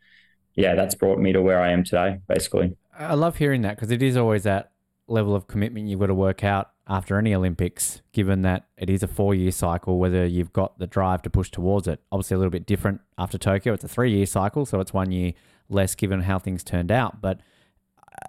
yeah 0.55 0.75
that's 0.75 0.95
brought 0.95 1.19
me 1.19 1.33
to 1.33 1.41
where 1.41 1.59
I 1.59 1.71
am 1.71 1.83
today 1.83 2.19
basically. 2.29 2.77
I 2.97 3.15
love 3.15 3.37
hearing 3.37 3.61
that 3.63 3.75
because 3.75 3.91
it 3.91 4.01
is 4.01 4.15
always 4.15 4.43
that 4.43 4.71
level 5.07 5.35
of 5.35 5.47
commitment 5.47 5.87
you've 5.87 5.99
got 5.99 6.07
to 6.07 6.13
work 6.13 6.43
out 6.43 6.71
after 6.89 7.17
any 7.17 7.33
Olympics, 7.35 8.01
given 8.13 8.43
that 8.43 8.67
it 8.77 8.89
is 8.89 9.03
a 9.03 9.07
four 9.07 9.35
year 9.35 9.51
cycle, 9.51 9.99
whether 9.99 10.25
you've 10.25 10.53
got 10.53 10.79
the 10.79 10.87
drive 10.87 11.21
to 11.23 11.29
push 11.29 11.51
towards 11.51 11.87
it. 11.87 11.99
Obviously, 12.11 12.35
a 12.35 12.37
little 12.37 12.51
bit 12.51 12.65
different 12.65 13.01
after 13.17 13.37
Tokyo. 13.37 13.73
It's 13.73 13.83
a 13.83 13.87
three 13.89 14.11
year 14.11 14.25
cycle, 14.25 14.65
so 14.65 14.79
it's 14.79 14.93
one 14.93 15.11
year 15.11 15.33
less 15.69 15.95
given 15.95 16.21
how 16.21 16.39
things 16.39 16.63
turned 16.63 16.91
out. 16.91 17.21
But 17.21 17.41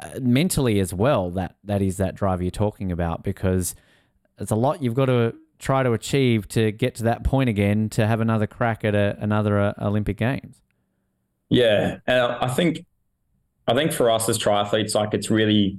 uh, 0.02 0.18
mentally 0.20 0.80
as 0.80 0.92
well, 0.92 1.30
that, 1.30 1.56
that 1.64 1.82
is 1.82 1.98
that 1.98 2.14
drive 2.14 2.42
you're 2.42 2.50
talking 2.50 2.90
about 2.90 3.22
because 3.22 3.74
it's 4.38 4.50
a 4.50 4.56
lot 4.56 4.82
you've 4.82 4.94
got 4.94 5.06
to 5.06 5.34
try 5.58 5.82
to 5.82 5.92
achieve 5.92 6.48
to 6.48 6.72
get 6.72 6.94
to 6.96 7.04
that 7.04 7.24
point 7.24 7.48
again 7.48 7.88
to 7.90 8.06
have 8.06 8.20
another 8.20 8.46
crack 8.46 8.84
at 8.84 8.94
a, 8.94 9.16
another 9.20 9.58
uh, 9.58 9.74
Olympic 9.80 10.16
Games. 10.16 10.60
Yeah, 11.48 11.98
and 12.06 12.20
I 12.20 12.48
think 12.48 12.84
I 13.66 13.74
think 13.74 13.92
for 13.92 14.10
us 14.10 14.28
as 14.28 14.38
triathletes, 14.38 14.94
like 14.94 15.14
it's 15.14 15.30
really 15.30 15.78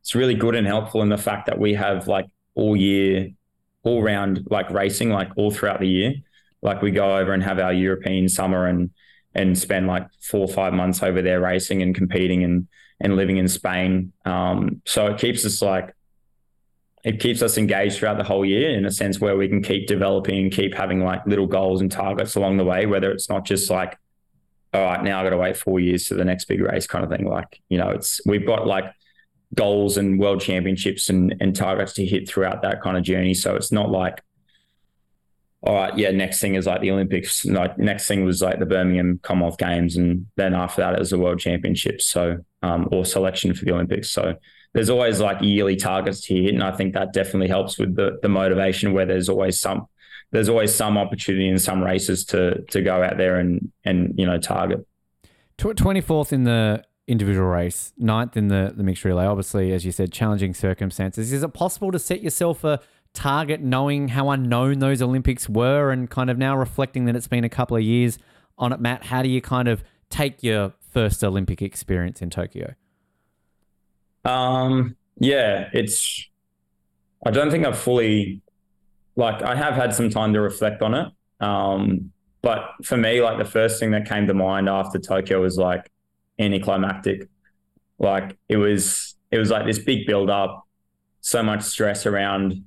it's 0.00 0.14
really 0.14 0.34
good 0.34 0.54
and 0.54 0.66
helpful 0.66 1.02
in 1.02 1.08
the 1.08 1.18
fact 1.18 1.46
that 1.46 1.58
we 1.58 1.74
have 1.74 2.08
like 2.08 2.26
all 2.54 2.76
year, 2.76 3.30
all 3.82 4.02
round 4.02 4.46
like 4.50 4.70
racing, 4.70 5.10
like 5.10 5.30
all 5.36 5.50
throughout 5.50 5.80
the 5.80 5.88
year. 5.88 6.14
Like 6.62 6.82
we 6.82 6.90
go 6.90 7.16
over 7.16 7.32
and 7.32 7.42
have 7.42 7.58
our 7.58 7.72
European 7.72 8.28
summer 8.28 8.66
and 8.66 8.90
and 9.34 9.56
spend 9.56 9.86
like 9.86 10.06
four 10.20 10.40
or 10.40 10.48
five 10.48 10.72
months 10.72 11.02
over 11.02 11.22
there 11.22 11.40
racing 11.40 11.82
and 11.82 11.94
competing 11.94 12.44
and 12.44 12.68
and 13.00 13.16
living 13.16 13.38
in 13.38 13.48
Spain. 13.48 14.12
Um, 14.24 14.82
so 14.84 15.06
it 15.06 15.18
keeps 15.18 15.44
us 15.44 15.62
like 15.62 15.94
it 17.02 17.18
keeps 17.18 17.40
us 17.40 17.56
engaged 17.56 17.98
throughout 17.98 18.18
the 18.18 18.24
whole 18.24 18.44
year 18.44 18.70
in 18.76 18.84
a 18.84 18.90
sense 18.90 19.20
where 19.20 19.36
we 19.36 19.48
can 19.48 19.62
keep 19.62 19.86
developing 19.86 20.38
and 20.38 20.52
keep 20.52 20.74
having 20.74 21.02
like 21.02 21.24
little 21.26 21.46
goals 21.46 21.80
and 21.80 21.90
targets 21.90 22.34
along 22.34 22.58
the 22.58 22.64
way, 22.64 22.84
whether 22.84 23.10
it's 23.10 23.30
not 23.30 23.46
just 23.46 23.70
like 23.70 23.96
all 24.72 24.82
right, 24.82 25.02
now 25.02 25.18
I've 25.18 25.26
got 25.26 25.30
to 25.30 25.36
wait 25.36 25.56
four 25.56 25.80
years 25.80 26.06
to 26.06 26.14
the 26.14 26.24
next 26.24 26.44
big 26.44 26.60
race 26.60 26.86
kind 26.86 27.04
of 27.04 27.10
thing. 27.10 27.26
Like, 27.26 27.60
you 27.68 27.78
know, 27.78 27.90
it's 27.90 28.20
we've 28.24 28.46
got 28.46 28.66
like 28.66 28.84
goals 29.54 29.96
and 29.96 30.18
world 30.18 30.40
championships 30.40 31.08
and, 31.08 31.34
and 31.40 31.56
targets 31.56 31.92
to 31.94 32.06
hit 32.06 32.28
throughout 32.28 32.62
that 32.62 32.82
kind 32.82 32.96
of 32.96 33.02
journey. 33.02 33.34
So 33.34 33.56
it's 33.56 33.72
not 33.72 33.90
like, 33.90 34.22
all 35.62 35.74
right, 35.74 35.96
yeah, 35.98 36.10
next 36.10 36.40
thing 36.40 36.54
is 36.54 36.66
like 36.66 36.80
the 36.80 36.90
Olympics. 36.90 37.44
Like 37.44 37.78
next 37.78 38.08
thing 38.08 38.24
was 38.24 38.40
like 38.40 38.58
the 38.58 38.66
Birmingham 38.66 39.20
Commonwealth 39.22 39.58
Games, 39.58 39.96
and 39.96 40.26
then 40.36 40.54
after 40.54 40.80
that 40.80 40.98
is 40.98 41.10
the 41.10 41.18
World 41.18 41.38
Championships. 41.38 42.06
So, 42.06 42.38
um, 42.62 42.88
or 42.90 43.04
selection 43.04 43.52
for 43.52 43.66
the 43.66 43.72
Olympics. 43.72 44.10
So 44.10 44.36
there's 44.72 44.88
always 44.88 45.20
like 45.20 45.42
yearly 45.42 45.76
targets 45.76 46.22
to 46.22 46.34
hit, 46.34 46.54
and 46.54 46.62
I 46.62 46.74
think 46.74 46.94
that 46.94 47.12
definitely 47.12 47.48
helps 47.48 47.78
with 47.78 47.94
the 47.94 48.18
the 48.22 48.28
motivation. 48.30 48.94
Where 48.94 49.04
there's 49.04 49.28
always 49.28 49.60
some 49.60 49.86
there's 50.30 50.48
always 50.48 50.74
some 50.74 50.96
opportunity 50.96 51.48
in 51.48 51.58
some 51.58 51.82
races 51.82 52.24
to 52.26 52.62
to 52.70 52.80
go 52.80 53.02
out 53.02 53.18
there 53.18 53.38
and 53.38 53.70
and 53.84 54.14
you 54.16 54.24
know 54.24 54.38
target. 54.38 54.86
Twenty 55.58 56.00
fourth 56.00 56.32
in 56.32 56.44
the 56.44 56.82
individual 57.10 57.48
race, 57.48 57.92
ninth 57.98 58.36
in 58.36 58.48
the 58.48 58.72
the 58.74 58.82
mixed 58.82 59.04
relay. 59.04 59.24
Obviously, 59.24 59.72
as 59.72 59.84
you 59.84 59.92
said, 59.92 60.12
challenging 60.12 60.54
circumstances. 60.54 61.32
Is 61.32 61.42
it 61.42 61.52
possible 61.52 61.90
to 61.90 61.98
set 61.98 62.22
yourself 62.22 62.62
a 62.62 62.80
target, 63.12 63.60
knowing 63.60 64.08
how 64.08 64.30
unknown 64.30 64.78
those 64.78 65.02
Olympics 65.02 65.48
were, 65.48 65.90
and 65.90 66.08
kind 66.08 66.30
of 66.30 66.38
now 66.38 66.56
reflecting 66.56 67.04
that 67.06 67.16
it's 67.16 67.28
been 67.28 67.44
a 67.44 67.48
couple 67.48 67.76
of 67.76 67.82
years 67.82 68.18
on 68.56 68.72
it, 68.72 68.80
Matt? 68.80 69.04
How 69.06 69.22
do 69.22 69.28
you 69.28 69.40
kind 69.40 69.66
of 69.66 69.82
take 70.08 70.42
your 70.42 70.72
first 70.90 71.24
Olympic 71.24 71.60
experience 71.60 72.22
in 72.22 72.30
Tokyo? 72.30 72.74
Um, 74.24 74.96
yeah, 75.18 75.68
it's. 75.72 76.28
I 77.26 77.30
don't 77.30 77.50
think 77.50 77.66
I've 77.66 77.78
fully, 77.78 78.40
like, 79.16 79.42
I 79.42 79.54
have 79.54 79.74
had 79.74 79.92
some 79.92 80.08
time 80.08 80.32
to 80.32 80.40
reflect 80.40 80.80
on 80.80 80.94
it. 80.94 81.12
Um, 81.40 82.12
but 82.40 82.70
for 82.82 82.96
me, 82.96 83.20
like, 83.20 83.36
the 83.36 83.44
first 83.44 83.78
thing 83.78 83.90
that 83.90 84.08
came 84.08 84.26
to 84.26 84.32
mind 84.32 84.70
after 84.70 84.98
Tokyo 84.98 85.42
was 85.42 85.58
like 85.58 85.90
anticlimactic. 86.40 87.28
Like, 87.98 88.36
it 88.48 88.56
was, 88.56 89.14
it 89.30 89.38
was 89.38 89.50
like 89.50 89.66
this 89.66 89.78
big 89.78 90.06
build 90.06 90.30
up, 90.30 90.66
so 91.20 91.42
much 91.42 91.62
stress 91.62 92.06
around, 92.06 92.64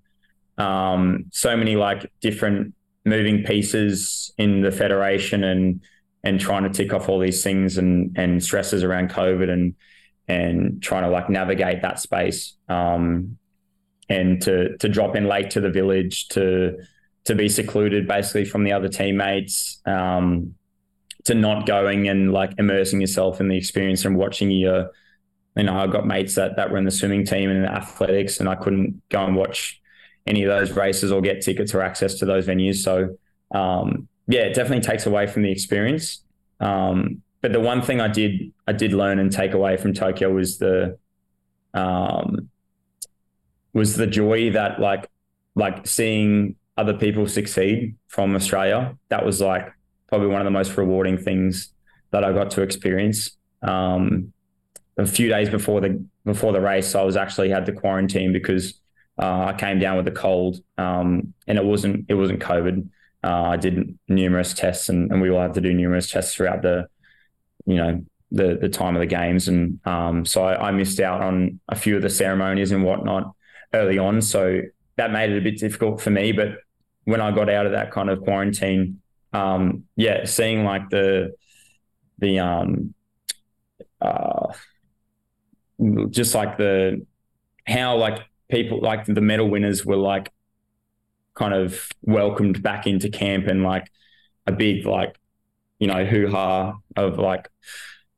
um, 0.58 1.26
so 1.32 1.58
many 1.58 1.76
like 1.76 2.12
different 2.22 2.76
moving 3.06 3.44
pieces 3.44 4.34
in 4.38 4.62
the 4.62 4.72
federation 4.72 5.44
and 5.44 5.82
and 6.24 6.40
trying 6.40 6.64
to 6.64 6.70
tick 6.70 6.94
off 6.94 7.10
all 7.10 7.20
these 7.20 7.44
things 7.44 7.78
and 7.78 8.18
and 8.18 8.44
stresses 8.44 8.84
around 8.84 9.10
COVID 9.10 9.50
and 9.50 9.76
and 10.28 10.82
trying 10.82 11.04
to 11.04 11.10
like 11.10 11.30
navigate 11.30 11.82
that 11.82 12.00
space 12.00 12.56
um, 12.70 13.38
and 14.10 14.42
to 14.44 14.78
to 14.78 14.88
drop 14.88 15.16
in 15.16 15.28
late 15.28 15.50
to 15.52 15.62
the 15.62 15.70
village 15.70 16.28
to 16.30 16.78
to 17.26 17.36
be 17.36 17.50
secluded 17.50 18.08
basically 18.08 18.46
from 18.46 18.64
the 18.64 18.72
other 18.72 18.88
teammates 18.88 19.82
um, 19.86 20.56
to 21.26 21.34
not 21.34 21.66
going 21.66 22.08
and 22.08 22.34
like 22.34 22.54
immersing 22.58 23.02
yourself 23.02 23.40
in 23.40 23.48
the 23.48 23.58
experience 23.58 24.06
and 24.06 24.18
watching 24.18 24.52
your 24.52 24.92
you 25.56 25.64
know 25.64 25.78
I've 25.78 25.92
got 25.92 26.06
mates 26.06 26.36
that 26.36 26.56
that 26.58 26.72
were 26.72 26.78
in 26.78 26.86
the 26.86 26.92
swimming 26.92 27.26
team 27.26 27.50
and 27.50 27.60
in 27.60 27.66
athletics 27.66 28.40
and 28.40 28.50
I 28.50 28.56
couldn't 28.56 29.02
go 29.10 29.24
and 29.24 29.36
watch 29.36 29.82
any 30.26 30.44
of 30.44 30.50
those 30.50 30.72
races 30.76 31.12
or 31.12 31.22
get 31.22 31.42
tickets 31.42 31.74
or 31.74 31.82
access 31.82 32.16
to 32.16 32.26
those 32.26 32.48
venues 32.48 32.78
so 32.78 33.18
um, 33.58 34.08
yeah 34.28 34.42
it 34.42 34.54
definitely 34.54 34.84
takes 34.84 35.06
away 35.06 35.28
from 35.28 35.44
the 35.44 35.52
experience 35.52 36.24
um, 36.60 37.22
but 37.42 37.52
the 37.52 37.60
one 37.60 37.82
thing 37.82 38.00
I 38.00 38.08
did 38.08 38.52
I 38.68 38.72
did 38.74 38.94
learn 38.94 39.20
and 39.20 39.32
take 39.32 39.54
away 39.54 39.78
from 39.78 39.94
Tokyo 39.94 40.32
was 40.32 40.58
the 40.58 40.98
um, 41.74 42.50
was 43.74 43.96
the 43.96 44.08
joy 44.08 44.52
that 44.52 44.80
like 44.80 45.10
like 45.56 45.86
seeing 45.86 46.56
other 46.78 46.94
people 46.94 47.28
succeed 47.28 47.96
from 48.08 48.36
Australia. 48.36 48.98
That 49.10 49.26
was 49.26 49.42
like 49.42 49.74
probably 50.14 50.28
one 50.28 50.42
of 50.42 50.46
the 50.46 50.52
most 50.52 50.78
rewarding 50.78 51.18
things 51.18 51.74
that 52.12 52.24
I 52.24 52.32
got 52.34 52.52
to 52.52 52.62
experience. 52.62 53.32
Um, 53.64 54.32
a 54.96 55.08
few 55.08 55.28
days 55.28 55.50
before 55.50 55.82
the 55.82 56.06
before 56.24 56.54
the 56.54 56.62
race, 56.62 56.94
I 56.94 57.02
was 57.02 57.18
actually 57.18 57.50
had 57.50 57.66
to 57.66 57.72
quarantine 57.72 58.32
because 58.32 58.80
uh, 59.20 59.46
I 59.46 59.54
came 59.54 59.80
down 59.80 59.98
with 59.98 60.08
a 60.08 60.12
cold, 60.12 60.62
um, 60.78 61.34
and 61.48 61.58
it 61.58 61.66
wasn't 61.66 62.06
it 62.10 62.14
wasn't 62.14 62.42
COVID. 62.42 62.88
Uh, 63.24 63.44
I 63.54 63.58
did 63.58 63.98
numerous 64.08 64.54
tests, 64.54 64.88
and, 64.88 65.12
and 65.12 65.20
we 65.20 65.32
all 65.32 65.42
had 65.42 65.56
to 65.56 65.62
do 65.62 65.74
numerous 65.74 66.12
tests 66.12 66.36
throughout 66.36 66.62
the 66.62 66.86
you 67.66 67.78
know 67.78 68.06
the 68.30 68.60
the 68.62 68.70
time 68.70 68.96
of 68.96 69.00
the 69.00 69.08
games, 69.08 69.48
and 69.48 69.80
um, 69.88 70.26
so 70.26 70.44
I, 70.44 70.68
I, 70.68 70.72
missed 70.72 71.00
out 71.00 71.22
on 71.22 71.60
a 71.70 71.76
few 71.76 71.96
of 71.96 72.04
the 72.04 72.10
ceremonies 72.12 72.72
and 72.72 72.84
whatnot 72.84 73.34
early 73.74 73.98
on. 73.98 74.22
So 74.22 74.62
that 74.98 75.12
made 75.12 75.32
it 75.32 75.40
a 75.40 75.42
bit 75.42 75.58
difficult 75.58 76.02
for 76.02 76.12
me. 76.12 76.34
But 76.34 76.50
when 77.06 77.20
I 77.20 77.32
got 77.32 77.50
out 77.50 77.66
of 77.66 77.72
that 77.72 77.90
kind 77.90 78.12
of 78.12 78.22
quarantine, 78.22 79.02
um, 79.34 79.86
yeah, 79.96 80.26
seeing 80.26 80.64
like 80.64 80.90
the 80.90 81.34
the 82.20 82.40
um 82.40 82.94
uh 84.00 84.54
just 86.10 86.36
like 86.36 86.58
the 86.58 87.06
how 87.66 87.98
like 87.98 88.20
people 88.50 88.80
like 88.80 89.06
the 89.06 89.22
medal 89.22 89.50
winners 89.50 89.86
were 89.86 89.98
like 89.98 90.32
kind 91.34 91.54
of 91.54 91.90
welcomed 92.04 92.62
back 92.62 92.86
into 92.86 93.10
camp 93.10 93.48
and 93.48 93.64
like 93.64 93.92
a 94.46 94.52
big 94.52 94.86
like 94.86 95.18
you 95.80 95.88
know 95.88 96.06
hoo 96.06 96.28
ha 96.30 96.76
of 96.96 97.18
like 97.18 97.50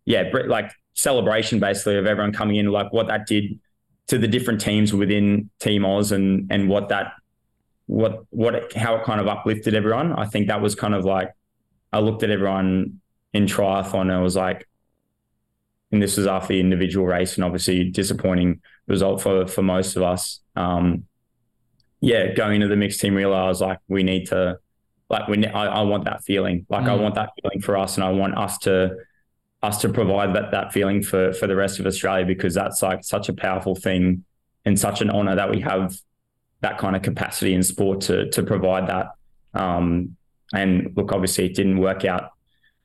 yeah 0.03 0.23
like 0.47 0.71
celebration 0.93 1.59
basically 1.59 1.97
of 1.97 2.05
everyone 2.05 2.33
coming 2.33 2.57
in 2.57 2.67
like 2.67 2.91
what 2.91 3.07
that 3.07 3.25
did 3.25 3.59
to 4.07 4.17
the 4.17 4.27
different 4.27 4.61
teams 4.61 4.93
within 4.93 5.49
Team 5.59 5.85
Oz 5.85 6.11
and 6.11 6.47
and 6.51 6.69
what 6.69 6.89
that 6.89 7.13
what 7.87 8.25
what 8.29 8.55
it, 8.55 8.75
how 8.75 8.95
it 8.95 9.03
kind 9.03 9.21
of 9.21 9.27
uplifted 9.27 9.75
everyone. 9.75 10.13
I 10.13 10.25
think 10.25 10.47
that 10.47 10.61
was 10.61 10.75
kind 10.75 10.93
of 10.93 11.05
like 11.05 11.31
I 11.93 11.99
looked 11.99 12.23
at 12.23 12.31
everyone 12.31 13.01
in 13.33 13.45
triathlon 13.45 14.01
and 14.01 14.13
I 14.13 14.21
was 14.21 14.35
like, 14.35 14.67
and 15.91 16.01
this 16.01 16.17
was 16.17 16.27
after 16.27 16.53
the 16.53 16.59
individual 16.59 17.05
race 17.05 17.35
and 17.35 17.43
obviously 17.43 17.89
disappointing 17.89 18.61
result 18.87 19.21
for 19.21 19.47
for 19.47 19.61
most 19.61 19.95
of 19.95 20.03
us. 20.03 20.39
Um, 20.55 21.05
yeah, 22.01 22.33
going 22.33 22.55
into 22.55 22.67
the 22.67 22.75
mixed 22.75 22.99
team 22.99 23.15
relay, 23.15 23.37
I 23.37 23.47
was 23.47 23.61
like, 23.61 23.79
we 23.87 24.03
need 24.03 24.27
to 24.27 24.59
like 25.09 25.27
we 25.27 25.45
I, 25.45 25.65
I 25.65 25.81
want 25.81 26.05
that 26.05 26.23
feeling. 26.23 26.65
Like 26.69 26.85
mm. 26.85 26.89
I 26.89 26.95
want 26.95 27.15
that 27.15 27.31
feeling 27.41 27.61
for 27.61 27.77
us, 27.77 27.95
and 27.95 28.03
I 28.03 28.11
want 28.11 28.37
us 28.37 28.57
to 28.59 28.95
us 29.63 29.81
to 29.81 29.89
provide 29.89 30.35
that 30.35 30.51
that 30.51 30.73
feeling 30.73 31.03
for 31.03 31.33
for 31.33 31.47
the 31.47 31.55
rest 31.55 31.79
of 31.79 31.85
Australia 31.85 32.25
because 32.25 32.53
that's 32.53 32.81
like 32.81 33.03
such 33.03 33.29
a 33.29 33.33
powerful 33.33 33.75
thing 33.75 34.23
and 34.65 34.79
such 34.79 35.01
an 35.01 35.09
honor 35.09 35.35
that 35.35 35.49
we 35.49 35.61
have 35.61 35.95
that 36.65 36.79
kind 36.79 36.95
of 36.95 37.03
capacity 37.03 37.53
in 37.53 37.61
sport 37.61 38.01
to 38.01 38.29
to 38.31 38.41
provide 38.41 38.87
that. 38.87 39.11
Um, 39.53 40.17
and 40.51 40.93
look, 40.95 41.11
obviously, 41.11 41.45
it 41.45 41.55
didn't 41.55 41.77
work 41.77 42.05
out 42.05 42.31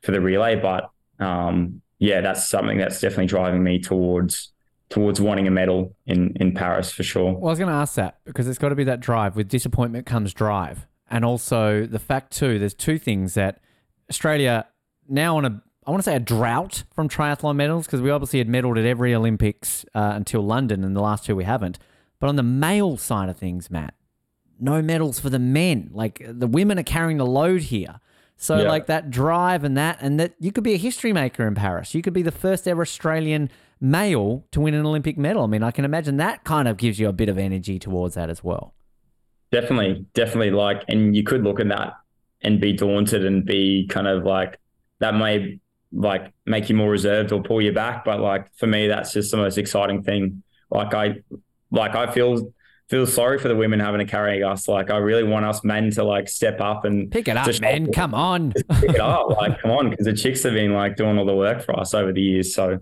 for 0.02 0.12
the 0.12 0.20
relay, 0.20 0.56
but 0.56 0.90
um, 1.18 1.80
yeah, 1.98 2.20
that's 2.20 2.48
something 2.48 2.76
that's 2.76 3.00
definitely 3.00 3.26
driving 3.26 3.62
me 3.62 3.78
towards 3.78 4.52
towards 4.90 5.20
wanting 5.20 5.48
a 5.48 5.50
medal 5.50 5.96
in 6.06 6.34
in 6.36 6.52
Paris 6.52 6.92
for 6.92 7.02
sure. 7.02 7.32
Well, 7.32 7.46
I 7.46 7.52
was 7.52 7.58
going 7.58 7.70
to 7.70 7.74
ask 7.74 7.94
that 7.94 8.18
because 8.24 8.46
it's 8.46 8.58
got 8.58 8.68
to 8.68 8.74
be 8.74 8.84
that 8.84 9.00
drive. 9.00 9.34
With 9.34 9.48
disappointment 9.48 10.04
comes 10.04 10.34
drive, 10.34 10.86
and 11.10 11.24
also 11.24 11.86
the 11.86 11.98
fact 11.98 12.32
too. 12.36 12.58
There's 12.58 12.74
two 12.74 12.98
things 12.98 13.32
that 13.34 13.62
Australia 14.10 14.66
now 15.08 15.38
on 15.38 15.46
a 15.46 15.62
I 15.86 15.90
want 15.90 16.04
to 16.04 16.10
say 16.10 16.16
a 16.16 16.20
drought 16.20 16.84
from 16.94 17.08
triathlon 17.08 17.56
medals 17.56 17.86
because 17.86 18.02
we 18.02 18.10
obviously 18.10 18.38
had 18.40 18.48
medaled 18.48 18.78
at 18.78 18.84
every 18.84 19.14
Olympics 19.14 19.86
uh, 19.94 20.12
until 20.14 20.42
London, 20.42 20.84
and 20.84 20.94
the 20.94 21.00
last 21.00 21.24
two 21.24 21.34
we 21.34 21.44
haven't. 21.44 21.78
But 22.20 22.28
on 22.28 22.36
the 22.36 22.42
male 22.42 22.96
side 22.96 23.28
of 23.28 23.36
things, 23.36 23.70
Matt, 23.70 23.94
no 24.60 24.82
medals 24.82 25.18
for 25.18 25.30
the 25.30 25.38
men. 25.38 25.90
Like 25.92 26.22
the 26.24 26.46
women 26.46 26.78
are 26.78 26.84
carrying 26.84 27.16
the 27.16 27.26
load 27.26 27.62
here. 27.62 27.98
So 28.36 28.58
yeah. 28.58 28.68
like 28.68 28.86
that 28.86 29.10
drive 29.10 29.64
and 29.64 29.76
that 29.76 29.98
and 30.00 30.20
that 30.20 30.34
you 30.38 30.52
could 30.52 30.64
be 30.64 30.74
a 30.74 30.78
history 30.78 31.12
maker 31.12 31.46
in 31.46 31.54
Paris. 31.54 31.94
You 31.94 32.02
could 32.02 32.12
be 32.12 32.22
the 32.22 32.30
first 32.30 32.68
ever 32.68 32.82
Australian 32.82 33.50
male 33.80 34.44
to 34.52 34.60
win 34.60 34.74
an 34.74 34.86
Olympic 34.86 35.18
medal. 35.18 35.42
I 35.42 35.46
mean, 35.46 35.62
I 35.62 35.70
can 35.70 35.84
imagine 35.84 36.18
that 36.18 36.44
kind 36.44 36.68
of 36.68 36.76
gives 36.76 36.98
you 36.98 37.08
a 37.08 37.12
bit 37.12 37.28
of 37.28 37.38
energy 37.38 37.78
towards 37.78 38.14
that 38.14 38.30
as 38.30 38.44
well. 38.44 38.74
Definitely, 39.50 40.06
definitely 40.14 40.52
like 40.52 40.84
and 40.88 41.16
you 41.16 41.22
could 41.22 41.42
look 41.42 41.58
at 41.58 41.68
that 41.68 41.94
and 42.42 42.60
be 42.60 42.72
daunted 42.72 43.24
and 43.24 43.44
be 43.44 43.86
kind 43.88 44.06
of 44.06 44.24
like 44.24 44.58
that 45.00 45.14
may 45.14 45.58
like 45.92 46.32
make 46.46 46.68
you 46.68 46.76
more 46.76 46.90
reserved 46.90 47.32
or 47.32 47.42
pull 47.42 47.60
you 47.60 47.72
back, 47.72 48.04
but 48.04 48.20
like 48.20 48.54
for 48.56 48.66
me 48.66 48.86
that's 48.86 49.12
just 49.12 49.30
the 49.30 49.36
most 49.36 49.58
exciting 49.58 50.02
thing. 50.02 50.42
Like 50.70 50.94
I 50.94 51.16
like 51.70 51.94
I 51.94 52.10
feel 52.12 52.52
feel 52.88 53.06
sorry 53.06 53.38
for 53.38 53.46
the 53.46 53.54
women 53.54 53.78
having 53.78 54.00
to 54.00 54.04
carry 54.04 54.42
us. 54.42 54.66
Like 54.66 54.90
I 54.90 54.96
really 54.96 55.22
want 55.22 55.46
us 55.46 55.62
men 55.62 55.90
to 55.92 56.04
like 56.04 56.28
step 56.28 56.60
up 56.60 56.84
and 56.84 57.10
pick 57.10 57.28
it 57.28 57.36
up, 57.36 57.48
man. 57.60 57.92
Come 57.92 58.14
on, 58.14 58.52
pick 58.52 58.90
it 58.90 59.00
up. 59.00 59.30
Like 59.30 59.62
come 59.62 59.70
on, 59.70 59.90
because 59.90 60.06
the 60.06 60.12
chicks 60.12 60.42
have 60.42 60.54
been 60.54 60.74
like 60.74 60.96
doing 60.96 61.16
all 61.16 61.24
the 61.24 61.34
work 61.34 61.62
for 61.62 61.78
us 61.78 61.94
over 61.94 62.12
the 62.12 62.20
years. 62.20 62.54
So 62.54 62.80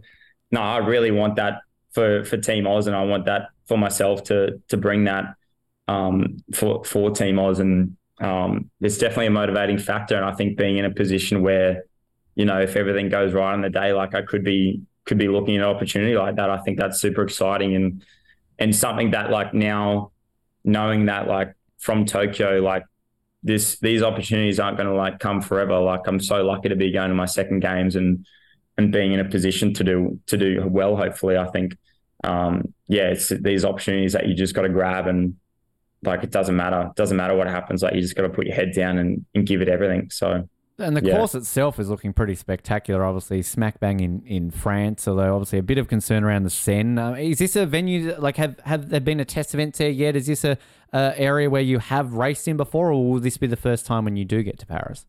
no, 0.51 0.61
I 0.61 0.79
really 0.79 1.11
want 1.11 1.37
that 1.37 1.61
for 1.93 2.25
for 2.25 2.39
Team 2.39 2.67
Oz, 2.67 2.87
and 2.87 2.97
I 2.97 3.05
want 3.05 3.27
that 3.27 3.49
for 3.67 3.77
myself 3.77 4.25
to 4.25 4.61
to 4.69 4.77
bring 4.77 5.05
that 5.05 5.35
um, 5.87 6.39
for 6.55 6.85
for 6.85 7.11
Team 7.11 7.39
Oz, 7.39 7.59
and 7.61 7.97
um, 8.21 8.71
it's 8.81 8.99
definitely 8.99 9.27
a 9.27 9.31
motivating 9.31 9.79
factor. 9.79 10.17
And 10.17 10.25
I 10.25 10.33
think 10.33 10.57
being 10.57 10.79
in 10.79 10.87
a 10.87 10.91
position 10.91 11.43
where 11.43 11.85
you 12.35 12.47
know 12.47 12.61
if 12.61 12.77
everything 12.77 13.11
goes 13.11 13.35
right 13.35 13.53
on 13.53 13.61
the 13.61 13.71
day, 13.71 13.93
like 13.93 14.15
I 14.15 14.23
could 14.23 14.43
be 14.43 14.83
could 15.05 15.19
be 15.19 15.29
looking 15.29 15.57
at 15.57 15.63
an 15.63 15.75
opportunity 15.75 16.17
like 16.17 16.37
that. 16.37 16.49
I 16.49 16.59
think 16.59 16.79
that's 16.79 17.01
super 17.01 17.23
exciting 17.23 17.75
and 17.75 18.03
and 18.59 18.75
something 18.75 19.13
that 19.13 19.31
like 19.31 19.55
now 19.55 20.13
knowing 20.65 21.07
that 21.07 21.29
like 21.29 21.55
from 21.79 22.05
Tokyo, 22.05 22.61
like 22.61 22.85
this 23.43 23.79
these 23.79 24.03
opportunities 24.03 24.59
aren't 24.59 24.77
going 24.77 24.89
to 24.89 24.95
like 24.95 25.19
come 25.19 25.41
forever. 25.41 25.79
Like 25.79 26.07
I'm 26.07 26.21
so 26.21 26.43
lucky 26.45 26.69
to 26.69 26.77
be 26.77 26.93
going 26.93 27.09
to 27.09 27.15
my 27.15 27.27
second 27.27 27.61
games 27.61 27.97
and 27.97 28.27
and 28.77 28.93
being 28.93 29.13
in 29.13 29.21
a 29.21 29.25
position 29.25 29.75
to 29.75 29.85
do 29.85 30.21
to 30.27 30.37
do 30.37 30.67
well. 30.67 30.97
Hopefully, 30.97 31.37
I 31.37 31.47
think 31.49 31.77
um, 32.25 32.75
yeah, 32.89 33.09
it's 33.09 33.29
these 33.29 33.65
opportunities 33.65 34.13
that 34.13 34.27
you 34.27 34.35
just 34.35 34.55
got 34.55 34.63
to 34.63 34.69
grab 34.69 35.07
and 35.07 35.37
like 36.03 36.23
it 36.23 36.31
doesn't 36.31 36.57
matter. 36.57 36.89
It 36.91 36.97
doesn't 36.97 37.17
matter 37.17 37.37
what 37.37 37.49
happens. 37.49 37.83
Like 37.83 37.95
you 37.95 38.01
just 38.01 38.17
got 38.17 38.23
to 38.23 38.29
put 38.29 38.47
your 38.47 38.55
head 38.55 38.73
down 38.75 38.99
and, 38.99 39.25
and 39.35 39.47
give 39.47 39.63
it 39.63 39.69
everything. 39.69 40.11
So 40.11 40.49
and 40.79 40.97
the 40.97 41.05
yeah. 41.05 41.17
course 41.17 41.35
itself 41.35 41.79
is 41.79 41.89
looking 41.89 42.13
pretty 42.13 42.35
spectacular. 42.35 43.05
Obviously, 43.05 43.43
smack 43.43 43.81
bang 43.81 44.01
in, 44.01 44.23
in 44.27 44.51
France, 44.51 45.09
although 45.09 45.35
obviously 45.35 45.59
a 45.59 45.63
bit 45.63 45.79
of 45.79 45.89
concern 45.89 46.23
around 46.25 46.45
the 46.45 46.51
Seine. 46.51 47.01
Uh, 47.01 47.15
is 47.15 47.39
this 47.39 47.57
a 47.57 47.67
venue 47.67 48.15
like 48.19 48.37
have 48.37 48.59
have 48.61 48.89
there 48.89 49.01
been 49.01 49.21
a 49.21 49.25
test 49.25 49.55
event 49.55 49.75
there 49.75 49.91
yet? 49.91 50.15
Is 50.15 50.27
this 50.27 50.45
a, 50.45 50.57
a 50.93 51.15
area 51.17 51.51
where 51.51 51.63
you 51.63 51.79
have 51.81 52.13
raced 52.13 52.47
in 52.47 52.57
before, 52.57 52.93
or 52.93 53.11
will 53.11 53.21
this 53.21 53.37
be 53.37 53.47
the 53.47 53.57
first 53.57 53.87
time 53.87 54.05
when 54.05 54.17
you 54.17 54.25
do 54.25 54.43
get 54.43 54.59
to 54.61 54.67
Paris? 54.67 55.05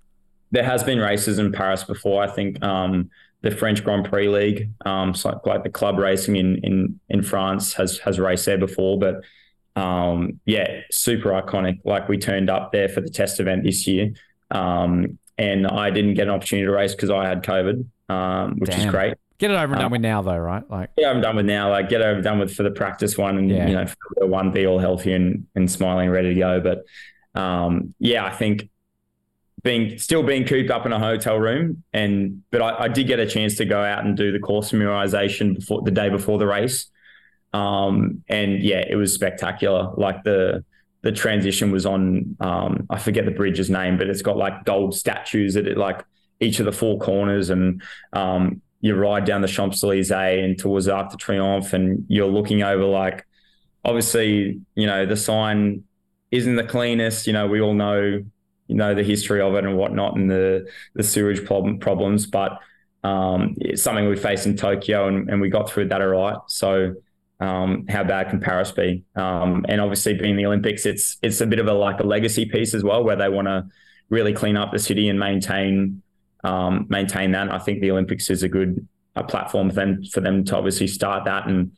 There 0.52 0.64
has 0.64 0.84
been 0.84 0.98
races 0.98 1.38
in 1.38 1.52
Paris 1.52 1.84
before. 1.84 2.24
I 2.24 2.28
think 2.28 2.62
um, 2.64 3.12
the 3.42 3.52
French 3.52 3.84
Grand 3.84 4.10
Prix 4.10 4.28
League, 4.28 4.72
um, 4.86 5.14
so 5.14 5.40
like 5.46 5.64
the 5.64 5.70
club 5.70 6.00
racing 6.00 6.36
in 6.36 6.58
in 6.64 7.00
in 7.10 7.22
France 7.22 7.74
has 7.74 8.00
has 8.00 8.20
raced 8.20 8.48
there 8.48 8.58
before, 8.58 8.98
but 8.98 9.24
um, 9.80 10.40
yeah, 10.46 10.82
super 10.90 11.30
iconic. 11.30 11.80
Like 11.86 12.10
we 12.10 12.18
turned 12.18 12.50
up 12.50 12.72
there 12.72 12.90
for 12.90 13.02
the 13.02 13.10
test 13.10 13.40
event 13.40 13.64
this 13.64 13.86
year. 13.86 14.14
Um, 14.52 15.19
and 15.40 15.66
I 15.66 15.90
didn't 15.90 16.16
get 16.16 16.28
an 16.28 16.34
opportunity 16.34 16.66
to 16.66 16.72
race 16.72 16.94
because 16.94 17.10
I 17.10 17.26
had 17.26 17.44
COVID, 17.44 17.86
um, 18.10 18.60
which 18.60 18.72
Damn. 18.72 18.80
is 18.80 18.86
great. 18.92 19.16
Get 19.38 19.52
it 19.52 19.54
over 19.54 19.74
and 19.74 19.76
done 19.76 19.86
um, 19.86 19.92
with 19.94 20.02
now, 20.02 20.22
though, 20.22 20.38
right? 20.38 20.70
Like, 20.70 20.90
yeah, 20.98 21.10
I'm 21.10 21.22
done 21.22 21.38
with 21.38 21.46
now. 21.46 21.70
Like, 21.70 21.88
get 21.88 22.02
over 22.02 22.22
done 22.22 22.40
with 22.40 22.54
for 22.54 22.64
the 22.64 22.72
practice 22.72 23.18
one, 23.18 23.38
and 23.38 23.50
yeah. 23.50 23.68
you 23.68 23.74
know, 23.74 23.86
for 23.88 23.96
the 24.18 24.28
one, 24.28 24.52
be 24.52 24.68
all 24.68 24.80
healthy 24.80 25.14
and 25.14 25.48
and 25.56 25.72
smiling, 25.72 26.10
ready 26.10 26.34
to 26.34 26.40
go. 26.40 26.60
But 26.60 27.40
um, 27.42 27.96
yeah, 28.00 28.26
I 28.26 28.32
think 28.32 28.70
being 29.64 29.98
still 29.98 30.24
being 30.24 30.46
cooped 30.46 30.70
up 30.70 30.86
in 30.86 30.92
a 30.92 31.00
hotel 31.00 31.38
room, 31.38 31.84
and 31.94 32.44
but 32.52 32.62
I, 32.62 32.84
I 32.84 32.88
did 32.90 33.08
get 33.08 33.20
a 33.20 33.26
chance 33.26 33.56
to 33.56 33.66
go 33.66 33.82
out 33.82 34.04
and 34.04 34.18
do 34.18 34.34
the 34.34 34.40
course 34.40 34.72
familiarization 34.72 35.56
before 35.56 35.84
the 35.84 35.92
day 35.92 36.10
before 36.10 36.38
the 36.38 36.46
race, 36.46 36.88
um, 37.54 38.26
and 38.28 38.62
yeah, 38.62 38.84
it 38.86 38.96
was 38.96 39.14
spectacular. 39.14 39.94
Like 39.96 40.24
the 40.24 40.66
the 41.02 41.12
transition 41.12 41.72
was 41.72 41.86
on 41.86 42.36
um, 42.40 42.86
I 42.90 42.98
forget 42.98 43.26
the 43.26 43.32
bridge's 43.32 43.70
name, 43.70 43.98
but 43.98 44.08
it's 44.08 44.22
got 44.22 44.38
like 44.38 44.66
gold 44.66 44.96
statues 44.96 45.56
at 45.56 45.68
it, 45.68 45.78
like 45.78 46.04
each 46.40 46.60
of 46.60 46.66
the 46.66 46.72
four 46.72 47.00
corners, 47.00 47.50
and 47.50 47.82
um, 48.14 48.62
you 48.82 48.96
ride 48.96 49.26
down 49.26 49.42
the 49.42 49.48
Champs 49.48 49.84
Elysees 49.84 50.12
and 50.12 50.58
towards 50.58 50.88
Arc 50.88 51.12
de 51.12 51.18
Triomphe, 51.18 51.74
and 51.74 52.06
you're 52.08 52.28
looking 52.28 52.64
over 52.64 52.84
like 52.84 53.26
obviously 53.86 54.60
you 54.76 54.86
know 54.86 55.06
the 55.06 55.16
Seine 55.16 55.82
isn't 56.32 56.56
the 56.56 56.64
cleanest. 56.64 57.28
You 57.28 57.34
know 57.34 57.48
we 57.48 57.62
all 57.62 57.74
know 57.74 58.24
you 58.68 58.76
know 58.76 58.94
the 58.94 59.04
history 59.04 59.42
of 59.42 59.56
it 59.56 59.66
and 59.66 59.78
whatnot, 59.78 60.16
and 60.18 60.30
the 60.30 60.68
the 60.96 61.04
sewage 61.04 61.46
problem, 61.46 61.80
problems, 61.80 62.26
but 62.26 62.60
um, 63.04 63.56
it's 63.60 63.82
something 63.82 64.10
we 64.10 64.18
faced 64.18 64.46
in 64.46 64.58
Tokyo, 64.58 65.08
and, 65.08 65.30
and 65.30 65.40
we 65.40 65.50
got 65.50 65.70
through 65.70 65.88
that 65.90 66.02
all 66.02 66.08
right. 66.08 66.38
So 66.48 66.96
um, 67.40 67.86
how 67.88 68.04
bad 68.04 68.30
can 68.30 68.40
Paris 68.40 68.72
be? 68.72 69.04
Um, 69.16 69.66
and 69.70 69.80
obviously, 69.80 70.14
being 70.14 70.36
the 70.36 70.46
Olympics, 70.46 70.86
it's 70.86 71.18
it's 71.22 71.42
a 71.42 71.48
bit 71.48 71.60
of 71.60 71.68
a 71.68 71.74
like 71.74 72.00
a 72.00 72.04
legacy 72.04 72.46
piece 72.46 72.74
as 72.74 72.84
well, 72.84 73.04
where 73.04 73.16
they 73.16 73.30
want 73.30 73.48
to 73.48 73.66
really 74.10 74.34
clean 74.34 74.58
up 74.58 74.72
the 74.72 74.80
city 74.80 75.08
and 75.08 75.20
maintain 75.20 76.02
um, 76.44 76.88
maintain 76.90 77.32
that. 77.32 77.52
I 77.52 77.60
think 77.60 77.82
the 77.82 77.92
Olympics 77.92 78.30
is 78.30 78.44
a 78.44 78.50
good 78.50 78.88
a 79.16 79.24
platform 79.24 79.70
for 79.70 79.76
them 79.76 80.04
for 80.12 80.22
them 80.22 80.44
to 80.46 80.58
obviously 80.58 80.88
start 80.88 81.26
that. 81.26 81.48
And 81.48 81.72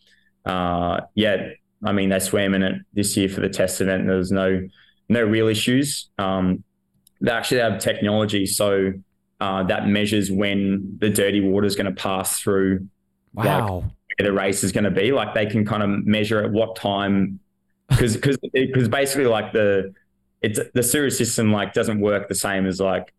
uh, 0.46 1.02
yeah, 1.16 1.50
I 1.84 1.92
mean 1.92 2.10
they 2.10 2.20
swam 2.20 2.54
in 2.56 2.64
it 2.64 2.76
this 2.94 3.16
year 3.16 3.30
for 3.30 3.42
the 3.42 3.50
test 3.50 3.82
event. 3.82 4.08
There 4.08 4.18
was 4.18 4.32
no 4.32 4.68
no 5.10 5.24
real 5.24 5.48
issues. 5.48 6.10
Um, 6.18 6.64
they 7.20 7.32
actually 7.32 7.62
have 7.62 7.80
technology 7.80 8.48
so 8.48 8.94
uh, 9.40 9.64
that 9.64 9.88
measures 9.88 10.32
when 10.32 10.98
the 11.00 11.10
dirty 11.10 11.42
water 11.42 11.68
is 11.68 11.76
going 11.76 11.86
to 11.88 12.02
pass 12.02 12.40
through. 12.40 12.88
Wow. 13.34 13.76
Like, 13.76 13.92
the 14.22 14.32
race 14.32 14.64
is 14.64 14.72
going 14.72 14.84
to 14.84 14.92
be. 14.92 15.12
Like 15.12 15.34
they 15.34 15.46
can 15.46 15.66
kind 15.66 15.84
of 15.84 16.06
measure 16.06 16.44
at 16.44 16.52
what 16.52 16.76
time, 16.76 17.40
because 17.90 18.16
because 18.16 18.38
because 18.54 18.90
basically 18.90 19.26
like 19.26 19.54
the 19.54 19.94
it's 20.42 20.60
the 20.74 20.84
sewage 20.84 21.14
system 21.14 21.52
like 21.52 21.74
doesn't 21.74 22.00
work 22.00 22.28
the 22.28 22.36
same 22.36 22.66
as 22.66 22.80
like 22.80 23.14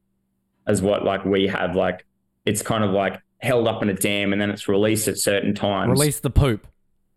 as 0.66 0.82
what 0.82 1.04
like 1.04 1.24
we 1.24 1.46
have. 1.46 1.76
Like 1.76 2.06
it's 2.44 2.62
kind 2.62 2.84
of 2.84 2.90
like 2.90 3.20
held 3.38 3.66
up 3.66 3.82
in 3.82 3.88
a 3.88 3.94
dam 3.94 4.32
and 4.32 4.40
then 4.40 4.50
it's 4.50 4.68
released 4.68 5.08
at 5.08 5.18
certain 5.18 5.54
times. 5.54 5.90
Release 5.90 6.20
the 6.20 6.30
poop. 6.30 6.66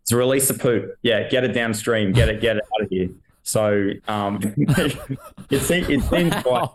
It's 0.03 0.11
release 0.11 0.47
the 0.47 0.53
poop. 0.53 0.95
Yeah, 1.01 1.27
get 1.29 1.43
it 1.43 1.53
downstream. 1.53 2.11
Get 2.11 2.29
it 2.29 2.41
get 2.41 2.57
it 2.57 2.63
out 2.75 2.83
of 2.83 2.89
here. 2.89 3.09
So 3.43 3.91
um, 4.07 4.39
it, 4.57 5.61
seems, 5.61 5.89
it 5.89 6.01
seems 6.03 6.33
quite 6.43 6.69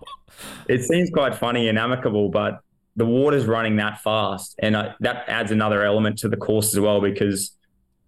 it 0.68 0.82
seems 0.82 1.10
quite 1.10 1.34
funny 1.34 1.68
and 1.68 1.78
amicable, 1.78 2.28
but 2.28 2.60
the 2.96 3.06
water's 3.06 3.46
running 3.46 3.76
that 3.76 4.00
fast, 4.00 4.56
and 4.58 4.76
uh, 4.76 4.92
that 5.00 5.24
adds 5.28 5.50
another 5.50 5.84
element 5.84 6.18
to 6.18 6.28
the 6.28 6.36
course 6.36 6.74
as 6.74 6.80
well 6.80 7.00
because 7.00 7.56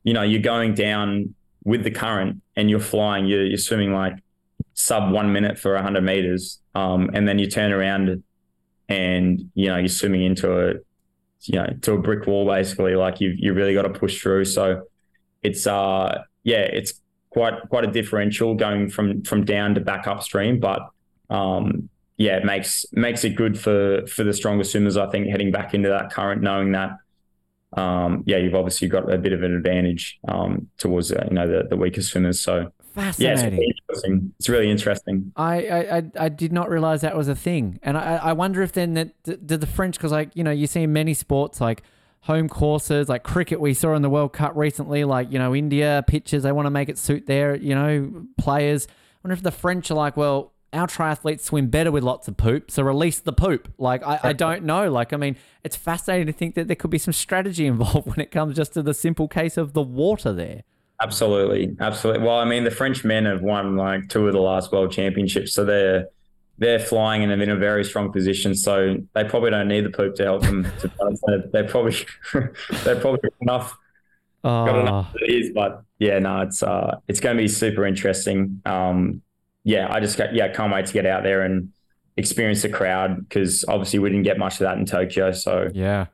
you 0.04 0.12
know 0.12 0.22
you're 0.22 0.42
going 0.42 0.74
down 0.74 1.34
with 1.64 1.84
the 1.84 1.90
current 1.90 2.42
and 2.56 2.68
you're 2.68 2.80
flying, 2.80 3.26
you're, 3.26 3.46
you're 3.46 3.56
swimming 3.56 3.92
like 3.92 4.14
sub 4.74 5.12
one 5.12 5.32
minute 5.32 5.58
for 5.58 5.74
100 5.74 6.00
meters, 6.02 6.60
um, 6.74 7.10
and 7.14 7.28
then 7.28 7.38
you 7.38 7.48
turn 7.48 7.72
around 7.72 8.22
and 8.88 9.50
you 9.54 9.68
know 9.68 9.76
you're 9.76 9.88
swimming 9.88 10.22
into 10.22 10.52
a 10.52 10.74
you 11.42 11.58
know 11.58 11.66
to 11.82 11.92
a 11.92 11.98
brick 11.98 12.26
wall 12.26 12.46
basically. 12.46 12.94
Like 12.94 13.20
you've 13.20 13.38
you 13.38 13.52
really 13.52 13.74
got 13.74 13.82
to 13.82 13.90
push 13.90 14.20
through. 14.20 14.44
So 14.46 14.82
it's 15.42 15.66
uh 15.66 16.22
yeah, 16.44 16.58
it's 16.58 16.94
quite 17.30 17.54
quite 17.70 17.84
a 17.84 17.90
differential 17.90 18.54
going 18.54 18.88
from 18.88 19.22
from 19.22 19.44
down 19.44 19.74
to 19.74 19.80
back 19.80 20.06
upstream, 20.06 20.60
but 20.60 20.82
um 21.30 21.88
yeah, 22.16 22.36
it 22.36 22.44
makes 22.44 22.86
makes 22.92 23.24
it 23.24 23.30
good 23.30 23.58
for 23.58 24.06
for 24.06 24.24
the 24.24 24.32
stronger 24.32 24.64
swimmers. 24.64 24.96
I 24.96 25.08
think 25.08 25.28
heading 25.28 25.50
back 25.50 25.74
into 25.74 25.88
that 25.88 26.12
current, 26.12 26.42
knowing 26.42 26.72
that 26.72 26.98
um, 27.74 28.22
yeah, 28.26 28.36
you've 28.36 28.54
obviously 28.54 28.88
got 28.88 29.10
a 29.12 29.18
bit 29.18 29.32
of 29.32 29.42
an 29.42 29.54
advantage 29.54 30.18
um, 30.28 30.68
towards 30.78 31.10
uh, 31.10 31.24
you 31.28 31.34
know 31.34 31.46
the, 31.46 31.68
the 31.68 31.76
weaker 31.76 32.02
swimmers. 32.02 32.40
So 32.40 32.72
Fascinating. 32.94 33.24
yeah, 33.24 33.32
it's 33.32 33.52
really 33.52 33.66
interesting. 33.66 34.34
It's 34.38 34.48
really 34.48 34.70
interesting. 34.70 35.32
I, 35.36 35.54
I, 35.68 36.02
I, 36.20 36.28
did 36.28 36.52
not 36.52 36.68
realize 36.68 37.00
that 37.00 37.16
was 37.16 37.28
a 37.28 37.34
thing, 37.34 37.80
and 37.82 37.96
I, 37.96 38.16
I 38.16 38.32
wonder 38.34 38.60
if 38.60 38.72
then 38.72 38.94
that 38.94 39.22
did 39.22 39.60
the 39.60 39.66
French 39.66 39.96
because 39.96 40.12
like 40.12 40.30
you 40.34 40.44
know 40.44 40.50
you 40.50 40.66
see 40.66 40.82
in 40.82 40.92
many 40.92 41.14
sports 41.14 41.60
like 41.60 41.82
home 42.20 42.48
courses 42.48 43.08
like 43.08 43.24
cricket 43.24 43.58
we 43.60 43.72
saw 43.72 43.94
in 43.94 44.02
the 44.02 44.10
World 44.10 44.32
Cup 44.32 44.52
recently 44.54 45.04
like 45.04 45.32
you 45.32 45.38
know 45.38 45.54
India 45.54 46.04
pitches 46.06 46.42
they 46.42 46.52
want 46.52 46.66
to 46.66 46.70
make 46.70 46.88
it 46.88 46.98
suit 46.98 47.26
their 47.26 47.54
you 47.56 47.74
know 47.74 48.26
players. 48.36 48.86
I 48.86 48.92
wonder 49.24 49.34
if 49.34 49.42
the 49.42 49.50
French 49.50 49.90
are 49.90 49.94
like 49.94 50.18
well 50.18 50.52
our 50.72 50.86
triathletes 50.86 51.40
swim 51.40 51.68
better 51.68 51.90
with 51.90 52.02
lots 52.02 52.28
of 52.28 52.36
poop, 52.36 52.70
so 52.70 52.82
release 52.82 53.20
the 53.20 53.32
poop. 53.32 53.72
Like 53.78 54.02
I, 54.02 54.20
I 54.22 54.32
don't 54.32 54.64
know. 54.64 54.90
Like 54.90 55.12
I 55.12 55.16
mean, 55.16 55.36
it's 55.64 55.76
fascinating 55.76 56.26
to 56.26 56.32
think 56.32 56.54
that 56.54 56.66
there 56.66 56.76
could 56.76 56.90
be 56.90 56.98
some 56.98 57.12
strategy 57.12 57.66
involved 57.74 58.06
when 58.08 58.20
it 58.20 58.30
comes 58.30 58.56
just 58.56 58.72
to 58.74 58.82
the 58.82 58.94
simple 58.94 59.28
case 59.28 59.56
of 59.56 59.72
the 59.72 59.82
water 59.82 60.32
there. 60.32 60.62
Absolutely, 61.00 61.76
absolutely. 61.80 62.22
Well, 62.22 62.38
I 62.38 62.44
mean, 62.44 62.64
the 62.64 62.70
French 62.70 63.04
men 63.04 63.24
have 63.24 63.42
won 63.42 63.76
like 63.76 64.08
two 64.08 64.26
of 64.26 64.32
the 64.32 64.40
last 64.40 64.70
World 64.72 64.92
Championships, 64.92 65.52
so 65.52 65.64
they're 65.64 66.06
they're 66.58 66.78
flying 66.78 67.22
and 67.22 67.30
they're 67.30 67.42
in 67.42 67.50
a 67.50 67.56
very 67.56 67.84
strong 67.84 68.12
position. 68.12 68.54
So 68.54 68.98
they 69.14 69.24
probably 69.24 69.50
don't 69.50 69.68
need 69.68 69.84
the 69.84 69.90
poop 69.90 70.14
to 70.16 70.24
help 70.24 70.42
them. 70.42 70.66
To, 70.80 71.48
they're 71.52 71.68
probably 71.68 71.96
they're 72.84 73.00
probably 73.00 73.30
enough. 73.40 73.76
Oh. 74.44 74.66
Got 74.66 74.78
enough 74.80 75.14
it 75.20 75.30
is, 75.32 75.50
but 75.54 75.82
yeah, 75.98 76.18
no, 76.18 76.40
it's 76.42 76.62
uh, 76.62 76.98
it's 77.08 77.20
going 77.20 77.36
to 77.36 77.42
be 77.42 77.48
super 77.48 77.84
interesting. 77.84 78.60
Um, 78.64 79.22
yeah, 79.64 79.88
I 79.90 80.00
just 80.00 80.16
got, 80.16 80.34
yeah, 80.34 80.48
can't 80.52 80.72
wait 80.72 80.86
to 80.86 80.92
get 80.92 81.06
out 81.06 81.22
there 81.22 81.42
and 81.42 81.70
experience 82.16 82.62
the 82.62 82.68
crowd 82.68 83.28
because 83.28 83.64
obviously 83.68 83.98
we 83.98 84.10
didn't 84.10 84.24
get 84.24 84.38
much 84.38 84.54
of 84.54 84.60
that 84.60 84.76
in 84.76 84.86
Tokyo. 84.86 85.32
So 85.32 85.68
yeah, 85.72 86.06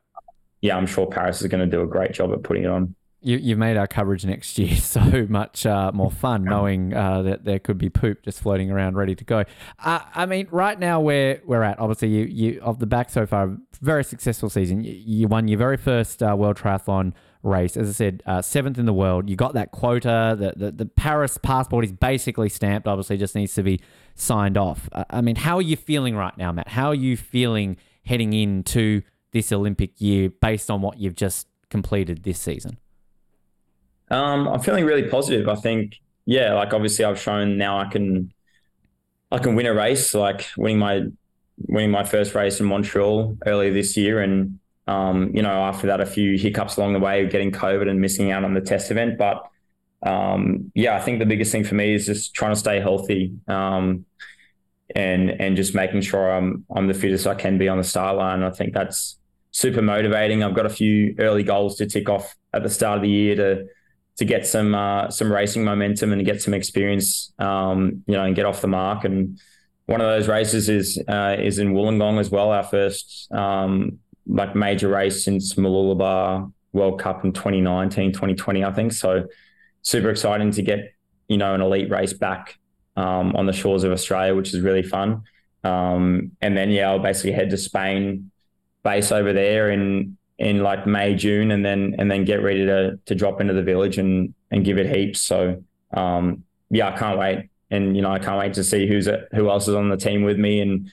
yeah, 0.61 0.77
I'm 0.77 0.87
sure 0.87 1.07
Paris 1.07 1.41
is 1.41 1.49
going 1.49 1.69
to 1.69 1.77
do 1.77 1.83
a 1.83 1.87
great 1.87 2.13
job 2.13 2.33
at 2.33 2.43
putting 2.43 2.65
it 2.65 2.71
on. 2.71 2.95
You, 3.21 3.37
you've 3.37 3.59
made 3.59 3.77
our 3.77 3.89
coverage 3.89 4.25
next 4.25 4.59
year 4.59 4.77
so 4.77 5.27
much 5.29 5.67
uh, 5.67 5.91
more 5.93 6.11
fun 6.11 6.45
knowing 6.45 6.95
uh, 6.95 7.23
that 7.23 7.45
there 7.45 7.59
could 7.59 7.79
be 7.79 7.89
poop 7.89 8.23
just 8.23 8.41
floating 8.41 8.71
around 8.71 8.97
ready 8.97 9.15
to 9.17 9.25
go. 9.25 9.45
Uh, 9.85 10.01
I 10.15 10.27
mean, 10.27 10.47
right 10.51 10.79
now 10.79 11.01
where 11.01 11.41
we're 11.45 11.65
at, 11.65 11.81
obviously, 11.81 12.09
you, 12.09 12.25
you 12.25 12.61
of 12.61 12.79
the 12.79 12.87
back 12.87 13.11
so 13.11 13.27
far, 13.27 13.57
very 13.81 14.05
successful 14.05 14.51
season. 14.51 14.85
You, 14.85 14.93
you 14.93 15.29
won 15.29 15.49
your 15.49 15.59
very 15.59 15.77
first 15.77 16.23
uh, 16.23 16.37
World 16.39 16.59
Triathlon 16.59 17.13
race. 17.43 17.77
As 17.77 17.89
I 17.89 17.93
said, 17.93 18.23
uh, 18.27 18.43
seventh 18.43 18.79
in 18.79 18.87
the 18.87 18.93
world. 18.93 19.31
You 19.31 19.37
got 19.37 19.55
that 19.55 19.71
quota. 19.71 20.37
The, 20.39 20.53
the, 20.57 20.73
the 20.73 20.87
Paris 20.87 21.39
passport 21.39 21.85
is 21.85 21.93
basically 21.93 22.49
stamped. 22.49 22.89
Obviously, 22.89 23.17
just 23.17 23.35
needs 23.35 23.55
to 23.55 23.63
be 23.63 23.81
signed 24.15 24.57
off. 24.57 24.89
Uh, 24.93 25.05
I 25.11 25.21
mean, 25.21 25.37
how 25.37 25.57
are 25.57 25.63
you 25.63 25.77
feeling 25.77 26.17
right 26.17 26.37
now, 26.37 26.53
Matt? 26.53 26.69
How 26.69 26.89
are 26.89 26.95
you 26.95 27.17
feeling 27.17 27.77
heading 28.05 28.33
into 28.33 29.03
this 29.33 29.53
Olympic 29.53 30.01
year 30.01 30.31
based 30.31 30.71
on 30.71 30.81
what 30.81 30.99
you've 30.99 31.15
just 31.15 31.47
completed 31.71 32.25
this 32.25 32.41
season? 32.41 32.79
Um, 34.11 34.49
I'm 34.49 34.61
feeling 34.61 34.85
really 34.85 35.09
positive. 35.09 35.49
I 35.49 35.55
think, 35.55 36.01
yeah, 36.25 36.55
like 36.55 36.73
obviously 36.73 37.05
I've 37.05 37.21
shown 37.21 37.59
now 37.59 37.79
I 37.79 37.85
can, 37.85 38.33
I 39.31 39.39
can 39.39 39.55
win 39.55 39.67
a 39.67 39.75
race. 39.75 40.15
Like 40.15 40.47
winning 40.57 40.79
my, 40.79 41.03
winning 41.67 41.91
my 41.91 42.05
first 42.05 42.35
race 42.35 42.59
in 42.59 42.67
Montreal 42.67 43.37
earlier 43.45 43.73
this 43.73 43.97
year, 43.97 44.21
and 44.21 44.59
um, 44.89 45.31
you 45.35 45.43
know, 45.43 45.51
after 45.51 45.87
that, 45.89 46.01
a 46.01 46.07
few 46.07 46.39
hiccups 46.39 46.79
along 46.79 46.95
the 46.95 46.99
way, 46.99 47.27
getting 47.29 47.53
COVID 47.53 47.89
and 47.89 48.01
missing 48.01 48.33
out 48.33 48.43
on 48.43 48.55
the 48.55 48.61
test 48.63 48.91
event. 48.91 49.19
But 49.19 49.47
um, 50.03 50.73
yeah, 50.75 50.97
I 50.97 51.01
think 51.01 51.19
the 51.19 51.27
biggest 51.27 51.53
thing 51.53 51.65
for 51.65 51.75
me 51.75 51.93
is 51.93 52.07
just 52.07 52.33
trying 52.35 52.53
to 52.53 52.59
stay 52.59 52.81
healthy 52.81 53.35
um, 53.49 54.07
and 54.97 55.31
and 55.31 55.57
just 55.57 55.75
making 55.75 56.01
sure 56.01 56.33
I'm 56.33 56.65
I'm 56.75 56.87
the 56.87 56.95
fittest 56.95 57.27
I 57.27 57.35
can 57.35 57.59
be 57.59 57.69
on 57.69 57.77
the 57.77 57.85
start 57.85 58.17
line. 58.17 58.43
I 58.43 58.51
think 58.51 58.73
that's 58.73 59.19
super 59.51 59.83
motivating. 59.83 60.43
I've 60.43 60.55
got 60.55 60.65
a 60.65 60.71
few 60.71 61.15
early 61.19 61.43
goals 61.43 61.77
to 61.77 61.87
tick 61.87 62.09
off 62.09 62.35
at 62.55 62.63
the 62.63 62.71
start 62.71 62.97
of 62.97 63.03
the 63.03 63.11
year 63.11 63.37
to 63.37 63.67
to 64.17 64.25
get 64.25 64.47
some 64.47 64.75
uh, 64.75 65.11
some 65.11 65.31
racing 65.31 65.65
momentum 65.65 66.15
and 66.15 66.25
get 66.25 66.41
some 66.41 66.55
experience, 66.55 67.35
um, 67.39 68.05
you 68.07 68.15
know, 68.15 68.25
and 68.25 68.35
get 68.35 68.47
off 68.47 68.63
the 68.63 68.69
mark. 68.69 69.05
And 69.05 69.39
one 69.85 70.01
of 70.01 70.07
those 70.07 70.29
races 70.29 70.71
is 70.71 70.99
uh, 71.07 71.37
is 71.39 71.59
in 71.59 71.75
Wollongong 71.75 72.19
as 72.19 72.31
well, 72.31 72.51
our 72.51 72.63
first 72.63 73.31
um, 73.33 73.99
like 74.29 74.55
major 74.55 74.89
race 74.89 75.25
since 75.25 75.55
Mooloolaba 75.55 76.53
World 76.73 77.01
Cup 77.01 77.25
in 77.25 77.33
2019, 77.33 78.13
2020, 78.13 78.65
I 78.65 78.73
think. 78.73 78.93
So 78.93 79.27
super 79.83 80.11
exciting 80.11 80.51
to 80.53 80.63
get, 80.63 80.93
you 81.29 81.39
know, 81.39 81.55
an 81.55 81.61
elite 81.61 81.91
race 81.91 82.13
back 82.13 82.59
um, 82.97 83.35
on 83.37 83.47
the 83.47 83.53
shores 83.53 83.85
of 83.85 83.93
Australia, 83.93 84.35
which 84.35 84.55
is 84.55 84.61
really 84.61 84.83
fun. 84.83 85.23
Um, 85.65 86.33
and 86.41 86.57
then, 86.57 86.71
yeah, 86.71 86.91
I'll 86.91 86.99
basically 86.99 87.33
head 87.33 87.51
to 87.51 87.57
Spain, 87.57 88.31
base 88.83 89.11
over 89.11 89.33
there 89.33 89.71
in, 89.71 90.17
in 90.39 90.63
like 90.63 90.87
May, 90.87 91.15
June, 91.15 91.51
and 91.51 91.65
then, 91.65 91.97
and 91.99 92.11
then 92.11 92.25
get 92.25 92.43
ready 92.43 92.65
to, 92.67 92.99
to 93.07 93.15
drop 93.15 93.41
into 93.41 93.55
the 93.55 93.63
village 93.63 93.99
and, 93.99 94.35
and 94.51 94.65
give 94.65 94.79
it 94.79 94.95
heaps. 94.95 95.21
So, 95.21 95.63
um, 95.93 96.45
yeah, 96.71 96.93
I 96.93 96.97
can't 96.97 97.19
wait. 97.19 97.49
And, 97.71 97.97
you 97.97 98.03
know, 98.03 98.13
I 98.13 98.19
can't 98.19 98.39
wait 98.39 98.55
to 98.55 98.65
see 98.65 98.87
who's, 98.87 99.09
who 99.33 99.51
else 99.51 99.69
is 99.69 99.75
on 99.75 99.89
the 99.89 99.97
team 99.97 100.23
with 100.23 100.39
me 100.39 100.61
and, 100.61 100.91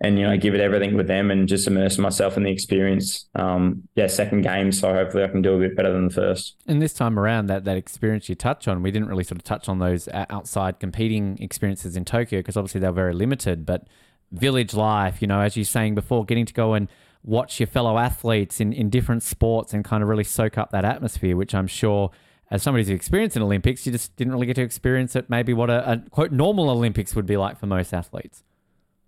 and 0.00 0.18
you 0.18 0.26
know 0.26 0.36
give 0.36 0.54
it 0.54 0.60
everything 0.60 0.96
with 0.96 1.06
them 1.06 1.30
and 1.30 1.46
just 1.46 1.66
immerse 1.66 1.98
myself 1.98 2.36
in 2.36 2.42
the 2.42 2.50
experience. 2.50 3.26
Um, 3.34 3.88
yeah, 3.94 4.06
second 4.06 4.42
game, 4.42 4.72
so 4.72 4.92
hopefully 4.92 5.24
I 5.24 5.28
can 5.28 5.42
do 5.42 5.54
a 5.54 5.58
bit 5.58 5.76
better 5.76 5.92
than 5.92 6.08
the 6.08 6.14
first. 6.14 6.56
And 6.66 6.80
this 6.80 6.94
time 6.94 7.18
around, 7.18 7.46
that 7.46 7.64
that 7.64 7.76
experience 7.76 8.28
you 8.28 8.34
touch 8.34 8.66
on, 8.66 8.82
we 8.82 8.90
didn't 8.90 9.08
really 9.08 9.24
sort 9.24 9.38
of 9.38 9.44
touch 9.44 9.68
on 9.68 9.78
those 9.78 10.08
outside 10.12 10.80
competing 10.80 11.38
experiences 11.40 11.96
in 11.96 12.04
Tokyo 12.04 12.40
because 12.40 12.56
obviously 12.56 12.80
they're 12.80 12.92
very 12.92 13.14
limited. 13.14 13.66
But 13.66 13.86
village 14.32 14.74
life, 14.74 15.20
you 15.20 15.28
know, 15.28 15.40
as 15.40 15.56
you're 15.56 15.64
saying 15.64 15.94
before, 15.94 16.24
getting 16.24 16.46
to 16.46 16.54
go 16.54 16.74
and 16.74 16.88
watch 17.22 17.60
your 17.60 17.66
fellow 17.66 17.98
athletes 17.98 18.60
in, 18.60 18.72
in 18.72 18.88
different 18.88 19.22
sports 19.22 19.74
and 19.74 19.84
kind 19.84 20.02
of 20.02 20.08
really 20.08 20.24
soak 20.24 20.56
up 20.56 20.70
that 20.70 20.84
atmosphere, 20.84 21.36
which 21.36 21.54
I'm 21.54 21.66
sure 21.66 22.10
as 22.50 22.62
somebody 22.62 22.82
who's 22.82 22.90
experienced 22.90 23.36
in 23.36 23.42
Olympics, 23.42 23.86
you 23.86 23.92
just 23.92 24.16
didn't 24.16 24.32
really 24.32 24.46
get 24.46 24.56
to 24.56 24.62
experience 24.62 25.14
it. 25.14 25.28
Maybe 25.28 25.52
what 25.52 25.70
a, 25.70 25.92
a 25.92 25.98
quote 26.10 26.32
normal 26.32 26.70
Olympics 26.70 27.14
would 27.14 27.26
be 27.26 27.36
like 27.36 27.58
for 27.58 27.66
most 27.66 27.92
athletes. 27.92 28.42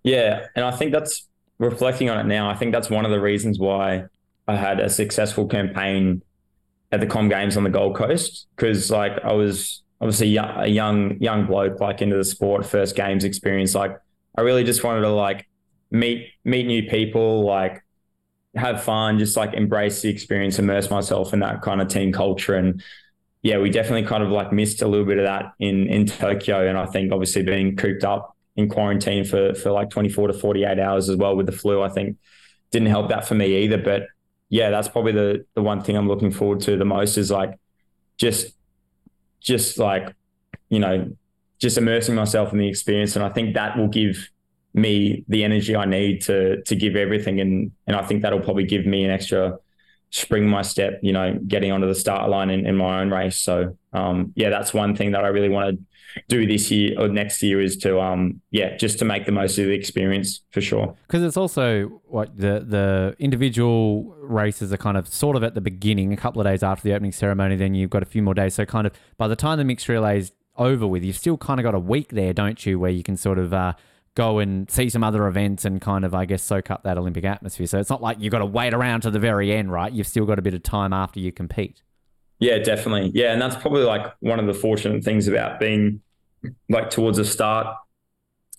Yeah, 0.03 0.47
and 0.55 0.65
I 0.65 0.71
think 0.71 0.91
that's 0.91 1.27
reflecting 1.59 2.09
on 2.09 2.19
it 2.19 2.25
now. 2.25 2.49
I 2.49 2.55
think 2.55 2.71
that's 2.73 2.89
one 2.89 3.05
of 3.05 3.11
the 3.11 3.21
reasons 3.21 3.59
why 3.59 4.05
I 4.47 4.55
had 4.55 4.79
a 4.79 4.89
successful 4.89 5.47
campaign 5.47 6.21
at 6.91 6.99
the 7.01 7.07
Com 7.07 7.29
Games 7.29 7.57
on 7.57 7.63
the 7.63 7.69
Gold 7.69 7.95
Coast 7.95 8.47
because 8.55 8.91
like 8.91 9.13
I 9.23 9.33
was 9.33 9.83
obviously 10.01 10.35
a 10.37 10.67
young 10.67 11.19
young 11.21 11.47
bloke 11.47 11.79
like 11.81 12.01
into 12.01 12.17
the 12.17 12.25
sport, 12.25 12.65
first 12.65 12.95
games 12.95 13.23
experience. 13.23 13.75
Like 13.75 13.97
I 14.37 14.41
really 14.41 14.63
just 14.63 14.83
wanted 14.83 15.01
to 15.01 15.09
like 15.09 15.47
meet 15.91 16.29
meet 16.45 16.67
new 16.67 16.83
people, 16.89 17.45
like 17.45 17.83
have 18.55 18.83
fun, 18.83 19.19
just 19.19 19.35
like 19.35 19.53
embrace 19.53 20.01
the 20.01 20.09
experience, 20.09 20.59
immerse 20.59 20.89
myself 20.89 21.33
in 21.33 21.39
that 21.39 21.61
kind 21.61 21.81
of 21.81 21.87
team 21.87 22.11
culture 22.11 22.55
and 22.55 22.83
yeah, 23.43 23.59
we 23.59 23.69
definitely 23.69 24.03
kind 24.07 24.23
of 24.23 24.29
like 24.29 24.53
missed 24.53 24.81
a 24.81 24.87
little 24.87 25.05
bit 25.05 25.17
of 25.19 25.25
that 25.25 25.53
in 25.59 25.87
in 25.89 26.05
Tokyo, 26.05 26.67
and 26.67 26.77
I 26.77 26.85
think 26.87 27.11
obviously 27.13 27.43
being 27.43 27.75
cooped 27.75 28.03
up 28.03 28.32
in 28.55 28.69
quarantine 28.69 29.23
for 29.23 29.53
for 29.55 29.71
like 29.71 29.89
24 29.89 30.27
to 30.27 30.33
48 30.33 30.79
hours 30.79 31.09
as 31.09 31.15
well 31.15 31.35
with 31.35 31.45
the 31.45 31.51
flu. 31.51 31.81
I 31.81 31.89
think 31.89 32.17
didn't 32.71 32.89
help 32.89 33.09
that 33.09 33.27
for 33.27 33.35
me 33.35 33.63
either. 33.63 33.77
But 33.77 34.07
yeah, 34.49 34.69
that's 34.69 34.87
probably 34.87 35.13
the 35.13 35.45
the 35.55 35.61
one 35.61 35.81
thing 35.81 35.95
I'm 35.95 36.07
looking 36.07 36.31
forward 36.31 36.61
to 36.61 36.77
the 36.77 36.85
most 36.85 37.17
is 37.17 37.31
like 37.31 37.57
just 38.17 38.53
just 39.39 39.77
like 39.77 40.13
you 40.69 40.79
know 40.79 41.15
just 41.59 41.77
immersing 41.77 42.15
myself 42.15 42.51
in 42.51 42.59
the 42.59 42.67
experience, 42.67 43.15
and 43.15 43.23
I 43.23 43.29
think 43.29 43.55
that 43.55 43.77
will 43.77 43.87
give 43.87 44.29
me 44.73 45.23
the 45.27 45.43
energy 45.43 45.75
I 45.75 45.85
need 45.85 46.21
to 46.23 46.61
to 46.63 46.75
give 46.75 46.95
everything, 46.95 47.39
and 47.39 47.71
and 47.87 47.95
I 47.95 48.03
think 48.03 48.21
that'll 48.21 48.41
probably 48.41 48.65
give 48.65 48.85
me 48.85 49.03
an 49.03 49.11
extra 49.11 49.57
spring 50.13 50.47
my 50.47 50.61
step, 50.61 50.99
you 51.01 51.11
know, 51.11 51.39
getting 51.47 51.71
onto 51.71 51.87
the 51.87 51.95
start 51.95 52.29
line 52.29 52.51
in, 52.51 52.67
in 52.67 52.75
my 52.75 53.01
own 53.01 53.09
race. 53.09 53.39
So 53.39 53.75
um, 53.93 54.31
yeah, 54.35 54.51
that's 54.51 54.71
one 54.71 54.95
thing 54.95 55.13
that 55.13 55.25
I 55.25 55.29
really 55.29 55.49
want 55.49 55.75
to 55.75 55.83
do 56.27 56.45
this 56.45 56.69
year 56.71 56.99
or 56.99 57.07
next 57.07 57.41
year 57.41 57.61
is 57.61 57.77
to 57.77 57.99
um 57.99 58.41
yeah 58.51 58.75
just 58.77 58.99
to 58.99 59.05
make 59.05 59.25
the 59.25 59.31
most 59.31 59.57
of 59.57 59.65
the 59.65 59.73
experience 59.73 60.41
for 60.51 60.61
sure 60.61 60.95
because 61.07 61.23
it's 61.23 61.37
also 61.37 62.01
what 62.05 62.35
the 62.37 62.65
the 62.67 63.15
individual 63.19 64.15
races 64.19 64.71
are 64.71 64.77
kind 64.77 64.97
of 64.97 65.07
sort 65.07 65.35
of 65.35 65.43
at 65.43 65.55
the 65.55 65.61
beginning 65.61 66.13
a 66.13 66.17
couple 66.17 66.41
of 66.41 66.45
days 66.45 66.63
after 66.63 66.83
the 66.83 66.93
opening 66.93 67.11
ceremony 67.11 67.55
then 67.55 67.73
you've 67.73 67.89
got 67.89 68.03
a 68.03 68.05
few 68.05 68.21
more 68.21 68.33
days 68.33 68.53
so 68.53 68.65
kind 68.65 68.87
of 68.87 68.93
by 69.17 69.27
the 69.27 69.35
time 69.35 69.57
the 69.57 69.63
mixed 69.63 69.89
relays 69.89 70.31
over 70.57 70.87
with. 70.87 71.03
You've 71.03 71.17
still 71.17 71.37
kind 71.37 71.59
of 71.59 71.63
got 71.63 71.75
a 71.75 71.79
week 71.79 72.09
there, 72.09 72.33
don't 72.33 72.63
you, 72.65 72.79
where 72.79 72.91
you 72.91 73.03
can 73.03 73.17
sort 73.17 73.39
of 73.39 73.53
uh, 73.53 73.73
go 74.15 74.39
and 74.39 74.69
see 74.69 74.89
some 74.89 75.03
other 75.03 75.27
events 75.27 75.65
and 75.65 75.81
kind 75.81 76.05
of, 76.05 76.13
I 76.13 76.25
guess, 76.25 76.43
soak 76.43 76.69
up 76.71 76.83
that 76.83 76.97
Olympic 76.97 77.25
atmosphere. 77.25 77.67
So 77.67 77.79
it's 77.79 77.89
not 77.89 78.01
like 78.01 78.17
you've 78.19 78.31
got 78.31 78.39
to 78.39 78.45
wait 78.45 78.73
around 78.73 79.01
to 79.01 79.11
the 79.11 79.19
very 79.19 79.53
end, 79.53 79.71
right? 79.71 79.91
You've 79.91 80.07
still 80.07 80.25
got 80.25 80.39
a 80.39 80.41
bit 80.41 80.53
of 80.53 80.63
time 80.63 80.93
after 80.93 81.19
you 81.19 81.31
compete. 81.31 81.81
Yeah, 82.43 82.57
definitely. 82.57 83.11
Yeah, 83.13 83.31
and 83.31 83.41
that's 83.41 83.55
probably 83.55 83.83
like 83.83 84.13
one 84.19 84.37
of 84.37 84.47
the 84.47 84.53
fortunate 84.53 85.01
things 85.01 85.29
about 85.29 85.61
being 85.61 86.01
like 86.67 86.89
towards 86.89 87.17
the 87.17 87.23
start 87.23 87.77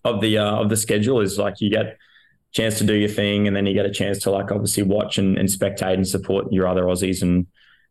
of 0.04 0.22
the 0.22 0.38
uh, 0.38 0.56
of 0.56 0.70
the 0.70 0.76
schedule 0.76 1.20
is 1.20 1.38
like 1.38 1.60
you 1.60 1.68
get 1.70 1.98
chance 2.52 2.78
to 2.78 2.84
do 2.84 2.94
your 2.94 3.10
thing, 3.10 3.46
and 3.46 3.54
then 3.54 3.66
you 3.66 3.74
get 3.74 3.84
a 3.84 3.90
chance 3.90 4.20
to 4.20 4.30
like 4.30 4.50
obviously 4.50 4.84
watch 4.84 5.18
and, 5.18 5.36
and 5.36 5.50
spectate 5.50 5.92
and 5.94 6.08
support 6.08 6.50
your 6.50 6.66
other 6.66 6.84
Aussies, 6.84 7.20
and 7.20 7.46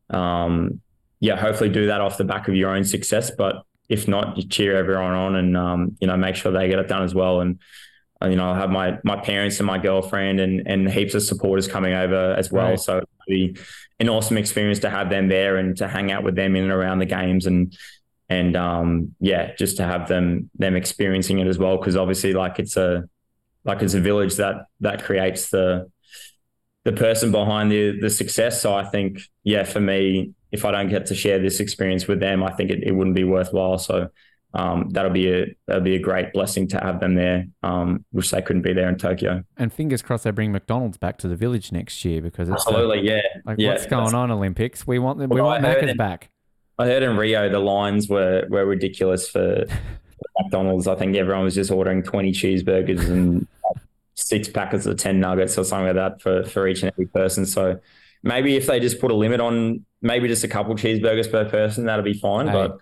um, 0.10 0.82
yeah, 1.20 1.36
hopefully 1.36 1.70
do 1.70 1.86
that 1.86 2.02
off 2.02 2.18
the 2.18 2.24
back 2.24 2.48
of 2.48 2.56
your 2.56 2.72
own 2.76 2.84
success. 2.84 3.30
But 3.30 3.64
if 3.88 4.08
not, 4.08 4.36
you 4.36 4.48
cheer 4.48 4.76
everyone 4.76 5.14
on, 5.14 5.36
and 5.36 5.56
um, 5.56 5.98
you 6.02 6.08
know 6.08 6.18
make 6.18 6.36
sure 6.36 6.52
they 6.52 6.70
get 6.70 6.80
it 6.80 6.88
done 6.88 7.04
as 7.04 7.14
well, 7.14 7.39
and 7.41 7.60
you 8.30 8.36
know, 8.36 8.51
I 8.51 8.57
have 8.57 8.69
my 8.69 8.99
my 9.03 9.17
parents 9.17 9.59
and 9.59 9.67
my 9.67 9.78
girlfriend 9.78 10.39
and 10.39 10.67
and 10.67 10.89
heaps 10.89 11.13
of 11.13 11.24
supporters 11.24 11.67
coming 11.67 11.93
over 11.93 12.34
as 12.34 12.51
well. 12.51 12.71
Right. 12.71 12.80
So 12.80 12.97
it'll 12.97 13.09
be 13.28 13.57
an 13.99 14.09
awesome 14.09 14.38
experience 14.38 14.80
to 14.80 14.89
have 14.89 15.09
them 15.09 15.28
there 15.28 15.57
and 15.57 15.78
to 15.78 15.88
hang 15.88 16.11
out 16.11 16.24
with 16.24 16.36
them 16.36 16.55
in 16.55 16.63
and 16.63 16.71
around 16.71 16.99
the 16.99 17.05
games 17.05 17.45
and 17.45 17.76
and 18.30 18.55
um 18.55 19.15
yeah, 19.19 19.53
just 19.55 19.78
to 19.78 19.84
have 19.84 20.07
them 20.07 20.49
them 20.57 20.76
experiencing 20.76 21.39
it 21.39 21.47
as 21.47 21.57
well. 21.57 21.78
Because 21.78 21.95
obviously, 21.95 22.34
like 22.34 22.59
it's 22.59 22.78
a 22.78 23.03
like 23.65 23.82
it's 23.82 23.93
a 23.93 24.01
village 24.01 24.36
that 24.36 24.67
that 24.80 25.03
creates 25.03 25.49
the 25.49 25.89
the 26.84 26.93
person 26.93 27.32
behind 27.32 27.71
the 27.71 27.99
the 27.99 28.09
success. 28.09 28.61
So 28.61 28.74
I 28.74 28.84
think 28.84 29.19
yeah, 29.43 29.63
for 29.63 29.80
me, 29.80 30.34
if 30.51 30.65
I 30.65 30.71
don't 30.71 30.89
get 30.89 31.07
to 31.07 31.15
share 31.15 31.39
this 31.39 31.59
experience 31.59 32.07
with 32.07 32.19
them, 32.19 32.43
I 32.43 32.51
think 32.51 32.71
it, 32.71 32.84
it 32.84 32.91
wouldn't 32.91 33.15
be 33.15 33.24
worthwhile. 33.24 33.78
So 33.78 34.09
um, 34.54 34.89
that'll 34.91 35.12
be 35.12 35.32
a 35.32 35.56
that'll 35.68 35.82
be 35.82 35.95
a 35.95 35.99
great 35.99 36.32
blessing 36.32 36.68
to 36.70 36.80
have 36.80 36.99
them 36.99 37.16
there, 37.16 37.47
um, 37.64 38.06
which 38.12 38.30
they 38.32 38.41
couldn't 38.41 38.62
be 38.62 38.74
there 38.74 38.88
in 38.88 38.97
Tokyo. 38.97 39.43
And 39.58 39.74
fingers 39.74 40.01
crossed 40.01 40.26
they 40.26 40.32
bring 40.32 40.51
McDonald's 40.51 40.97
back 40.97 41.18
to 41.20 41.28
the 41.28 41.36
village 41.36 41.72
next 41.72 42.06
year 42.06 42.22
because 42.22 42.49
it's 42.49 42.66
uh, 42.68 42.70
Absolutely, 42.70 43.08
yeah. 43.08 43.22
like 43.45 43.58
yeah, 43.60 43.70
what's 43.72 43.88
going 43.88 44.14
on 44.14 44.30
Olympics? 44.30 44.86
We 44.86 44.99
want 44.99 45.20
them, 45.20 45.30
we 45.30 45.41
want 45.41 45.64
Macca's 45.64 45.91
it- 45.91 45.97
back. 45.97 46.30
I 46.80 46.88
heard 46.88 47.04
in 47.04 47.18
Rio 47.18 47.49
the 47.49 47.60
lines 47.60 48.10
were 48.10 48.45
were 48.49 48.66
ridiculous 48.66 49.28
for, 49.30 49.66
for 49.68 50.28
McDonald's. 50.39 50.88
I 50.88 50.95
think 50.95 51.16
everyone 51.16 51.43
was 51.43 51.56
just 51.56 51.72
ordering 51.72 52.04
twenty 52.04 52.32
cheeseburgers 52.32 53.08
and 53.08 53.47
six 54.16 54.49
packets 54.49 54.86
of 54.86 54.97
ten 54.97 55.20
nuggets 55.20 55.58
or 55.58 55.64
something 55.64 55.88
like 55.88 55.95
that 55.95 56.22
for 56.22 56.43
for 56.43 56.68
each 56.68 56.84
and 56.84 56.91
every 56.91 57.08
person. 57.08 57.45
So 57.45 57.80
maybe 58.24 58.56
if 58.56 58.68
they 58.68 58.80
just 58.80 58.99
put 58.99 59.12
a 59.12 59.16
limit 59.16 59.39
on, 59.39 59.86
maybe 60.01 60.28
just 60.28 60.43
a 60.43 60.47
couple 60.47 60.76
cheeseburgers 60.76 61.30
per 61.32 61.45
person, 61.45 61.86
that'll 61.86 62.06
be 62.06 62.14
fine. 62.14 62.47
Hey. 62.47 62.54
But 62.54 62.78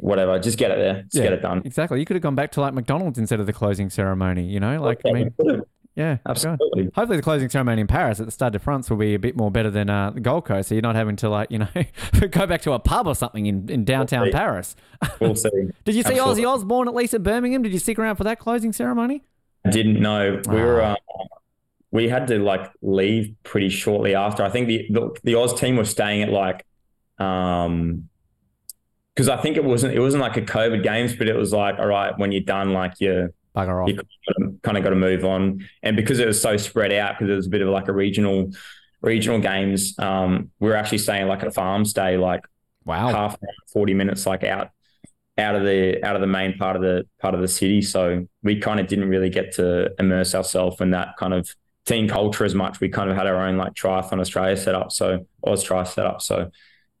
whatever, 0.00 0.38
just 0.38 0.58
get 0.58 0.70
it 0.70 0.78
there, 0.78 1.02
just 1.02 1.22
get 1.22 1.32
it 1.32 1.42
done. 1.42 1.62
Exactly. 1.64 2.00
You 2.00 2.04
could 2.04 2.14
have 2.14 2.22
gone 2.22 2.34
back 2.34 2.52
to 2.52 2.60
like 2.60 2.74
McDonald's 2.74 3.18
instead 3.18 3.40
of 3.40 3.46
the 3.46 3.52
closing 3.52 3.90
ceremony. 3.90 4.44
You 4.44 4.60
know, 4.60 4.80
like 4.80 5.00
I 5.06 5.12
mean, 5.12 5.34
yeah, 5.96 6.18
absolutely. 6.26 6.90
Hopefully, 6.94 7.16
the 7.16 7.22
closing 7.22 7.48
ceremony 7.48 7.80
in 7.82 7.86
Paris 7.86 8.20
at 8.20 8.26
the 8.26 8.32
Stade 8.32 8.52
de 8.52 8.58
France 8.58 8.88
will 8.88 8.96
be 8.96 9.14
a 9.14 9.18
bit 9.18 9.36
more 9.36 9.50
better 9.50 9.70
than 9.70 9.90
uh, 9.90 10.10
the 10.10 10.20
Gold 10.20 10.44
Coast, 10.44 10.68
so 10.68 10.74
you're 10.74 10.82
not 10.82 10.94
having 10.94 11.16
to 11.16 11.28
like 11.28 11.50
you 11.50 11.58
know 11.58 11.68
go 12.30 12.46
back 12.46 12.62
to 12.62 12.72
a 12.72 12.78
pub 12.78 13.06
or 13.06 13.14
something 13.14 13.46
in, 13.46 13.68
in 13.68 13.84
downtown 13.84 14.26
see. 14.26 14.32
Paris. 14.32 14.76
We'll 15.20 15.34
see. 15.34 15.50
Did 15.84 15.94
you 15.94 16.02
see 16.02 16.18
Absolutely. 16.18 16.42
Ozzy 16.44 16.48
Osbourne 16.48 16.88
at 16.88 16.94
least 16.94 17.14
at 17.14 17.22
Birmingham? 17.22 17.62
Did 17.62 17.72
you 17.72 17.78
stick 17.78 17.98
around 17.98 18.16
for 18.16 18.24
that 18.24 18.38
closing 18.38 18.72
ceremony? 18.72 19.22
I 19.64 19.70
didn't 19.70 20.00
know 20.00 20.40
we 20.46 20.56
were. 20.56 20.82
Uh, 20.82 20.96
we 21.90 22.08
had 22.08 22.28
to 22.28 22.38
like 22.38 22.70
leave 22.82 23.34
pretty 23.42 23.68
shortly 23.68 24.14
after. 24.14 24.42
I 24.42 24.50
think 24.50 24.68
the 24.68 24.86
the, 24.90 25.10
the 25.24 25.34
Oz 25.36 25.58
team 25.58 25.76
was 25.76 25.90
staying 25.90 26.22
at 26.22 26.30
like, 26.30 26.64
um, 27.18 28.09
because 29.20 29.28
I 29.28 29.36
think 29.42 29.58
it 29.58 29.64
wasn't 29.64 29.92
it 29.92 30.00
wasn't 30.00 30.22
like 30.22 30.38
a 30.38 30.42
COVID 30.42 30.82
games, 30.82 31.14
but 31.14 31.28
it 31.28 31.36
was 31.36 31.52
like, 31.52 31.78
all 31.78 31.86
right, 31.86 32.18
when 32.18 32.32
you're 32.32 32.40
done, 32.40 32.72
like 32.72 32.94
you 33.00 33.28
Bugger 33.54 33.82
off. 33.82 33.88
you 33.90 34.58
kind 34.62 34.78
of 34.78 34.82
got 34.82 34.88
to 34.90 34.96
move 34.96 35.26
on. 35.26 35.68
And 35.82 35.94
because 35.94 36.20
it 36.20 36.26
was 36.26 36.40
so 36.40 36.56
spread 36.56 36.90
out, 36.90 37.18
because 37.18 37.30
it 37.30 37.36
was 37.36 37.46
a 37.46 37.50
bit 37.50 37.60
of 37.60 37.68
like 37.68 37.88
a 37.88 37.92
regional 37.92 38.50
regional 39.02 39.38
games, 39.38 39.94
um, 39.98 40.50
we 40.58 40.70
were 40.70 40.74
actually 40.74 40.96
staying 40.96 41.28
like 41.28 41.40
at 41.42 41.48
a 41.48 41.50
farm 41.50 41.84
stay, 41.84 42.16
like 42.16 42.40
Wow. 42.86 43.08
half 43.08 43.34
an 43.34 43.40
hour, 43.42 43.54
40 43.74 43.92
minutes 43.92 44.24
like 44.24 44.42
out 44.42 44.70
out 45.36 45.54
of 45.54 45.64
the 45.64 46.02
out 46.02 46.14
of 46.14 46.22
the 46.22 46.26
main 46.26 46.56
part 46.56 46.76
of 46.76 46.80
the 46.80 47.06
part 47.20 47.34
of 47.34 47.42
the 47.42 47.48
city 47.48 47.82
so 47.82 48.26
we 48.42 48.58
kind 48.58 48.80
of 48.80 48.86
didn't 48.86 49.10
really 49.10 49.28
get 49.28 49.52
to 49.52 49.90
immerse 49.98 50.34
ourselves 50.34 50.80
in 50.80 50.90
that 50.92 51.08
kind 51.18 51.34
of 51.34 51.46
team 51.84 52.08
culture 52.08 52.44
as 52.44 52.54
much 52.54 52.80
we 52.80 52.88
kind 52.88 53.10
of 53.10 53.16
had 53.16 53.26
our 53.26 53.46
own 53.46 53.58
like 53.58 53.74
triathlon 53.74 54.18
australia 54.18 54.56
set 54.56 54.74
up 54.74 54.90
so 54.90 55.26
oz 55.46 55.62
tri 55.62 55.84
set 55.84 56.06
up 56.06 56.20
so 56.22 56.50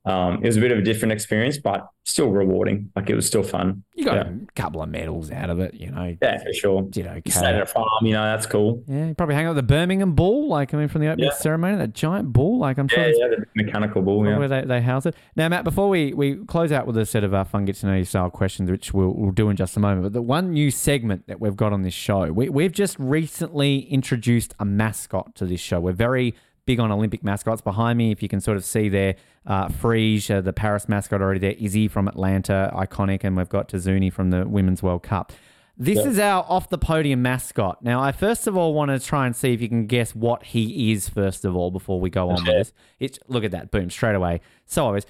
um, 0.06 0.42
it 0.42 0.46
was 0.46 0.56
a 0.56 0.60
bit 0.60 0.72
of 0.72 0.78
a 0.78 0.82
different 0.82 1.12
experience 1.12 1.58
but 1.58 1.86
still 2.04 2.30
rewarding 2.30 2.90
like 2.96 3.10
it 3.10 3.14
was 3.14 3.26
still 3.26 3.42
fun 3.42 3.84
You 3.94 4.06
got 4.06 4.14
yeah, 4.26 4.32
a 4.32 4.52
couple 4.60 4.82
of 4.82 4.88
medals 4.88 5.30
out 5.30 5.50
of 5.50 5.60
it, 5.60 5.74
you 5.74 5.90
know. 5.90 6.16
yeah 6.22 6.38
for 6.42 6.52
sure 6.54 6.82
Did 6.82 7.06
okay. 7.06 7.22
you 7.24 7.30
stayed 7.30 7.54
at 7.54 7.62
a 7.62 7.66
farm 7.66 7.86
you 8.02 8.12
know 8.14 8.24
that's 8.24 8.46
cool 8.46 8.82
Yeah, 8.88 9.08
you 9.08 9.14
probably 9.14 9.34
hang 9.34 9.44
out 9.46 9.50
with 9.54 9.64
the 9.64 9.74
Birmingham 9.74 10.14
Bull, 10.14 10.48
like 10.48 10.72
I 10.72 10.78
mean, 10.78 10.88
from 10.88 11.02
the 11.02 11.08
opening 11.08 11.26
Yeah. 11.26 11.34
ceremony, 11.36 11.76
that 11.76 11.92
giant 11.94 12.32
bull. 12.32 12.58
Like 12.58 12.78
I'm 12.78 12.88
sure 12.88 13.06
yeah 13.06 13.14
yeah 13.14 13.28
the 13.28 13.44
mechanical 13.54 14.00
ball 14.02 14.26
yeah 14.26 14.38
where 14.38 14.48
they, 14.48 14.62
they 14.62 14.80
house 14.80 15.04
it. 15.06 15.14
Now, 15.36 15.48
Matt, 15.50 15.64
before 15.64 15.88
we, 15.90 16.14
we 16.14 16.36
close 16.46 16.72
out 16.72 16.86
with 16.86 16.96
a 16.96 17.04
set 17.04 17.22
of 17.22 17.34
our 17.34 17.44
fun 17.44 17.66
get 17.66 17.76
to 17.76 17.86
know 17.86 17.94
you 17.94 18.04
style 18.04 18.30
questions, 18.30 18.70
which 18.70 18.94
we'll, 18.94 19.12
we'll 19.14 19.30
do 19.32 19.50
in 19.50 19.56
just 19.56 19.76
a 19.76 19.80
moment, 19.80 20.02
but 20.04 20.14
the 20.14 20.22
one 20.22 20.50
new 20.52 20.70
segment 20.70 21.26
that 21.26 21.40
we've 21.40 21.56
got 21.56 21.72
on 21.74 21.82
this 21.82 21.94
show, 21.94 22.32
we, 22.32 22.48
we've 22.48 22.72
just 22.72 22.98
recently 22.98 23.80
introduced 23.80 24.54
a 24.58 24.64
mascot 24.64 25.34
to 25.36 25.44
this 25.44 25.60
show. 25.60 25.78
We're 25.78 25.92
very 25.92 26.34
big 26.70 26.78
on 26.78 26.92
Olympic 26.92 27.24
mascots. 27.24 27.60
Behind 27.60 27.98
me, 27.98 28.12
if 28.12 28.22
you 28.22 28.28
can 28.28 28.40
sort 28.40 28.56
of 28.56 28.64
see 28.64 28.88
there, 28.88 29.16
uh, 29.44 29.66
Phryge, 29.66 30.30
uh, 30.32 30.40
the 30.40 30.52
Paris 30.52 30.88
mascot 30.88 31.20
already 31.20 31.40
there, 31.40 31.56
Izzy 31.58 31.88
from 31.88 32.06
Atlanta, 32.06 32.70
iconic, 32.72 33.24
and 33.24 33.36
we've 33.36 33.48
got 33.48 33.68
Tazuni 33.68 34.12
from 34.12 34.30
the 34.30 34.46
Women's 34.46 34.80
World 34.80 35.02
Cup. 35.02 35.32
This 35.76 35.98
is 35.98 36.18
our 36.18 36.44
off 36.48 36.68
the 36.68 36.78
podium 36.78 37.22
mascot. 37.22 37.82
Now, 37.82 38.00
I 38.00 38.12
first 38.12 38.46
of 38.46 38.56
all 38.56 38.72
want 38.72 38.90
to 38.92 39.00
try 39.00 39.26
and 39.26 39.34
see 39.34 39.52
if 39.52 39.60
you 39.60 39.68
can 39.68 39.86
guess 39.86 40.14
what 40.14 40.44
he 40.44 40.92
is, 40.92 41.08
first 41.08 41.44
of 41.44 41.56
all, 41.56 41.72
before 41.72 41.98
we 41.98 42.08
go 42.08 42.28
on 42.28 42.36
with 42.36 42.44
this. 42.44 42.72
It's, 43.00 43.18
look 43.26 43.42
at 43.42 43.50
that, 43.50 43.72
boom, 43.72 43.90
straight 43.90 44.14
away. 44.14 44.40
So 44.66 44.86
obvious. 44.86 45.06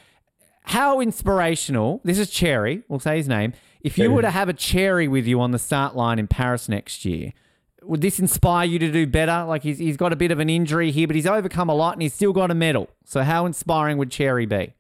How 0.62 1.00
inspirational, 1.00 2.00
this 2.04 2.18
is 2.18 2.30
Cherry, 2.30 2.84
we'll 2.88 3.00
say 3.00 3.18
his 3.18 3.28
name. 3.28 3.52
If 3.82 3.98
you 3.98 4.10
were 4.12 4.22
to 4.22 4.30
have 4.30 4.48
a 4.48 4.54
Cherry 4.54 5.08
with 5.08 5.26
you 5.26 5.40
on 5.40 5.50
the 5.50 5.58
start 5.58 5.94
line 5.94 6.18
in 6.18 6.26
Paris 6.26 6.68
next 6.68 7.04
year, 7.04 7.32
would 7.82 8.00
this 8.00 8.18
inspire 8.18 8.66
you 8.66 8.78
to 8.78 8.90
do 8.90 9.06
better? 9.06 9.44
Like 9.46 9.62
he's, 9.62 9.78
he's 9.78 9.96
got 9.96 10.12
a 10.12 10.16
bit 10.16 10.30
of 10.30 10.38
an 10.40 10.50
injury 10.50 10.90
here, 10.90 11.06
but 11.06 11.16
he's 11.16 11.26
overcome 11.26 11.68
a 11.68 11.74
lot 11.74 11.94
and 11.94 12.02
he's 12.02 12.14
still 12.14 12.32
got 12.32 12.50
a 12.50 12.54
medal. 12.54 12.88
So 13.04 13.22
how 13.22 13.46
inspiring 13.46 13.98
would 13.98 14.10
Cherry 14.10 14.46
be? 14.46 14.74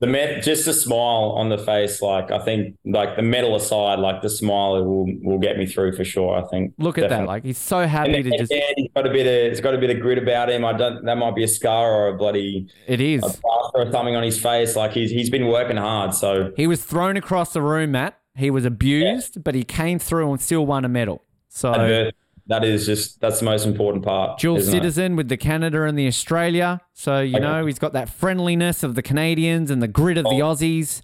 The 0.00 0.08
med- 0.08 0.42
just 0.42 0.66
a 0.66 0.72
smile 0.74 1.32
on 1.36 1.48
the 1.48 1.56
face, 1.56 2.02
like 2.02 2.30
I 2.30 2.38
think, 2.40 2.76
like 2.84 3.16
the 3.16 3.22
medal 3.22 3.54
aside, 3.54 4.00
like 4.00 4.20
the 4.22 4.28
smile 4.28 4.84
will 4.84 5.06
will 5.22 5.38
get 5.38 5.56
me 5.56 5.66
through 5.66 5.92
for 5.96 6.04
sure. 6.04 6.36
I 6.36 6.46
think. 6.48 6.74
Look 6.78 6.98
at 6.98 7.08
that. 7.08 7.26
Like 7.26 7.44
he's 7.44 7.56
so 7.58 7.86
happy 7.86 8.20
then 8.20 8.24
to 8.32 8.38
just. 8.38 8.52
again, 8.52 8.74
he's 8.76 8.90
got 8.94 9.06
a 9.06 9.10
bit 9.10 9.26
of, 9.46 9.52
he's 9.52 9.60
got 9.60 9.72
a 9.72 9.78
bit 9.78 9.90
of 9.90 10.00
grit 10.00 10.18
about 10.18 10.50
him. 10.50 10.64
I 10.64 10.72
don't. 10.72 11.04
That 11.04 11.16
might 11.16 11.34
be 11.36 11.44
a 11.44 11.48
scar 11.48 11.90
or 11.90 12.08
a 12.08 12.18
bloody 12.18 12.66
It 12.86 13.00
is. 13.00 13.22
a 13.22 13.28
plaster 13.28 13.78
or 13.78 13.90
something 13.92 14.16
on 14.16 14.24
his 14.24 14.38
face. 14.38 14.74
Like 14.76 14.90
he's 14.92 15.10
he's 15.10 15.30
been 15.30 15.46
working 15.46 15.76
hard. 15.76 16.12
So 16.12 16.52
He 16.56 16.66
was 16.66 16.84
thrown 16.84 17.16
across 17.16 17.52
the 17.52 17.62
room, 17.62 17.92
Matt. 17.92 18.18
He 18.36 18.50
was 18.50 18.64
abused, 18.64 19.44
but 19.44 19.54
he 19.54 19.62
came 19.62 20.00
through 20.00 20.30
and 20.32 20.40
still 20.40 20.66
won 20.66 20.84
a 20.84 20.88
medal. 20.88 21.22
So 21.48 22.10
that 22.46 22.64
is 22.64 22.86
just 22.86 23.20
that's 23.20 23.38
the 23.40 23.44
most 23.46 23.64
important 23.66 24.04
part. 24.04 24.38
dual 24.38 24.56
isn't 24.58 24.72
it? 24.74 24.76
citizen 24.78 25.16
with 25.16 25.28
the 25.28 25.36
Canada 25.36 25.82
and 25.84 25.98
the 25.98 26.06
Australia. 26.06 26.80
So 26.92 27.20
you 27.20 27.36
Okay. 27.36 27.44
know 27.44 27.66
he's 27.66 27.78
got 27.78 27.92
that 27.94 28.08
friendliness 28.08 28.82
of 28.82 28.94
the 28.94 29.02
Canadians 29.02 29.70
and 29.70 29.82
the 29.82 29.88
grit 29.88 30.18
of 30.18 30.24
the 30.24 30.40
Aussies. 30.40 31.02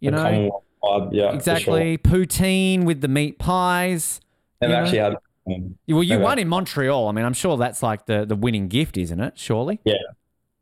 You 0.00 0.10
The 0.10 0.16
know 0.16 0.62
vibe, 0.82 1.10
yeah, 1.12 1.32
exactly. 1.34 1.98
Poutine 1.98 2.84
with 2.84 3.00
the 3.00 3.08
meat 3.08 3.38
pies. 3.38 4.20
Sure. 4.22 4.68
They've 4.68 4.70
you 4.70 4.76
know? 4.76 4.82
actually 4.82 4.98
had. 4.98 5.14
um, 5.46 5.78
Well, 5.88 6.02
you 6.02 6.18
won 6.20 6.38
in 6.38 6.48
Montreal. 6.48 7.08
I 7.08 7.12
mean, 7.12 7.24
I'm 7.24 7.32
sure 7.34 7.56
that's 7.56 7.82
like 7.82 8.06
the 8.06 8.24
the 8.24 8.36
winning 8.36 8.68
gift, 8.68 8.96
isn't 8.96 9.20
it? 9.20 9.38
Surely. 9.38 9.80
Yeah. 9.84 9.94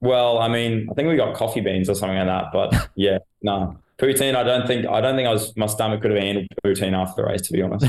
Well, 0.00 0.38
I 0.38 0.48
mean, 0.48 0.88
I 0.90 0.94
think 0.94 1.08
we 1.08 1.16
got 1.16 1.34
coffee 1.34 1.60
beans 1.62 1.88
or 1.88 1.94
something 1.94 2.18
like 2.18 2.26
that. 2.26 2.44
But 2.52 2.90
yeah, 2.96 3.18
no. 3.42 3.78
Poutine, 3.98 4.34
I 4.34 4.42
don't 4.42 4.66
think 4.66 4.86
I 4.86 5.00
don't 5.00 5.16
think 5.16 5.26
I 5.26 5.32
was 5.32 5.56
my 5.56 5.64
stomach 5.66 6.02
could 6.02 6.10
have 6.10 6.22
handled 6.22 6.46
poutine 6.62 6.92
after 6.92 7.22
the 7.22 7.28
race, 7.28 7.40
to 7.42 7.52
be 7.52 7.62
honest. 7.62 7.86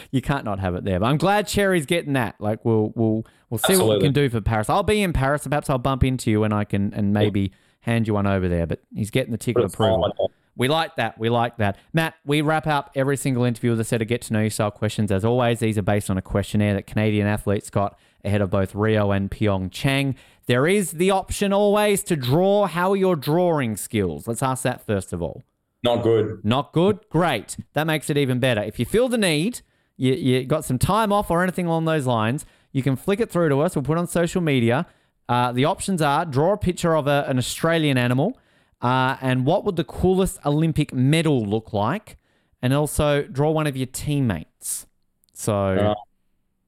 you 0.10 0.20
can't 0.20 0.44
not 0.44 0.58
have 0.58 0.74
it 0.74 0.84
there. 0.84 0.98
But 0.98 1.06
I'm 1.06 1.16
glad 1.16 1.46
Cherry's 1.46 1.86
getting 1.86 2.14
that. 2.14 2.34
Like 2.40 2.64
we'll 2.64 2.92
we'll 2.96 3.24
we'll 3.48 3.58
see 3.58 3.76
what 3.76 3.98
we 3.98 4.00
can 4.00 4.12
do 4.12 4.28
for 4.28 4.40
Paris. 4.40 4.68
I'll 4.68 4.82
be 4.82 5.02
in 5.02 5.12
Paris. 5.12 5.42
So 5.42 5.50
perhaps 5.50 5.70
I'll 5.70 5.78
bump 5.78 6.02
into 6.02 6.30
you 6.30 6.42
and 6.42 6.52
I 6.52 6.64
can 6.64 6.92
and 6.92 7.12
maybe 7.12 7.52
hand 7.80 8.08
you 8.08 8.14
one 8.14 8.26
over 8.26 8.48
there. 8.48 8.66
But 8.66 8.80
he's 8.92 9.10
getting 9.10 9.30
the 9.30 9.38
ticket 9.38 9.62
of 9.62 9.70
Put 9.70 9.74
a 9.74 9.76
smile 9.76 10.04
approval. 10.06 10.32
We 10.56 10.68
like 10.68 10.96
that. 10.96 11.18
We 11.18 11.28
like 11.28 11.58
that. 11.58 11.76
Matt, 11.92 12.14
we 12.24 12.40
wrap 12.40 12.66
up 12.66 12.90
every 12.94 13.16
single 13.16 13.44
interview 13.44 13.70
with 13.70 13.80
a 13.80 13.84
set 13.84 14.00
of 14.00 14.08
get 14.08 14.22
to 14.22 14.32
know 14.32 14.40
you 14.40 14.50
style 14.50 14.70
questions. 14.70 15.12
As 15.12 15.24
always, 15.24 15.60
these 15.60 15.76
are 15.76 15.82
based 15.82 16.08
on 16.10 16.16
a 16.16 16.22
questionnaire 16.22 16.74
that 16.74 16.86
Canadian 16.86 17.26
athletes 17.26 17.68
got 17.68 17.98
ahead 18.24 18.40
of 18.40 18.50
both 18.50 18.74
Rio 18.74 19.10
and 19.12 19.30
Pyeongchang. 19.30 20.14
There 20.46 20.66
is 20.66 20.92
the 20.92 21.10
option 21.10 21.52
always 21.52 22.02
to 22.04 22.16
draw. 22.16 22.66
How 22.66 22.94
your 22.94 23.16
drawing 23.16 23.76
skills? 23.76 24.26
Let's 24.28 24.42
ask 24.42 24.62
that 24.62 24.84
first 24.86 25.12
of 25.12 25.20
all. 25.22 25.42
Not 25.82 26.02
good. 26.02 26.40
Not 26.44 26.72
good? 26.72 27.00
Great. 27.10 27.56
That 27.74 27.86
makes 27.86 28.10
it 28.10 28.16
even 28.16 28.38
better. 28.40 28.62
If 28.62 28.78
you 28.78 28.84
feel 28.84 29.08
the 29.08 29.18
need, 29.18 29.60
you, 29.96 30.12
you 30.14 30.44
got 30.44 30.64
some 30.64 30.78
time 30.78 31.12
off 31.12 31.30
or 31.30 31.42
anything 31.42 31.66
along 31.66 31.84
those 31.84 32.06
lines, 32.06 32.46
you 32.72 32.82
can 32.82 32.96
flick 32.96 33.20
it 33.20 33.30
through 33.30 33.48
to 33.50 33.60
us. 33.60 33.74
We'll 33.76 33.82
put 33.84 33.96
it 33.96 34.00
on 34.00 34.06
social 34.06 34.40
media. 34.40 34.86
Uh, 35.28 35.52
the 35.52 35.64
options 35.64 36.00
are 36.00 36.24
draw 36.24 36.52
a 36.52 36.56
picture 36.56 36.96
of 36.96 37.06
a, 37.06 37.24
an 37.28 37.38
Australian 37.38 37.98
animal, 37.98 38.38
Uh, 38.80 39.16
and 39.20 39.46
what 39.46 39.64
would 39.64 39.76
the 39.76 39.84
coolest 39.84 40.38
Olympic 40.44 40.92
medal 40.92 41.44
look 41.44 41.72
like? 41.72 42.18
And 42.62 42.72
also 42.72 43.22
draw 43.22 43.50
one 43.50 43.66
of 43.66 43.76
your 43.76 43.86
teammates. 43.86 44.86
So 45.32 45.54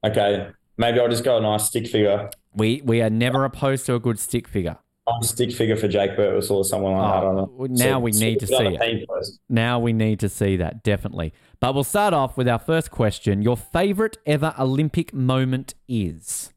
Uh, 0.03 0.07
Okay, 0.07 0.47
maybe 0.77 0.99
I'll 0.99 1.09
just 1.09 1.23
go 1.23 1.37
a 1.37 1.41
nice 1.41 1.65
stick 1.65 1.87
figure. 1.87 2.29
We 2.53 2.81
we 2.83 3.01
are 3.01 3.09
never 3.09 3.45
opposed 3.45 3.85
to 3.87 3.95
a 3.95 3.99
good 3.99 4.19
stick 4.19 4.47
figure. 4.47 4.77
Nice 5.07 5.29
stick 5.29 5.51
figure 5.51 5.75
for 5.75 5.87
Jake 5.87 6.11
Birtwhistle 6.11 6.51
or 6.51 6.63
someone 6.63 6.93
like 6.93 7.01
that. 7.01 7.27
I 7.27 7.33
know. 7.33 7.51
Oh, 7.59 7.65
now 7.65 7.99
we 7.99 8.11
need 8.11 8.39
to 8.41 8.47
see 8.47 9.05
first. 9.07 9.39
Now 9.49 9.79
we 9.79 9.91
need 9.91 10.19
to 10.19 10.29
see 10.29 10.57
that, 10.57 10.83
definitely. 10.83 11.33
But 11.59 11.73
we'll 11.73 11.83
start 11.83 12.13
off 12.13 12.37
with 12.37 12.47
our 12.47 12.59
first 12.59 12.91
question. 12.91 13.41
Your 13.41 13.57
favorite 13.57 14.17
ever 14.25 14.53
Olympic 14.59 15.13
moment 15.13 15.73
is? 15.87 16.53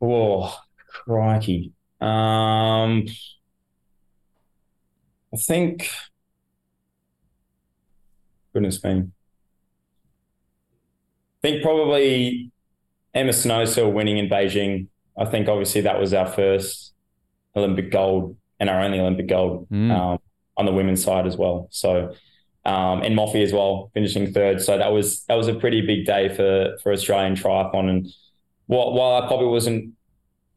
Oh, 0.00 0.56
crikey. 0.88 1.72
Um, 2.00 3.06
I 5.32 5.36
think. 5.36 5.90
Goodness 8.52 8.82
me. 8.82 8.90
I 8.90 9.06
think 11.42 11.62
probably 11.62 12.50
Emma 13.14 13.30
Snowsill 13.32 13.92
winning 13.92 14.18
in 14.18 14.28
Beijing. 14.28 14.86
I 15.18 15.24
think 15.24 15.48
obviously 15.48 15.80
that 15.82 15.98
was 15.98 16.14
our 16.14 16.26
first 16.26 16.92
Olympic 17.56 17.90
gold 17.90 18.36
and 18.58 18.70
our 18.70 18.80
only 18.80 19.00
Olympic 19.00 19.26
gold 19.28 19.68
Mm. 19.70 19.90
um, 19.90 20.18
on 20.56 20.66
the 20.66 20.72
women's 20.72 21.02
side 21.02 21.26
as 21.26 21.36
well. 21.36 21.68
So, 21.70 22.14
um, 22.64 23.02
and 23.02 23.16
Moffy 23.16 23.42
as 23.42 23.52
well, 23.52 23.90
finishing 23.94 24.32
third. 24.32 24.60
So 24.60 24.76
that 24.78 24.92
was 24.92 25.24
that 25.24 25.34
was 25.34 25.48
a 25.48 25.54
pretty 25.54 25.80
big 25.80 26.04
day 26.06 26.28
for 26.28 26.76
for 26.82 26.92
Australian 26.92 27.34
triathlon. 27.34 27.88
And 27.88 28.06
while, 28.66 28.92
while 28.92 29.22
I 29.22 29.26
probably 29.26 29.48
wasn't 29.48 29.94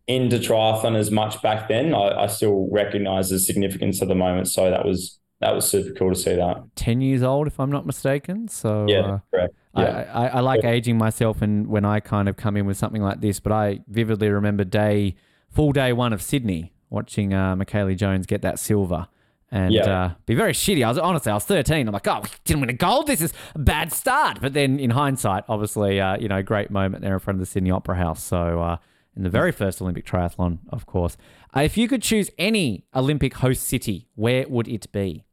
into 0.08 0.38
triathlon 0.38 0.96
as 0.98 1.10
much 1.12 1.42
back 1.42 1.68
then, 1.70 1.94
I, 1.96 2.24
I 2.24 2.28
still 2.28 2.68
recognise 2.72 3.30
the 3.30 3.40
significance 3.40 4.02
of 4.02 4.10
the 4.10 4.16
moment. 4.16 4.50
So 4.50 4.70
that 4.70 4.86
was 4.86 5.18
that 5.44 5.54
was 5.54 5.70
super 5.70 5.94
cool 5.94 6.10
to 6.10 6.16
see 6.16 6.36
that. 6.36 6.64
10 6.76 7.02
years 7.02 7.22
old, 7.24 7.48
if 7.48 7.60
I'm 7.60 7.72
not 7.72 7.86
mistaken. 7.86 8.48
So 8.48 8.86
Yeah, 8.88 9.00
uh, 9.00 9.20
correct. 9.32 9.56
I, 9.76 9.82
Yeah. 9.84 10.12
I, 10.14 10.28
I 10.28 10.40
like 10.40 10.64
aging 10.64 10.98
myself 10.98 11.42
and 11.42 11.68
when 11.68 11.86
I 11.86 12.00
kind 12.00 12.30
of 12.30 12.38
come 12.38 12.56
in 12.58 12.66
with 12.66 12.78
something 12.78 13.02
like 13.02 13.22
this, 13.22 13.40
but 13.40 13.52
I 13.52 13.82
vividly 13.88 14.30
remember 14.30 14.64
day, 14.64 15.16
full 15.50 15.72
day 15.72 15.94
one 15.94 16.14
of 16.14 16.22
Sydney, 16.22 16.74
watching 16.90 17.34
uh, 17.34 17.56
Jones 17.96 18.26
get 18.26 18.42
that 18.42 18.60
silver. 18.60 19.08
And 19.52 19.74
Yeah. 19.74 20.04
uh, 20.04 20.12
be 20.26 20.34
very 20.34 20.54
shitty. 20.54 20.84
I 20.84 20.90
was 20.90 20.98
honestly, 20.98 21.32
I 21.32 21.36
was 21.36 21.46
13. 21.46 21.88
I'm 21.88 21.94
like, 21.94 22.08
oh, 22.08 22.22
we 22.24 22.30
didn't 22.44 22.62
win 22.62 22.70
a 22.72 22.74
gold. 22.74 23.06
This 23.08 23.22
is 23.22 23.34
a 23.54 23.60
bad 23.60 23.92
start. 23.94 24.40
But 24.42 24.54
then 24.54 24.80
in 24.80 24.90
hindsight, 24.92 25.44
obviously, 25.48 26.02
uh, 26.02 26.18
you 26.18 26.28
know, 26.28 26.42
great 26.42 26.72
moment 26.72 27.04
there 27.04 27.14
in 27.14 27.20
front 27.20 27.36
of 27.36 27.40
the 27.40 27.46
Sydney 27.46 27.70
Opera 27.70 27.98
House. 27.98 28.24
So 28.24 28.62
uh, 28.62 28.78
in 29.16 29.22
the 29.22 29.30
very 29.30 29.52
first 29.52 29.80
Olympic 29.82 30.06
triathlon, 30.08 30.58
of 30.70 30.88
course. 30.88 31.18
Uh, 31.56 31.62
if 31.62 31.78
you 31.78 31.88
could 31.88 32.02
choose 32.02 32.32
any 32.40 32.86
Olympic 32.96 33.36
host 33.36 33.62
city, 33.64 34.08
where 34.16 34.48
would 34.50 34.68
it 34.68 34.92
be? 34.92 35.24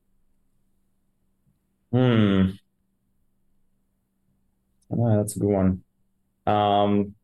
Hmm. 1.92 2.50
Oh, 4.92 5.16
that's 5.16 5.36
a 5.36 5.38
good 5.38 5.48
one. 5.48 5.82
Um, 6.46 7.14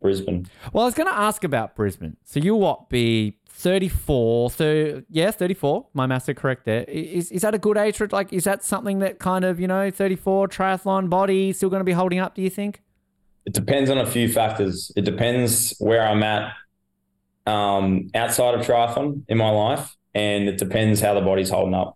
Brisbane. 0.00 0.46
Well, 0.72 0.84
I 0.84 0.86
was 0.86 0.94
going 0.94 1.08
to 1.08 1.14
ask 1.14 1.44
about 1.44 1.74
Brisbane. 1.74 2.16
So 2.24 2.40
you 2.40 2.54
what 2.54 2.88
be 2.88 3.38
34, 3.48 4.50
thir- 4.50 5.04
yeah, 5.10 5.30
34. 5.30 5.86
My 5.94 6.06
maths 6.06 6.28
are 6.28 6.34
correct 6.34 6.64
there. 6.64 6.84
Is 6.84 7.26
Is, 7.26 7.32
is 7.32 7.42
that 7.42 7.54
a 7.54 7.58
good 7.58 7.76
age 7.76 7.96
for? 7.96 8.06
Like, 8.08 8.32
is 8.32 8.44
that 8.44 8.62
something 8.62 8.98
that 9.00 9.18
kind 9.18 9.44
of, 9.44 9.58
you 9.58 9.66
know, 9.66 9.90
34 9.90 10.48
triathlon 10.48 11.08
body 11.08 11.52
still 11.52 11.70
going 11.70 11.80
to 11.80 11.84
be 11.84 11.92
holding 11.92 12.18
up, 12.18 12.34
do 12.34 12.42
you 12.42 12.50
think? 12.50 12.82
It 13.46 13.54
depends 13.54 13.90
on 13.90 13.98
a 13.98 14.06
few 14.06 14.28
factors. 14.28 14.92
It 14.96 15.04
depends 15.04 15.74
where 15.78 16.06
I'm 16.06 16.22
at 16.22 16.52
um, 17.46 18.10
outside 18.14 18.54
of 18.54 18.66
triathlon 18.66 19.22
in 19.28 19.38
my 19.38 19.50
life, 19.50 19.96
and 20.14 20.48
it 20.48 20.58
depends 20.58 21.00
how 21.00 21.14
the 21.14 21.20
body's 21.20 21.50
holding 21.50 21.74
up. 21.74 21.95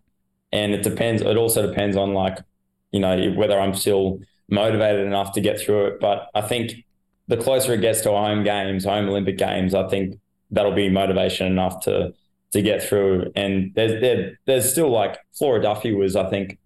And 0.53 0.73
it 0.73 0.83
depends. 0.83 1.23
It 1.23 1.37
also 1.37 1.67
depends 1.67 1.97
on 1.97 2.13
like, 2.13 2.39
you 2.91 3.01
know, 3.01 3.31
whether 3.33 3.59
I'm 3.59 3.75
still 3.75 4.21
motivated 4.49 5.07
enough 5.07 5.33
to 5.33 5.41
get 5.41 5.61
through 5.61 5.87
it. 5.87 6.01
But 6.01 6.29
I 6.35 6.41
think 6.41 6.85
the 7.29 7.37
closer 7.37 7.75
it 7.75 7.81
gets 7.81 8.01
to 8.03 8.11
home 8.11 8.43
games, 8.43 8.85
home 8.85 9.09
Olympic 9.09 9.39
games, 9.39 9.75
I 9.75 9.89
think 9.89 10.19
that'll 10.51 10.73
be 10.73 10.89
motivation 10.89 11.47
enough 11.47 11.81
to 11.85 12.13
to 12.53 12.63
get 12.63 12.83
through. 12.83 13.31
And 13.37 13.73
there's 13.75 14.01
there, 14.01 14.39
there's 14.47 14.71
still 14.71 14.91
like 14.91 15.19
Flora 15.33 15.63
Duffy 15.63 15.95
was, 15.95 16.17
I 16.17 16.29
think, 16.29 16.59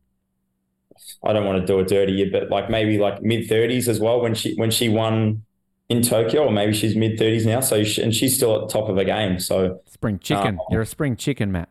I 1.22 1.34
don't 1.34 1.44
want 1.44 1.60
to 1.60 1.66
do 1.66 1.78
it 1.80 1.88
dirty, 1.88 2.28
but 2.30 2.48
like 2.48 2.70
maybe 2.70 2.98
like 2.98 3.22
mid 3.22 3.48
thirties 3.48 3.88
as 3.88 4.00
well 4.00 4.20
when 4.20 4.34
she 4.34 4.54
when 4.54 4.70
she 4.70 4.88
won 4.88 5.42
in 5.90 6.00
Tokyo, 6.00 6.46
or 6.46 6.50
maybe 6.50 6.72
she's 6.72 6.96
mid 6.96 7.18
thirties 7.18 7.44
now. 7.44 7.60
So 7.60 7.84
she, 7.84 8.02
and 8.02 8.14
she's 8.14 8.34
still 8.34 8.54
at 8.54 8.60
the 8.62 8.72
top 8.72 8.88
of 8.88 8.96
her 8.96 9.04
game. 9.04 9.38
So 9.38 9.82
Spring 9.86 10.18
chicken. 10.18 10.58
Uh, 10.58 10.64
You're 10.70 10.82
a 10.82 10.86
spring 10.86 11.16
chicken, 11.16 11.52
Matt. 11.52 11.68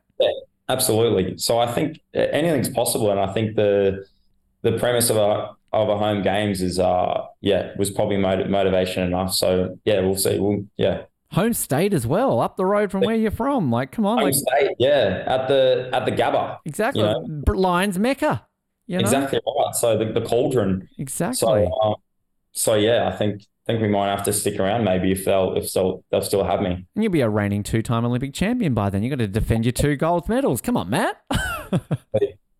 Absolutely. 0.69 1.37
So 1.37 1.59
I 1.59 1.71
think 1.71 1.99
anything's 2.13 2.69
possible, 2.69 3.11
and 3.11 3.19
I 3.19 3.31
think 3.33 3.55
the 3.55 4.05
the 4.61 4.77
premise 4.77 5.09
of 5.09 5.17
a 5.17 5.51
of 5.73 5.89
a 5.89 5.97
home 5.97 6.21
games 6.21 6.61
is 6.61 6.77
uh 6.77 7.25
yeah 7.41 7.71
was 7.77 7.89
probably 7.89 8.17
motiv- 8.17 8.49
motivation 8.49 9.03
enough. 9.03 9.33
So 9.33 9.79
yeah, 9.85 10.01
we'll 10.01 10.17
see. 10.17 10.39
We'll 10.39 10.65
yeah. 10.77 11.03
Home 11.31 11.53
state 11.53 11.95
as 11.95 12.05
well, 12.05 12.39
up 12.39 12.57
the 12.57 12.65
road 12.65 12.91
from 12.91 13.01
where 13.01 13.15
you're 13.15 13.31
from. 13.31 13.71
Like, 13.71 13.91
come 13.91 14.05
on, 14.05 14.19
Home 14.19 14.25
like 14.25 14.35
state, 14.35 14.75
yeah, 14.77 15.23
at 15.25 15.47
the 15.47 15.89
at 15.91 16.05
the 16.05 16.11
Gabba. 16.11 16.59
exactly. 16.63 17.01
you 17.01 17.07
know. 17.07 17.53
Lions 17.53 17.97
Mecca. 17.97 18.45
You 18.85 18.97
know? 18.97 19.01
Exactly 19.01 19.39
right. 19.45 19.75
So 19.75 19.97
the, 19.97 20.05
the 20.05 20.21
cauldron. 20.21 20.87
Exactly. 20.99 21.65
So 21.65 21.81
um, 21.81 21.95
so 22.51 22.75
yeah, 22.75 23.07
I 23.07 23.15
think 23.15 23.47
think 23.65 23.81
we 23.81 23.87
might 23.87 24.09
have 24.09 24.23
to 24.23 24.33
stick 24.33 24.59
around 24.59 24.83
maybe 24.83 25.11
if 25.11 25.25
they'll 25.25 25.55
if 25.55 25.71
they'll 25.71 26.03
they'll 26.11 26.21
still 26.21 26.43
have 26.43 26.61
me. 26.61 26.85
and 26.95 27.03
you'll 27.03 27.11
be 27.11 27.21
a 27.21 27.29
reigning 27.29 27.63
two-time 27.63 28.03
Olympic 28.05 28.33
champion 28.33 28.73
by 28.73 28.89
then. 28.89 29.03
You've 29.03 29.11
got 29.11 29.19
to 29.19 29.27
defend 29.27 29.65
your 29.65 29.71
two 29.71 29.95
gold 29.95 30.27
medals. 30.27 30.61
Come 30.61 30.75
on, 30.77 30.89
Matt. 30.89 31.21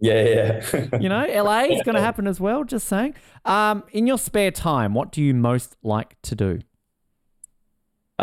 Yeah, 0.04 0.60
yeah. 0.74 1.00
You 1.00 1.08
know, 1.08 1.26
LA 1.26 1.62
is 1.62 1.82
going 1.84 1.96
to 1.96 2.02
happen 2.02 2.28
as 2.28 2.38
well. 2.38 2.66
Just 2.66 2.90
saying. 2.90 3.16
Um, 3.46 3.86
in 3.94 4.06
your 4.06 4.18
spare 4.18 4.52
time, 4.52 4.94
what 4.94 5.14
do 5.14 5.24
you 5.24 5.34
most 5.34 5.78
like 5.82 6.18
to 6.24 6.36
do? 6.36 6.60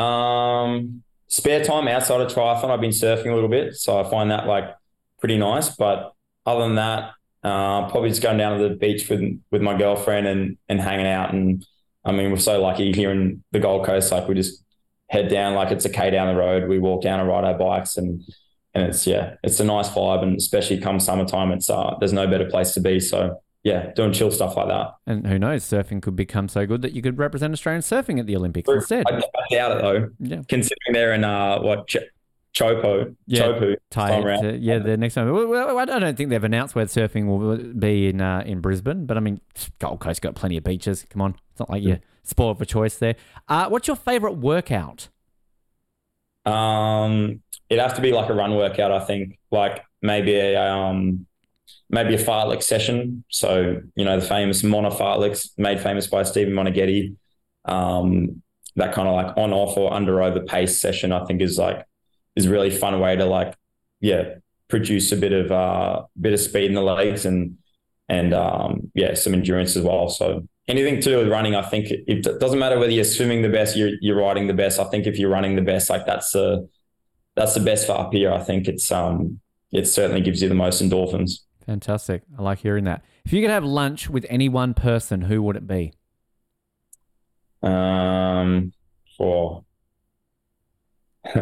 Um, 0.00 1.02
spare 1.28 1.64
time 1.64 1.88
outside 1.88 2.20
of 2.20 2.30
triathlon, 2.30 2.68
I've 2.68 2.82
been 2.82 2.90
surfing 2.90 3.32
a 3.32 3.34
little 3.34 3.48
bit, 3.48 3.76
so 3.76 3.98
I 3.98 4.10
find 4.10 4.30
that 4.30 4.46
like 4.46 4.74
pretty 5.20 5.38
nice. 5.38 5.74
But 5.74 6.12
other 6.44 6.64
than 6.64 6.74
that, 6.74 7.12
uh, 7.42 7.88
probably 7.88 8.10
just 8.10 8.20
going 8.20 8.36
down 8.36 8.58
to 8.58 8.68
the 8.68 8.74
beach 8.74 9.08
with 9.08 9.22
with 9.50 9.62
my 9.62 9.76
girlfriend 9.78 10.26
and 10.26 10.58
and 10.68 10.78
hanging 10.78 11.06
out. 11.06 11.32
And 11.32 11.64
I 12.04 12.12
mean, 12.12 12.30
we're 12.30 12.38
so 12.38 12.60
lucky 12.60 12.92
here 12.92 13.10
in 13.10 13.44
the 13.52 13.60
Gold 13.60 13.84
Coast. 13.84 14.10
Like 14.10 14.28
we 14.28 14.34
just 14.34 14.64
head 15.08 15.28
down, 15.28 15.54
like 15.54 15.70
it's 15.70 15.84
a 15.84 15.90
k 15.90 16.10
down 16.10 16.28
the 16.28 16.40
road. 16.40 16.68
We 16.68 16.78
walk 16.78 17.02
down 17.02 17.20
and 17.20 17.28
ride 17.28 17.44
our 17.44 17.58
bikes, 17.58 17.96
and 17.96 18.22
and 18.74 18.84
it's 18.84 19.06
yeah, 19.06 19.34
it's 19.42 19.60
a 19.60 19.64
nice 19.64 19.88
vibe. 19.88 20.22
And 20.22 20.36
especially 20.36 20.80
come 20.80 21.00
summertime, 21.00 21.52
it's 21.52 21.68
uh, 21.68 21.96
there's 21.98 22.12
no 22.12 22.26
better 22.26 22.48
place 22.48 22.72
to 22.74 22.80
be. 22.80 23.00
So 23.00 23.40
yeah, 23.62 23.92
doing 23.94 24.12
chill 24.12 24.30
stuff 24.30 24.56
like 24.56 24.68
that. 24.68 24.92
And 25.06 25.26
who 25.26 25.38
knows, 25.38 25.64
surfing 25.64 26.00
could 26.00 26.16
become 26.16 26.48
so 26.48 26.66
good 26.66 26.82
that 26.82 26.92
you 26.92 27.02
could 27.02 27.18
represent 27.18 27.52
Australian 27.52 27.82
surfing 27.82 28.18
at 28.18 28.26
the 28.26 28.36
Olympics 28.36 28.68
instead. 28.70 29.04
I, 29.06 29.18
I 29.18 29.54
doubt 29.54 29.76
it 29.76 29.82
though. 29.82 30.08
Yeah. 30.20 30.42
Considering 30.48 30.92
they're 30.92 31.12
in 31.12 31.24
uh 31.24 31.60
what 31.60 31.86
Teahupo'o, 32.56 33.14
Yeah, 33.26 33.42
Teahupo'o, 33.42 33.76
Tie 33.90 34.08
time 34.10 34.20
it 34.22 34.26
around. 34.26 34.42
to- 34.42 34.58
yeah, 34.58 34.78
the 34.78 34.96
next 34.96 35.14
time. 35.14 35.30
Well, 35.32 35.78
I 35.78 35.84
don't 35.84 36.16
think 36.16 36.30
they've 36.30 36.42
announced 36.44 36.74
where 36.74 36.84
surfing 36.86 37.26
will 37.26 37.56
be 37.74 38.08
in 38.08 38.20
uh, 38.20 38.42
in 38.44 38.60
Brisbane, 38.60 39.06
but 39.06 39.16
I 39.16 39.20
mean, 39.20 39.40
Gold 39.78 40.00
Coast 40.00 40.20
got 40.20 40.34
plenty 40.34 40.56
of 40.56 40.64
beaches. 40.64 41.06
Come 41.10 41.22
on, 41.22 41.36
it's 41.52 41.60
not 41.60 41.70
like 41.70 41.82
you're 41.82 42.00
spoiled 42.22 42.58
for 42.58 42.64
choice 42.64 42.96
there. 42.96 43.14
Uh, 43.48 43.68
what's 43.68 43.86
your 43.86 43.96
favourite 43.96 44.36
workout? 44.36 45.08
Um, 46.46 47.40
it'd 47.68 47.82
have 47.82 47.94
to 47.96 48.02
be 48.02 48.12
like 48.12 48.30
a 48.30 48.34
run 48.34 48.54
workout, 48.56 48.90
I 48.92 49.00
think. 49.04 49.38
Like 49.50 49.84
maybe 50.02 50.34
a 50.34 50.60
um, 50.60 51.26
maybe 51.88 52.14
a 52.14 52.18
fartlek 52.24 52.62
session. 52.62 53.24
So 53.30 53.80
you 53.94 54.04
know 54.04 54.18
the 54.18 54.26
famous 54.26 54.62
Mona 54.62 54.90
fartleks, 54.90 55.50
made 55.58 55.80
famous 55.80 56.06
by 56.06 56.22
Stephen 56.24 56.54
Moneghetti. 56.54 57.14
Um, 57.64 58.42
that 58.76 58.92
kind 58.94 59.06
of 59.08 59.14
like 59.14 59.36
on 59.36 59.52
off 59.52 59.76
or 59.76 59.92
under 59.92 60.22
over 60.22 60.40
pace 60.40 60.80
session, 60.80 61.12
I 61.12 61.24
think 61.26 61.42
is 61.42 61.58
like 61.58 61.84
is 62.36 62.46
a 62.46 62.50
really 62.50 62.70
fun 62.70 62.98
way 63.00 63.16
to 63.16 63.24
like 63.24 63.54
yeah 64.00 64.34
produce 64.68 65.12
a 65.12 65.16
bit 65.16 65.32
of 65.32 65.50
uh 65.50 66.02
bit 66.20 66.32
of 66.32 66.40
speed 66.40 66.66
in 66.66 66.74
the 66.74 66.82
legs 66.82 67.24
and 67.26 67.58
and 68.08 68.32
um 68.32 68.90
yeah 68.94 69.14
some 69.14 69.34
endurance 69.34 69.76
as 69.76 69.82
well. 69.82 70.08
So 70.08 70.46
anything 70.68 70.96
to 70.96 71.10
do 71.10 71.18
with 71.18 71.28
running, 71.28 71.54
I 71.54 71.62
think 71.62 71.90
it, 71.90 72.04
it 72.06 72.40
doesn't 72.40 72.58
matter 72.58 72.78
whether 72.78 72.92
you're 72.92 73.04
swimming 73.04 73.42
the 73.42 73.48
best, 73.48 73.76
you're 73.76 73.92
you're 74.00 74.16
riding 74.16 74.46
the 74.46 74.54
best. 74.54 74.78
I 74.78 74.84
think 74.84 75.06
if 75.06 75.18
you're 75.18 75.30
running 75.30 75.56
the 75.56 75.62
best, 75.62 75.90
like 75.90 76.06
that's 76.06 76.32
the 76.32 76.68
that's 77.36 77.54
the 77.54 77.60
best 77.60 77.86
for 77.86 77.92
up 77.92 78.12
here. 78.12 78.32
I 78.32 78.40
think 78.42 78.68
it's 78.68 78.90
um 78.90 79.40
it 79.72 79.86
certainly 79.86 80.20
gives 80.20 80.42
you 80.42 80.48
the 80.48 80.54
most 80.54 80.82
endorphins. 80.82 81.40
Fantastic. 81.66 82.22
I 82.36 82.42
like 82.42 82.58
hearing 82.58 82.84
that. 82.84 83.04
If 83.24 83.32
you 83.32 83.40
could 83.42 83.50
have 83.50 83.64
lunch 83.64 84.10
with 84.10 84.26
any 84.28 84.48
one 84.48 84.74
person, 84.74 85.22
who 85.22 85.42
would 85.42 85.56
it 85.56 85.66
be? 85.66 85.92
Um, 87.62 88.72
for 89.16 89.64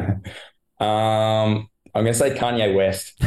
um, 0.80 1.68
I'm 1.94 2.04
gonna 2.04 2.14
say 2.14 2.34
Kanye 2.36 2.74
West. 2.74 3.14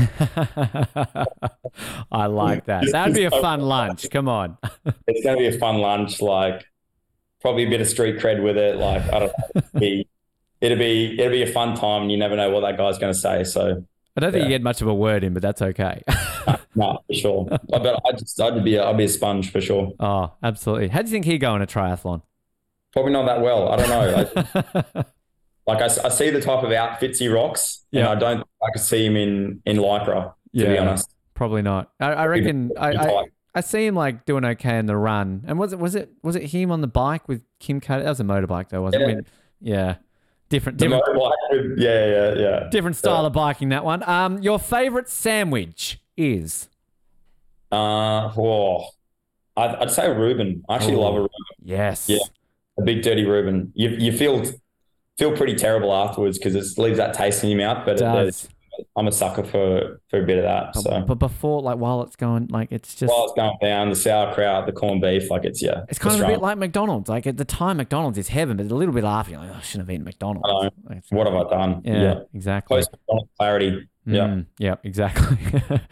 I 2.12 2.26
like 2.28 2.66
that. 2.66 2.86
That'd 2.92 3.16
be 3.16 3.26
a 3.26 3.32
fun 3.32 3.62
lunch. 3.62 4.10
Come 4.10 4.28
on. 4.28 4.58
It's 5.08 5.24
gonna 5.26 5.38
be 5.38 5.48
a 5.48 5.58
fun 5.58 5.78
lunch. 5.80 6.22
Like 6.22 6.66
probably 7.42 7.66
a 7.66 7.70
bit 7.70 7.82
of 7.82 7.88
street 7.88 8.20
cred 8.20 8.42
with 8.44 8.58
it. 8.58 8.78
Like 8.78 9.02
I 9.12 9.20
don't 9.20 9.32
know, 9.56 9.62
be 9.80 10.08
it'll 10.62 10.78
be 10.78 11.20
it'll 11.20 11.32
be 11.32 11.44
a 11.44 11.52
fun 11.52 11.76
time, 11.76 12.04
and 12.04 12.12
you 12.12 12.18
never 12.18 12.36
know 12.36 12.50
what 12.50 12.62
that 12.62 12.78
guy's 12.78 12.98
going 12.98 13.14
to 13.14 13.20
say. 13.20 13.44
So 13.44 13.84
I 14.16 14.20
don't 14.22 14.32
think 14.32 14.44
Yeah. 14.44 14.50
you 14.50 14.56
get 14.56 14.62
much 14.62 14.82
of 14.82 14.88
a 14.88 14.94
word 14.94 15.24
in, 15.24 15.34
but 15.34 15.42
that's 15.42 15.62
okay. 15.62 16.04
no, 16.76 17.00
for 17.08 17.14
sure. 17.14 17.46
but 17.70 18.02
I 18.08 18.12
just 18.14 18.40
I'd 18.40 18.64
be 18.64 18.76
a, 18.76 18.86
I'd 18.88 18.98
be 18.98 19.06
a 19.06 19.10
sponge 19.10 19.52
for 19.52 19.62
sure. 19.62 19.92
oh, 20.00 20.32
absolutely. 20.44 20.90
How 20.90 21.02
do 21.02 21.08
you 21.08 21.12
think 21.12 21.26
he'd 21.26 21.40
go 21.40 21.56
in 21.56 21.62
a 21.62 21.68
triathlon? 21.68 22.22
Probably 22.94 23.12
not 23.14 23.26
that 23.26 23.42
well. 23.42 23.70
I 23.70 23.76
don't 23.78 23.90
know. 23.90 24.44
I, 24.96 25.06
like 25.68 25.82
I 25.82 25.88
see 26.10 26.30
the 26.30 26.42
type 26.42 26.64
of 26.64 26.72
outfits 26.72 27.20
he 27.20 27.28
rocks, 27.28 27.86
Yeah. 27.92 28.02
and 28.02 28.10
I 28.10 28.16
don't 28.16 28.40
I 28.64 28.72
could 28.72 28.82
see 28.82 29.06
him 29.06 29.16
in 29.16 29.62
in 29.66 29.78
lycra. 29.78 30.34
To 30.34 30.34
be 30.54 30.74
Yeah. 30.74 30.82
honest, 30.82 31.10
Probably 31.34 31.62
not. 31.62 31.92
I, 32.00 32.12
I 32.14 32.26
reckon 32.28 32.72
I, 32.78 32.92
I. 32.94 33.24
I 33.54 33.60
see 33.62 33.86
him 33.86 33.96
like 33.96 34.24
doing 34.26 34.46
okay 34.46 34.78
in 34.78 34.86
the 34.86 34.96
run. 34.96 35.44
And 35.46 35.60
was 35.60 35.74
it 35.74 35.80
was 35.80 35.94
it 35.96 36.10
was 36.24 36.36
it 36.38 36.44
him 36.44 36.72
on 36.72 36.80
the 36.82 36.88
bike 36.88 37.28
with 37.28 37.44
Kim 37.60 37.80
K? 37.82 37.98
That 38.02 38.06
was 38.08 38.20
a 38.22 38.24
motorbike 38.24 38.70
though, 38.70 38.82
wasn't 38.82 39.04
Yeah. 39.10 39.16
it? 39.18 39.28
Yeah. 39.60 39.96
Different 40.50 40.78
different 40.78 41.04
motorbike 41.06 41.76
yeah, 41.78 42.06
yeah, 42.06 42.34
yeah. 42.36 42.70
different 42.70 42.96
style 42.96 43.26
of 43.26 43.34
biking 43.34 43.70
that 43.70 43.84
one. 43.84 44.08
Um 44.08 44.42
your 44.42 44.58
favorite 44.60 45.10
sandwich 45.10 46.00
is 46.16 46.70
Uh, 47.72 48.32
oh, 48.38 48.88
I'd, 49.58 49.76
I'd 49.76 49.92
say 49.92 50.06
a 50.06 50.18
Reuben. 50.18 50.64
I 50.70 50.76
actually 50.76 50.96
Ooh. 50.96 51.02
love 51.02 51.16
a 51.16 51.20
Reuben. 51.20 51.30
Yes. 51.64 52.08
Yeah. 52.10 52.20
a 52.78 52.84
big 52.84 53.02
dirty 53.02 53.26
Reuben. 53.26 53.72
You 53.76 53.90
you 53.90 54.12
feel 54.18 54.44
feel 55.22 55.38
pretty 55.38 55.54
terrible 55.56 55.94
afterwards 55.94 56.40
because 56.40 56.56
it 56.56 56.82
leaves 56.82 56.98
that 56.98 57.14
taste 57.14 57.44
in 57.44 57.50
your 57.52 57.60
mouth. 57.60 57.86
But 57.86 58.02
It. 58.02 58.48
I'm 58.96 59.08
a 59.08 59.12
sucker 59.12 59.44
for 59.44 60.02
for 60.10 60.24
a 60.24 60.26
bit 60.26 60.40
of 60.40 60.44
that. 60.44 60.76
So 60.76 61.04
But 61.08 61.16
before 61.16 61.62
like 61.62 61.78
while 61.78 62.02
it's 62.02 62.16
going 62.16 62.48
like 62.48 62.72
it's 62.72 62.96
just 62.96 63.12
while 63.14 63.26
it's 63.26 63.34
going 63.34 63.56
down, 63.62 63.90
the 63.90 63.96
sauerkraut, 63.96 64.66
the 64.66 64.72
corned 64.72 65.02
beef, 65.02 65.30
like 65.30 65.46
it's 65.46 65.62
yeah, 65.62 65.84
It's 65.90 66.00
kind 66.00 66.16
of 66.16 66.22
a 66.22 66.32
bit 66.32 66.42
like 66.42 66.58
McDonald's. 66.58 67.08
Like 67.08 67.28
at 67.28 67.38
the 67.38 67.46
time, 67.46 67.78
McDonald's 67.78 68.18
is 68.18 68.30
heaven, 68.30 68.58
but 68.58 68.66
a 68.66 68.76
little 68.76 68.94
bit 68.94 69.04
after, 69.04 69.34
you're 69.34 69.42
like, 69.42 69.52
oh, 69.52 69.58
I 69.58 69.62
shouldn't 69.62 69.88
have 69.88 69.94
eaten 69.94 70.06
McDonald's. 70.06 70.74
Like, 70.90 71.04
What 71.10 71.28
have 71.28 71.36
I 71.36 71.50
done? 71.50 71.82
yeah, 71.86 72.22
exactly. 72.34 72.78
Close 72.78 72.88
to 72.88 73.28
clarity. 73.38 73.88
Yeah. 74.06 74.22
Mm, 74.22 74.46
yeah, 74.58 74.76
exactly. 74.84 75.38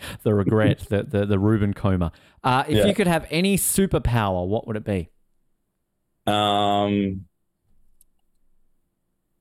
the 0.24 0.34
regret, 0.34 0.80
the, 0.90 1.04
the 1.04 1.26
the 1.28 1.38
Reuben 1.38 1.76
coma. 1.76 2.12
Uh, 2.44 2.64
if 2.68 2.78
Yeah. 2.78 2.86
you 2.88 2.96
could 2.96 3.06
have 3.08 3.28
any 3.30 3.56
superpower, 3.56 4.48
what 4.48 4.66
would 4.66 4.78
it 4.78 4.84
be? 4.84 5.10
Um. 6.26 7.26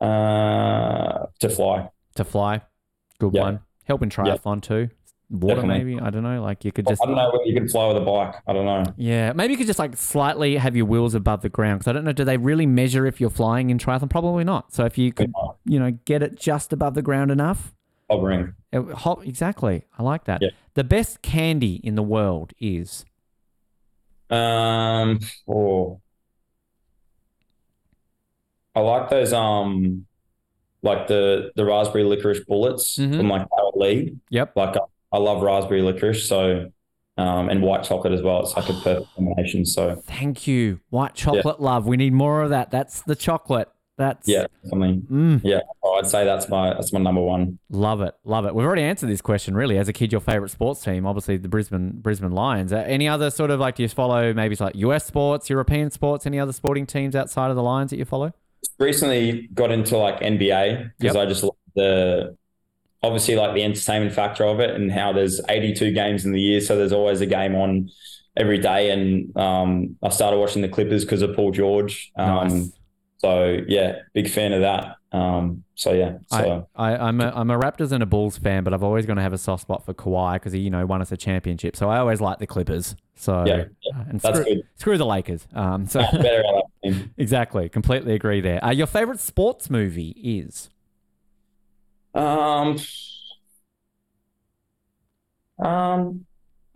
Uh, 0.01 1.26
to 1.40 1.49
fly. 1.49 1.88
To 2.16 2.24
fly, 2.24 2.62
good 3.18 3.34
Yeah. 3.34 3.42
one. 3.42 3.61
Help 3.84 4.03
in 4.03 4.11
triathlon 4.11 4.62
too. 4.62 4.88
Water, 5.30 5.57
Definitely. 5.57 5.84
maybe. 5.94 6.01
I 6.01 6.09
don't 6.11 6.22
know. 6.22 6.40
Like 6.42 6.64
you 6.64 6.72
could 6.72 6.86
just. 6.86 7.03
I 7.03 7.07
don't 7.07 7.14
know 7.16 7.30
whether 7.30 7.44
you 7.44 7.55
can 7.55 7.68
fly 7.68 7.86
with 7.88 7.99
a 7.99 8.01
bike. 8.01 8.34
I 8.46 8.53
don't 8.55 8.64
know. 8.64 8.82
Yeah, 8.96 9.32
maybe 9.34 9.53
you 9.53 9.59
could 9.59 9.66
just 9.66 9.78
like 9.78 9.94
slightly 9.96 10.57
have 10.57 10.74
your 10.74 10.86
wheels 10.86 11.14
above 11.14 11.42
the 11.42 11.51
ground 11.51 11.80
because 11.80 11.90
I 11.90 11.92
don't 11.92 12.05
know. 12.05 12.12
Do 12.12 12.24
they 12.24 12.38
really 12.38 12.64
measure 12.64 13.05
if 13.07 13.20
you're 13.20 13.28
flying 13.28 13.68
in 13.68 13.76
triathlon? 13.78 14.09
Probably 14.09 14.44
not. 14.44 14.72
So 14.72 14.84
if 14.86 14.96
you 14.96 15.12
could, 15.12 15.32
you 15.66 15.78
know, 15.78 15.90
get 16.07 16.22
it 16.22 16.36
just 16.36 16.72
above 16.72 16.94
the 16.94 17.03
ground 17.03 17.30
enough, 17.30 17.74
Hovering. 18.11 18.55
It, 18.72 18.80
hop, 18.94 19.26
exactly. 19.26 19.84
I 19.99 20.03
like 20.03 20.24
that. 20.24 20.40
Yeah. 20.40 20.49
The 20.72 20.84
best 20.84 21.20
candy 21.20 21.74
in 21.84 21.94
the 21.94 22.03
world 22.03 22.55
is 22.59 23.05
Um. 24.30 25.18
Oh. 25.46 26.01
I 28.79 28.81
like 28.81 29.11
those. 29.11 29.33
Um. 29.33 30.07
Like 30.83 31.09
the 31.09 31.51
the 31.57 31.64
raspberry 31.64 32.05
licorice 32.05 32.45
bullets 32.47 32.97
Mhm. 32.99 33.16
from 33.16 33.29
like 33.29 33.47
Lea. 33.74 34.14
Yep. 34.31 34.53
Like 34.57 34.76
I, 34.76 34.81
I 35.12 35.18
love 35.18 35.43
raspberry 35.43 35.83
licorice. 35.83 36.29
So. 36.29 36.70
Um, 37.16 37.49
and 37.51 37.62
white 37.62 37.83
chocolate 37.83 38.12
as 38.12 38.22
well. 38.22 38.43
It's 38.43 38.55
like 38.57 38.68
a 38.68 38.74
perfect 38.74 39.12
combination. 39.16 39.64
So 39.66 39.97
Thank 40.07 40.47
you. 40.47 40.79
White 40.91 41.14
chocolate 41.16 41.61
love. 41.61 41.85
We 41.85 41.97
need 41.97 42.12
more 42.12 42.43
of 42.43 42.51
that. 42.51 42.70
That's 42.70 43.03
the 43.03 43.16
chocolate. 43.16 43.68
That's 43.97 44.29
yeah, 44.29 44.47
something. 44.70 45.01
Mm, 45.11 45.41
Yeah, 45.43 45.59
oh, 45.83 45.95
I'd 45.99 46.07
say 46.07 46.24
that's 46.24 46.49
my 46.49 46.74
that's 46.74 46.93
my 46.93 47.01
number 47.01 47.20
one. 47.20 47.59
love 47.70 48.01
it. 48.03 48.14
Love 48.22 48.47
it. 48.47 48.55
We've 48.55 48.64
already 48.64 48.83
answered 48.85 49.09
this 49.11 49.20
question 49.20 49.57
really. 49.57 49.79
As 49.79 49.89
a 49.89 49.93
kid, 49.93 50.12
your 50.12 50.20
favorite 50.20 50.51
sports 50.51 50.81
team, 50.85 51.05
obviously 51.09 51.37
the 51.39 51.49
Brisbane 51.49 51.91
Brisbane 52.01 52.31
Lions. 52.31 52.72
Uh, 52.72 52.85
any 52.87 53.09
other 53.09 53.31
sort 53.31 53.51
of 53.51 53.59
like 53.59 53.74
do 53.74 53.83
you 53.83 53.89
follow 53.89 54.33
maybe 54.33 54.53
it's 54.53 54.61
like 54.61 54.76
US 54.76 55.05
sports, 55.05 55.51
European 55.51 55.91
sports, 55.91 56.24
any 56.24 56.39
other 56.39 56.53
sporting 56.53 56.87
teams 56.87 57.16
outside 57.16 57.51
of 57.51 57.57
the 57.57 57.64
Lions 57.64 57.91
that 57.91 57.97
you 57.97 58.05
follow? 58.05 58.33
Recently 58.78 59.48
got 59.54 59.70
into 59.72 59.96
like 59.98 60.20
NBA 60.20 60.92
because 60.98 61.14
Yep. 61.14 61.16
I 61.16 61.26
just 61.26 61.42
love 61.42 61.56
the 61.74 62.36
obviously 63.02 63.36
like 63.36 63.54
the 63.54 63.62
entertainment 63.62 64.12
factor 64.12 64.44
of 64.44 64.60
it 64.60 64.70
and 64.70 64.90
how 64.90 65.12
there's 65.12 65.40
82 65.48 65.92
games 65.92 66.24
in 66.24 66.32
the 66.32 66.40
year, 66.40 66.60
so 66.60 66.76
there's 66.76 66.92
always 66.92 67.20
a 67.20 67.26
game 67.26 67.54
on 67.54 67.90
every 68.36 68.58
day. 68.58 68.90
And 68.90 69.36
um, 69.36 69.96
I 70.02 70.08
started 70.10 70.38
watching 70.38 70.62
the 70.62 70.68
Clippers 70.68 71.04
because 71.04 71.22
of 71.22 71.34
Paul 71.34 71.52
George. 71.52 72.10
Um, 72.16 72.48
Nice. 72.48 72.72
So 73.18 73.58
yeah, 73.66 73.96
big 74.14 74.30
fan 74.30 74.52
of 74.52 74.60
that. 74.60 74.94
Um, 75.10 75.64
so 75.74 75.92
yeah, 75.92 76.18
so 76.26 76.68
I, 76.76 76.92
I, 76.92 77.08
I'm 77.08 77.20
a 77.20 77.32
I'm 77.34 77.50
a 77.50 77.58
Raptors 77.58 77.90
and 77.90 78.00
a 78.02 78.06
Bulls 78.06 78.38
fan, 78.38 78.62
but 78.62 78.72
I've 78.74 78.82
always 78.84 79.06
going 79.06 79.16
to 79.16 79.22
have 79.22 79.32
a 79.32 79.38
soft 79.38 79.62
spot 79.62 79.84
for 79.84 79.92
Kawhi 79.94 80.34
because 80.34 80.52
he, 80.52 80.60
you 80.60 80.70
know, 80.70 80.84
won 80.86 81.00
us 81.02 81.10
a 81.10 81.16
championship. 81.16 81.74
So 81.74 81.88
I 81.88 81.98
always 81.98 82.20
like 82.20 82.38
the 82.38 82.46
Clippers. 82.46 82.94
So 83.16 83.44
Yeah, 83.44 83.64
uh, 83.92 84.04
and 84.08 84.20
that's 84.20 84.38
screw, 84.38 84.44
good. 84.44 84.62
screw 84.76 84.98
the 84.98 85.06
Lakers. 85.06 85.48
Um, 85.52 85.86
so 85.86 86.00
better 86.12 86.44
exactly, 87.16 87.68
completely 87.68 88.14
agree 88.14 88.41
there. 88.41 88.64
Uh, 88.64 88.70
your 88.70 88.86
favorite 88.86 89.20
sports 89.20 89.70
movie 89.70 90.11
is 90.22 90.70
Um, 92.14 92.76
um, 95.59 96.26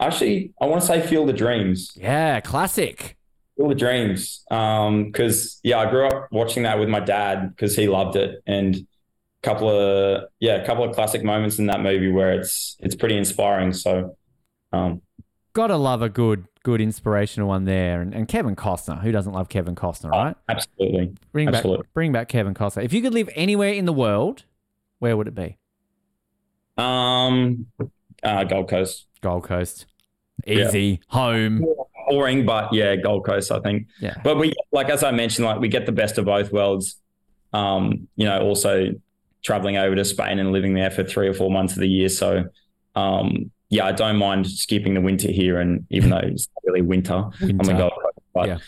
actually, 0.01 0.53
I 0.61 0.67
want 0.67 0.81
to 0.83 0.87
say 0.87 1.01
Field 1.07 1.31
of 1.31 1.37
Dreams. 1.37 1.93
yeah, 1.97 2.41
classic. 2.41 3.17
Field 3.57 3.73
of 3.73 3.79
Dreams. 3.79 4.45
Um, 4.51 5.07
because 5.07 5.61
yeah, 5.63 5.79
I 5.79 5.91
grew 5.91 6.07
up 6.07 6.29
watching 6.33 6.65
that 6.65 6.79
with 6.79 6.89
my 6.89 7.01
dad 7.01 7.51
because 7.51 7.77
he 7.77 7.89
loved 7.89 8.17
it, 8.17 8.43
and 8.47 8.75
a 8.77 8.81
couple 9.43 9.69
of 9.69 10.25
yeah, 10.41 10.57
a 10.57 10.67
couple 10.67 10.85
of 10.85 10.95
classic 10.95 11.23
moments 11.23 11.59
in 11.59 11.67
that 11.67 11.81
movie 11.81 12.11
where 12.11 12.33
it's 12.33 12.77
it's 12.81 12.95
pretty 12.95 13.17
inspiring. 13.17 13.73
So, 13.73 14.17
um, 14.73 15.03
Gotta 15.55 15.77
love 15.77 16.03
a 16.03 16.09
good 16.09 16.47
good 16.63 16.81
inspirational 16.81 17.49
one 17.49 17.65
there. 17.65 18.01
And, 18.01 18.15
and 18.15 18.29
Kevin 18.29 18.57
Costner, 18.57 19.01
who 19.03 19.13
doesn't 19.13 19.33
love 19.33 19.49
Kevin 19.49 19.75
Costner, 19.75 20.11
right? 20.11 20.37
absolutely, 20.49 21.15
Bring 21.33 21.49
absolutely. 21.49 21.83
back 21.83 21.95
bring 21.95 22.13
back 22.13 22.29
Kevin 22.29 22.55
Costner. 22.55 22.85
If 22.85 22.93
you 22.93 23.03
could 23.03 23.15
live 23.15 23.29
anywhere 23.35 23.73
in 23.73 23.85
the 23.85 23.93
world, 23.93 24.45
where 24.99 25.17
would 25.17 25.29
it 25.29 25.35
be? 25.35 25.59
Um, 26.79 27.67
uh, 28.23 28.45
Gold 28.45 28.69
Coast. 28.69 29.07
Gold 29.21 29.45
Coast. 29.45 29.87
Yeah. 30.47 30.69
Easy. 30.69 31.01
Home. 31.09 31.67
Boring, 32.09 32.47
but 32.47 32.73
yeah, 32.73 32.97
Gold 32.97 33.25
Coast. 33.25 33.53
I 33.53 33.61
think. 33.61 33.89
Yeah. 34.01 34.15
But 34.25 34.39
we, 34.39 34.53
like 34.73 34.89
as 34.89 35.05
I 35.05 35.11
mentioned, 35.11 35.47
like 35.47 35.61
we 35.61 35.69
get 35.69 35.87
the 35.87 35.93
best 35.93 36.19
of 36.19 36.25
both 36.25 36.53
worlds. 36.53 36.97
Um, 37.53 38.09
you 38.17 38.25
know, 38.25 38.41
also 38.41 38.93
traveling 39.43 39.77
over 39.77 39.95
to 39.95 40.05
Spain 40.05 40.39
and 40.39 40.53
living 40.53 40.75
there 40.75 40.91
for 40.91 41.05
three 41.05 41.29
or 41.29 41.35
four 41.35 41.51
months 41.51 41.75
of 41.75 41.81
the 41.81 41.89
year. 41.89 42.09
So, 42.09 42.45
um, 42.95 43.51
yeah, 43.73 43.87
I 43.87 43.93
don't 43.93 44.18
mind 44.18 44.47
skipping 44.47 44.93
the 44.93 45.01
winter 45.01 45.31
here, 45.33 45.59
and 45.59 45.87
even 45.91 46.11
though 46.11 46.18
it's 46.18 46.47
not 46.55 46.62
really 46.70 46.83
winter, 46.83 47.14
on 47.14 47.33
Winter. 47.41 47.64
the 47.64 47.73
Gold 47.73 47.93
Coast, 48.03 48.18
but 48.35 48.47
Yeah. 48.49 48.59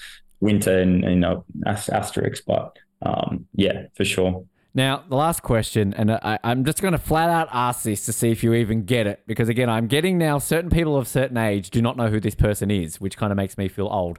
winter 0.40 0.78
and, 0.80 1.04
and 1.04 1.14
you 1.14 1.20
know 1.20 1.44
asterisks, 1.66 2.40
but 2.46 2.74
um, 3.02 3.46
yeah, 3.54 3.82
for 3.94 4.04
sure. 4.06 4.46
Now, 4.76 5.04
the 5.08 5.14
last 5.14 5.42
question, 5.42 5.92
and 5.94 6.10
I, 6.10 6.38
I'm 6.42 6.64
just 6.64 6.80
going 6.80 6.92
to 6.92 6.98
flat 6.98 7.28
out 7.28 7.48
ask 7.52 7.84
this 7.84 8.06
to 8.06 8.12
see 8.12 8.30
if 8.30 8.42
you 8.42 8.54
even 8.54 8.84
get 8.84 9.06
it, 9.06 9.20
because 9.26 9.50
again, 9.50 9.68
I'm 9.68 9.86
getting 9.88 10.16
now 10.16 10.38
certain 10.38 10.70
people 10.70 10.96
of 10.96 11.06
certain 11.06 11.36
age 11.36 11.68
do 11.70 11.82
not 11.82 11.96
know 11.98 12.08
who 12.08 12.18
this 12.18 12.34
person 12.34 12.70
is, 12.70 12.98
which 13.00 13.16
kind 13.18 13.30
of 13.30 13.36
makes 13.36 13.58
me 13.58 13.68
feel 13.68 13.86
old. 13.86 14.18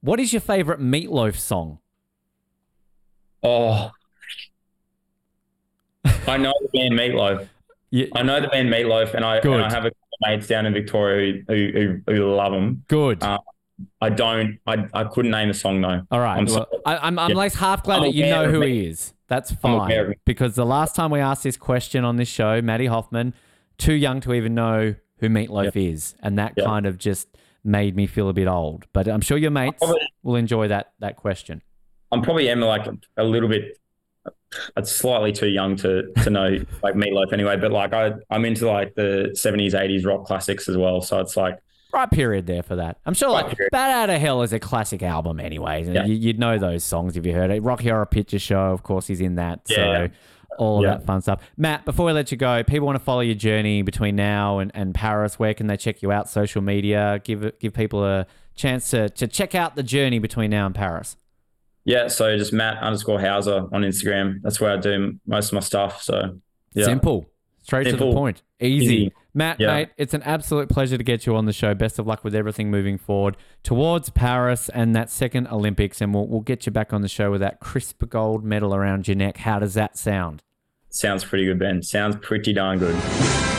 What 0.00 0.20
is 0.20 0.32
your 0.32 0.40
favorite 0.40 0.80
meatloaf 0.80 1.36
song? 1.36 1.80
Oh, 3.42 3.90
I 6.26 6.36
know 6.36 6.54
the 6.62 6.68
band 6.72 6.94
Meatloaf. 6.94 7.48
Yeah, 7.92 8.06
I 8.14 8.22
know 8.22 8.40
the 8.40 8.48
band 8.48 8.68
Meatloaf, 8.72 9.14
and 9.14 9.24
I, 9.24 9.36
and 9.36 9.54
I 9.54 9.70
have 9.70 9.84
a 9.84 9.90
couple 9.90 10.08
of 10.14 10.28
mates 10.30 10.46
down 10.48 10.66
in 10.66 10.72
Victoria 10.72 11.42
who 11.46 11.54
who, 11.54 12.00
who, 12.06 12.14
who 12.14 12.34
love 12.34 12.52
them. 12.52 12.82
good. 12.88 13.22
Uh, 13.22 13.38
I 14.00 14.08
don't. 14.10 14.58
I, 14.66 14.86
I 14.94 15.04
couldn't 15.04 15.30
name 15.30 15.50
a 15.50 15.54
song 15.54 15.80
though. 15.80 16.02
All 16.10 16.20
right. 16.20 16.38
I'm 16.38 16.46
well. 16.46 16.66
I, 16.86 16.96
I'm, 16.98 17.18
I'm 17.18 17.30
Yeah. 17.30 17.36
like 17.36 17.52
half 17.54 17.82
glad 17.82 17.96
I'm 17.98 18.02
that 18.04 18.14
you 18.14 18.26
know 18.26 18.50
who 18.50 18.60
he 18.62 18.86
is. 18.86 19.12
That's 19.28 19.54
I'm 19.62 19.72
aware 19.74 20.02
of 20.02 20.06
fine. 20.08 20.14
Because 20.24 20.54
the 20.54 20.66
last 20.66 20.94
time 20.96 21.10
we 21.10 21.20
asked 21.20 21.42
this 21.42 21.56
question 21.56 22.04
on 22.04 22.16
this 22.16 22.28
show, 22.28 22.60
Maddie 22.62 22.86
Hoffman, 22.86 23.34
too 23.78 23.94
young 23.94 24.20
to 24.22 24.32
even 24.34 24.54
know 24.54 24.94
who 25.18 25.28
Meatloaf 25.28 25.74
is. 25.76 26.14
And 26.22 26.38
that 26.38 26.54
Yeah. 26.56 26.64
kind 26.64 26.86
of 26.86 26.96
just 26.98 27.28
made 27.64 27.96
me 27.96 28.06
feel 28.06 28.28
a 28.28 28.32
bit 28.32 28.46
old. 28.48 28.84
But 28.92 29.08
I'm 29.08 29.20
sure 29.20 29.36
your 29.36 29.50
mates 29.50 29.78
Probably- 29.78 30.00
will 30.22 30.36
enjoy 30.36 30.68
that 30.68 30.92
that 31.00 31.16
question. 31.16 31.60
I'm 32.12 32.22
probably 32.22 32.48
am 32.50 32.60
like 32.60 32.86
a 33.16 33.24
little 33.24 33.48
bit. 33.48 33.78
It's 34.76 34.92
slightly 34.92 35.32
too 35.32 35.48
young 35.48 35.76
to 35.76 36.12
to 36.24 36.30
know 36.30 36.58
like 36.82 36.94
Meatloaf 36.94 37.32
anyway, 37.32 37.56
but 37.56 37.72
like 37.72 37.92
I 37.92 38.12
I'm 38.30 38.44
into 38.44 38.66
like 38.70 38.94
the 38.94 39.34
70s 39.34 39.72
80s 39.72 40.04
rock 40.04 40.24
classics 40.24 40.68
as 40.68 40.76
well. 40.76 41.00
So 41.00 41.20
it's 41.20 41.36
like 41.36 41.58
Right 41.92 42.10
period 42.10 42.46
there 42.46 42.62
for 42.62 42.76
that. 42.76 42.98
I'm 43.04 43.12
sure 43.12 43.28
Right 43.28 43.44
like 43.46 43.56
period. 43.56 43.70
Bat 43.70 43.90
Out 43.90 44.10
of 44.10 44.20
Hell 44.20 44.42
is 44.42 44.54
a 44.54 44.58
classic 44.58 45.02
album 45.02 45.38
anyway. 45.38 45.84
Yeah. 45.84 46.06
You, 46.06 46.14
you'd 46.14 46.38
know 46.38 46.58
those 46.58 46.84
songs 46.84 47.18
if 47.18 47.26
you 47.26 47.34
heard 47.34 47.50
it. 47.50 47.62
Rocky 47.62 47.90
Horror 47.90 48.06
Picture 48.06 48.38
Show, 48.38 48.72
of 48.72 48.82
course, 48.82 49.06
he's 49.06 49.20
in 49.20 49.34
that. 49.34 49.60
Yeah, 49.68 49.76
so 49.76 49.82
yeah. 49.82 50.08
all 50.58 50.80
that 50.82 51.04
fun 51.04 51.20
stuff. 51.20 51.42
Matt, 51.58 51.84
before 51.84 52.06
we 52.06 52.12
let 52.12 52.30
you 52.30 52.38
go, 52.38 52.64
people 52.64 52.86
want 52.86 52.98
to 52.98 53.04
follow 53.04 53.20
your 53.20 53.34
journey 53.34 53.82
between 53.82 54.16
now 54.16 54.58
and, 54.58 54.70
and 54.74 54.94
Paris. 54.94 55.38
Where 55.38 55.52
can 55.52 55.66
they 55.66 55.76
check 55.76 56.00
you 56.00 56.10
out? 56.10 56.30
Social 56.30 56.62
media. 56.62 57.20
Give 57.24 57.52
give 57.58 57.74
people 57.74 58.06
a 58.06 58.26
chance 58.54 58.88
to, 58.90 59.10
to 59.10 59.26
check 59.26 59.54
out 59.54 59.76
the 59.76 59.82
journey 59.82 60.18
between 60.18 60.50
now 60.50 60.64
and 60.64 60.74
Paris. 60.74 61.16
Yeah, 61.84 62.08
so 62.08 62.36
just 62.36 62.52
Matt 62.52 62.82
underscore 62.82 63.20
Hauser 63.20 63.66
on 63.72 63.82
Instagram. 63.82 64.40
That's 64.42 64.60
where 64.60 64.70
I 64.72 64.76
do 64.76 65.18
most 65.26 65.48
of 65.48 65.54
my 65.54 65.60
stuff. 65.60 66.02
So 66.02 66.38
yeah. 66.74 66.84
Simple. 66.84 67.26
Straight 67.62 67.84
to 67.84 67.92
the 67.96 68.12
point. 68.12 68.42
Easy. 68.60 68.84
Easy. 68.84 69.12
Matt, 69.34 69.60
Yeah. 69.60 69.74
mate, 69.74 69.88
it's 69.96 70.14
an 70.14 70.22
absolute 70.22 70.68
pleasure 70.68 70.98
to 70.98 71.04
get 71.04 71.26
you 71.26 71.36
on 71.36 71.46
the 71.46 71.52
show. 71.52 71.74
Best 71.74 71.98
of 71.98 72.06
luck 72.06 72.22
with 72.24 72.34
everything 72.34 72.70
moving 72.70 72.98
forward 72.98 73.36
towards 73.62 74.10
Paris 74.10 74.68
and 74.68 74.94
that 74.96 75.10
second 75.10 75.46
Olympics. 75.48 76.00
And 76.00 76.12
we'll, 76.12 76.26
we'll 76.26 76.40
get 76.40 76.66
you 76.66 76.72
back 76.72 76.92
on 76.92 77.02
the 77.02 77.08
show 77.08 77.30
with 77.30 77.40
that 77.40 77.60
crisp 77.60 78.02
gold 78.08 78.44
medal 78.44 78.74
around 78.74 79.06
your 79.08 79.16
neck. 79.16 79.38
How 79.38 79.58
does 79.58 79.74
that 79.74 79.96
sound? 79.96 80.42
Sounds 80.90 81.24
pretty 81.24 81.46
good, 81.46 81.58
Ben. 81.58 81.82
Sounds 81.82 82.16
pretty 82.20 82.52
darn 82.52 82.78
good. 82.78 83.51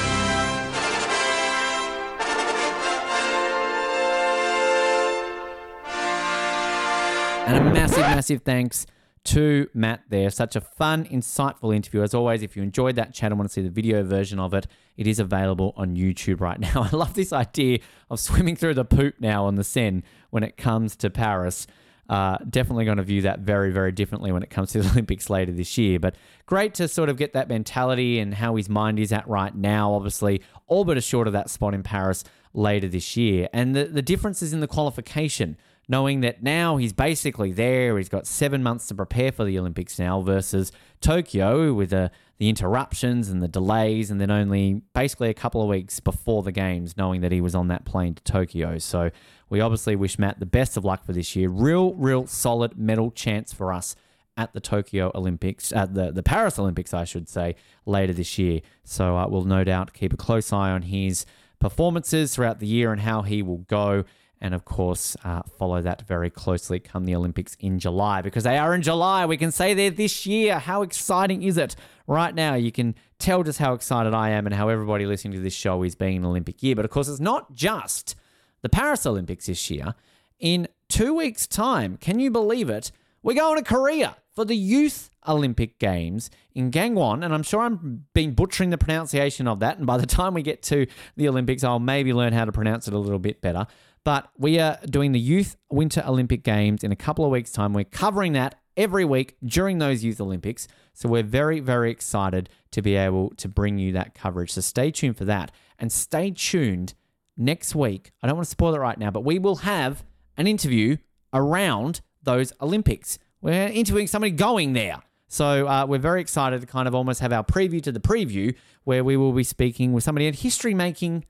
And 7.46 7.58
a 7.58 7.74
massive, 7.74 8.00
massive 8.00 8.41
thanks 8.44 8.86
to 9.26 9.70
Matt 9.74 10.04
there. 10.10 10.30
Such 10.30 10.56
a 10.56 10.62
fun, 10.62 11.04
insightful 11.06 11.76
interview. 11.76 12.02
As 12.02 12.14
always, 12.14 12.41
if 12.41 12.56
you 12.56 12.64
enjoyed 12.64 12.96
that 12.96 13.14
chat 13.14 13.32
and 13.32 13.39
want 13.39 13.50
to 13.50 13.54
see 13.54 13.62
the 13.62 13.70
video 13.70 14.02
version 14.04 14.39
of 14.39 14.54
it, 14.54 14.66
it 14.96 15.08
is 15.08 15.20
available 15.20 15.74
on 15.76 15.96
YouTube 15.96 16.39
right 16.39 16.60
now. 16.60 16.84
I 16.91 16.96
love 16.96 17.14
this 17.16 17.34
idea 17.34 17.80
of 18.10 18.22
swimming 18.22 18.56
through 18.56 18.76
the 18.76 18.86
poop 18.86 19.16
now 19.20 19.46
on 19.46 19.56
the 19.56 19.64
Seine 19.64 20.04
when 20.30 20.44
it 20.44 20.56
comes 20.56 20.96
to 20.98 21.10
Paris. 21.10 21.68
Uh, 22.10 22.38
definitely 22.50 22.86
going 22.86 22.98
to 22.98 23.04
view 23.04 23.22
that 23.22 23.39
very, 23.39 23.72
very 23.72 23.91
differently 23.91 24.32
when 24.32 24.44
it 24.44 24.50
comes 24.50 24.72
to 24.72 24.82
the 24.82 24.89
Olympics 24.91 25.30
later 25.30 25.52
this 25.52 25.78
year. 25.78 26.00
But 26.00 26.16
great 26.46 26.74
to 26.76 26.88
sort 26.88 27.10
of 27.10 27.18
get 27.18 27.34
that 27.34 27.50
mentality 27.50 28.20
and 28.20 28.34
how 28.34 28.56
his 28.56 28.70
mind 28.70 29.00
is 29.00 29.12
at 29.12 29.28
right 29.28 29.54
now. 29.54 29.94
Obviously, 29.94 30.41
all 30.68 30.86
but 30.86 30.98
assured 30.98 31.28
of 31.28 31.34
that 31.34 31.50
spot 31.50 31.74
in 31.74 31.84
Paris 31.84 32.24
later 32.54 32.88
this 32.88 33.18
year. 33.18 33.50
And 33.52 33.76
the, 33.76 33.86
the 33.86 34.02
differences 34.02 34.54
in 34.54 34.60
the 34.60 34.68
qualification 34.68 35.58
knowing 35.88 36.21
that 36.21 36.41
now 36.41 36.77
he's 36.77 36.93
basically 36.93 37.51
there. 37.51 37.97
He's 37.97 38.09
got 38.09 38.25
seven 38.25 38.63
months 38.63 38.88
to 38.88 38.95
prepare 38.95 39.31
for 39.31 39.43
the 39.43 39.59
Olympics 39.59 39.99
now 39.99 40.21
versus 40.21 40.71
Tokyo 41.01 41.73
with 41.73 41.89
the, 41.89 42.11
the 42.38 42.49
interruptions 42.49 43.29
and 43.29 43.41
the 43.41 43.47
delays, 43.47 44.09
and 44.09 44.19
then 44.19 44.31
only 44.31 44.81
basically 44.93 45.29
a 45.29 45.34
couple 45.34 45.61
of 45.61 45.67
weeks 45.67 45.99
before 45.99 46.43
the 46.43 46.51
games, 46.51 46.95
knowing 46.97 47.21
that 47.21 47.31
he 47.31 47.41
was 47.41 47.55
on 47.55 47.67
that 47.67 47.86
plane 47.86 48.15
to 48.15 48.23
Tokyo. 48.23 48.77
So 48.77 49.11
we 49.49 49.59
obviously 49.59 49.95
wish 49.95 50.17
Matt 50.17 50.39
the 50.39 50.45
best 50.45 50.77
of 50.77 50.86
luck 50.86 51.05
for 51.05 51.13
this 51.13 51.36
year. 51.36 51.49
Real, 51.49 51.93
real 51.93 52.27
solid 52.27 52.77
medal 52.77 53.11
chance 53.11 53.51
for 53.51 53.73
us 53.73 53.95
at 54.36 54.53
the 54.53 54.59
Tokyo 54.59 55.11
Olympics, 55.13 55.71
at 55.71 55.93
the, 55.93 56.11
the 56.11 56.23
Paris 56.23 56.57
Olympics, 56.57 56.93
I 56.93 57.03
should 57.03 57.29
say, 57.29 57.55
later 57.86 58.13
this 58.13 58.39
year. 58.39 58.61
So 58.84 59.15
uh, 59.15 59.27
we'll 59.27 59.43
no 59.43 59.63
doubt 59.63 59.93
keep 59.93 60.13
a 60.13 60.17
close 60.17 60.51
eye 60.51 60.71
on 60.71 60.84
his 60.84 61.25
performances 61.59 62.34
throughout 62.34 62.59
the 62.59 62.67
year 62.67 62.91
and 62.91 63.01
how 63.01 63.21
he 63.21 63.43
will 63.43 63.59
go 63.59 64.05
and 64.44 64.54
of 64.54 64.66
course 64.66 65.16
uh, 65.24 65.41
follow 65.58 65.82
that 65.82 66.04
very 66.06 66.30
closely 66.30 66.80
come 66.80 67.06
the 67.06 67.16
Olympics 67.16 67.56
in 67.60 67.80
July 67.80 68.22
because 68.22 68.44
they 68.44 68.58
are 68.58 68.76
in 68.76 68.82
July. 68.82 69.26
We 69.26 69.38
can 69.38 69.52
say 69.52 69.74
they're 69.74 69.89
this 69.89 70.26
year. 70.26 70.60
How 70.60 70.84
exciting 70.84 71.41
is 71.41 71.58
it? 71.58 71.76
Right 72.06 72.36
now, 72.36 72.54
you 72.56 72.72
can 72.72 72.94
tell 73.18 73.44
just 73.44 73.60
how 73.60 73.74
excited 73.74 74.14
I 74.14 74.32
am 74.32 74.46
and 74.46 74.54
how 74.54 74.68
everybody 74.68 75.06
listening 75.06 75.34
to 75.34 75.39
this 75.39 75.54
show 75.54 75.82
is 75.84 75.96
being 75.96 76.18
an 76.18 76.26
Olympic 76.26 76.62
year. 76.62 76.76
But 76.76 76.84
of 76.84 76.91
course, 76.91 77.08
it's 77.08 77.22
not 77.22 77.56
just 77.56 78.16
the 78.62 78.70
Paris 78.70 79.06
Olympics 79.06 79.46
this 79.46 79.72
year. 79.72 79.96
In 80.39 80.68
two 80.89 81.14
weeks' 81.14 81.48
time, 81.48 81.96
can 81.96 82.20
you 82.20 82.30
believe 82.30 82.70
it? 82.70 82.91
We're 83.24 83.36
going 83.36 83.58
to 83.58 83.64
Korea 83.64 84.18
for 84.36 84.44
the 84.44 84.56
Youth 84.56 85.10
Olympic 85.26 85.80
Games 85.80 86.30
in 86.54 86.72
Gangwon, 86.72 87.24
and 87.24 87.34
I'm 87.34 87.44
sure 87.44 87.62
I'm 87.62 88.06
been 88.14 88.34
butchering 88.34 88.70
the 88.70 88.78
pronunciation 88.78 89.48
of 89.48 89.60
that. 89.60 89.78
And 89.78 89.88
by 89.88 89.98
the 89.98 90.06
time 90.06 90.34
we 90.34 90.41
get 90.41 90.62
to 90.64 90.86
the 91.16 91.30
Olympics, 91.30 91.64
I'll 91.64 91.80
maybe 91.80 92.12
learn 92.12 92.34
how 92.34 92.44
to 92.44 92.52
pronounce 92.52 92.88
it 92.88 92.94
a 92.94 92.98
little 92.98 93.20
bit 93.20 93.41
better. 93.41 93.68
But 94.04 94.30
we 94.38 94.60
are 94.60 94.78
doing 94.86 95.14
the 95.14 95.20
Youth 95.20 95.56
Winter 95.70 96.04
Olympic 96.06 96.43
Games 96.43 96.84
in 96.84 96.91
a 96.91 96.95
couple 96.95 97.24
of 97.24 97.32
weeks' 97.32 97.51
time. 97.51 97.74
We're 97.74 97.86
covering 97.86 98.34
that 98.34 98.56
every 98.76 99.06
week 99.06 99.38
during 99.45 99.78
those 99.78 100.04
Youth 100.04 100.20
Olympics. 100.20 100.68
So 100.93 101.08
we're 101.08 101.24
very, 101.24 101.60
very 101.60 101.89
excited 101.89 102.49
to 102.72 102.82
be 102.82 102.95
able 102.95 103.30
to 103.38 103.47
bring 103.47 103.78
you 103.78 103.93
that 103.93 104.14
coverage. 104.14 104.51
So 104.51 104.62
stay 104.62 104.91
tuned 104.91 105.18
for 105.18 105.26
that. 105.26 105.51
And 105.80 105.91
stay 105.91 106.32
tuned 106.32 106.93
next 107.38 107.76
week. 107.76 108.12
I 108.22 108.28
don't 108.28 108.36
want 108.36 108.45
to 108.45 108.51
spoil 108.51 108.76
it 108.76 108.80
right 108.80 108.97
now, 108.97 109.10
but 109.10 109.22
we 109.24 109.39
will 109.39 109.58
have 109.58 110.04
an 110.38 110.47
interview 110.47 110.97
around 111.34 112.01
those 112.22 112.51
Olympics. 112.62 113.20
We're 113.41 113.68
interviewing 113.68 114.08
somebody 114.08 114.32
going 114.32 114.74
there. 114.74 115.01
So 115.28 115.68
uh, 115.68 115.86
we're 115.88 115.97
very 115.97 116.22
excited 116.22 116.62
to 116.62 116.68
kind 116.68 116.88
of 116.88 116.93
almost 116.93 117.20
have 117.22 117.34
our 117.34 117.43
preview 117.43 117.82
to 117.84 117.91
the 117.91 117.99
preview 117.99 118.54
where 118.84 119.04
we 119.04 119.18
will 119.18 119.32
be 119.32 119.43
speaking 119.43 119.93
with 119.93 120.04
somebody 120.04 120.28
in 120.28 120.34
history 120.34 120.74
making 120.74 121.26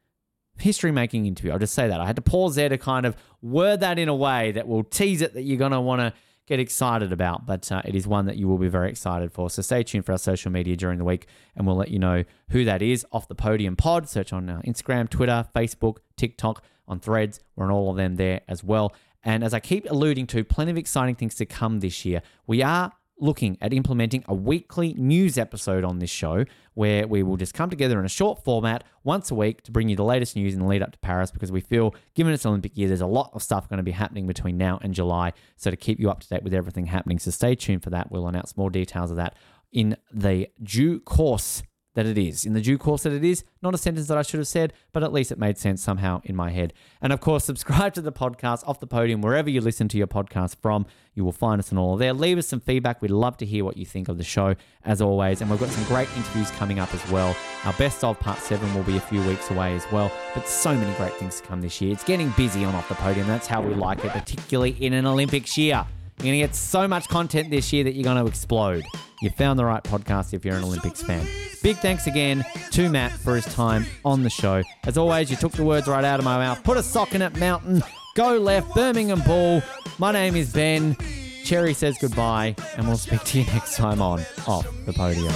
history 0.57 0.91
making 0.91 1.25
interview. 1.25 1.51
I'll 1.51 1.59
just 1.59 1.73
say 1.73 1.87
that. 1.87 1.99
I 1.99 2.05
had 2.05 2.15
to 2.15 2.21
pause 2.21 2.55
there 2.55 2.69
to 2.69 2.77
kind 2.77 3.05
of 3.05 3.15
word 3.41 3.79
that 3.81 3.99
in 3.99 4.09
a 4.09 4.15
way 4.15 4.51
that 4.51 4.67
will 4.67 4.83
tease 4.83 5.21
it 5.21 5.33
that 5.33 5.43
you're 5.43 5.57
going 5.57 5.71
to 5.71 5.81
want 5.81 6.01
to 6.01 6.13
get 6.45 6.59
excited 6.59 7.11
about. 7.11 7.45
But 7.45 7.71
uh, 7.71 7.81
it 7.85 7.95
is 7.95 8.05
one 8.05 8.25
that 8.25 8.37
you 8.37 8.47
will 8.47 8.57
be 8.57 8.67
very 8.67 8.89
excited 8.89 9.31
for. 9.31 9.49
So 9.49 9.61
stay 9.61 9.83
tuned 9.83 10.05
for 10.05 10.11
our 10.11 10.17
social 10.17 10.51
media 10.51 10.75
during 10.75 10.97
the 10.99 11.05
week 11.05 11.27
and 11.55 11.65
we'll 11.65 11.77
let 11.77 11.89
you 11.89 11.99
know 11.99 12.23
who 12.49 12.65
that 12.65 12.81
is 12.81 13.05
off 13.11 13.27
the 13.27 13.35
podium 13.35 13.75
pod. 13.75 14.09
Search 14.09 14.33
on 14.33 14.49
uh, 14.49 14.61
Instagram, 14.65 15.09
Twitter, 15.09 15.47
Facebook, 15.55 15.97
TikTok, 16.17 16.63
on 16.87 16.99
threads. 16.99 17.39
We're 17.55 17.65
on 17.65 17.71
all 17.71 17.91
of 17.91 17.97
them 17.97 18.15
there 18.15 18.41
as 18.47 18.63
well. 18.63 18.93
And 19.23 19.43
as 19.43 19.53
I 19.53 19.59
keep 19.59 19.89
alluding 19.89 20.27
to, 20.27 20.43
plenty 20.43 20.71
of 20.71 20.77
exciting 20.77 21.15
things 21.15 21.35
to 21.35 21.45
come 21.45 21.79
this 21.79 22.03
year. 22.03 22.21
We 22.45 22.61
are 22.61 22.91
looking 23.19 23.57
at 23.61 23.73
implementing 23.73 24.23
a 24.27 24.33
weekly 24.33 24.93
news 24.95 25.37
episode 25.37 25.83
on 25.83 25.99
this 25.99 26.09
show 26.09 26.45
where 26.73 27.07
we 27.07 27.23
will 27.23 27.37
just 27.37 27.53
come 27.53 27.69
together 27.69 27.99
in 27.99 28.05
a 28.05 28.09
short 28.09 28.43
format 28.43 28.83
once 29.03 29.31
a 29.31 29.35
week 29.35 29.61
to 29.63 29.71
bring 29.71 29.87
you 29.87 29.95
the 29.95 30.03
latest 30.03 30.35
news 30.35 30.53
in 30.53 30.59
the 30.59 30.65
lead 30.65 30.81
up 30.81 30.91
to 30.91 30.97
Paris 30.99 31.31
because 31.31 31.51
we 31.51 31.61
feel, 31.61 31.93
given 32.15 32.33
it's 32.33 32.45
Olympic 32.45 32.77
year, 32.77 32.87
there's 32.87 33.01
a 33.01 33.07
lot 33.07 33.29
of 33.33 33.43
stuff 33.43 33.69
going 33.69 33.77
to 33.77 33.83
be 33.83 33.91
happening 33.91 34.27
between 34.27 34.57
now 34.57 34.79
and 34.81 34.93
July. 34.93 35.31
So 35.55 35.69
to 35.69 35.77
keep 35.77 35.99
you 35.99 36.09
up 36.09 36.21
to 36.21 36.27
date 36.27 36.43
with 36.43 36.53
everything 36.53 36.87
happening, 36.87 37.19
so 37.19 37.31
stay 37.31 37.55
tuned 37.55 37.83
for 37.83 37.91
that. 37.91 38.11
We'll 38.11 38.27
announce 38.27 38.57
more 38.57 38.69
details 38.69 39.11
of 39.11 39.17
that 39.17 39.35
in 39.71 39.97
the 40.11 40.47
due 40.61 40.99
course 40.99 41.63
that 41.93 42.05
it 42.05 42.17
is. 42.17 42.45
In 42.45 42.53
the 42.53 42.61
due 42.61 42.77
course 42.77 43.03
that 43.03 43.13
it 43.13 43.23
is, 43.23 43.43
not 43.61 43.73
a 43.73 43.77
sentence 43.77 44.07
that 44.07 44.17
I 44.17 44.21
should 44.21 44.39
have 44.39 44.47
said, 44.47 44.73
but 44.91 45.03
at 45.03 45.13
least 45.13 45.31
it 45.31 45.37
made 45.37 45.57
sense 45.57 45.81
somehow 45.81 46.21
in 46.23 46.35
my 46.35 46.51
head. 46.51 46.73
And 47.01 47.13
of 47.13 47.21
course, 47.21 47.43
subscribe 47.53 47.93
to 47.93 48.01
the 48.01 48.11
podcast 48.11 48.67
off 48.67 48.79
the 48.79 48.87
podium 48.87 49.21
wherever 49.21 49.49
you 49.49 49.61
listen 49.61 49.87
to 49.89 49.97
your 49.97 50.07
podcast 50.07 50.55
from. 50.61 50.85
You 51.13 51.23
will 51.23 51.31
find 51.31 51.59
us 51.59 51.71
on 51.71 51.77
all 51.77 51.95
there. 51.95 52.13
Leave 52.13 52.39
us 52.39 52.47
some 52.47 52.59
feedback. 52.59 53.01
We'd 53.01 53.11
love 53.11 53.37
to 53.37 53.45
hear 53.45 53.63
what 53.63 53.77
you 53.77 53.85
think 53.85 54.09
of 54.09 54.17
the 54.17 54.23
show, 54.23 54.55
as 54.83 55.01
always. 55.01 55.41
And 55.41 55.49
we've 55.49 55.59
got 55.59 55.69
some 55.69 55.83
great 55.85 56.09
interviews 56.17 56.49
coming 56.51 56.79
up 56.79 56.91
as 56.93 57.11
well. 57.11 57.35
Our 57.65 57.73
best 57.73 58.03
of 58.03 58.19
part 58.19 58.39
seven 58.39 58.73
will 58.73 58.83
be 58.83 58.97
a 58.97 59.01
few 59.01 59.21
weeks 59.27 59.51
away 59.51 59.75
as 59.75 59.85
well. 59.91 60.11
But 60.33 60.47
so 60.47 60.73
many 60.73 60.91
great 60.97 61.13
things 61.13 61.39
to 61.39 61.47
come 61.47 61.61
this 61.61 61.79
year. 61.81 61.93
It's 61.93 62.03
getting 62.03 62.31
busy 62.31 62.65
on 62.65 62.73
off 62.73 62.89
the 62.89 62.95
podium. 62.95 63.27
That's 63.27 63.47
how 63.47 63.61
we 63.61 63.75
like 63.75 64.03
it, 64.03 64.11
particularly 64.11 64.71
in 64.83 64.93
an 64.93 65.05
Olympics 65.05 65.55
year. 65.57 65.85
You're 66.19 66.25
going 66.25 66.39
to 66.41 66.47
get 66.47 66.55
so 66.55 66.87
much 66.87 67.07
content 67.09 67.49
this 67.49 67.73
year 67.73 67.83
that 67.83 67.93
you're 67.95 68.03
going 68.03 68.23
to 68.23 68.25
explode. 68.29 68.83
You 69.21 69.29
found 69.31 69.57
the 69.59 69.65
right 69.65 69.83
podcast 69.83 70.33
if 70.33 70.45
you're 70.45 70.55
an 70.55 70.63
Olympics 70.63 71.01
fan. 71.01 71.25
Big 71.61 71.77
thanks 71.77 72.07
again 72.07 72.43
to 72.71 72.89
Matt 72.89 73.11
for 73.11 73.35
his 73.35 73.45
time 73.45 73.85
on 74.05 74.23
the 74.23 74.29
show. 74.29 74.63
As 74.85 74.97
always, 74.97 75.29
you 75.31 75.37
took 75.37 75.53
the 75.53 75.63
words 75.63 75.87
right 75.87 76.03
out 76.03 76.19
of 76.19 76.25
my 76.25 76.37
mouth. 76.37 76.63
Put 76.63 76.77
a 76.77 76.83
sock 76.83 77.13
in 77.15 77.21
it, 77.21 77.35
Mountain. 77.37 77.83
Go 78.15 78.37
left, 78.37 78.73
Birmingham 78.73 79.21
Bull. 79.21 79.61
My 79.97 80.11
name 80.11 80.35
is 80.35 80.53
Ben. 80.53 80.95
Cherry 81.43 81.73
says 81.73 81.97
goodbye, 81.99 82.55
and 82.77 82.87
we'll 82.87 82.97
speak 82.97 83.23
to 83.25 83.39
you 83.39 83.45
next 83.53 83.75
time 83.75 84.01
on 84.01 84.21
Off 84.47 84.67
the 84.85 84.93
Podium. 84.93 85.33